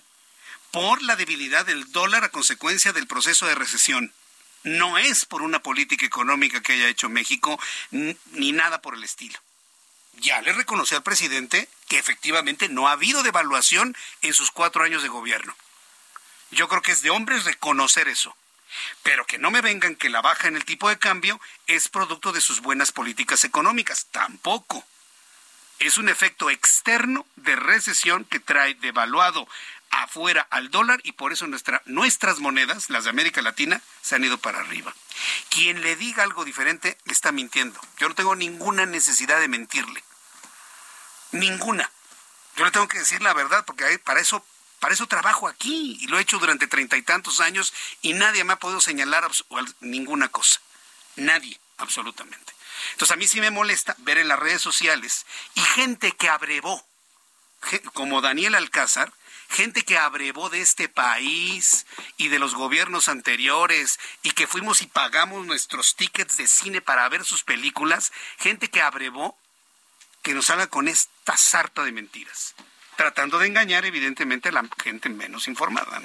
por 0.70 1.02
la 1.02 1.16
debilidad 1.16 1.66
del 1.66 1.90
dólar 1.92 2.24
a 2.24 2.30
consecuencia 2.30 2.92
del 2.92 3.06
proceso 3.06 3.46
de 3.46 3.54
recesión. 3.54 4.12
No 4.62 4.98
es 4.98 5.24
por 5.24 5.42
una 5.42 5.62
política 5.62 6.04
económica 6.04 6.60
que 6.60 6.74
haya 6.74 6.88
hecho 6.88 7.08
México, 7.08 7.58
ni 7.90 8.52
nada 8.52 8.82
por 8.82 8.94
el 8.94 9.04
estilo. 9.04 9.38
Ya 10.16 10.42
le 10.42 10.52
reconoció 10.52 10.96
al 10.98 11.02
presidente 11.02 11.68
que 11.88 11.98
efectivamente 11.98 12.68
no 12.68 12.88
ha 12.88 12.92
habido 12.92 13.22
devaluación 13.22 13.96
en 14.20 14.34
sus 14.34 14.50
cuatro 14.50 14.84
años 14.84 15.02
de 15.02 15.08
gobierno. 15.08 15.56
Yo 16.50 16.68
creo 16.68 16.82
que 16.82 16.92
es 16.92 17.02
de 17.02 17.10
hombres 17.10 17.44
reconocer 17.44 18.08
eso. 18.08 18.36
Pero 19.02 19.26
que 19.26 19.38
no 19.38 19.50
me 19.50 19.62
vengan 19.62 19.96
que 19.96 20.10
la 20.10 20.20
baja 20.20 20.46
en 20.46 20.56
el 20.56 20.64
tipo 20.64 20.88
de 20.88 20.98
cambio 20.98 21.40
es 21.66 21.88
producto 21.88 22.32
de 22.32 22.40
sus 22.40 22.60
buenas 22.60 22.92
políticas 22.92 23.44
económicas. 23.44 24.06
Tampoco. 24.10 24.84
Es 25.78 25.96
un 25.96 26.08
efecto 26.08 26.50
externo 26.50 27.26
de 27.36 27.56
recesión 27.56 28.24
que 28.24 28.38
trae 28.38 28.74
devaluado 28.74 29.48
afuera 29.90 30.46
al 30.50 30.70
dólar 30.70 31.00
y 31.04 31.12
por 31.12 31.32
eso 31.32 31.46
nuestra, 31.46 31.82
nuestras 31.84 32.38
monedas, 32.38 32.90
las 32.90 33.04
de 33.04 33.10
América 33.10 33.42
Latina, 33.42 33.82
se 34.02 34.14
han 34.14 34.24
ido 34.24 34.38
para 34.38 34.60
arriba. 34.60 34.94
Quien 35.48 35.82
le 35.82 35.96
diga 35.96 36.22
algo 36.22 36.44
diferente 36.44 36.96
le 37.04 37.12
está 37.12 37.32
mintiendo. 37.32 37.80
Yo 37.98 38.08
no 38.08 38.14
tengo 38.14 38.34
ninguna 38.36 38.86
necesidad 38.86 39.40
de 39.40 39.48
mentirle. 39.48 40.02
Ninguna. 41.32 41.90
Yo 42.56 42.64
le 42.64 42.70
tengo 42.70 42.88
que 42.88 42.98
decir 42.98 43.22
la 43.22 43.34
verdad 43.34 43.64
porque 43.64 43.98
para 43.98 44.20
eso 44.20 44.44
Para 44.80 44.94
eso 44.94 45.06
trabajo 45.06 45.46
aquí 45.46 45.98
y 46.00 46.06
lo 46.06 46.18
he 46.18 46.22
hecho 46.22 46.38
durante 46.38 46.66
treinta 46.66 46.96
y 46.96 47.02
tantos 47.02 47.40
años 47.40 47.74
y 48.00 48.14
nadie 48.14 48.44
me 48.44 48.54
ha 48.54 48.58
podido 48.58 48.80
señalar 48.80 49.30
ninguna 49.80 50.28
cosa. 50.28 50.58
Nadie, 51.16 51.60
absolutamente. 51.76 52.54
Entonces 52.92 53.14
a 53.14 53.18
mí 53.18 53.26
sí 53.26 53.40
me 53.40 53.50
molesta 53.50 53.94
ver 53.98 54.16
en 54.16 54.28
las 54.28 54.38
redes 54.38 54.62
sociales 54.62 55.26
y 55.54 55.60
gente 55.60 56.12
que 56.12 56.30
abrevó, 56.30 56.82
como 57.92 58.22
Daniel 58.22 58.54
Alcázar, 58.54 59.12
gente 59.50 59.82
que 59.82 59.98
abrevó 59.98 60.48
de 60.48 60.60
este 60.60 60.88
país 60.88 61.84
y 62.16 62.28
de 62.28 62.38
los 62.38 62.54
gobiernos 62.54 63.08
anteriores 63.08 63.98
y 64.22 64.30
que 64.30 64.46
fuimos 64.46 64.80
y 64.80 64.86
pagamos 64.86 65.44
nuestros 65.44 65.96
tickets 65.96 66.36
de 66.36 66.46
cine 66.46 66.80
para 66.80 67.08
ver 67.08 67.24
sus 67.24 67.42
películas, 67.42 68.12
gente 68.38 68.70
que 68.70 68.80
abrevó 68.80 69.36
que 70.22 70.34
nos 70.34 70.50
haga 70.50 70.68
con 70.68 70.86
esta 70.86 71.36
sarta 71.36 71.82
de 71.82 71.92
mentiras, 71.92 72.54
tratando 72.96 73.38
de 73.38 73.48
engañar 73.48 73.84
evidentemente 73.84 74.50
a 74.50 74.52
la 74.52 74.68
gente 74.82 75.08
menos 75.08 75.48
informada. 75.48 76.00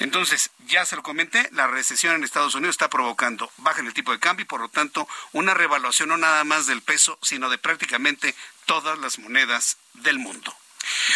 Entonces, 0.00 0.50
ya 0.66 0.84
se 0.84 0.96
lo 0.96 1.02
comenté, 1.02 1.48
la 1.52 1.68
recesión 1.68 2.14
en 2.14 2.24
Estados 2.24 2.54
Unidos 2.54 2.74
está 2.74 2.90
provocando 2.90 3.50
baja 3.58 3.80
en 3.80 3.86
el 3.86 3.94
tipo 3.94 4.12
de 4.12 4.18
cambio 4.18 4.42
y 4.42 4.46
por 4.46 4.60
lo 4.60 4.68
tanto 4.68 5.08
una 5.32 5.54
revaluación 5.54 6.10
no 6.10 6.16
nada 6.16 6.44
más 6.44 6.66
del 6.66 6.82
peso, 6.82 7.18
sino 7.22 7.48
de 7.50 7.58
prácticamente 7.58 8.34
todas 8.66 8.98
las 8.98 9.18
monedas 9.18 9.78
del 9.94 10.18
mundo. 10.18 10.54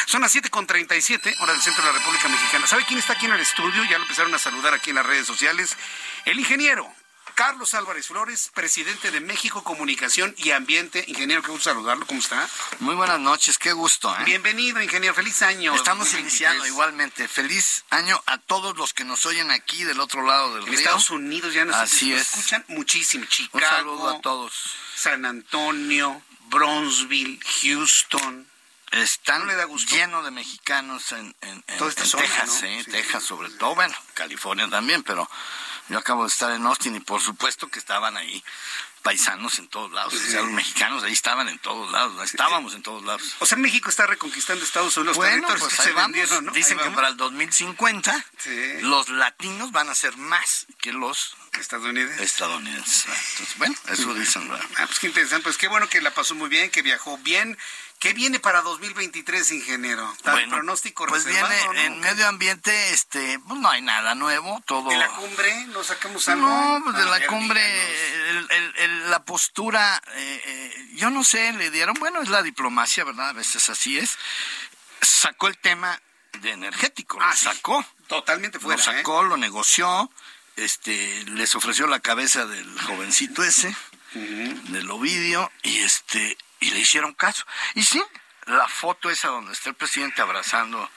Son 0.07 0.21
las 0.21 0.35
7.37, 0.35 1.37
hora 1.41 1.53
del 1.53 1.63
centro 1.63 1.85
de 1.85 1.93
la 1.93 1.99
República 1.99 2.29
Mexicana. 2.29 2.67
¿Sabe 2.67 2.85
quién 2.87 2.99
está 2.99 3.15
aquí 3.15 3.27
en 3.27 3.33
el 3.33 3.41
estudio? 3.41 3.85
Ya 3.85 3.99
lo 3.99 4.05
empezaron 4.05 4.35
a 4.35 4.39
saludar 4.39 4.75
aquí 4.75 4.91
en 4.91 4.97
las 4.97 5.07
redes 5.07 5.27
sociales. 5.27 5.77
El 6.25 6.39
ingeniero 6.39 6.93
Carlos 7.35 7.75
Álvarez 7.75 8.07
Flores, 8.07 8.51
presidente 8.55 9.11
de 9.11 9.21
México 9.21 9.65
Comunicación 9.65 10.35
y 10.39 10.51
Ambiente. 10.51 11.05
Ingeniero, 11.09 11.43
qué 11.43 11.51
gusto 11.51 11.71
saludarlo. 11.71 12.07
¿Cómo 12.07 12.21
está? 12.21 12.49
Muy 12.81 12.95
buenas 12.95 13.19
noches, 13.21 13.59
qué 13.59 13.73
gusto. 13.73 14.15
¿eh? 14.15 14.25
Bienvenido, 14.25 14.83
ingeniero. 14.83 15.15
Feliz 15.15 15.41
año. 15.43 15.75
Estamos 15.75 16.13
iniciando 16.15 16.67
igualmente. 16.67 17.29
Feliz 17.29 17.85
año 17.91 18.23
a 18.27 18.39
todos 18.39 18.77
los 18.77 18.93
que 18.93 19.05
nos 19.05 19.25
oyen 19.27 19.51
aquí 19.51 19.85
del 19.85 20.01
otro 20.01 20.27
lado 20.27 20.55
del 20.55 20.69
en 20.69 20.75
Estados 20.75 21.11
Unidos 21.11 21.55
ya 21.55 21.65
nos, 21.65 21.77
Así 21.77 22.13
escuchan 22.13 22.65
muchísimo. 22.69 23.25
Chicago, 23.27 23.59
Un 23.59 23.77
saludo 23.77 24.09
a 24.11 24.21
todos. 24.21 24.53
San 24.95 25.25
Antonio, 25.25 26.23
Bronzeville, 26.49 27.41
Houston. 27.63 28.52
Están 28.93 29.47
lleno 29.91 30.23
de 30.23 30.31
mexicanos 30.31 31.13
en, 31.13 31.35
en, 31.41 31.63
Texas, 31.63 32.63
¿eh? 32.63 32.85
Texas 32.91 33.25
sobre 33.25 33.49
todo, 33.51 33.75
bueno, 33.75 33.95
California 34.15 34.69
también, 34.69 35.03
pero 35.03 35.29
yo 35.89 35.99
acabo 35.99 36.23
de 36.23 36.29
estar 36.29 36.53
en 36.53 36.67
Austin 36.67 36.97
y 36.97 37.01
por 37.01 37.21
supuesto 37.21 37.69
que 37.69 37.79
estaban 37.79 38.17
ahí 38.17 38.45
paisanos 39.03 39.59
en 39.59 39.69
todos 39.69 39.91
lados. 39.93 40.15
O 40.15 40.19
sea, 40.19 40.43
los 40.43 40.51
mexicanos 40.51 41.03
ahí 41.03 41.13
estaban 41.13 41.49
en 41.49 41.59
todos 41.59 41.91
lados, 41.91 42.23
estábamos 42.25 42.75
en 42.75 42.83
todos 42.83 43.05
lados. 43.05 43.35
O 43.41 43.47
sea, 43.47 43.59
México 43.59 43.91
está 43.91 44.07
reconquistando 44.07 44.65
Estados 44.65 44.97
Unidos. 44.97 45.17
Bueno, 45.17 45.49
pues 45.49 45.73
se 45.73 45.93
vendieron, 45.93 46.47
¿no? 46.47 46.53
Dicen 46.53 46.79
que 46.79 46.91
para 46.91 47.09
el 47.09 47.17
2050 47.17 48.25
los 48.83 49.09
latinos 49.09 49.73
van 49.73 49.89
a 49.89 49.95
ser 49.95 50.17
más 50.17 50.67
que 50.81 50.93
los 50.93 51.37
estadounidenses. 51.59 52.21
Estadounidenses. 52.21 53.07
Entonces, 53.07 53.59
bueno, 53.59 53.75
eso 53.89 54.15
dicen. 54.15 54.51
Ah, 54.53 54.87
pues 54.87 54.99
qué 55.01 55.09
interesante. 55.09 55.45
Pues 55.45 55.59
qué 55.59 55.69
bueno 55.69 55.89
que 55.89 56.01
la 56.01 56.13
pasó 56.15 56.35
muy 56.35 56.49
bien, 56.49 56.71
que 56.71 56.83
viajó 56.83 57.19
bien. 57.19 57.59
¿Qué 58.03 58.15
viene 58.15 58.41
para 58.41 58.63
2023, 58.63 59.53
ingeniero? 59.53 60.13
Bueno, 60.25 60.57
pronóstico 60.57 61.07
pues 61.07 61.25
viene 61.25 61.85
en 61.85 62.01
medio 62.01 62.27
ambiente, 62.27 62.91
este, 62.91 63.39
pues 63.47 63.61
no 63.61 63.71
hay 63.71 63.81
nada 63.81 64.17
nuevo, 64.17 64.61
todo. 64.67 64.91
¿De 64.91 64.97
la 64.97 65.07
cumbre 65.07 65.67
¿Nos 65.67 65.87
sacamos 65.87 66.29
algo? 66.29 66.49
No, 66.49 66.81
pues 66.83 66.97
de 66.97 67.05
la 67.05 67.25
cumbre, 67.29 67.63
la 69.09 69.25
postura, 69.25 70.03
eh, 70.17 70.43
eh, 70.45 70.89
yo 70.95 71.11
no 71.11 71.23
sé, 71.23 71.53
le 71.53 71.71
dieron, 71.71 71.95
bueno, 72.01 72.21
es 72.21 72.29
la 72.29 72.43
diplomacia, 72.43 73.05
¿verdad? 73.05 73.29
A 73.29 73.35
veces 73.35 73.69
así 73.69 73.97
es. 73.97 74.19
Sacó 75.01 75.47
el 75.47 75.57
tema 75.59 76.03
de 76.41 76.51
energético, 76.51 77.21
lo 77.21 77.25
ah, 77.25 77.37
sacó. 77.37 77.87
Totalmente 78.09 78.59
fuera. 78.59 78.79
Lo 78.79 78.83
sacó, 78.83 79.23
lo 79.23 79.37
negoció, 79.37 80.11
este, 80.57 81.23
les 81.27 81.55
ofreció 81.55 81.87
la 81.87 82.01
cabeza 82.01 82.47
del 82.47 82.81
jovencito 82.81 83.45
ese, 83.45 83.73
del 84.13 84.91
Ovidio, 84.91 85.53
y 85.63 85.79
este, 85.79 86.37
y 86.63 86.71
le 86.71 86.81
hicieron 86.81 87.13
caso. 87.13 87.45
Y 87.75 87.83
sí, 87.83 88.03
la 88.47 88.67
foto 88.69 89.11
esa 89.11 89.29
donde 89.29 89.53
está 89.53 89.69
el 89.69 89.75
presidente 89.75 90.23
abrazando 90.23 90.89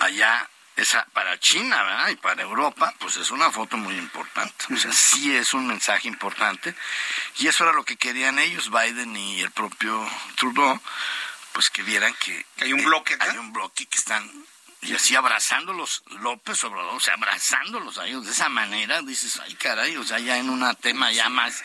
allá, 0.00 0.48
esa 0.76 1.06
para 1.12 1.38
China, 1.38 1.82
¿verdad? 1.82 2.08
Y 2.08 2.16
para 2.16 2.42
Europa, 2.42 2.94
pues 2.98 3.16
es 3.16 3.30
una 3.30 3.50
foto 3.50 3.76
muy 3.76 3.96
importante. 3.96 4.72
O 4.72 4.76
sea, 4.76 4.92
sí 4.92 5.34
es 5.34 5.52
un 5.54 5.66
mensaje 5.66 6.08
importante. 6.08 6.74
Y 7.38 7.48
eso 7.48 7.64
era 7.64 7.72
lo 7.72 7.84
que 7.84 7.96
querían 7.96 8.38
ellos, 8.38 8.70
Biden 8.70 9.16
y 9.16 9.40
el 9.40 9.50
propio 9.50 10.08
Trudeau, 10.36 10.80
pues 11.52 11.70
que 11.70 11.82
vieran 11.82 12.14
que, 12.14 12.46
hay 12.60 12.72
un 12.72 12.84
bloque 12.84 13.16
Hay 13.18 13.36
un 13.38 13.52
bloque 13.52 13.86
que 13.86 13.98
están 13.98 14.30
y 14.80 14.94
así 14.94 15.16
abrazándolos 15.16 16.04
López 16.20 16.62
Obrador, 16.64 16.94
o 16.94 17.00
sea, 17.00 17.14
abrazándolos 17.14 17.98
a 17.98 18.06
ellos 18.06 18.24
de 18.24 18.32
esa 18.32 18.48
manera, 18.48 19.02
dices, 19.02 19.40
ay 19.42 19.54
caray, 19.54 19.96
o 19.96 20.04
sea, 20.04 20.18
ya 20.20 20.38
en 20.38 20.50
un 20.50 20.64
tema 20.76 21.10
ya 21.10 21.28
más, 21.28 21.62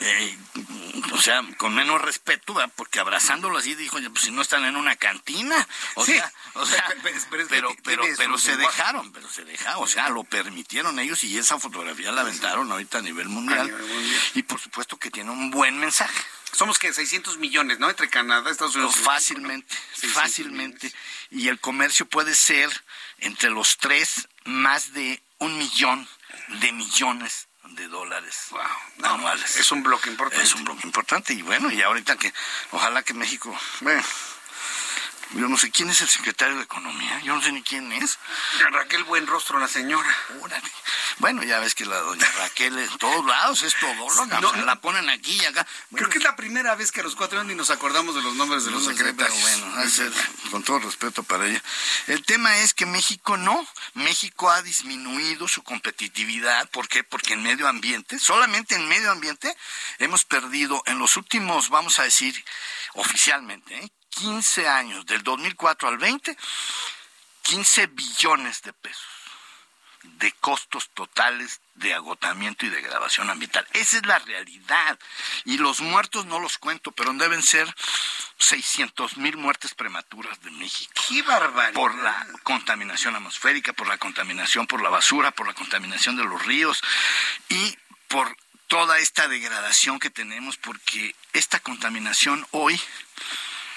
eh, 0.00 0.38
o 1.12 1.18
sea, 1.18 1.42
con 1.56 1.74
menos 1.74 2.02
respeto, 2.02 2.52
¿verdad? 2.52 2.72
porque 2.76 3.00
abrazándolos 3.00 3.62
así 3.62 3.74
dijo, 3.74 3.98
pues 4.10 4.24
si 4.24 4.30
no 4.30 4.42
están 4.42 4.64
en 4.64 4.76
una 4.76 4.96
cantina, 4.96 5.66
o 5.94 6.04
sea, 6.04 6.30
o 6.54 6.66
sea, 6.66 6.84
pero, 7.48 7.74
pero, 7.82 8.04
pero, 8.16 8.38
se 8.38 8.56
dejaron, 8.56 9.10
pero 9.12 9.28
se 9.30 9.44
dejaron, 9.44 9.82
o 9.82 9.86
sea, 9.86 10.10
lo 10.10 10.24
permitieron 10.24 10.98
ellos 10.98 11.24
y 11.24 11.38
esa 11.38 11.58
fotografía 11.58 12.12
la 12.12 12.20
aventaron 12.20 12.70
ahorita 12.70 12.98
a 12.98 13.02
nivel 13.02 13.28
mundial, 13.28 13.74
y 14.34 14.42
por 14.42 14.60
supuesto 14.60 14.98
que 14.98 15.10
tiene 15.10 15.30
un 15.30 15.50
buen 15.50 15.78
mensaje. 15.78 16.24
Somos 16.54 16.78
que 16.78 16.92
600 16.92 17.38
millones, 17.38 17.78
¿no? 17.78 17.90
Entre 17.90 18.08
Canadá, 18.08 18.50
Estados 18.50 18.76
Unidos. 18.76 18.96
fácilmente, 18.96 19.74
fácilmente. 20.12 20.92
Y 21.30 21.48
el 21.48 21.58
comercio 21.58 22.06
puede 22.06 22.34
ser 22.34 22.70
entre 23.18 23.50
los 23.50 23.78
tres 23.78 24.28
más 24.44 24.92
de 24.92 25.22
un 25.38 25.58
millón 25.58 26.08
de 26.60 26.72
millones 26.72 27.48
de 27.70 27.88
dólares 27.88 28.46
wow, 28.50 28.60
anuales. 29.02 29.56
es 29.56 29.72
un 29.72 29.82
bloque 29.82 30.10
importante. 30.10 30.44
Es 30.44 30.54
un 30.54 30.64
bloque 30.64 30.86
importante 30.86 31.32
y 31.32 31.42
bueno, 31.42 31.70
y 31.72 31.82
ahorita 31.82 32.16
que 32.16 32.32
ojalá 32.70 33.02
que 33.02 33.14
México, 33.14 33.58
bueno, 33.80 34.02
yo 35.32 35.48
no 35.48 35.56
sé 35.56 35.70
quién 35.70 35.90
es 35.90 36.00
el 36.00 36.08
secretario 36.08 36.56
de 36.56 36.62
Economía, 36.62 37.20
yo 37.20 37.34
no 37.34 37.42
sé 37.42 37.52
ni 37.52 37.62
quién 37.62 37.90
es. 37.92 38.18
Raquel 38.70 39.04
Buen 39.04 39.26
Rostro, 39.26 39.58
la 39.58 39.68
señora. 39.68 40.08
Bueno, 41.18 41.42
ya 41.42 41.60
ves 41.60 41.74
que 41.74 41.84
la 41.84 41.98
doña 41.98 42.26
Raquel 42.38 42.78
en 42.78 42.98
todos 42.98 43.24
lados 43.24 43.62
es 43.62 43.74
todo, 43.78 43.94
no, 44.40 44.52
la 44.64 44.80
ponen 44.80 45.08
aquí 45.08 45.38
y 45.40 45.44
acá. 45.44 45.66
Creo 45.94 46.08
que 46.08 46.18
es 46.18 46.24
la 46.24 46.36
primera 46.36 46.74
vez 46.74 46.92
que 46.92 47.00
a 47.00 47.04
los 47.04 47.14
cuatro 47.14 47.38
años 47.38 47.48
ni 47.48 47.54
nos 47.54 47.70
acordamos 47.70 48.14
de 48.14 48.22
los 48.22 48.34
nombres 48.34 48.64
de 48.64 48.70
los 48.70 48.84
secretarios. 48.84 49.40
bueno, 49.40 49.66
con 50.50 50.62
todo 50.62 50.80
respeto 50.80 51.22
para 51.22 51.46
ella. 51.46 51.62
El 52.06 52.24
tema 52.24 52.58
es 52.58 52.74
que 52.74 52.86
México 52.86 53.36
no, 53.36 53.66
México 53.94 54.50
ha 54.50 54.62
disminuido 54.62 55.48
su 55.48 55.62
competitividad. 55.62 56.68
¿Por 56.70 56.88
qué? 56.88 57.04
Porque 57.04 57.34
en 57.34 57.42
medio 57.42 57.68
ambiente, 57.68 58.18
solamente 58.18 58.74
en 58.74 58.88
medio 58.88 59.10
ambiente, 59.10 59.56
hemos 59.98 60.24
perdido 60.24 60.82
en 60.86 60.98
los 60.98 61.16
últimos, 61.16 61.68
vamos 61.68 61.98
a 61.98 62.04
decir, 62.04 62.44
oficialmente, 62.94 63.76
¿eh? 63.76 63.90
15 64.14 64.68
años, 64.68 65.06
del 65.06 65.22
2004 65.22 65.88
al 65.88 65.98
20, 65.98 66.36
15 67.42 67.86
billones 67.88 68.62
de 68.62 68.72
pesos 68.72 69.14
de 70.18 70.32
costos 70.32 70.90
totales 70.90 71.60
de 71.74 71.94
agotamiento 71.94 72.66
y 72.66 72.70
degradación 72.70 73.30
ambiental. 73.30 73.66
Esa 73.72 73.96
es 73.96 74.06
la 74.06 74.18
realidad. 74.18 74.98
Y 75.44 75.58
los 75.58 75.80
muertos 75.80 76.26
no 76.26 76.40
los 76.40 76.58
cuento, 76.58 76.92
pero 76.92 77.12
deben 77.14 77.42
ser 77.42 77.74
600 78.38 79.16
mil 79.16 79.36
muertes 79.36 79.74
prematuras 79.74 80.40
de 80.42 80.50
México. 80.50 80.92
¡Qué 81.08 81.22
barbaridad! 81.22 81.74
Por 81.74 81.94
la 81.96 82.26
contaminación 82.42 83.16
atmosférica, 83.16 83.72
por 83.72 83.88
la 83.88 83.98
contaminación 83.98 84.66
por 84.66 84.82
la 84.82 84.90
basura, 84.90 85.30
por 85.30 85.46
la 85.46 85.54
contaminación 85.54 86.16
de 86.16 86.24
los 86.24 86.44
ríos 86.44 86.82
y 87.48 87.76
por 88.08 88.36
toda 88.68 88.98
esta 88.98 89.28
degradación 89.28 89.98
que 89.98 90.10
tenemos, 90.10 90.56
porque 90.56 91.14
esta 91.32 91.60
contaminación 91.60 92.46
hoy 92.50 92.80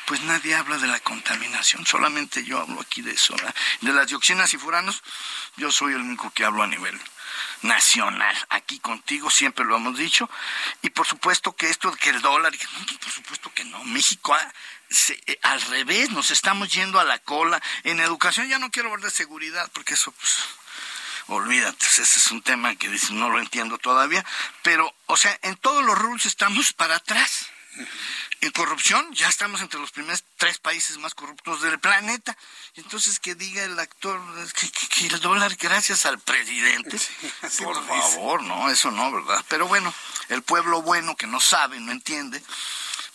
pues 0.08 0.22
nadie 0.22 0.56
habla 0.56 0.78
de 0.78 0.88
la 0.88 1.02
contaminación, 1.02 1.86
solamente 1.86 2.46
yo 2.46 2.62
hablo 2.62 2.80
aquí 2.80 3.02
de 3.02 3.12
eso. 3.12 3.36
De 3.82 3.92
las 3.92 4.08
dioxinas 4.08 4.54
y 4.54 4.58
furanos, 4.58 5.04
yo 5.58 5.70
soy 5.70 5.94
el 5.94 6.00
único 6.00 6.32
que 6.32 6.46
hablo 6.46 6.64
a 6.64 6.68
nivel 6.68 6.98
nacional. 7.62 8.34
Aquí 8.48 8.80
contigo 8.80 9.30
siempre 9.30 9.66
lo 9.66 9.76
hemos 9.76 9.98
dicho. 9.98 10.30
Y 10.82 10.92
por 10.92 11.06
supuesto 11.06 11.54
que 11.58 11.70
esto, 11.70 11.92
que 11.92 12.12
el 12.12 12.22
dólar, 12.22 12.54
pues, 12.58 12.98
por 13.00 13.12
supuesto 13.12 13.52
que 13.54 13.66
no. 13.66 13.84
México 13.84 14.34
eh, 14.38 15.40
al 15.42 15.62
revés, 15.64 16.10
nos 16.12 16.32
estamos 16.32 16.70
yendo 16.70 17.02
a 17.02 17.04
la 17.04 17.20
cola. 17.20 17.62
En 17.84 18.00
educación 18.00 18.48
ya 18.48 18.60
no 18.60 18.72
quiero 18.72 18.88
hablar 18.88 19.04
de 19.04 19.12
seguridad, 19.12 19.70
porque 19.74 19.96
eso, 19.96 20.14
pues, 20.14 20.38
olvídate, 21.28 21.86
ese 21.86 22.04
es 22.04 22.32
un 22.32 22.42
tema 22.42 22.76
que 22.76 22.88
no 23.12 23.30
lo 23.30 23.40
entiendo 23.40 23.78
todavía. 23.78 24.24
Pero, 24.62 24.96
o 25.08 25.18
sea, 25.18 25.38
en 25.42 25.58
todos 25.58 25.84
los 25.84 25.98
rules 25.98 26.26
estamos 26.26 26.72
para 26.72 26.96
atrás. 26.96 27.50
En 28.42 28.52
corrupción 28.52 29.12
ya 29.14 29.28
estamos 29.28 29.62
entre 29.62 29.80
los 29.80 29.92
primeros 29.92 30.24
tres 30.38 30.60
países 30.60 30.98
más 31.00 31.16
corruptos 31.16 31.62
del 31.62 31.80
planeta. 31.80 32.38
Entonces 32.76 33.20
que 33.20 33.34
diga 33.34 33.64
el 33.64 33.80
actor 33.80 34.22
que, 34.54 35.08
el 35.08 35.20
dólar 35.22 35.56
gracias 35.56 36.06
al 36.06 36.20
presidente. 36.20 36.98
por 37.64 37.88
favor, 37.88 38.44
no, 38.44 38.70
eso 38.70 38.92
no, 38.92 39.12
¿verdad? 39.12 39.44
Pero 39.50 39.68
bueno, 39.68 39.94
el 40.30 40.44
pueblo 40.44 40.82
bueno 40.82 41.16
que 41.16 41.26
no 41.26 41.40
sabe, 41.40 41.80
no 41.80 41.92
entiende, 41.92 42.42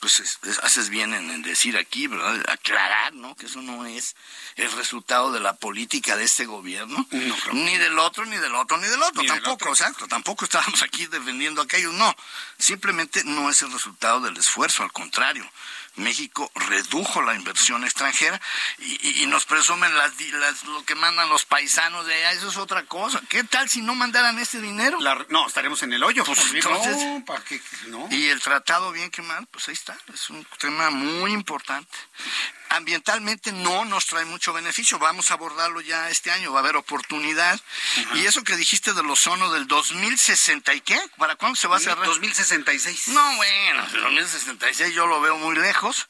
pues 0.02 0.40
haces 0.64 0.88
bien 0.88 1.14
en, 1.14 1.42
decir 1.42 1.78
aquí, 1.78 2.08
¿verdad? 2.08 2.42
Aclarar, 2.48 3.14
¿no? 3.14 3.36
Que 3.36 3.46
eso 3.46 3.62
no 3.62 3.86
es 3.86 4.16
el 4.56 4.72
resultado 4.72 5.30
de 5.30 5.38
la 5.38 5.54
política 5.54 6.16
de 6.16 6.24
este 6.24 6.44
gobierno, 6.44 7.06
ni 7.52 7.78
del 7.78 7.96
otro, 8.00 8.24
ni 8.26 8.36
del 8.36 8.52
otro, 8.56 8.78
ni 8.78 8.88
del 8.88 9.00
otro, 9.00 9.22
tampoco, 9.24 9.68
exacto, 9.68 10.08
tampoco 10.08 10.44
estábamos 10.44 10.82
aquí 10.82 11.06
defendiendo 11.06 11.60
a 11.60 11.64
aquellos, 11.66 11.94
no, 11.94 12.12
simplemente 12.58 13.22
no 13.22 13.48
es 13.48 13.62
el 13.62 13.70
resultado 13.70 14.18
del 14.18 14.36
esfuerzo, 14.36 14.82
al 14.82 14.90
contrario, 14.90 15.48
México 15.97 16.51
redujo 16.55 17.23
la 17.23 17.35
inversión 17.35 17.85
extranjera 17.85 18.40
y, 18.78 19.27
nos 19.27 19.44
presumen 19.47 19.94
las, 19.97 20.12
lo 20.64 20.85
que 20.85 20.94
mandan 20.94 21.28
los 21.28 21.44
paisanos 21.44 22.06
de 22.06 22.14
allá, 22.14 22.32
eso 22.32 22.48
es 22.48 22.56
otra 22.56 22.85
cosa. 22.85 23.20
¿Qué 23.28 23.44
tal 23.44 23.69
si 23.69 23.82
no 23.82 23.94
mandaran 23.94 24.39
este 24.39 24.60
dinero? 24.60 24.98
no, 25.28 25.47
estaremos 25.47 25.82
en 25.82 25.93
el 25.93 26.02
hoyo. 26.02 26.24
Pues, 26.24 26.52
Y 28.10 28.27
el 28.28 28.40
tratado 28.40 28.93
bien 28.93 29.10
que 29.10 29.23
mal, 29.23 29.47
pues 29.51 29.69
ahí 29.69 29.74
está, 29.74 29.97
es 30.12 30.31
un 30.31 30.47
tema 30.59 30.90
muy 30.90 31.32
importante 31.32 31.97
ambientalmente 32.77 33.53
no 33.53 33.85
nos 33.85 34.07
trae 34.07 34.24
mucho 34.24 34.53
beneficio. 34.53 34.99
Vamos 34.99 35.31
a 35.31 35.35
abordarlo 35.35 35.81
ya 35.81 36.09
este 36.11 36.31
año, 36.31 36.53
va 36.53 36.61
a 36.61 36.62
haber 36.62 36.77
oportunidad. 36.77 37.61
Y 38.15 38.27
eso 38.27 38.43
que 38.43 38.57
dijiste 38.57 38.93
del 38.93 39.09
ozono 39.09 39.51
del 39.53 39.66
2060 39.66 40.74
y 40.74 40.81
qué, 40.81 41.01
¿para 41.19 41.36
cuándo 41.36 41.57
se 41.57 41.69
va 41.69 41.77
a 41.77 41.81
cerrar? 41.81 42.07
2066. 42.07 43.09
No, 43.09 43.36
bueno, 43.36 43.86
2066 44.03 44.94
yo 44.94 45.07
lo 45.07 45.20
veo 45.20 45.36
muy 45.36 45.57
lejos. 45.57 46.09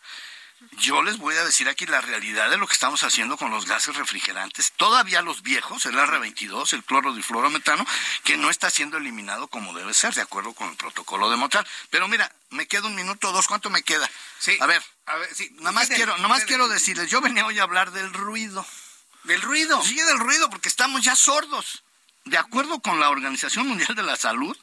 Yo 0.79 1.03
les 1.03 1.19
voy 1.19 1.35
a 1.35 1.45
decir 1.45 1.69
aquí 1.69 1.87
la 1.87 2.01
realidad 2.01 2.49
de 2.49 2.57
lo 2.57 2.67
que 2.67 2.73
estamos 2.73 3.03
haciendo 3.03 3.37
con 3.37 3.51
los 3.51 3.67
gases 3.67 3.97
refrigerantes. 3.97 4.73
Todavía 4.73 5.21
los 5.21 5.43
viejos, 5.43 5.87
el 5.87 5.97
R22, 5.97 6.73
el 6.73 6.85
cloro 6.85 7.13
fluorometano, 7.21 7.85
que 8.23 8.37
no 8.37 8.49
está 8.49 8.71
siendo 8.71 8.97
eliminado 8.97 9.49
como 9.49 9.75
debe 9.75 9.93
ser, 9.93 10.15
de 10.15 10.23
acuerdo 10.23 10.55
con 10.55 10.69
el 10.69 10.77
protocolo 10.77 11.29
de 11.31 11.37
Montreal. 11.37 11.67
Pero 11.91 12.07
mira, 12.07 12.33
me 12.51 12.67
queda 12.67 12.87
un 12.87 12.95
minuto 12.95 13.31
o 13.31 13.33
dos, 13.33 13.49
¿cuánto 13.49 13.71
me 13.71 13.83
queda? 13.83 14.09
Sí. 14.39 14.57
A 14.61 14.67
ver, 14.67 14.83
a 15.07 15.17
ver 15.17 15.35
sí. 15.35 15.51
Nada 15.59 15.73
más 15.73 15.89
quiero, 15.89 16.17
nada 16.17 16.29
más 16.29 16.45
quiero 16.45 16.69
decirles, 16.69 17.11
yo 17.11 17.21
venía 17.21 17.47
hoy 17.47 17.59
a 17.59 17.65
hablar 17.65 17.91
del 17.93 18.13
ruido. 18.13 18.65
¿Del 19.25 19.41
ruido? 19.41 19.83
Sí, 19.83 19.95
del 19.95 20.19
ruido, 20.19 20.51
porque 20.51 20.69
estamos 20.69 21.03
ya 21.03 21.15
sordos. 21.15 21.83
De 22.25 22.39
acuerdo 22.39 22.81
con 22.81 23.01
la 23.01 23.11
Organización 23.11 23.67
Mundial 23.67 23.95
de 23.95 24.03
la 24.03 24.17
Salud, 24.17 24.57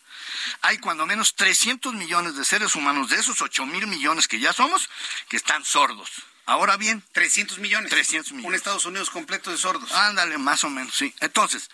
hay 0.62 0.78
cuando 0.78 1.06
menos 1.06 1.36
300 1.36 1.94
millones 1.94 2.36
de 2.36 2.46
seres 2.46 2.76
humanos, 2.76 3.10
de 3.10 3.18
esos 3.18 3.42
8 3.42 3.66
mil 3.66 3.88
millones 3.88 4.28
que 4.28 4.40
ya 4.40 4.54
somos, 4.54 4.90
que 5.28 5.38
están 5.38 5.66
sordos. 5.66 6.10
Ahora 6.46 6.78
bien, 6.78 7.04
300 7.12 7.60
millones. 7.60 7.90
300 7.90 8.32
millones. 8.32 8.48
Un 8.48 8.56
Estados 8.56 8.86
Unidos 8.86 9.10
completo 9.10 9.52
de 9.52 9.58
sordos. 9.58 9.92
Ándale, 9.92 10.38
más 10.38 10.64
o 10.64 10.70
menos, 10.70 10.96
sí. 10.96 11.14
Entonces, 11.20 11.70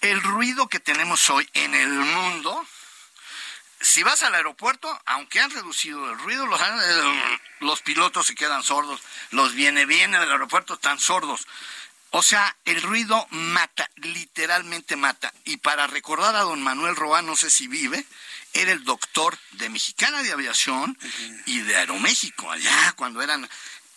el 0.00 0.22
ruido 0.22 0.68
que 0.68 0.80
tenemos 0.80 1.28
hoy 1.30 1.48
en 1.54 1.74
el 1.74 1.88
mundo, 1.88 2.64
si 3.80 4.02
vas 4.02 4.22
al 4.22 4.34
aeropuerto, 4.34 5.00
aunque 5.06 5.40
han 5.40 5.50
reducido 5.50 6.10
el 6.10 6.18
ruido, 6.18 6.46
los, 6.46 6.60
los 7.60 7.80
pilotos 7.82 8.26
se 8.26 8.34
quedan 8.34 8.62
sordos, 8.62 9.00
los 9.30 9.54
viene 9.54 9.86
viene 9.86 10.18
del 10.18 10.32
aeropuerto 10.32 10.74
están 10.74 10.98
sordos. 10.98 11.46
O 12.10 12.22
sea, 12.22 12.56
el 12.64 12.80
ruido 12.82 13.26
mata, 13.30 13.90
literalmente 13.96 14.96
mata. 14.96 15.32
Y 15.44 15.58
para 15.58 15.86
recordar 15.86 16.34
a 16.36 16.42
don 16.42 16.62
Manuel 16.62 16.96
Roa, 16.96 17.20
no 17.20 17.36
sé 17.36 17.50
si 17.50 17.66
vive, 17.66 18.06
era 18.54 18.72
el 18.72 18.84
doctor 18.84 19.38
de 19.52 19.68
Mexicana 19.68 20.22
de 20.22 20.32
Aviación 20.32 20.96
y 21.44 21.60
de 21.60 21.76
Aeroméxico, 21.76 22.50
allá 22.50 22.94
cuando 22.96 23.20
eran 23.20 23.46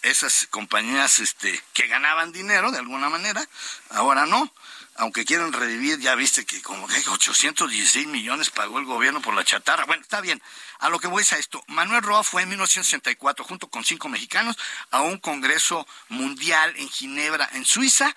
esas 0.01 0.47
compañías 0.49 1.19
este, 1.19 1.61
que 1.73 1.88
ganaban 1.88 2.31
dinero 2.31 2.72
de 2.72 2.80
alguna 2.80 3.10
manera, 3.10 3.47
ahora 3.89 4.26
no 4.26 4.51
aunque 4.99 5.23
quieren 5.23 5.53
revivir, 5.53 5.97
ya 5.99 6.13
viste 6.15 6.45
que 6.45 6.61
como 6.61 6.85
que 6.85 6.97
816 6.97 8.05
millones 8.07 8.49
pagó 8.49 8.80
el 8.80 8.85
gobierno 8.85 9.21
por 9.21 9.34
la 9.34 9.45
chatarra. 9.45 9.85
Bueno, 9.85 10.01
está 10.01 10.19
bien. 10.19 10.43
A 10.80 10.89
lo 10.89 10.99
que 10.99 11.07
voy 11.07 11.21
es 11.21 11.31
a 11.31 11.38
esto. 11.38 11.63
Manuel 11.67 12.03
Roa 12.03 12.21
fue 12.21 12.41
en 12.41 12.49
1964, 12.49 13.45
junto 13.45 13.69
con 13.69 13.85
cinco 13.85 14.09
mexicanos, 14.09 14.57
a 14.91 15.01
un 15.01 15.17
congreso 15.17 15.88
mundial 16.09 16.73
en 16.76 16.89
Ginebra, 16.89 17.49
en 17.53 17.63
Suiza, 17.63 18.13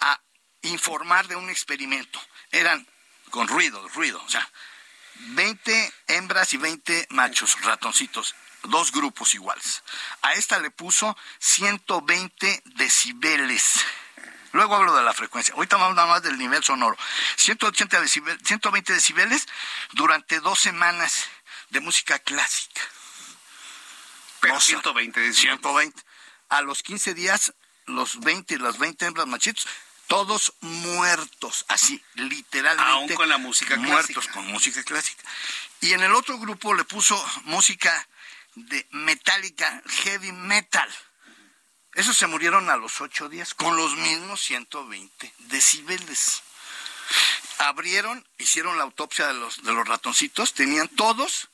a 0.00 0.20
informar 0.62 1.28
de 1.28 1.36
un 1.36 1.48
experimento. 1.48 2.20
Eran 2.50 2.84
con 3.30 3.46
ruido, 3.46 3.86
ruido, 3.90 4.20
o 4.24 4.28
sea, 4.28 4.50
20 5.14 5.92
hembras 6.08 6.52
y 6.54 6.56
20 6.56 7.06
machos, 7.10 7.56
ratoncitos 7.62 8.34
dos 8.64 8.90
grupos 8.90 9.32
iguales. 9.34 9.84
A 10.22 10.32
esta 10.32 10.58
le 10.58 10.72
puso 10.72 11.16
120 11.38 12.62
decibeles. 12.64 13.84
Luego 14.52 14.76
hablo 14.76 14.94
de 14.96 15.02
la 15.02 15.12
frecuencia. 15.12 15.54
Ahorita 15.54 15.76
vamos 15.76 15.96
nada 15.96 16.08
más 16.08 16.22
del 16.22 16.38
nivel 16.38 16.62
sonoro. 16.62 16.96
180 17.36 18.00
decibel, 18.00 18.38
120 18.44 18.92
decibeles 18.92 19.46
durante 19.92 20.40
dos 20.40 20.60
semanas 20.60 21.26
de 21.70 21.80
música 21.80 22.18
clásica. 22.18 22.80
Pero 24.40 24.60
120 24.60 25.20
decibeles. 25.20 25.60
120. 25.60 26.02
A 26.48 26.62
los 26.62 26.82
15 26.82 27.14
días, 27.14 27.54
los 27.86 28.20
20 28.20 28.54
y 28.54 28.58
las 28.58 28.78
20 28.78 29.06
hembras 29.06 29.26
machitos, 29.26 29.66
todos 30.06 30.54
muertos, 30.60 31.64
así, 31.68 32.02
literalmente. 32.14 32.92
Aún 32.92 33.14
con 33.14 33.28
la 33.28 33.38
música 33.38 33.74
clásica. 33.74 33.92
Muertos 33.92 34.28
con 34.28 34.46
música 34.46 34.82
clásica. 34.84 35.22
Y 35.80 35.92
en 35.92 36.02
el 36.02 36.14
otro 36.14 36.38
grupo 36.38 36.74
le 36.74 36.84
puso 36.84 37.22
música 37.44 38.08
de 38.54 38.86
metálica, 38.90 39.82
heavy 40.04 40.32
metal. 40.32 40.88
Esos 41.96 42.16
se 42.16 42.26
murieron 42.26 42.68
a 42.70 42.76
los 42.76 43.00
ocho 43.00 43.28
días 43.28 43.54
con 43.54 43.76
los 43.76 43.96
mismos 43.96 44.40
120 44.42 45.34
decibeles. 45.38 46.42
Abrieron, 47.58 48.26
hicieron 48.38 48.76
la 48.76 48.84
autopsia 48.84 49.28
de 49.28 49.34
los, 49.34 49.62
de 49.62 49.72
los 49.72 49.88
ratoncitos, 49.88 50.52
tenían 50.52 50.88
todos 50.88 51.48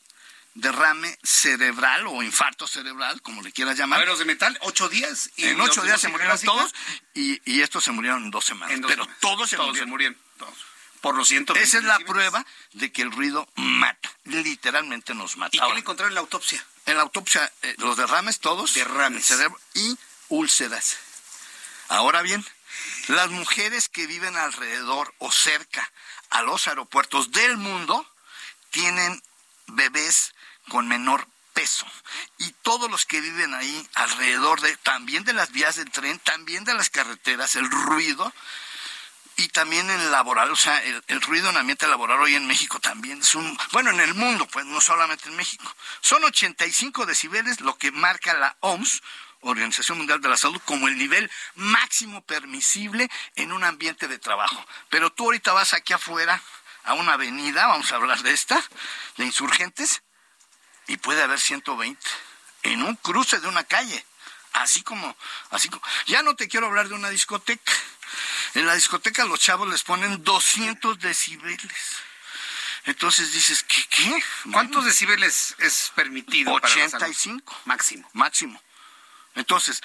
derrame 0.55 1.17
cerebral 1.23 2.07
o 2.09 2.23
infarto 2.23 2.67
cerebral, 2.67 3.23
como 3.23 3.41
le 3.41 3.53
quieras 3.53 3.77
llamar. 3.77 4.05
los 4.07 4.19
de 4.19 4.25
metal, 4.25 4.59
ocho 4.63 4.89
días. 4.89 5.31
Y 5.37 5.47
en 5.47 5.61
ocho 5.61 5.83
días 5.83 6.01
se 6.01 6.09
murieron 6.09 6.39
todos 6.41 6.75
y, 7.15 7.61
estos 7.61 7.85
se 7.85 7.93
murieron 7.93 8.25
en 8.25 8.31
dos 8.31 8.45
semanas. 8.45 8.79
pero 8.87 9.07
todos 9.21 9.49
se 9.49 9.57
todos 9.57 9.87
murieron. 9.87 10.19
todos. 10.39 10.55
Por 11.01 11.17
los 11.17 11.27
120 11.29 11.65
Esa 11.67 11.79
es 11.79 11.85
la 11.85 11.99
prueba 12.01 12.45
de 12.75 12.93
que 12.93 13.03
el 13.03 13.11
ruido 13.11 13.49
mata, 13.57 14.11
literalmente 14.25 15.15
nos 15.15 15.37
mata. 15.37 15.57
¿Y 15.57 15.61
qué 15.61 15.73
le 15.73 15.81
encontraron 15.81 16.11
en 16.11 16.15
la 16.15 16.21
autopsia? 16.21 16.65
En 16.87 16.97
la 16.97 17.03
autopsia, 17.03 17.53
eh, 17.63 17.75
los 17.79 17.97
derrames 17.97 18.39
todos. 18.39 18.75
Derrames. 18.75 19.25
Cerebro, 19.27 19.59
y 19.75 19.97
úlceras. 20.33 20.97
Ahora 21.89 22.23
bien, 22.23 22.45
las 23.09 23.29
mujeres 23.31 23.89
que 23.89 24.07
viven 24.07 24.37
alrededor 24.37 25.15
o 25.19 25.31
cerca 25.31 25.93
a 26.31 26.43
los 26.43 26.67
aeropuertos 26.67 27.31
del 27.33 27.59
mundo 27.59 28.07
tienen 28.71 29.23
bebés 29.67 30.35
con 30.69 30.89
menor 30.89 31.29
peso. 31.53 31.87
Y 32.39 32.51
todos 32.63 32.91
los 32.91 33.05
que 33.05 33.21
viven 33.21 33.53
ahí 33.53 33.89
alrededor 33.95 34.63
de, 34.63 34.75
también 34.79 35.25
de 35.25 35.35
las 35.35 35.53
vías 35.53 35.77
del 35.77 35.91
tren, 35.91 36.19
también 36.21 36.65
de 36.65 36.75
las 36.75 36.89
carreteras, 36.89 37.57
el 37.57 37.71
ruido, 37.71 38.33
y 39.37 39.49
también 39.49 39.91
en 39.91 40.11
laboral, 40.11 40.51
o 40.51 40.57
sea, 40.57 40.83
el, 40.85 41.03
el, 41.09 41.21
ruido 41.21 41.51
en 41.51 41.57
ambiente 41.57 41.87
laboral 41.87 42.21
hoy 42.21 42.37
en 42.37 42.47
México 42.47 42.79
también 42.81 43.21
es 43.21 43.35
un, 43.35 43.59
bueno, 43.73 43.91
en 43.91 44.01
el 44.01 44.15
mundo, 44.15 44.47
pues 44.47 44.65
no 44.67 44.81
solamente 44.81 45.29
en 45.29 45.37
México. 45.37 45.75
Son 46.01 46.23
85 46.23 47.07
decibeles 47.07 47.61
lo 47.61 47.77
que 47.77 47.93
marca 47.93 48.35
la 48.35 48.57
OMS 48.61 49.03
Organización 49.43 49.99
Mundial 49.99 50.21
de 50.21 50.29
la 50.29 50.37
Salud 50.37 50.61
como 50.65 50.89
el 50.89 50.97
nivel 50.97 51.31
máximo 51.55 52.23
permisible 52.25 53.11
en 53.37 53.53
un 53.53 53.65
ambiente 53.65 54.09
de 54.09 54.19
trabajo. 54.19 54.65
Pero 54.89 55.11
tú 55.11 55.25
ahorita 55.25 55.53
vas 55.53 55.75
aquí 55.75 55.93
afuera 55.93 56.41
a 56.85 56.95
una 56.95 57.15
avenida, 57.15 57.67
vamos 57.67 57.93
a 57.93 57.97
hablar 57.97 58.23
de 58.23 58.33
esta, 58.33 58.63
de 59.17 59.25
insurgentes, 59.25 60.03
y 60.87 60.97
puede 60.97 61.23
haber 61.23 61.41
120 61.41 62.01
en 62.65 62.83
un 62.83 62.97
cruce 62.97 63.41
de 63.41 63.49
una 63.49 63.65
calle. 63.65 64.05
Así 64.55 64.83
como, 64.83 65.17
así 65.51 65.69
como, 65.69 65.83
ya 66.07 66.23
no 66.23 66.37
te 66.37 66.49
quiero 66.49 66.67
hablar 66.67 66.89
de 66.89 66.95
una 66.95 67.09
discoteca. 67.09 67.73
En 68.55 68.67
la 68.67 68.75
discoteca 68.75 69.25
los 69.25 69.41
chavos 69.41 69.69
les 69.69 69.83
ponen 69.83 70.23
200 70.23 70.99
decibeles. 70.99 71.97
Entonces 72.85 73.33
dices, 73.33 73.63
¿qué? 73.63 73.87
qué? 73.89 74.25
¿Cuántos 74.53 74.85
decibeles 74.85 75.55
es 75.59 75.93
permitido? 75.95 76.53
85. 76.53 77.61
máximo. 77.65 78.09
Máximo. 78.13 78.61
Entonces, 79.35 79.83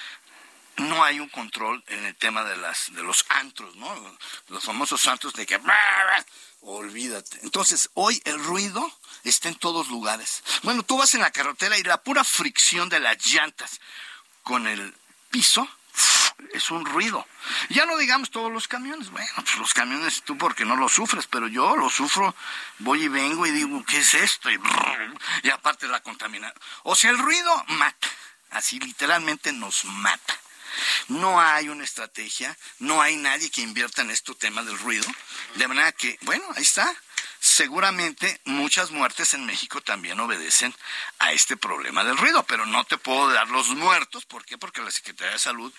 no 0.78 1.04
hay 1.04 1.20
un 1.20 1.30
control 1.30 1.84
en 1.88 2.06
el 2.06 2.16
tema 2.16 2.44
de 2.44 2.56
las 2.58 2.94
de 2.94 3.04
los 3.04 3.26
antros, 3.30 3.76
¿no? 3.76 4.18
Los 4.50 4.64
famosos 4.64 5.08
antros 5.08 5.34
de 5.34 5.46
que 5.46 5.60
olvídate. 6.62 7.40
Entonces, 7.44 7.90
hoy 7.94 8.22
el 8.26 8.44
ruido 8.44 8.92
está 9.24 9.50
en 9.50 9.56
todos 9.56 9.88
lugares. 9.88 10.44
Bueno, 10.64 10.84
tú 10.84 10.98
vas 10.98 11.14
en 11.16 11.22
la 11.22 11.32
carretera 11.32 11.78
y 11.78 11.84
la 11.84 12.02
pura 12.04 12.24
fricción 12.24 12.90
de 12.90 13.00
las 13.00 13.26
llantas 13.26 13.80
con 14.44 14.68
el 14.68 14.96
piso 15.30 15.68
es 16.54 16.70
un 16.70 16.86
ruido. 16.86 17.26
Ya 17.70 17.86
no 17.86 17.98
digamos 17.98 18.30
todos 18.30 18.52
los 18.52 18.68
camiones. 18.68 19.10
Bueno, 19.10 19.30
pues 19.36 19.58
los 19.58 19.74
camiones 19.74 20.22
tú 20.24 20.38
porque 20.38 20.66
no 20.66 20.76
lo 20.76 20.90
sufres, 20.90 21.28
pero 21.28 21.48
yo 21.48 21.76
lo 21.76 21.90
sufro. 21.90 22.36
Voy 22.80 23.04
y 23.04 23.08
vengo 23.08 23.46
y 23.48 23.52
digo, 23.52 23.84
¿qué 23.86 24.00
es 24.00 24.14
esto? 24.14 24.52
Y, 24.52 24.60
y 25.44 25.50
aparte 25.50 25.88
la 25.88 26.02
contaminación. 26.02 26.62
O 26.84 26.96
sea, 26.96 27.10
el 27.10 27.18
ruido 27.18 27.64
mata. 27.70 28.08
Así 28.52 28.80
literalmente 28.80 29.52
nos 29.52 29.86
mata. 29.86 30.40
No 31.08 31.40
hay 31.42 31.70
una 31.70 31.84
estrategia, 31.84 32.56
no 32.80 33.02
hay 33.02 33.16
nadie 33.16 33.50
que 33.50 33.62
invierta 33.62 34.02
en 34.02 34.12
este 34.12 34.34
tema 34.36 34.64
del 34.64 34.78
ruido. 34.78 35.06
De 35.56 35.68
manera 35.68 35.92
que, 35.92 36.18
bueno, 36.22 36.46
ahí 36.56 36.64
está. 36.64 36.94
seguramente 37.40 38.42
muchas 38.46 38.92
muertes 38.92 39.34
en 39.34 39.46
México 39.46 39.82
también 39.82 40.20
obedecen 40.20 40.76
a 41.20 41.32
este 41.32 41.56
problema 41.58 42.04
del 42.04 42.18
ruido, 42.18 42.44
pero 42.44 42.66
no 42.66 42.84
te 42.86 42.98
puedo 42.98 43.30
dar 43.32 43.48
los 43.50 43.70
muertos. 43.70 44.26
¿Por 44.26 44.46
qué? 44.46 44.58
Porque 44.58 44.82
la 44.82 44.92
Secretaría 44.92 45.34
de 45.34 45.40
Salud 45.40 45.74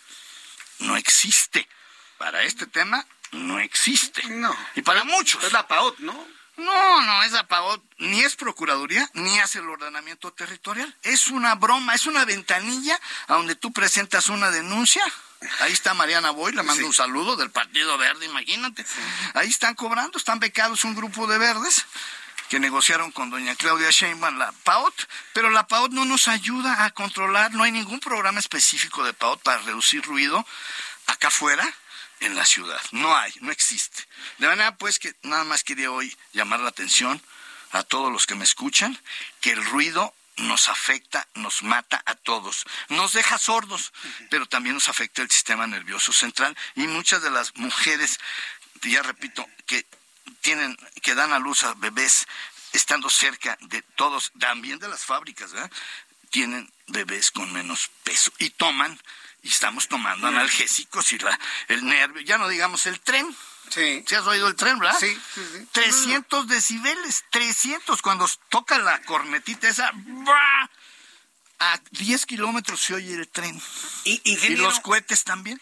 no 0.80 0.96
existe. 0.96 1.68
Para 2.16 2.42
este 2.42 2.66
tema 2.66 3.06
no 3.32 3.60
existe. 3.60 4.24
No. 4.26 4.56
Y 4.74 4.82
para 4.82 5.04
muchos. 5.04 5.42
Es 5.44 5.52
la 5.52 5.68
PAOT, 5.68 5.98
¿no? 6.00 6.37
No, 6.58 7.02
no 7.02 7.22
es 7.22 7.30
la 7.30 7.46
PAOT, 7.46 7.80
ni 7.98 8.20
es 8.22 8.34
Procuraduría, 8.34 9.08
ni 9.14 9.38
hace 9.38 9.60
el 9.60 9.68
ordenamiento 9.68 10.32
territorial. 10.32 10.92
Es 11.02 11.28
una 11.28 11.54
broma, 11.54 11.94
es 11.94 12.06
una 12.06 12.24
ventanilla 12.24 12.98
a 13.28 13.34
donde 13.34 13.54
tú 13.54 13.72
presentas 13.72 14.28
una 14.28 14.50
denuncia. 14.50 15.02
Ahí 15.60 15.72
está 15.72 15.94
Mariana 15.94 16.30
Boy, 16.30 16.52
le 16.52 16.64
mando 16.64 16.84
un 16.84 16.92
saludo 16.92 17.36
del 17.36 17.52
Partido 17.52 17.96
Verde, 17.96 18.26
imagínate. 18.26 18.84
Ahí 19.34 19.48
están 19.48 19.76
cobrando, 19.76 20.18
están 20.18 20.40
becados 20.40 20.82
un 20.82 20.96
grupo 20.96 21.28
de 21.28 21.38
verdes 21.38 21.86
que 22.48 22.58
negociaron 22.58 23.12
con 23.12 23.30
doña 23.30 23.54
Claudia 23.54 23.90
Sheinbaum 23.90 24.36
la 24.36 24.50
PAOT, 24.64 24.94
pero 25.34 25.50
la 25.50 25.68
PAOT 25.68 25.92
no 25.92 26.04
nos 26.06 26.26
ayuda 26.26 26.84
a 26.84 26.90
controlar, 26.90 27.52
no 27.52 27.62
hay 27.62 27.70
ningún 27.70 28.00
programa 28.00 28.40
específico 28.40 29.04
de 29.04 29.12
PAOT 29.12 29.42
para 29.42 29.58
reducir 29.58 30.02
ruido 30.02 30.44
acá 31.06 31.28
afuera 31.28 31.72
en 32.20 32.34
la 32.34 32.44
ciudad. 32.44 32.80
No 32.92 33.16
hay, 33.16 33.32
no 33.40 33.50
existe. 33.50 34.04
De 34.38 34.46
manera 34.46 34.76
pues 34.76 34.98
que 34.98 35.14
nada 35.22 35.44
más 35.44 35.64
quería 35.64 35.90
hoy 35.90 36.16
llamar 36.32 36.60
la 36.60 36.68
atención 36.68 37.22
a 37.72 37.82
todos 37.82 38.12
los 38.12 38.26
que 38.26 38.34
me 38.34 38.44
escuchan, 38.44 38.98
que 39.40 39.52
el 39.52 39.64
ruido 39.64 40.14
nos 40.36 40.68
afecta, 40.68 41.26
nos 41.34 41.62
mata 41.62 42.02
a 42.06 42.14
todos, 42.14 42.64
nos 42.88 43.12
deja 43.12 43.38
sordos, 43.38 43.92
pero 44.30 44.46
también 44.46 44.74
nos 44.74 44.88
afecta 44.88 45.22
el 45.22 45.30
sistema 45.30 45.66
nervioso 45.66 46.12
central 46.12 46.56
y 46.76 46.86
muchas 46.86 47.22
de 47.22 47.30
las 47.30 47.56
mujeres, 47.56 48.18
ya 48.82 49.02
repito, 49.02 49.46
que 49.66 49.84
tienen, 50.40 50.76
que 51.02 51.14
dan 51.14 51.32
a 51.32 51.38
luz 51.38 51.64
a 51.64 51.74
bebés 51.74 52.26
estando 52.72 53.10
cerca 53.10 53.58
de 53.62 53.82
todos, 53.82 54.30
también 54.38 54.78
de 54.78 54.88
las 54.88 55.04
fábricas, 55.04 55.52
¿verdad? 55.52 55.70
tienen 56.30 56.70
bebés 56.86 57.30
con 57.30 57.52
menos 57.52 57.90
peso 58.04 58.32
y 58.38 58.50
toman 58.50 58.98
y 59.48 59.50
estamos 59.50 59.88
tomando 59.88 60.26
analgésicos 60.26 61.10
y 61.14 61.18
la, 61.18 61.38
el 61.68 61.82
nervio, 61.86 62.20
ya 62.20 62.36
no 62.36 62.48
digamos 62.48 62.84
el 62.84 63.00
tren. 63.00 63.34
Sí. 63.70 64.04
¿Sí 64.06 64.14
has 64.14 64.26
oído 64.26 64.46
el 64.46 64.56
tren, 64.56 64.78
verdad? 64.78 64.98
Sí, 65.00 65.18
sí, 65.34 65.40
sí. 65.54 65.66
300 65.72 66.46
decibeles, 66.48 67.24
300 67.30 68.02
cuando 68.02 68.28
toca 68.50 68.78
la 68.78 69.00
cornetita 69.02 69.66
esa, 69.68 69.90
¡bra! 69.94 70.70
a 71.60 71.80
10 71.92 72.26
kilómetros 72.26 72.80
se 72.80 72.94
oye 72.94 73.14
el 73.14 73.26
tren. 73.26 73.60
Y, 74.04 74.20
y 74.24 74.56
los 74.56 74.80
cohetes 74.80 75.24
también. 75.24 75.60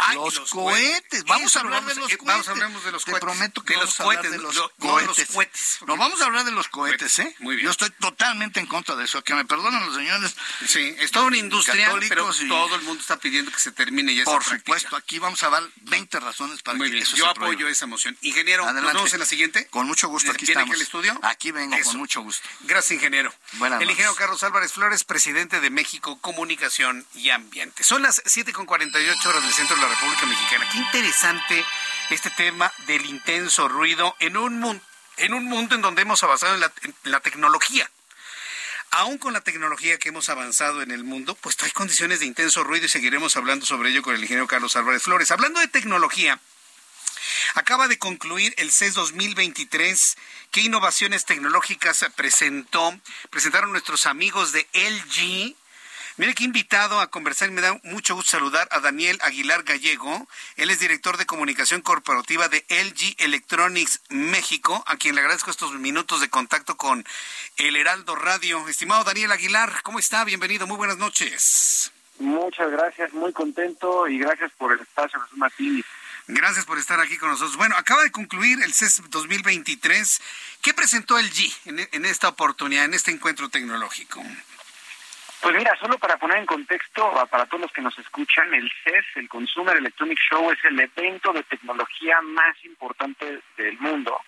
Ay, 0.00 0.16
los, 0.16 0.34
los 0.36 0.50
cohetes. 0.50 1.24
Vamos 1.24 1.46
Eso 1.50 1.58
a 1.58 1.62
hablar 1.62 1.84
de 1.84 1.94
los 1.94 2.16
cohetes. 2.16 2.46
vamos 2.58 2.84
de 2.84 2.92
los 2.92 3.04
Te 3.04 3.12
prometo 3.18 3.62
que 3.62 3.72
De 3.74 3.78
vamos 3.78 3.90
los 3.90 4.00
a 4.00 4.02
hablar 4.04 4.16
cohetes, 4.18 4.32
de 4.32 4.38
los 4.42 4.70
cohetes. 4.78 5.18
los 5.18 5.28
cohetes. 5.34 5.78
No, 5.86 5.96
vamos 5.96 6.20
a 6.20 6.24
hablar 6.26 6.44
de 6.44 6.50
los 6.52 6.68
cohetes, 6.68 7.18
¿eh? 7.18 7.36
Muy 7.40 7.56
bien. 7.56 7.64
Yo 7.66 7.70
estoy 7.72 7.90
totalmente 7.90 8.60
en 8.60 8.66
contra 8.66 8.94
de 8.96 9.04
eso. 9.04 9.22
Que 9.24 9.34
me 9.34 9.44
perdonen 9.44 9.84
los 9.86 9.94
señores. 9.94 10.34
Sí, 10.66 10.94
es 10.98 11.10
toda 11.10 11.26
una 11.26 11.36
industria, 11.36 11.92
pero 12.08 12.30
y- 12.38 12.48
todo 12.48 12.74
el 12.76 12.82
mundo 12.82 13.00
está 13.00 13.16
pidiendo 13.18 13.50
que 13.52 13.58
se 13.58 13.72
termine 13.72 14.14
ya 14.14 14.24
Por 14.24 14.44
supuesto, 14.44 14.96
aquí 14.96 15.18
vamos 15.18 15.42
a 15.42 15.50
dar 15.50 15.62
20 15.82 16.20
razones 16.20 16.62
para 16.62 16.76
Muy 16.78 16.88
que 16.88 16.92
bien, 16.94 17.02
eso 17.02 17.16
yo 17.16 17.24
se 17.24 17.30
apoyo 17.30 17.68
esa 17.68 17.86
moción. 17.86 18.16
Ingeniero, 18.22 18.62
¿nos 18.64 18.72
Adelante. 18.72 18.96
vemos 18.96 19.12
en 19.14 19.20
la 19.20 19.26
siguiente? 19.26 19.66
Con 19.68 19.86
mucho 19.86 20.08
gusto, 20.08 20.30
aquí 20.30 20.46
¿Viene 20.46 20.52
estamos. 20.62 20.70
aquí 20.74 20.80
al 20.80 20.82
estudio? 20.82 21.20
Aquí 21.22 21.50
vengo, 21.52 21.74
Eso. 21.76 21.90
con 21.90 21.98
mucho 21.98 22.22
gusto. 22.22 22.46
Gracias, 22.60 22.92
ingeniero. 22.92 23.34
Buenas 23.54 23.80
el 23.80 23.86
noches. 23.86 23.90
ingeniero 23.98 24.14
Carlos 24.16 24.42
Álvarez 24.42 24.72
Flores, 24.72 25.04
presidente 25.04 25.60
de 25.60 25.70
México 25.70 26.18
Comunicación 26.20 27.06
y 27.14 27.30
Ambiente. 27.30 27.82
Son 27.82 28.02
las 28.02 28.22
7.48 28.24 29.26
horas 29.28 29.42
del 29.42 29.52
centro 29.52 29.76
de 29.76 29.82
la 29.82 29.87
República 29.88 30.26
Mexicana. 30.26 30.68
Qué 30.72 30.78
interesante 30.78 31.64
este 32.10 32.30
tema 32.30 32.72
del 32.86 33.04
intenso 33.06 33.68
ruido 33.68 34.14
en 34.20 34.36
un, 34.36 34.60
mun- 34.60 34.82
en 35.18 35.34
un 35.34 35.44
mundo 35.44 35.74
en 35.74 35.82
donde 35.82 36.02
hemos 36.02 36.22
avanzado 36.22 36.54
en 36.54 36.60
la, 36.60 36.72
en 36.82 36.94
la 37.04 37.20
tecnología. 37.20 37.90
Aún 38.90 39.18
con 39.18 39.34
la 39.34 39.42
tecnología 39.42 39.98
que 39.98 40.08
hemos 40.08 40.28
avanzado 40.30 40.80
en 40.80 40.90
el 40.90 41.04
mundo, 41.04 41.34
pues 41.34 41.56
hay 41.62 41.70
condiciones 41.72 42.20
de 42.20 42.26
intenso 42.26 42.64
ruido 42.64 42.86
y 42.86 42.88
seguiremos 42.88 43.36
hablando 43.36 43.66
sobre 43.66 43.90
ello 43.90 44.02
con 44.02 44.14
el 44.14 44.22
ingeniero 44.22 44.46
Carlos 44.46 44.76
Álvarez 44.76 45.02
Flores. 45.02 45.30
Hablando 45.30 45.60
de 45.60 45.68
tecnología, 45.68 46.40
Acaba 47.54 47.88
de 47.88 47.98
concluir 47.98 48.54
el 48.58 48.70
CES 48.70 48.94
2023. 48.94 50.16
¿Qué 50.50 50.60
innovaciones 50.60 51.24
tecnológicas 51.24 52.04
presentó? 52.14 52.98
Presentaron 53.30 53.72
nuestros 53.72 54.06
amigos 54.06 54.52
de 54.52 54.66
LG. 54.72 55.54
Mire 56.18 56.34
que 56.34 56.42
invitado 56.42 56.98
a 56.98 57.06
conversar 57.06 57.48
y 57.48 57.52
me 57.52 57.60
da 57.60 57.78
mucho 57.84 58.16
gusto 58.16 58.32
saludar 58.32 58.66
a 58.72 58.80
Daniel 58.80 59.16
Aguilar 59.22 59.62
Gallego. 59.62 60.26
Él 60.56 60.68
es 60.68 60.80
director 60.80 61.16
de 61.16 61.26
comunicación 61.26 61.80
corporativa 61.80 62.48
de 62.48 62.64
LG 62.68 63.14
Electronics 63.18 64.00
México, 64.08 64.82
a 64.88 64.96
quien 64.96 65.14
le 65.14 65.20
agradezco 65.20 65.52
estos 65.52 65.72
minutos 65.74 66.20
de 66.20 66.28
contacto 66.28 66.76
con 66.76 67.04
el 67.56 67.76
Heraldo 67.76 68.16
Radio. 68.16 68.66
Estimado 68.66 69.04
Daniel 69.04 69.30
Aguilar, 69.30 69.72
¿cómo 69.84 70.00
está? 70.00 70.24
Bienvenido, 70.24 70.66
muy 70.66 70.76
buenas 70.76 70.98
noches. 70.98 71.92
Muchas 72.18 72.68
gracias, 72.72 73.12
muy 73.12 73.32
contento 73.32 74.08
y 74.08 74.18
gracias 74.18 74.50
por 74.58 74.72
el 74.72 74.80
espacio, 74.80 75.20
Jesús 75.20 75.38
Martín. 75.38 75.84
Gracias 76.26 76.64
por 76.64 76.78
estar 76.78 76.98
aquí 76.98 77.16
con 77.16 77.28
nosotros. 77.28 77.56
Bueno, 77.56 77.76
acaba 77.78 78.02
de 78.02 78.10
concluir 78.10 78.60
el 78.64 78.74
CES 78.74 79.02
2023. 79.08 80.20
¿Qué 80.62 80.74
presentó 80.74 81.16
el 81.16 81.30
G 81.30 81.48
en, 81.66 81.88
en 81.92 82.04
esta 82.04 82.26
oportunidad, 82.26 82.86
en 82.86 82.94
este 82.94 83.12
encuentro 83.12 83.48
tecnológico? 83.48 84.20
Pues 85.40 85.54
mira, 85.54 85.76
solo 85.76 85.98
para 85.98 86.16
poner 86.16 86.38
en 86.38 86.46
contexto, 86.46 87.12
para 87.30 87.46
todos 87.46 87.62
los 87.62 87.72
que 87.72 87.80
nos 87.80 87.96
escuchan, 87.98 88.52
el 88.54 88.70
CES, 88.84 89.04
el 89.16 89.28
Consumer 89.28 89.76
Electronic 89.76 90.18
Show, 90.18 90.50
es 90.50 90.58
el 90.64 90.78
evento 90.80 91.32
de 91.32 91.44
tecnología 91.44 92.20
más 92.22 92.56
importante 92.64 93.40
del 93.56 93.78
mundo. 93.78 94.18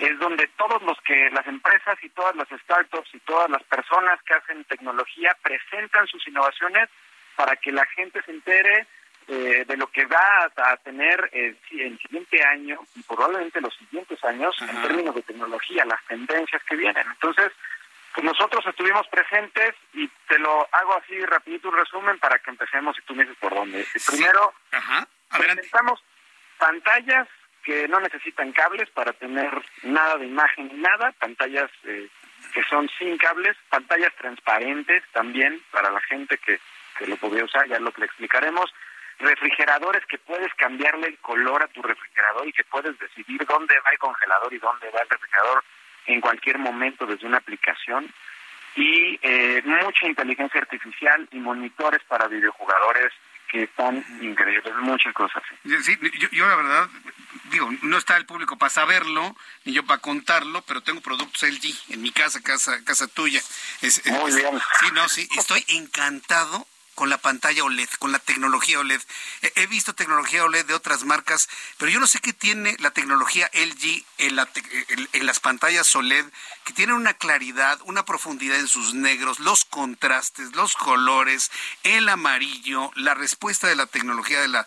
Es 0.00 0.18
donde 0.18 0.48
todos 0.56 0.80
los 0.82 0.98
que, 1.02 1.30
las 1.30 1.46
empresas 1.46 1.98
y 2.02 2.08
todas 2.08 2.34
las 2.34 2.48
startups 2.48 3.14
y 3.14 3.18
todas 3.20 3.50
las 3.50 3.62
personas 3.64 4.18
que 4.22 4.32
hacen 4.32 4.64
tecnología 4.64 5.36
presentan 5.42 6.06
sus 6.06 6.26
innovaciones 6.26 6.88
para 7.36 7.56
que 7.56 7.70
la 7.72 7.84
gente 7.86 8.22
se 8.22 8.30
entere 8.30 8.86
eh, 9.28 9.64
de 9.66 9.76
lo 9.76 9.88
que 9.88 10.06
va 10.06 10.48
a, 10.56 10.76
tener 10.78 11.28
eh, 11.32 11.56
sí, 11.68 11.82
el 11.82 11.98
siguiente 11.98 12.42
año 12.42 12.78
y 12.94 13.02
probablemente 13.02 13.60
los 13.60 13.74
siguientes 13.74 14.22
años 14.24 14.56
en 14.62 14.80
términos 14.82 15.14
de 15.14 15.22
tecnología, 15.22 15.84
las 15.84 16.02
tendencias 16.06 16.62
que 16.62 16.76
vienen. 16.76 17.04
Entonces, 17.08 17.52
pues 18.16 18.24
nosotros 18.24 18.64
estuvimos 18.66 19.06
presentes 19.08 19.74
y 19.92 20.08
te 20.26 20.38
lo 20.38 20.66
hago 20.72 20.96
así 20.96 21.20
rapidito 21.26 21.68
un 21.68 21.76
resumen 21.76 22.18
para 22.18 22.38
que 22.38 22.50
empecemos 22.50 22.96
y 22.98 23.02
tú 23.02 23.14
me 23.14 23.24
dices 23.24 23.36
por 23.38 23.54
dónde. 23.54 23.86
Primero, 24.06 24.54
presentamos 25.28 26.02
pantallas 26.56 27.28
que 27.62 27.86
no 27.88 28.00
necesitan 28.00 28.52
cables 28.52 28.88
para 28.88 29.12
tener 29.12 29.50
nada 29.82 30.16
de 30.16 30.24
imagen 30.24 30.68
ni 30.68 30.80
nada, 30.80 31.12
pantallas 31.18 31.70
eh, 31.84 32.08
que 32.54 32.62
son 32.70 32.88
sin 32.98 33.18
cables, 33.18 33.54
pantallas 33.68 34.14
transparentes 34.16 35.04
también 35.12 35.60
para 35.70 35.90
la 35.90 36.00
gente 36.00 36.38
que, 36.38 36.58
que 36.98 37.06
lo 37.06 37.18
podría 37.18 37.44
usar, 37.44 37.68
ya 37.68 37.78
lo 37.80 37.92
que 37.92 38.00
le 38.00 38.06
explicaremos, 38.06 38.72
refrigeradores 39.18 40.06
que 40.06 40.16
puedes 40.16 40.54
cambiarle 40.54 41.08
el 41.08 41.18
color 41.18 41.62
a 41.62 41.68
tu 41.68 41.82
refrigerador 41.82 42.48
y 42.48 42.52
que 42.54 42.64
puedes 42.64 42.98
decidir 42.98 43.44
dónde 43.44 43.78
va 43.84 43.90
el 43.90 43.98
congelador 43.98 44.54
y 44.54 44.58
dónde 44.58 44.88
va 44.88 45.00
el 45.02 45.08
refrigerador 45.10 45.62
en 46.06 46.20
cualquier 46.20 46.58
momento 46.58 47.06
desde 47.06 47.26
una 47.26 47.38
aplicación 47.38 48.12
y 48.76 49.18
eh, 49.22 49.62
mucha 49.64 50.06
inteligencia 50.06 50.60
artificial 50.60 51.26
y 51.32 51.38
monitores 51.38 52.02
para 52.08 52.28
videojugadores 52.28 53.12
que 53.50 53.62
están 53.62 54.04
increíbles, 54.20 54.74
muchas 54.80 55.14
cosas. 55.14 55.42
Sí, 55.82 55.96
yo, 56.18 56.28
yo 56.30 56.46
la 56.46 56.56
verdad, 56.56 56.88
digo, 57.50 57.70
no 57.82 57.96
está 57.96 58.16
el 58.16 58.26
público 58.26 58.58
para 58.58 58.70
saberlo, 58.70 59.36
ni 59.64 59.72
yo 59.72 59.86
para 59.86 60.00
contarlo, 60.00 60.62
pero 60.62 60.80
tengo 60.82 61.00
productos 61.00 61.42
LG 61.44 61.92
en 61.94 62.02
mi 62.02 62.10
casa, 62.10 62.42
casa, 62.42 62.82
casa 62.84 63.06
tuya. 63.06 63.38
Es- 63.82 63.98
es- 64.04 64.10
Muy 64.12 64.32
bien. 64.34 64.58
Sí, 64.80 64.86
no, 64.94 65.08
sí, 65.08 65.28
estoy 65.38 65.64
encantado 65.68 66.66
con 66.96 67.10
la 67.10 67.18
pantalla 67.18 67.62
OLED, 67.62 67.90
con 67.98 68.10
la 68.10 68.18
tecnología 68.18 68.80
OLED. 68.80 69.00
He, 69.54 69.66
visto 69.66 69.94
tecnología 69.94 70.42
OLED 70.44 70.64
de 70.64 70.72
otras 70.74 71.04
marcas, 71.04 71.46
pero 71.76 71.90
yo 71.92 72.00
no 72.00 72.06
sé 72.06 72.20
qué 72.20 72.32
tiene 72.32 72.74
la 72.80 72.90
tecnología 72.90 73.48
LG 73.52 74.02
en, 74.16 74.34
la 74.34 74.46
te- 74.46 74.62
en- 74.88 75.08
en 75.12 75.26
las 75.26 75.38
pantallas 75.38 75.94
OLED, 75.94 76.24
que 76.64 76.72
tienen 76.72 76.96
una 76.96 77.12
claridad, 77.12 77.78
una 77.84 78.06
profundidad 78.06 78.58
en 78.58 78.66
sus 78.66 78.94
negros, 78.94 79.38
los 79.40 79.66
contrastes, 79.66 80.56
los 80.56 80.74
colores, 80.74 81.50
el 81.82 82.08
amarillo, 82.08 82.90
la 82.96 83.12
respuesta 83.14 83.68
de 83.68 83.76
la 83.76 83.86
tecnología 83.86 84.40
de 84.40 84.48
la, 84.48 84.66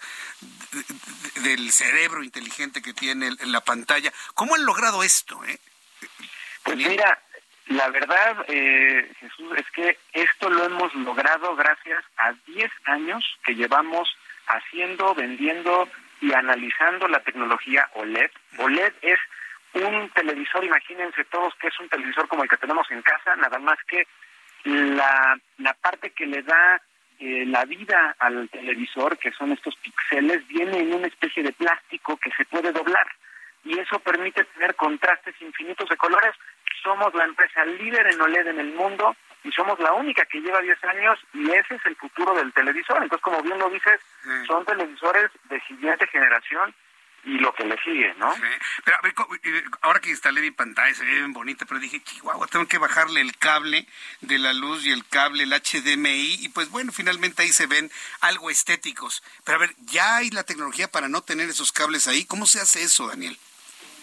de- 0.71 0.85
de- 1.41 1.49
del 1.49 1.71
cerebro 1.73 2.23
inteligente 2.23 2.83
que 2.83 2.93
tiene 2.93 3.31
la 3.41 3.61
pantalla. 3.61 4.13
¿Cómo 4.35 4.53
han 4.53 4.65
logrado 4.65 5.01
esto? 5.01 5.43
Eh? 5.45 5.59
Pues 6.61 6.77
mira, 6.77 7.19
la 7.69 7.89
verdad, 7.89 8.45
eh, 8.47 9.11
Jesús, 9.19 9.53
es 9.57 9.69
que 9.71 9.97
esto 10.13 10.49
lo 10.49 10.65
hemos 10.65 10.93
logrado 10.95 11.55
gracias 11.55 12.03
a 12.17 12.33
10 12.47 12.71
años 12.85 13.23
que 13.43 13.53
llevamos 13.53 14.09
haciendo, 14.47 15.13
vendiendo 15.13 15.87
y 16.19 16.33
analizando 16.33 17.07
la 17.07 17.19
tecnología 17.19 17.87
OLED. 17.93 18.31
OLED 18.57 18.93
es 19.03 19.19
un 19.73 20.09
televisor, 20.09 20.63
imagínense 20.63 21.23
todos 21.25 21.53
que 21.61 21.67
es 21.67 21.79
un 21.79 21.89
televisor 21.89 22.27
como 22.27 22.43
el 22.43 22.49
que 22.49 22.57
tenemos 22.57 22.89
en 22.89 23.03
casa, 23.03 23.35
nada 23.35 23.59
más 23.59 23.77
que 23.87 24.07
la, 24.63 25.39
la 25.59 25.73
parte 25.75 26.09
que 26.09 26.25
le 26.25 26.41
da 26.41 26.81
eh, 27.19 27.45
la 27.45 27.65
vida 27.65 28.15
al 28.17 28.49
televisor, 28.49 29.17
que 29.17 29.31
son 29.31 29.51
estos 29.51 29.75
píxeles, 29.75 30.47
viene 30.47 30.79
en 30.79 30.93
una 30.93 31.07
especie 31.07 31.43
de 31.43 31.51
plástico 31.51 32.17
que 32.17 32.31
se 32.31 32.45
puede 32.45 32.71
doblar. 32.71 33.07
Y 33.63 33.77
eso 33.77 33.99
permite 33.99 34.43
tener 34.45 34.75
contrastes 34.75 35.35
infinitos 35.41 35.89
de 35.89 35.97
colores. 35.97 36.35
Somos 36.83 37.13
la 37.13 37.25
empresa 37.25 37.65
líder 37.65 38.07
en 38.07 38.21
OLED 38.21 38.47
en 38.47 38.59
el 38.59 38.73
mundo 38.73 39.15
y 39.43 39.51
somos 39.51 39.79
la 39.79 39.93
única 39.93 40.25
que 40.25 40.39
lleva 40.39 40.61
10 40.61 40.83
años 40.85 41.19
y 41.33 41.49
ese 41.51 41.75
es 41.75 41.85
el 41.85 41.95
futuro 41.95 42.33
del 42.35 42.53
televisor. 42.53 43.01
Entonces, 43.01 43.23
como 43.23 43.41
bien 43.41 43.57
lo 43.59 43.69
dices, 43.69 43.99
son 44.47 44.65
televisores 44.65 45.31
de 45.49 45.59
siguiente 45.61 46.07
generación 46.07 46.73
y 47.25 47.37
lo 47.37 47.53
que 47.53 47.65
le 47.65 47.77
sigue, 47.83 48.13
¿no? 48.17 48.33
Pero 48.85 48.97
a 48.97 49.01
ver, 49.01 49.13
ahora 49.81 49.99
que 49.99 50.09
instalé 50.09 50.39
mi 50.41 50.51
pantalla 50.51 50.93
se 50.93 51.03
ve 51.03 51.15
bien 51.15 51.33
bonita, 51.33 51.65
pero 51.65 51.79
dije, 51.79 52.01
chihuahua, 52.01 52.47
tengo 52.47 52.65
que 52.67 52.77
bajarle 52.77 53.19
el 53.19 53.35
cable 53.37 53.85
de 54.21 54.39
la 54.39 54.53
luz 54.53 54.85
y 54.85 54.91
el 54.91 55.05
cable, 55.05 55.43
el 55.43 55.51
HDMI, 55.51 56.45
y 56.45 56.49
pues 56.49 56.69
bueno, 56.69 56.93
finalmente 56.93 57.43
ahí 57.43 57.49
se 57.49 57.67
ven 57.67 57.91
algo 58.21 58.49
estéticos. 58.49 59.21
Pero 59.43 59.57
a 59.57 59.59
ver, 59.61 59.75
¿ya 59.79 60.17
hay 60.17 60.29
la 60.29 60.43
tecnología 60.43 60.87
para 60.87 61.09
no 61.09 61.21
tener 61.21 61.49
esos 61.49 61.73
cables 61.73 62.07
ahí? 62.07 62.25
¿Cómo 62.25 62.45
se 62.45 62.61
hace 62.61 62.83
eso, 62.83 63.07
Daniel? 63.07 63.37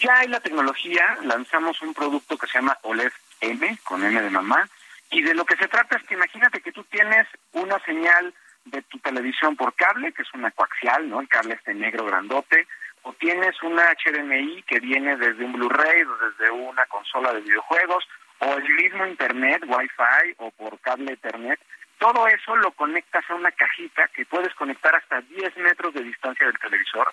Ya 0.01 0.19
hay 0.19 0.29
la 0.29 0.41
tecnología, 0.41 1.17
lanzamos 1.23 1.81
un 1.81 1.95
producto 1.95 2.37
que 2.37 2.47
se 2.47 2.59
llama 2.59 2.77
OLED 2.83 3.13
M, 3.41 3.79
con 3.83 4.05
M 4.05 4.21
de 4.21 4.31
mamá, 4.31 4.69
y 5.11 5.23
de 5.23 5.35
lo 5.35 5.47
que 5.47 5.57
se 5.57 5.69
trata 5.69 5.97
es 5.97 6.03
que 6.05 6.15
imagínate 6.15 6.61
que 6.61 6.73
tú 6.73 6.85
tienes 6.85 7.27
una 7.53 7.79
señal 7.81 8.35
de 8.67 8.83
tu 8.83 8.99
televisión 8.99 9.57
por 9.57 9.75
cable, 9.75 10.13
que 10.13 10.23
es 10.23 10.35
una 10.35 10.51
coaxial, 10.51 11.09
¿no? 11.09 11.21
El 11.21 11.29
cable 11.29 11.55
este 11.55 11.73
negro 11.73 12.05
grandote, 12.05 12.67
o 13.03 13.13
tienes 13.15 13.63
una 13.63 13.85
HDMI 13.95 14.65
que 14.65 14.81
viene 14.81 15.17
desde 15.17 15.45
un 15.45 15.53
Blu-ray 15.53 16.03
o 16.03 16.17
desde 16.19 16.51
una 16.51 16.85
consola 16.87 17.33
de 17.33 17.41
videojuegos, 17.41 18.07
o 18.41 18.53
el 18.53 18.69
mismo 18.75 19.07
Internet, 19.07 19.63
Wi-Fi 19.67 20.35
o 20.39 20.51
por 20.51 20.79
cable 20.81 21.13
Ethernet, 21.13 21.61
todo 21.99 22.27
eso 22.27 22.55
lo 22.57 22.73
conectas 22.73 23.25
a 23.31 23.35
una 23.35 23.51
cajita 23.51 24.09
que 24.09 24.27
puedes 24.27 24.53
conectar 24.55 24.95
hasta 24.95 25.23
10 25.23 25.57
metros 25.57 25.95
de 25.95 26.03
distancia 26.03 26.47
del 26.47 26.59
televisor 26.59 27.11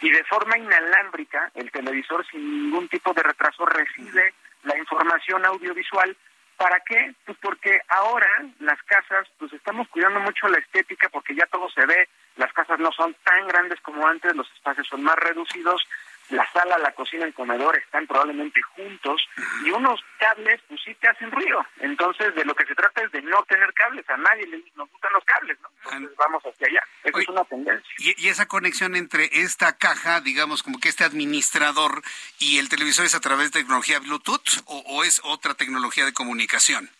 y 0.00 0.10
de 0.10 0.24
forma 0.24 0.58
inalámbrica 0.58 1.50
el 1.54 1.70
televisor 1.70 2.26
sin 2.26 2.64
ningún 2.64 2.88
tipo 2.88 3.12
de 3.12 3.22
retraso 3.22 3.64
recibe 3.66 4.34
la 4.64 4.76
información 4.76 5.44
audiovisual 5.44 6.16
¿Para 6.56 6.80
qué? 6.80 7.14
Pues 7.26 7.36
porque 7.42 7.80
ahora 7.88 8.28
las 8.60 8.82
casas, 8.84 9.28
pues 9.38 9.52
estamos 9.52 9.88
cuidando 9.88 10.20
mucho 10.20 10.48
la 10.48 10.58
estética 10.58 11.08
porque 11.10 11.34
ya 11.34 11.44
todo 11.46 11.68
se 11.68 11.84
ve, 11.84 12.08
las 12.36 12.50
casas 12.54 12.78
no 12.78 12.90
son 12.92 13.14
tan 13.24 13.46
grandes 13.46 13.78
como 13.82 14.06
antes, 14.06 14.34
los 14.34 14.50
espacios 14.52 14.86
son 14.88 15.02
más 15.02 15.16
reducidos, 15.16 15.86
la 16.30 16.50
sala, 16.52 16.78
la 16.78 16.92
cocina, 16.92 17.24
el 17.24 17.34
comedor 17.34 17.76
están 17.76 18.06
probablemente 18.06 18.60
juntos 18.62 19.22
y 19.64 19.70
unos 19.70 20.00
cables 20.18 20.60
pues 20.68 20.80
sí 20.84 20.94
te 20.94 21.08
hacen 21.08 21.30
ruido. 21.30 21.64
Entonces 21.80 22.34
de 22.34 22.44
lo 22.44 22.54
que 22.54 22.66
se 22.66 22.74
trata 22.74 23.02
es 23.02 23.12
de 23.12 23.22
no 23.22 23.42
tener 23.44 23.72
cables, 23.74 24.08
a 24.10 24.16
nadie 24.16 24.46
le 24.46 24.62
nos 24.74 24.90
gustan 24.90 25.12
los 25.12 25.24
cables, 25.24 25.58
¿no? 25.60 25.68
Entonces 25.84 26.16
vamos 26.16 26.42
hacia 26.44 26.66
allá, 26.66 26.82
eso 27.04 27.18
es 27.18 27.28
una 27.28 27.44
tendencia. 27.44 27.94
Y, 27.98 28.28
esa 28.28 28.46
conexión 28.46 28.96
entre 28.96 29.28
esta 29.32 29.76
caja, 29.76 30.20
digamos 30.20 30.62
como 30.62 30.80
que 30.80 30.88
este 30.88 31.04
administrador 31.04 32.02
y 32.38 32.58
el 32.58 32.68
televisor 32.68 33.06
es 33.06 33.14
a 33.14 33.20
través 33.20 33.52
de 33.52 33.60
tecnología 33.60 34.00
Bluetooth 34.00 34.62
o, 34.66 35.04
es 35.04 35.20
otra 35.24 35.54
tecnología 35.54 36.04
de 36.04 36.12
comunicación? 36.12 36.90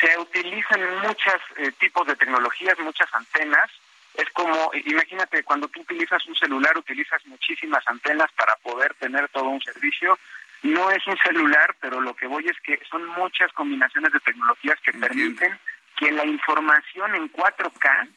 Se 0.00 0.18
utilizan 0.18 0.80
muchos 1.00 1.34
eh, 1.56 1.72
tipos 1.78 2.06
de 2.06 2.16
tecnologías, 2.16 2.78
muchas 2.80 3.12
antenas, 3.14 3.70
es 4.14 4.30
como, 4.30 4.70
imagínate, 4.84 5.42
cuando 5.42 5.68
tú 5.68 5.80
utilizas 5.80 6.24
un 6.26 6.36
celular, 6.36 6.76
utilizas 6.78 7.24
muchísimas 7.26 7.86
antenas 7.86 8.30
para 8.36 8.54
poder 8.56 8.94
tener 8.94 9.28
todo 9.28 9.48
un 9.48 9.60
servicio. 9.60 10.18
No 10.62 10.90
es 10.90 11.06
un 11.06 11.16
celular, 11.18 11.74
pero 11.80 12.00
lo 12.00 12.14
que 12.14 12.26
voy 12.26 12.46
es 12.46 12.58
que 12.60 12.80
son 12.90 13.04
muchas 13.06 13.52
combinaciones 13.52 14.12
de 14.12 14.20
tecnologías 14.20 14.78
que 14.80 14.92
permiten 14.92 15.58
que 15.96 16.12
la 16.12 16.24
información 16.24 17.14
en 17.14 17.30
4K, 17.30 18.08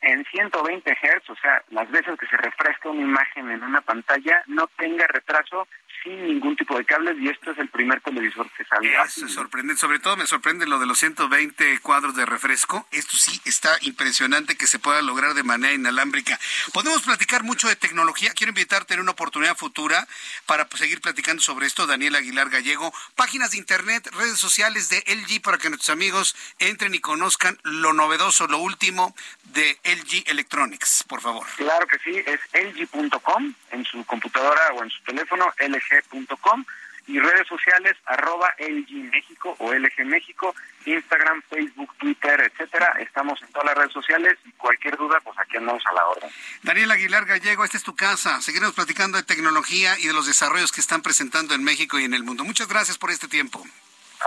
en 0.00 0.24
120 0.24 0.92
Hz, 0.92 1.30
o 1.30 1.36
sea, 1.36 1.62
las 1.70 1.90
veces 1.90 2.18
que 2.18 2.26
se 2.26 2.36
refresca 2.36 2.88
una 2.88 3.02
imagen 3.02 3.50
en 3.50 3.62
una 3.62 3.80
pantalla, 3.80 4.42
no 4.46 4.66
tenga 4.78 5.06
retraso 5.08 5.68
sin 6.02 6.26
ningún 6.26 6.56
tipo 6.56 6.76
de 6.76 6.84
cables 6.84 7.16
y 7.20 7.28
esto 7.28 7.50
es 7.50 7.58
el 7.58 7.68
primer 7.68 8.00
televisor 8.00 8.50
que 8.56 8.64
salió. 8.64 9.02
Eso 9.04 9.28
sorprende, 9.28 9.76
sobre 9.76 9.98
todo 9.98 10.16
me 10.16 10.26
sorprende 10.26 10.66
lo 10.66 10.78
de 10.78 10.86
los 10.86 10.98
120 10.98 11.80
cuadros 11.80 12.14
de 12.14 12.26
refresco. 12.26 12.86
Esto 12.90 13.16
sí 13.16 13.40
está 13.44 13.76
impresionante 13.82 14.56
que 14.56 14.66
se 14.66 14.78
pueda 14.78 15.02
lograr 15.02 15.34
de 15.34 15.42
manera 15.42 15.74
inalámbrica. 15.74 16.38
Podemos 16.72 17.02
platicar 17.02 17.42
mucho 17.42 17.68
de 17.68 17.76
tecnología. 17.76 18.32
Quiero 18.34 18.50
invitarte 18.50 18.94
en 18.94 19.00
una 19.00 19.12
oportunidad 19.12 19.56
futura 19.56 20.06
para 20.46 20.68
seguir 20.74 21.00
platicando 21.00 21.42
sobre 21.42 21.66
esto. 21.66 21.86
Daniel 21.86 22.16
Aguilar 22.16 22.50
Gallego, 22.50 22.92
páginas 23.14 23.52
de 23.52 23.58
internet, 23.58 24.08
redes 24.12 24.38
sociales 24.38 24.88
de 24.88 25.02
LG 25.06 25.42
para 25.42 25.58
que 25.58 25.68
nuestros 25.68 25.90
amigos 25.90 26.36
entren 26.58 26.94
y 26.94 27.00
conozcan 27.00 27.58
lo 27.62 27.92
novedoso, 27.92 28.46
lo 28.46 28.58
último 28.58 29.14
de 29.44 29.78
LG 29.84 30.28
Electronics, 30.30 31.04
por 31.08 31.20
favor. 31.20 31.46
Claro 31.56 31.86
que 31.86 31.98
sí, 31.98 32.22
es 32.26 32.40
lg.com 32.52 33.54
en 33.70 33.84
su 33.84 34.04
computadora 34.04 34.72
o 34.74 34.82
en 34.82 34.90
su 34.90 35.02
teléfono, 35.04 35.52
lg.com 35.90 36.64
y 37.08 37.18
redes 37.18 37.48
sociales 37.48 37.96
arroba 38.04 38.54
LG 38.58 39.10
México 39.10 39.56
o 39.58 39.72
LG 39.72 40.04
México, 40.04 40.54
Instagram, 40.84 41.42
Facebook, 41.48 41.94
Twitter, 41.96 42.40
etcétera. 42.40 42.94
Estamos 43.00 43.40
en 43.40 43.48
todas 43.48 43.64
las 43.64 43.76
redes 43.76 43.92
sociales 43.92 44.36
y 44.44 44.52
cualquier 44.52 44.96
duda, 44.96 45.18
pues 45.24 45.36
aquí 45.38 45.56
andamos 45.56 45.82
a 45.86 45.94
la 45.94 46.06
orden. 46.06 46.30
Daniel 46.62 46.90
Aguilar 46.90 47.24
Gallego, 47.24 47.64
esta 47.64 47.78
es 47.78 47.82
tu 47.82 47.96
casa. 47.96 48.42
Seguiremos 48.42 48.74
platicando 48.74 49.16
de 49.16 49.24
tecnología 49.24 49.98
y 49.98 50.06
de 50.06 50.12
los 50.12 50.26
desarrollos 50.26 50.70
que 50.70 50.82
están 50.82 51.00
presentando 51.00 51.54
en 51.54 51.64
México 51.64 51.98
y 51.98 52.04
en 52.04 52.12
el 52.12 52.24
mundo. 52.24 52.44
Muchas 52.44 52.68
gracias 52.68 52.98
por 52.98 53.10
este 53.10 53.26
tiempo. 53.26 53.64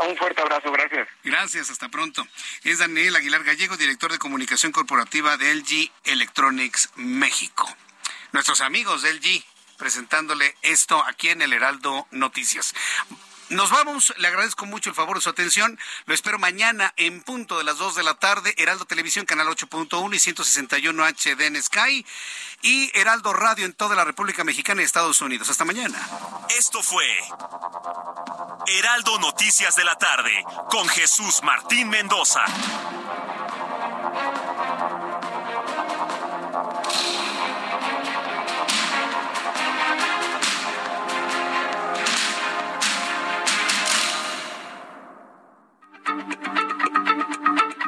Un 0.08 0.18
fuerte 0.18 0.42
abrazo, 0.42 0.72
gracias. 0.72 1.08
Gracias, 1.24 1.70
hasta 1.70 1.90
pronto. 1.90 2.26
Es 2.64 2.80
Daniel 2.80 3.16
Aguilar 3.16 3.44
Gallego, 3.44 3.78
director 3.78 4.12
de 4.12 4.18
comunicación 4.18 4.72
corporativa 4.72 5.38
de 5.38 5.54
LG 5.54 5.92
Electronics 6.06 6.90
México. 6.96 7.70
Nuestros 8.32 8.62
amigos 8.62 9.04
de 9.04 9.14
LG 9.14 9.44
presentándole 9.82 10.56
esto 10.62 11.03
aquí 11.08 11.30
en 11.30 11.41
el 11.41 11.53
Heraldo 11.53 12.06
Noticias. 12.12 12.76
Nos 13.49 13.72
vamos, 13.72 14.14
le 14.20 14.28
agradezco 14.28 14.68
mucho 14.68 14.91
el 14.91 14.95
favor 14.95 15.18
de 15.18 15.24
su 15.24 15.30
atención. 15.30 15.80
Lo 16.06 16.14
espero 16.14 16.38
mañana 16.38 16.94
en 16.98 17.20
punto 17.24 17.58
de 17.58 17.64
las 17.64 17.80
2 17.80 17.95
de 17.95 18.03
la 18.03 18.14
tarde, 18.14 18.53
Heraldo 18.60 18.86
Televisión, 18.86 19.26
canal 19.26 19.48
8.1 19.48 20.14
y 20.14 20.20
161 20.20 21.03
HD 21.03 21.48
en 21.48 21.62
Sky 21.64 22.06
y 22.62 22.91
Heraldo 22.94 23.34
Radio 23.34 23.66
en 23.66 23.74
toda 23.74 23.95
la 23.95 24.06
República 24.06 24.44
Mexicana 24.44 24.84
y 24.84 24.86
Estados 24.86 25.20
Unidos. 25.20 25.49
Hasta 25.49 25.66
mañana. 25.66 25.99
Esto 26.56 26.84
fue 26.84 27.03
Heraldo 28.68 29.18
Noticias 29.18 29.76
de 29.76 29.84
la 29.84 29.98
tarde 29.98 30.45
con 30.70 30.88
Jesús 30.90 31.41
Martín 31.41 31.90
Mendoza. 31.90 32.45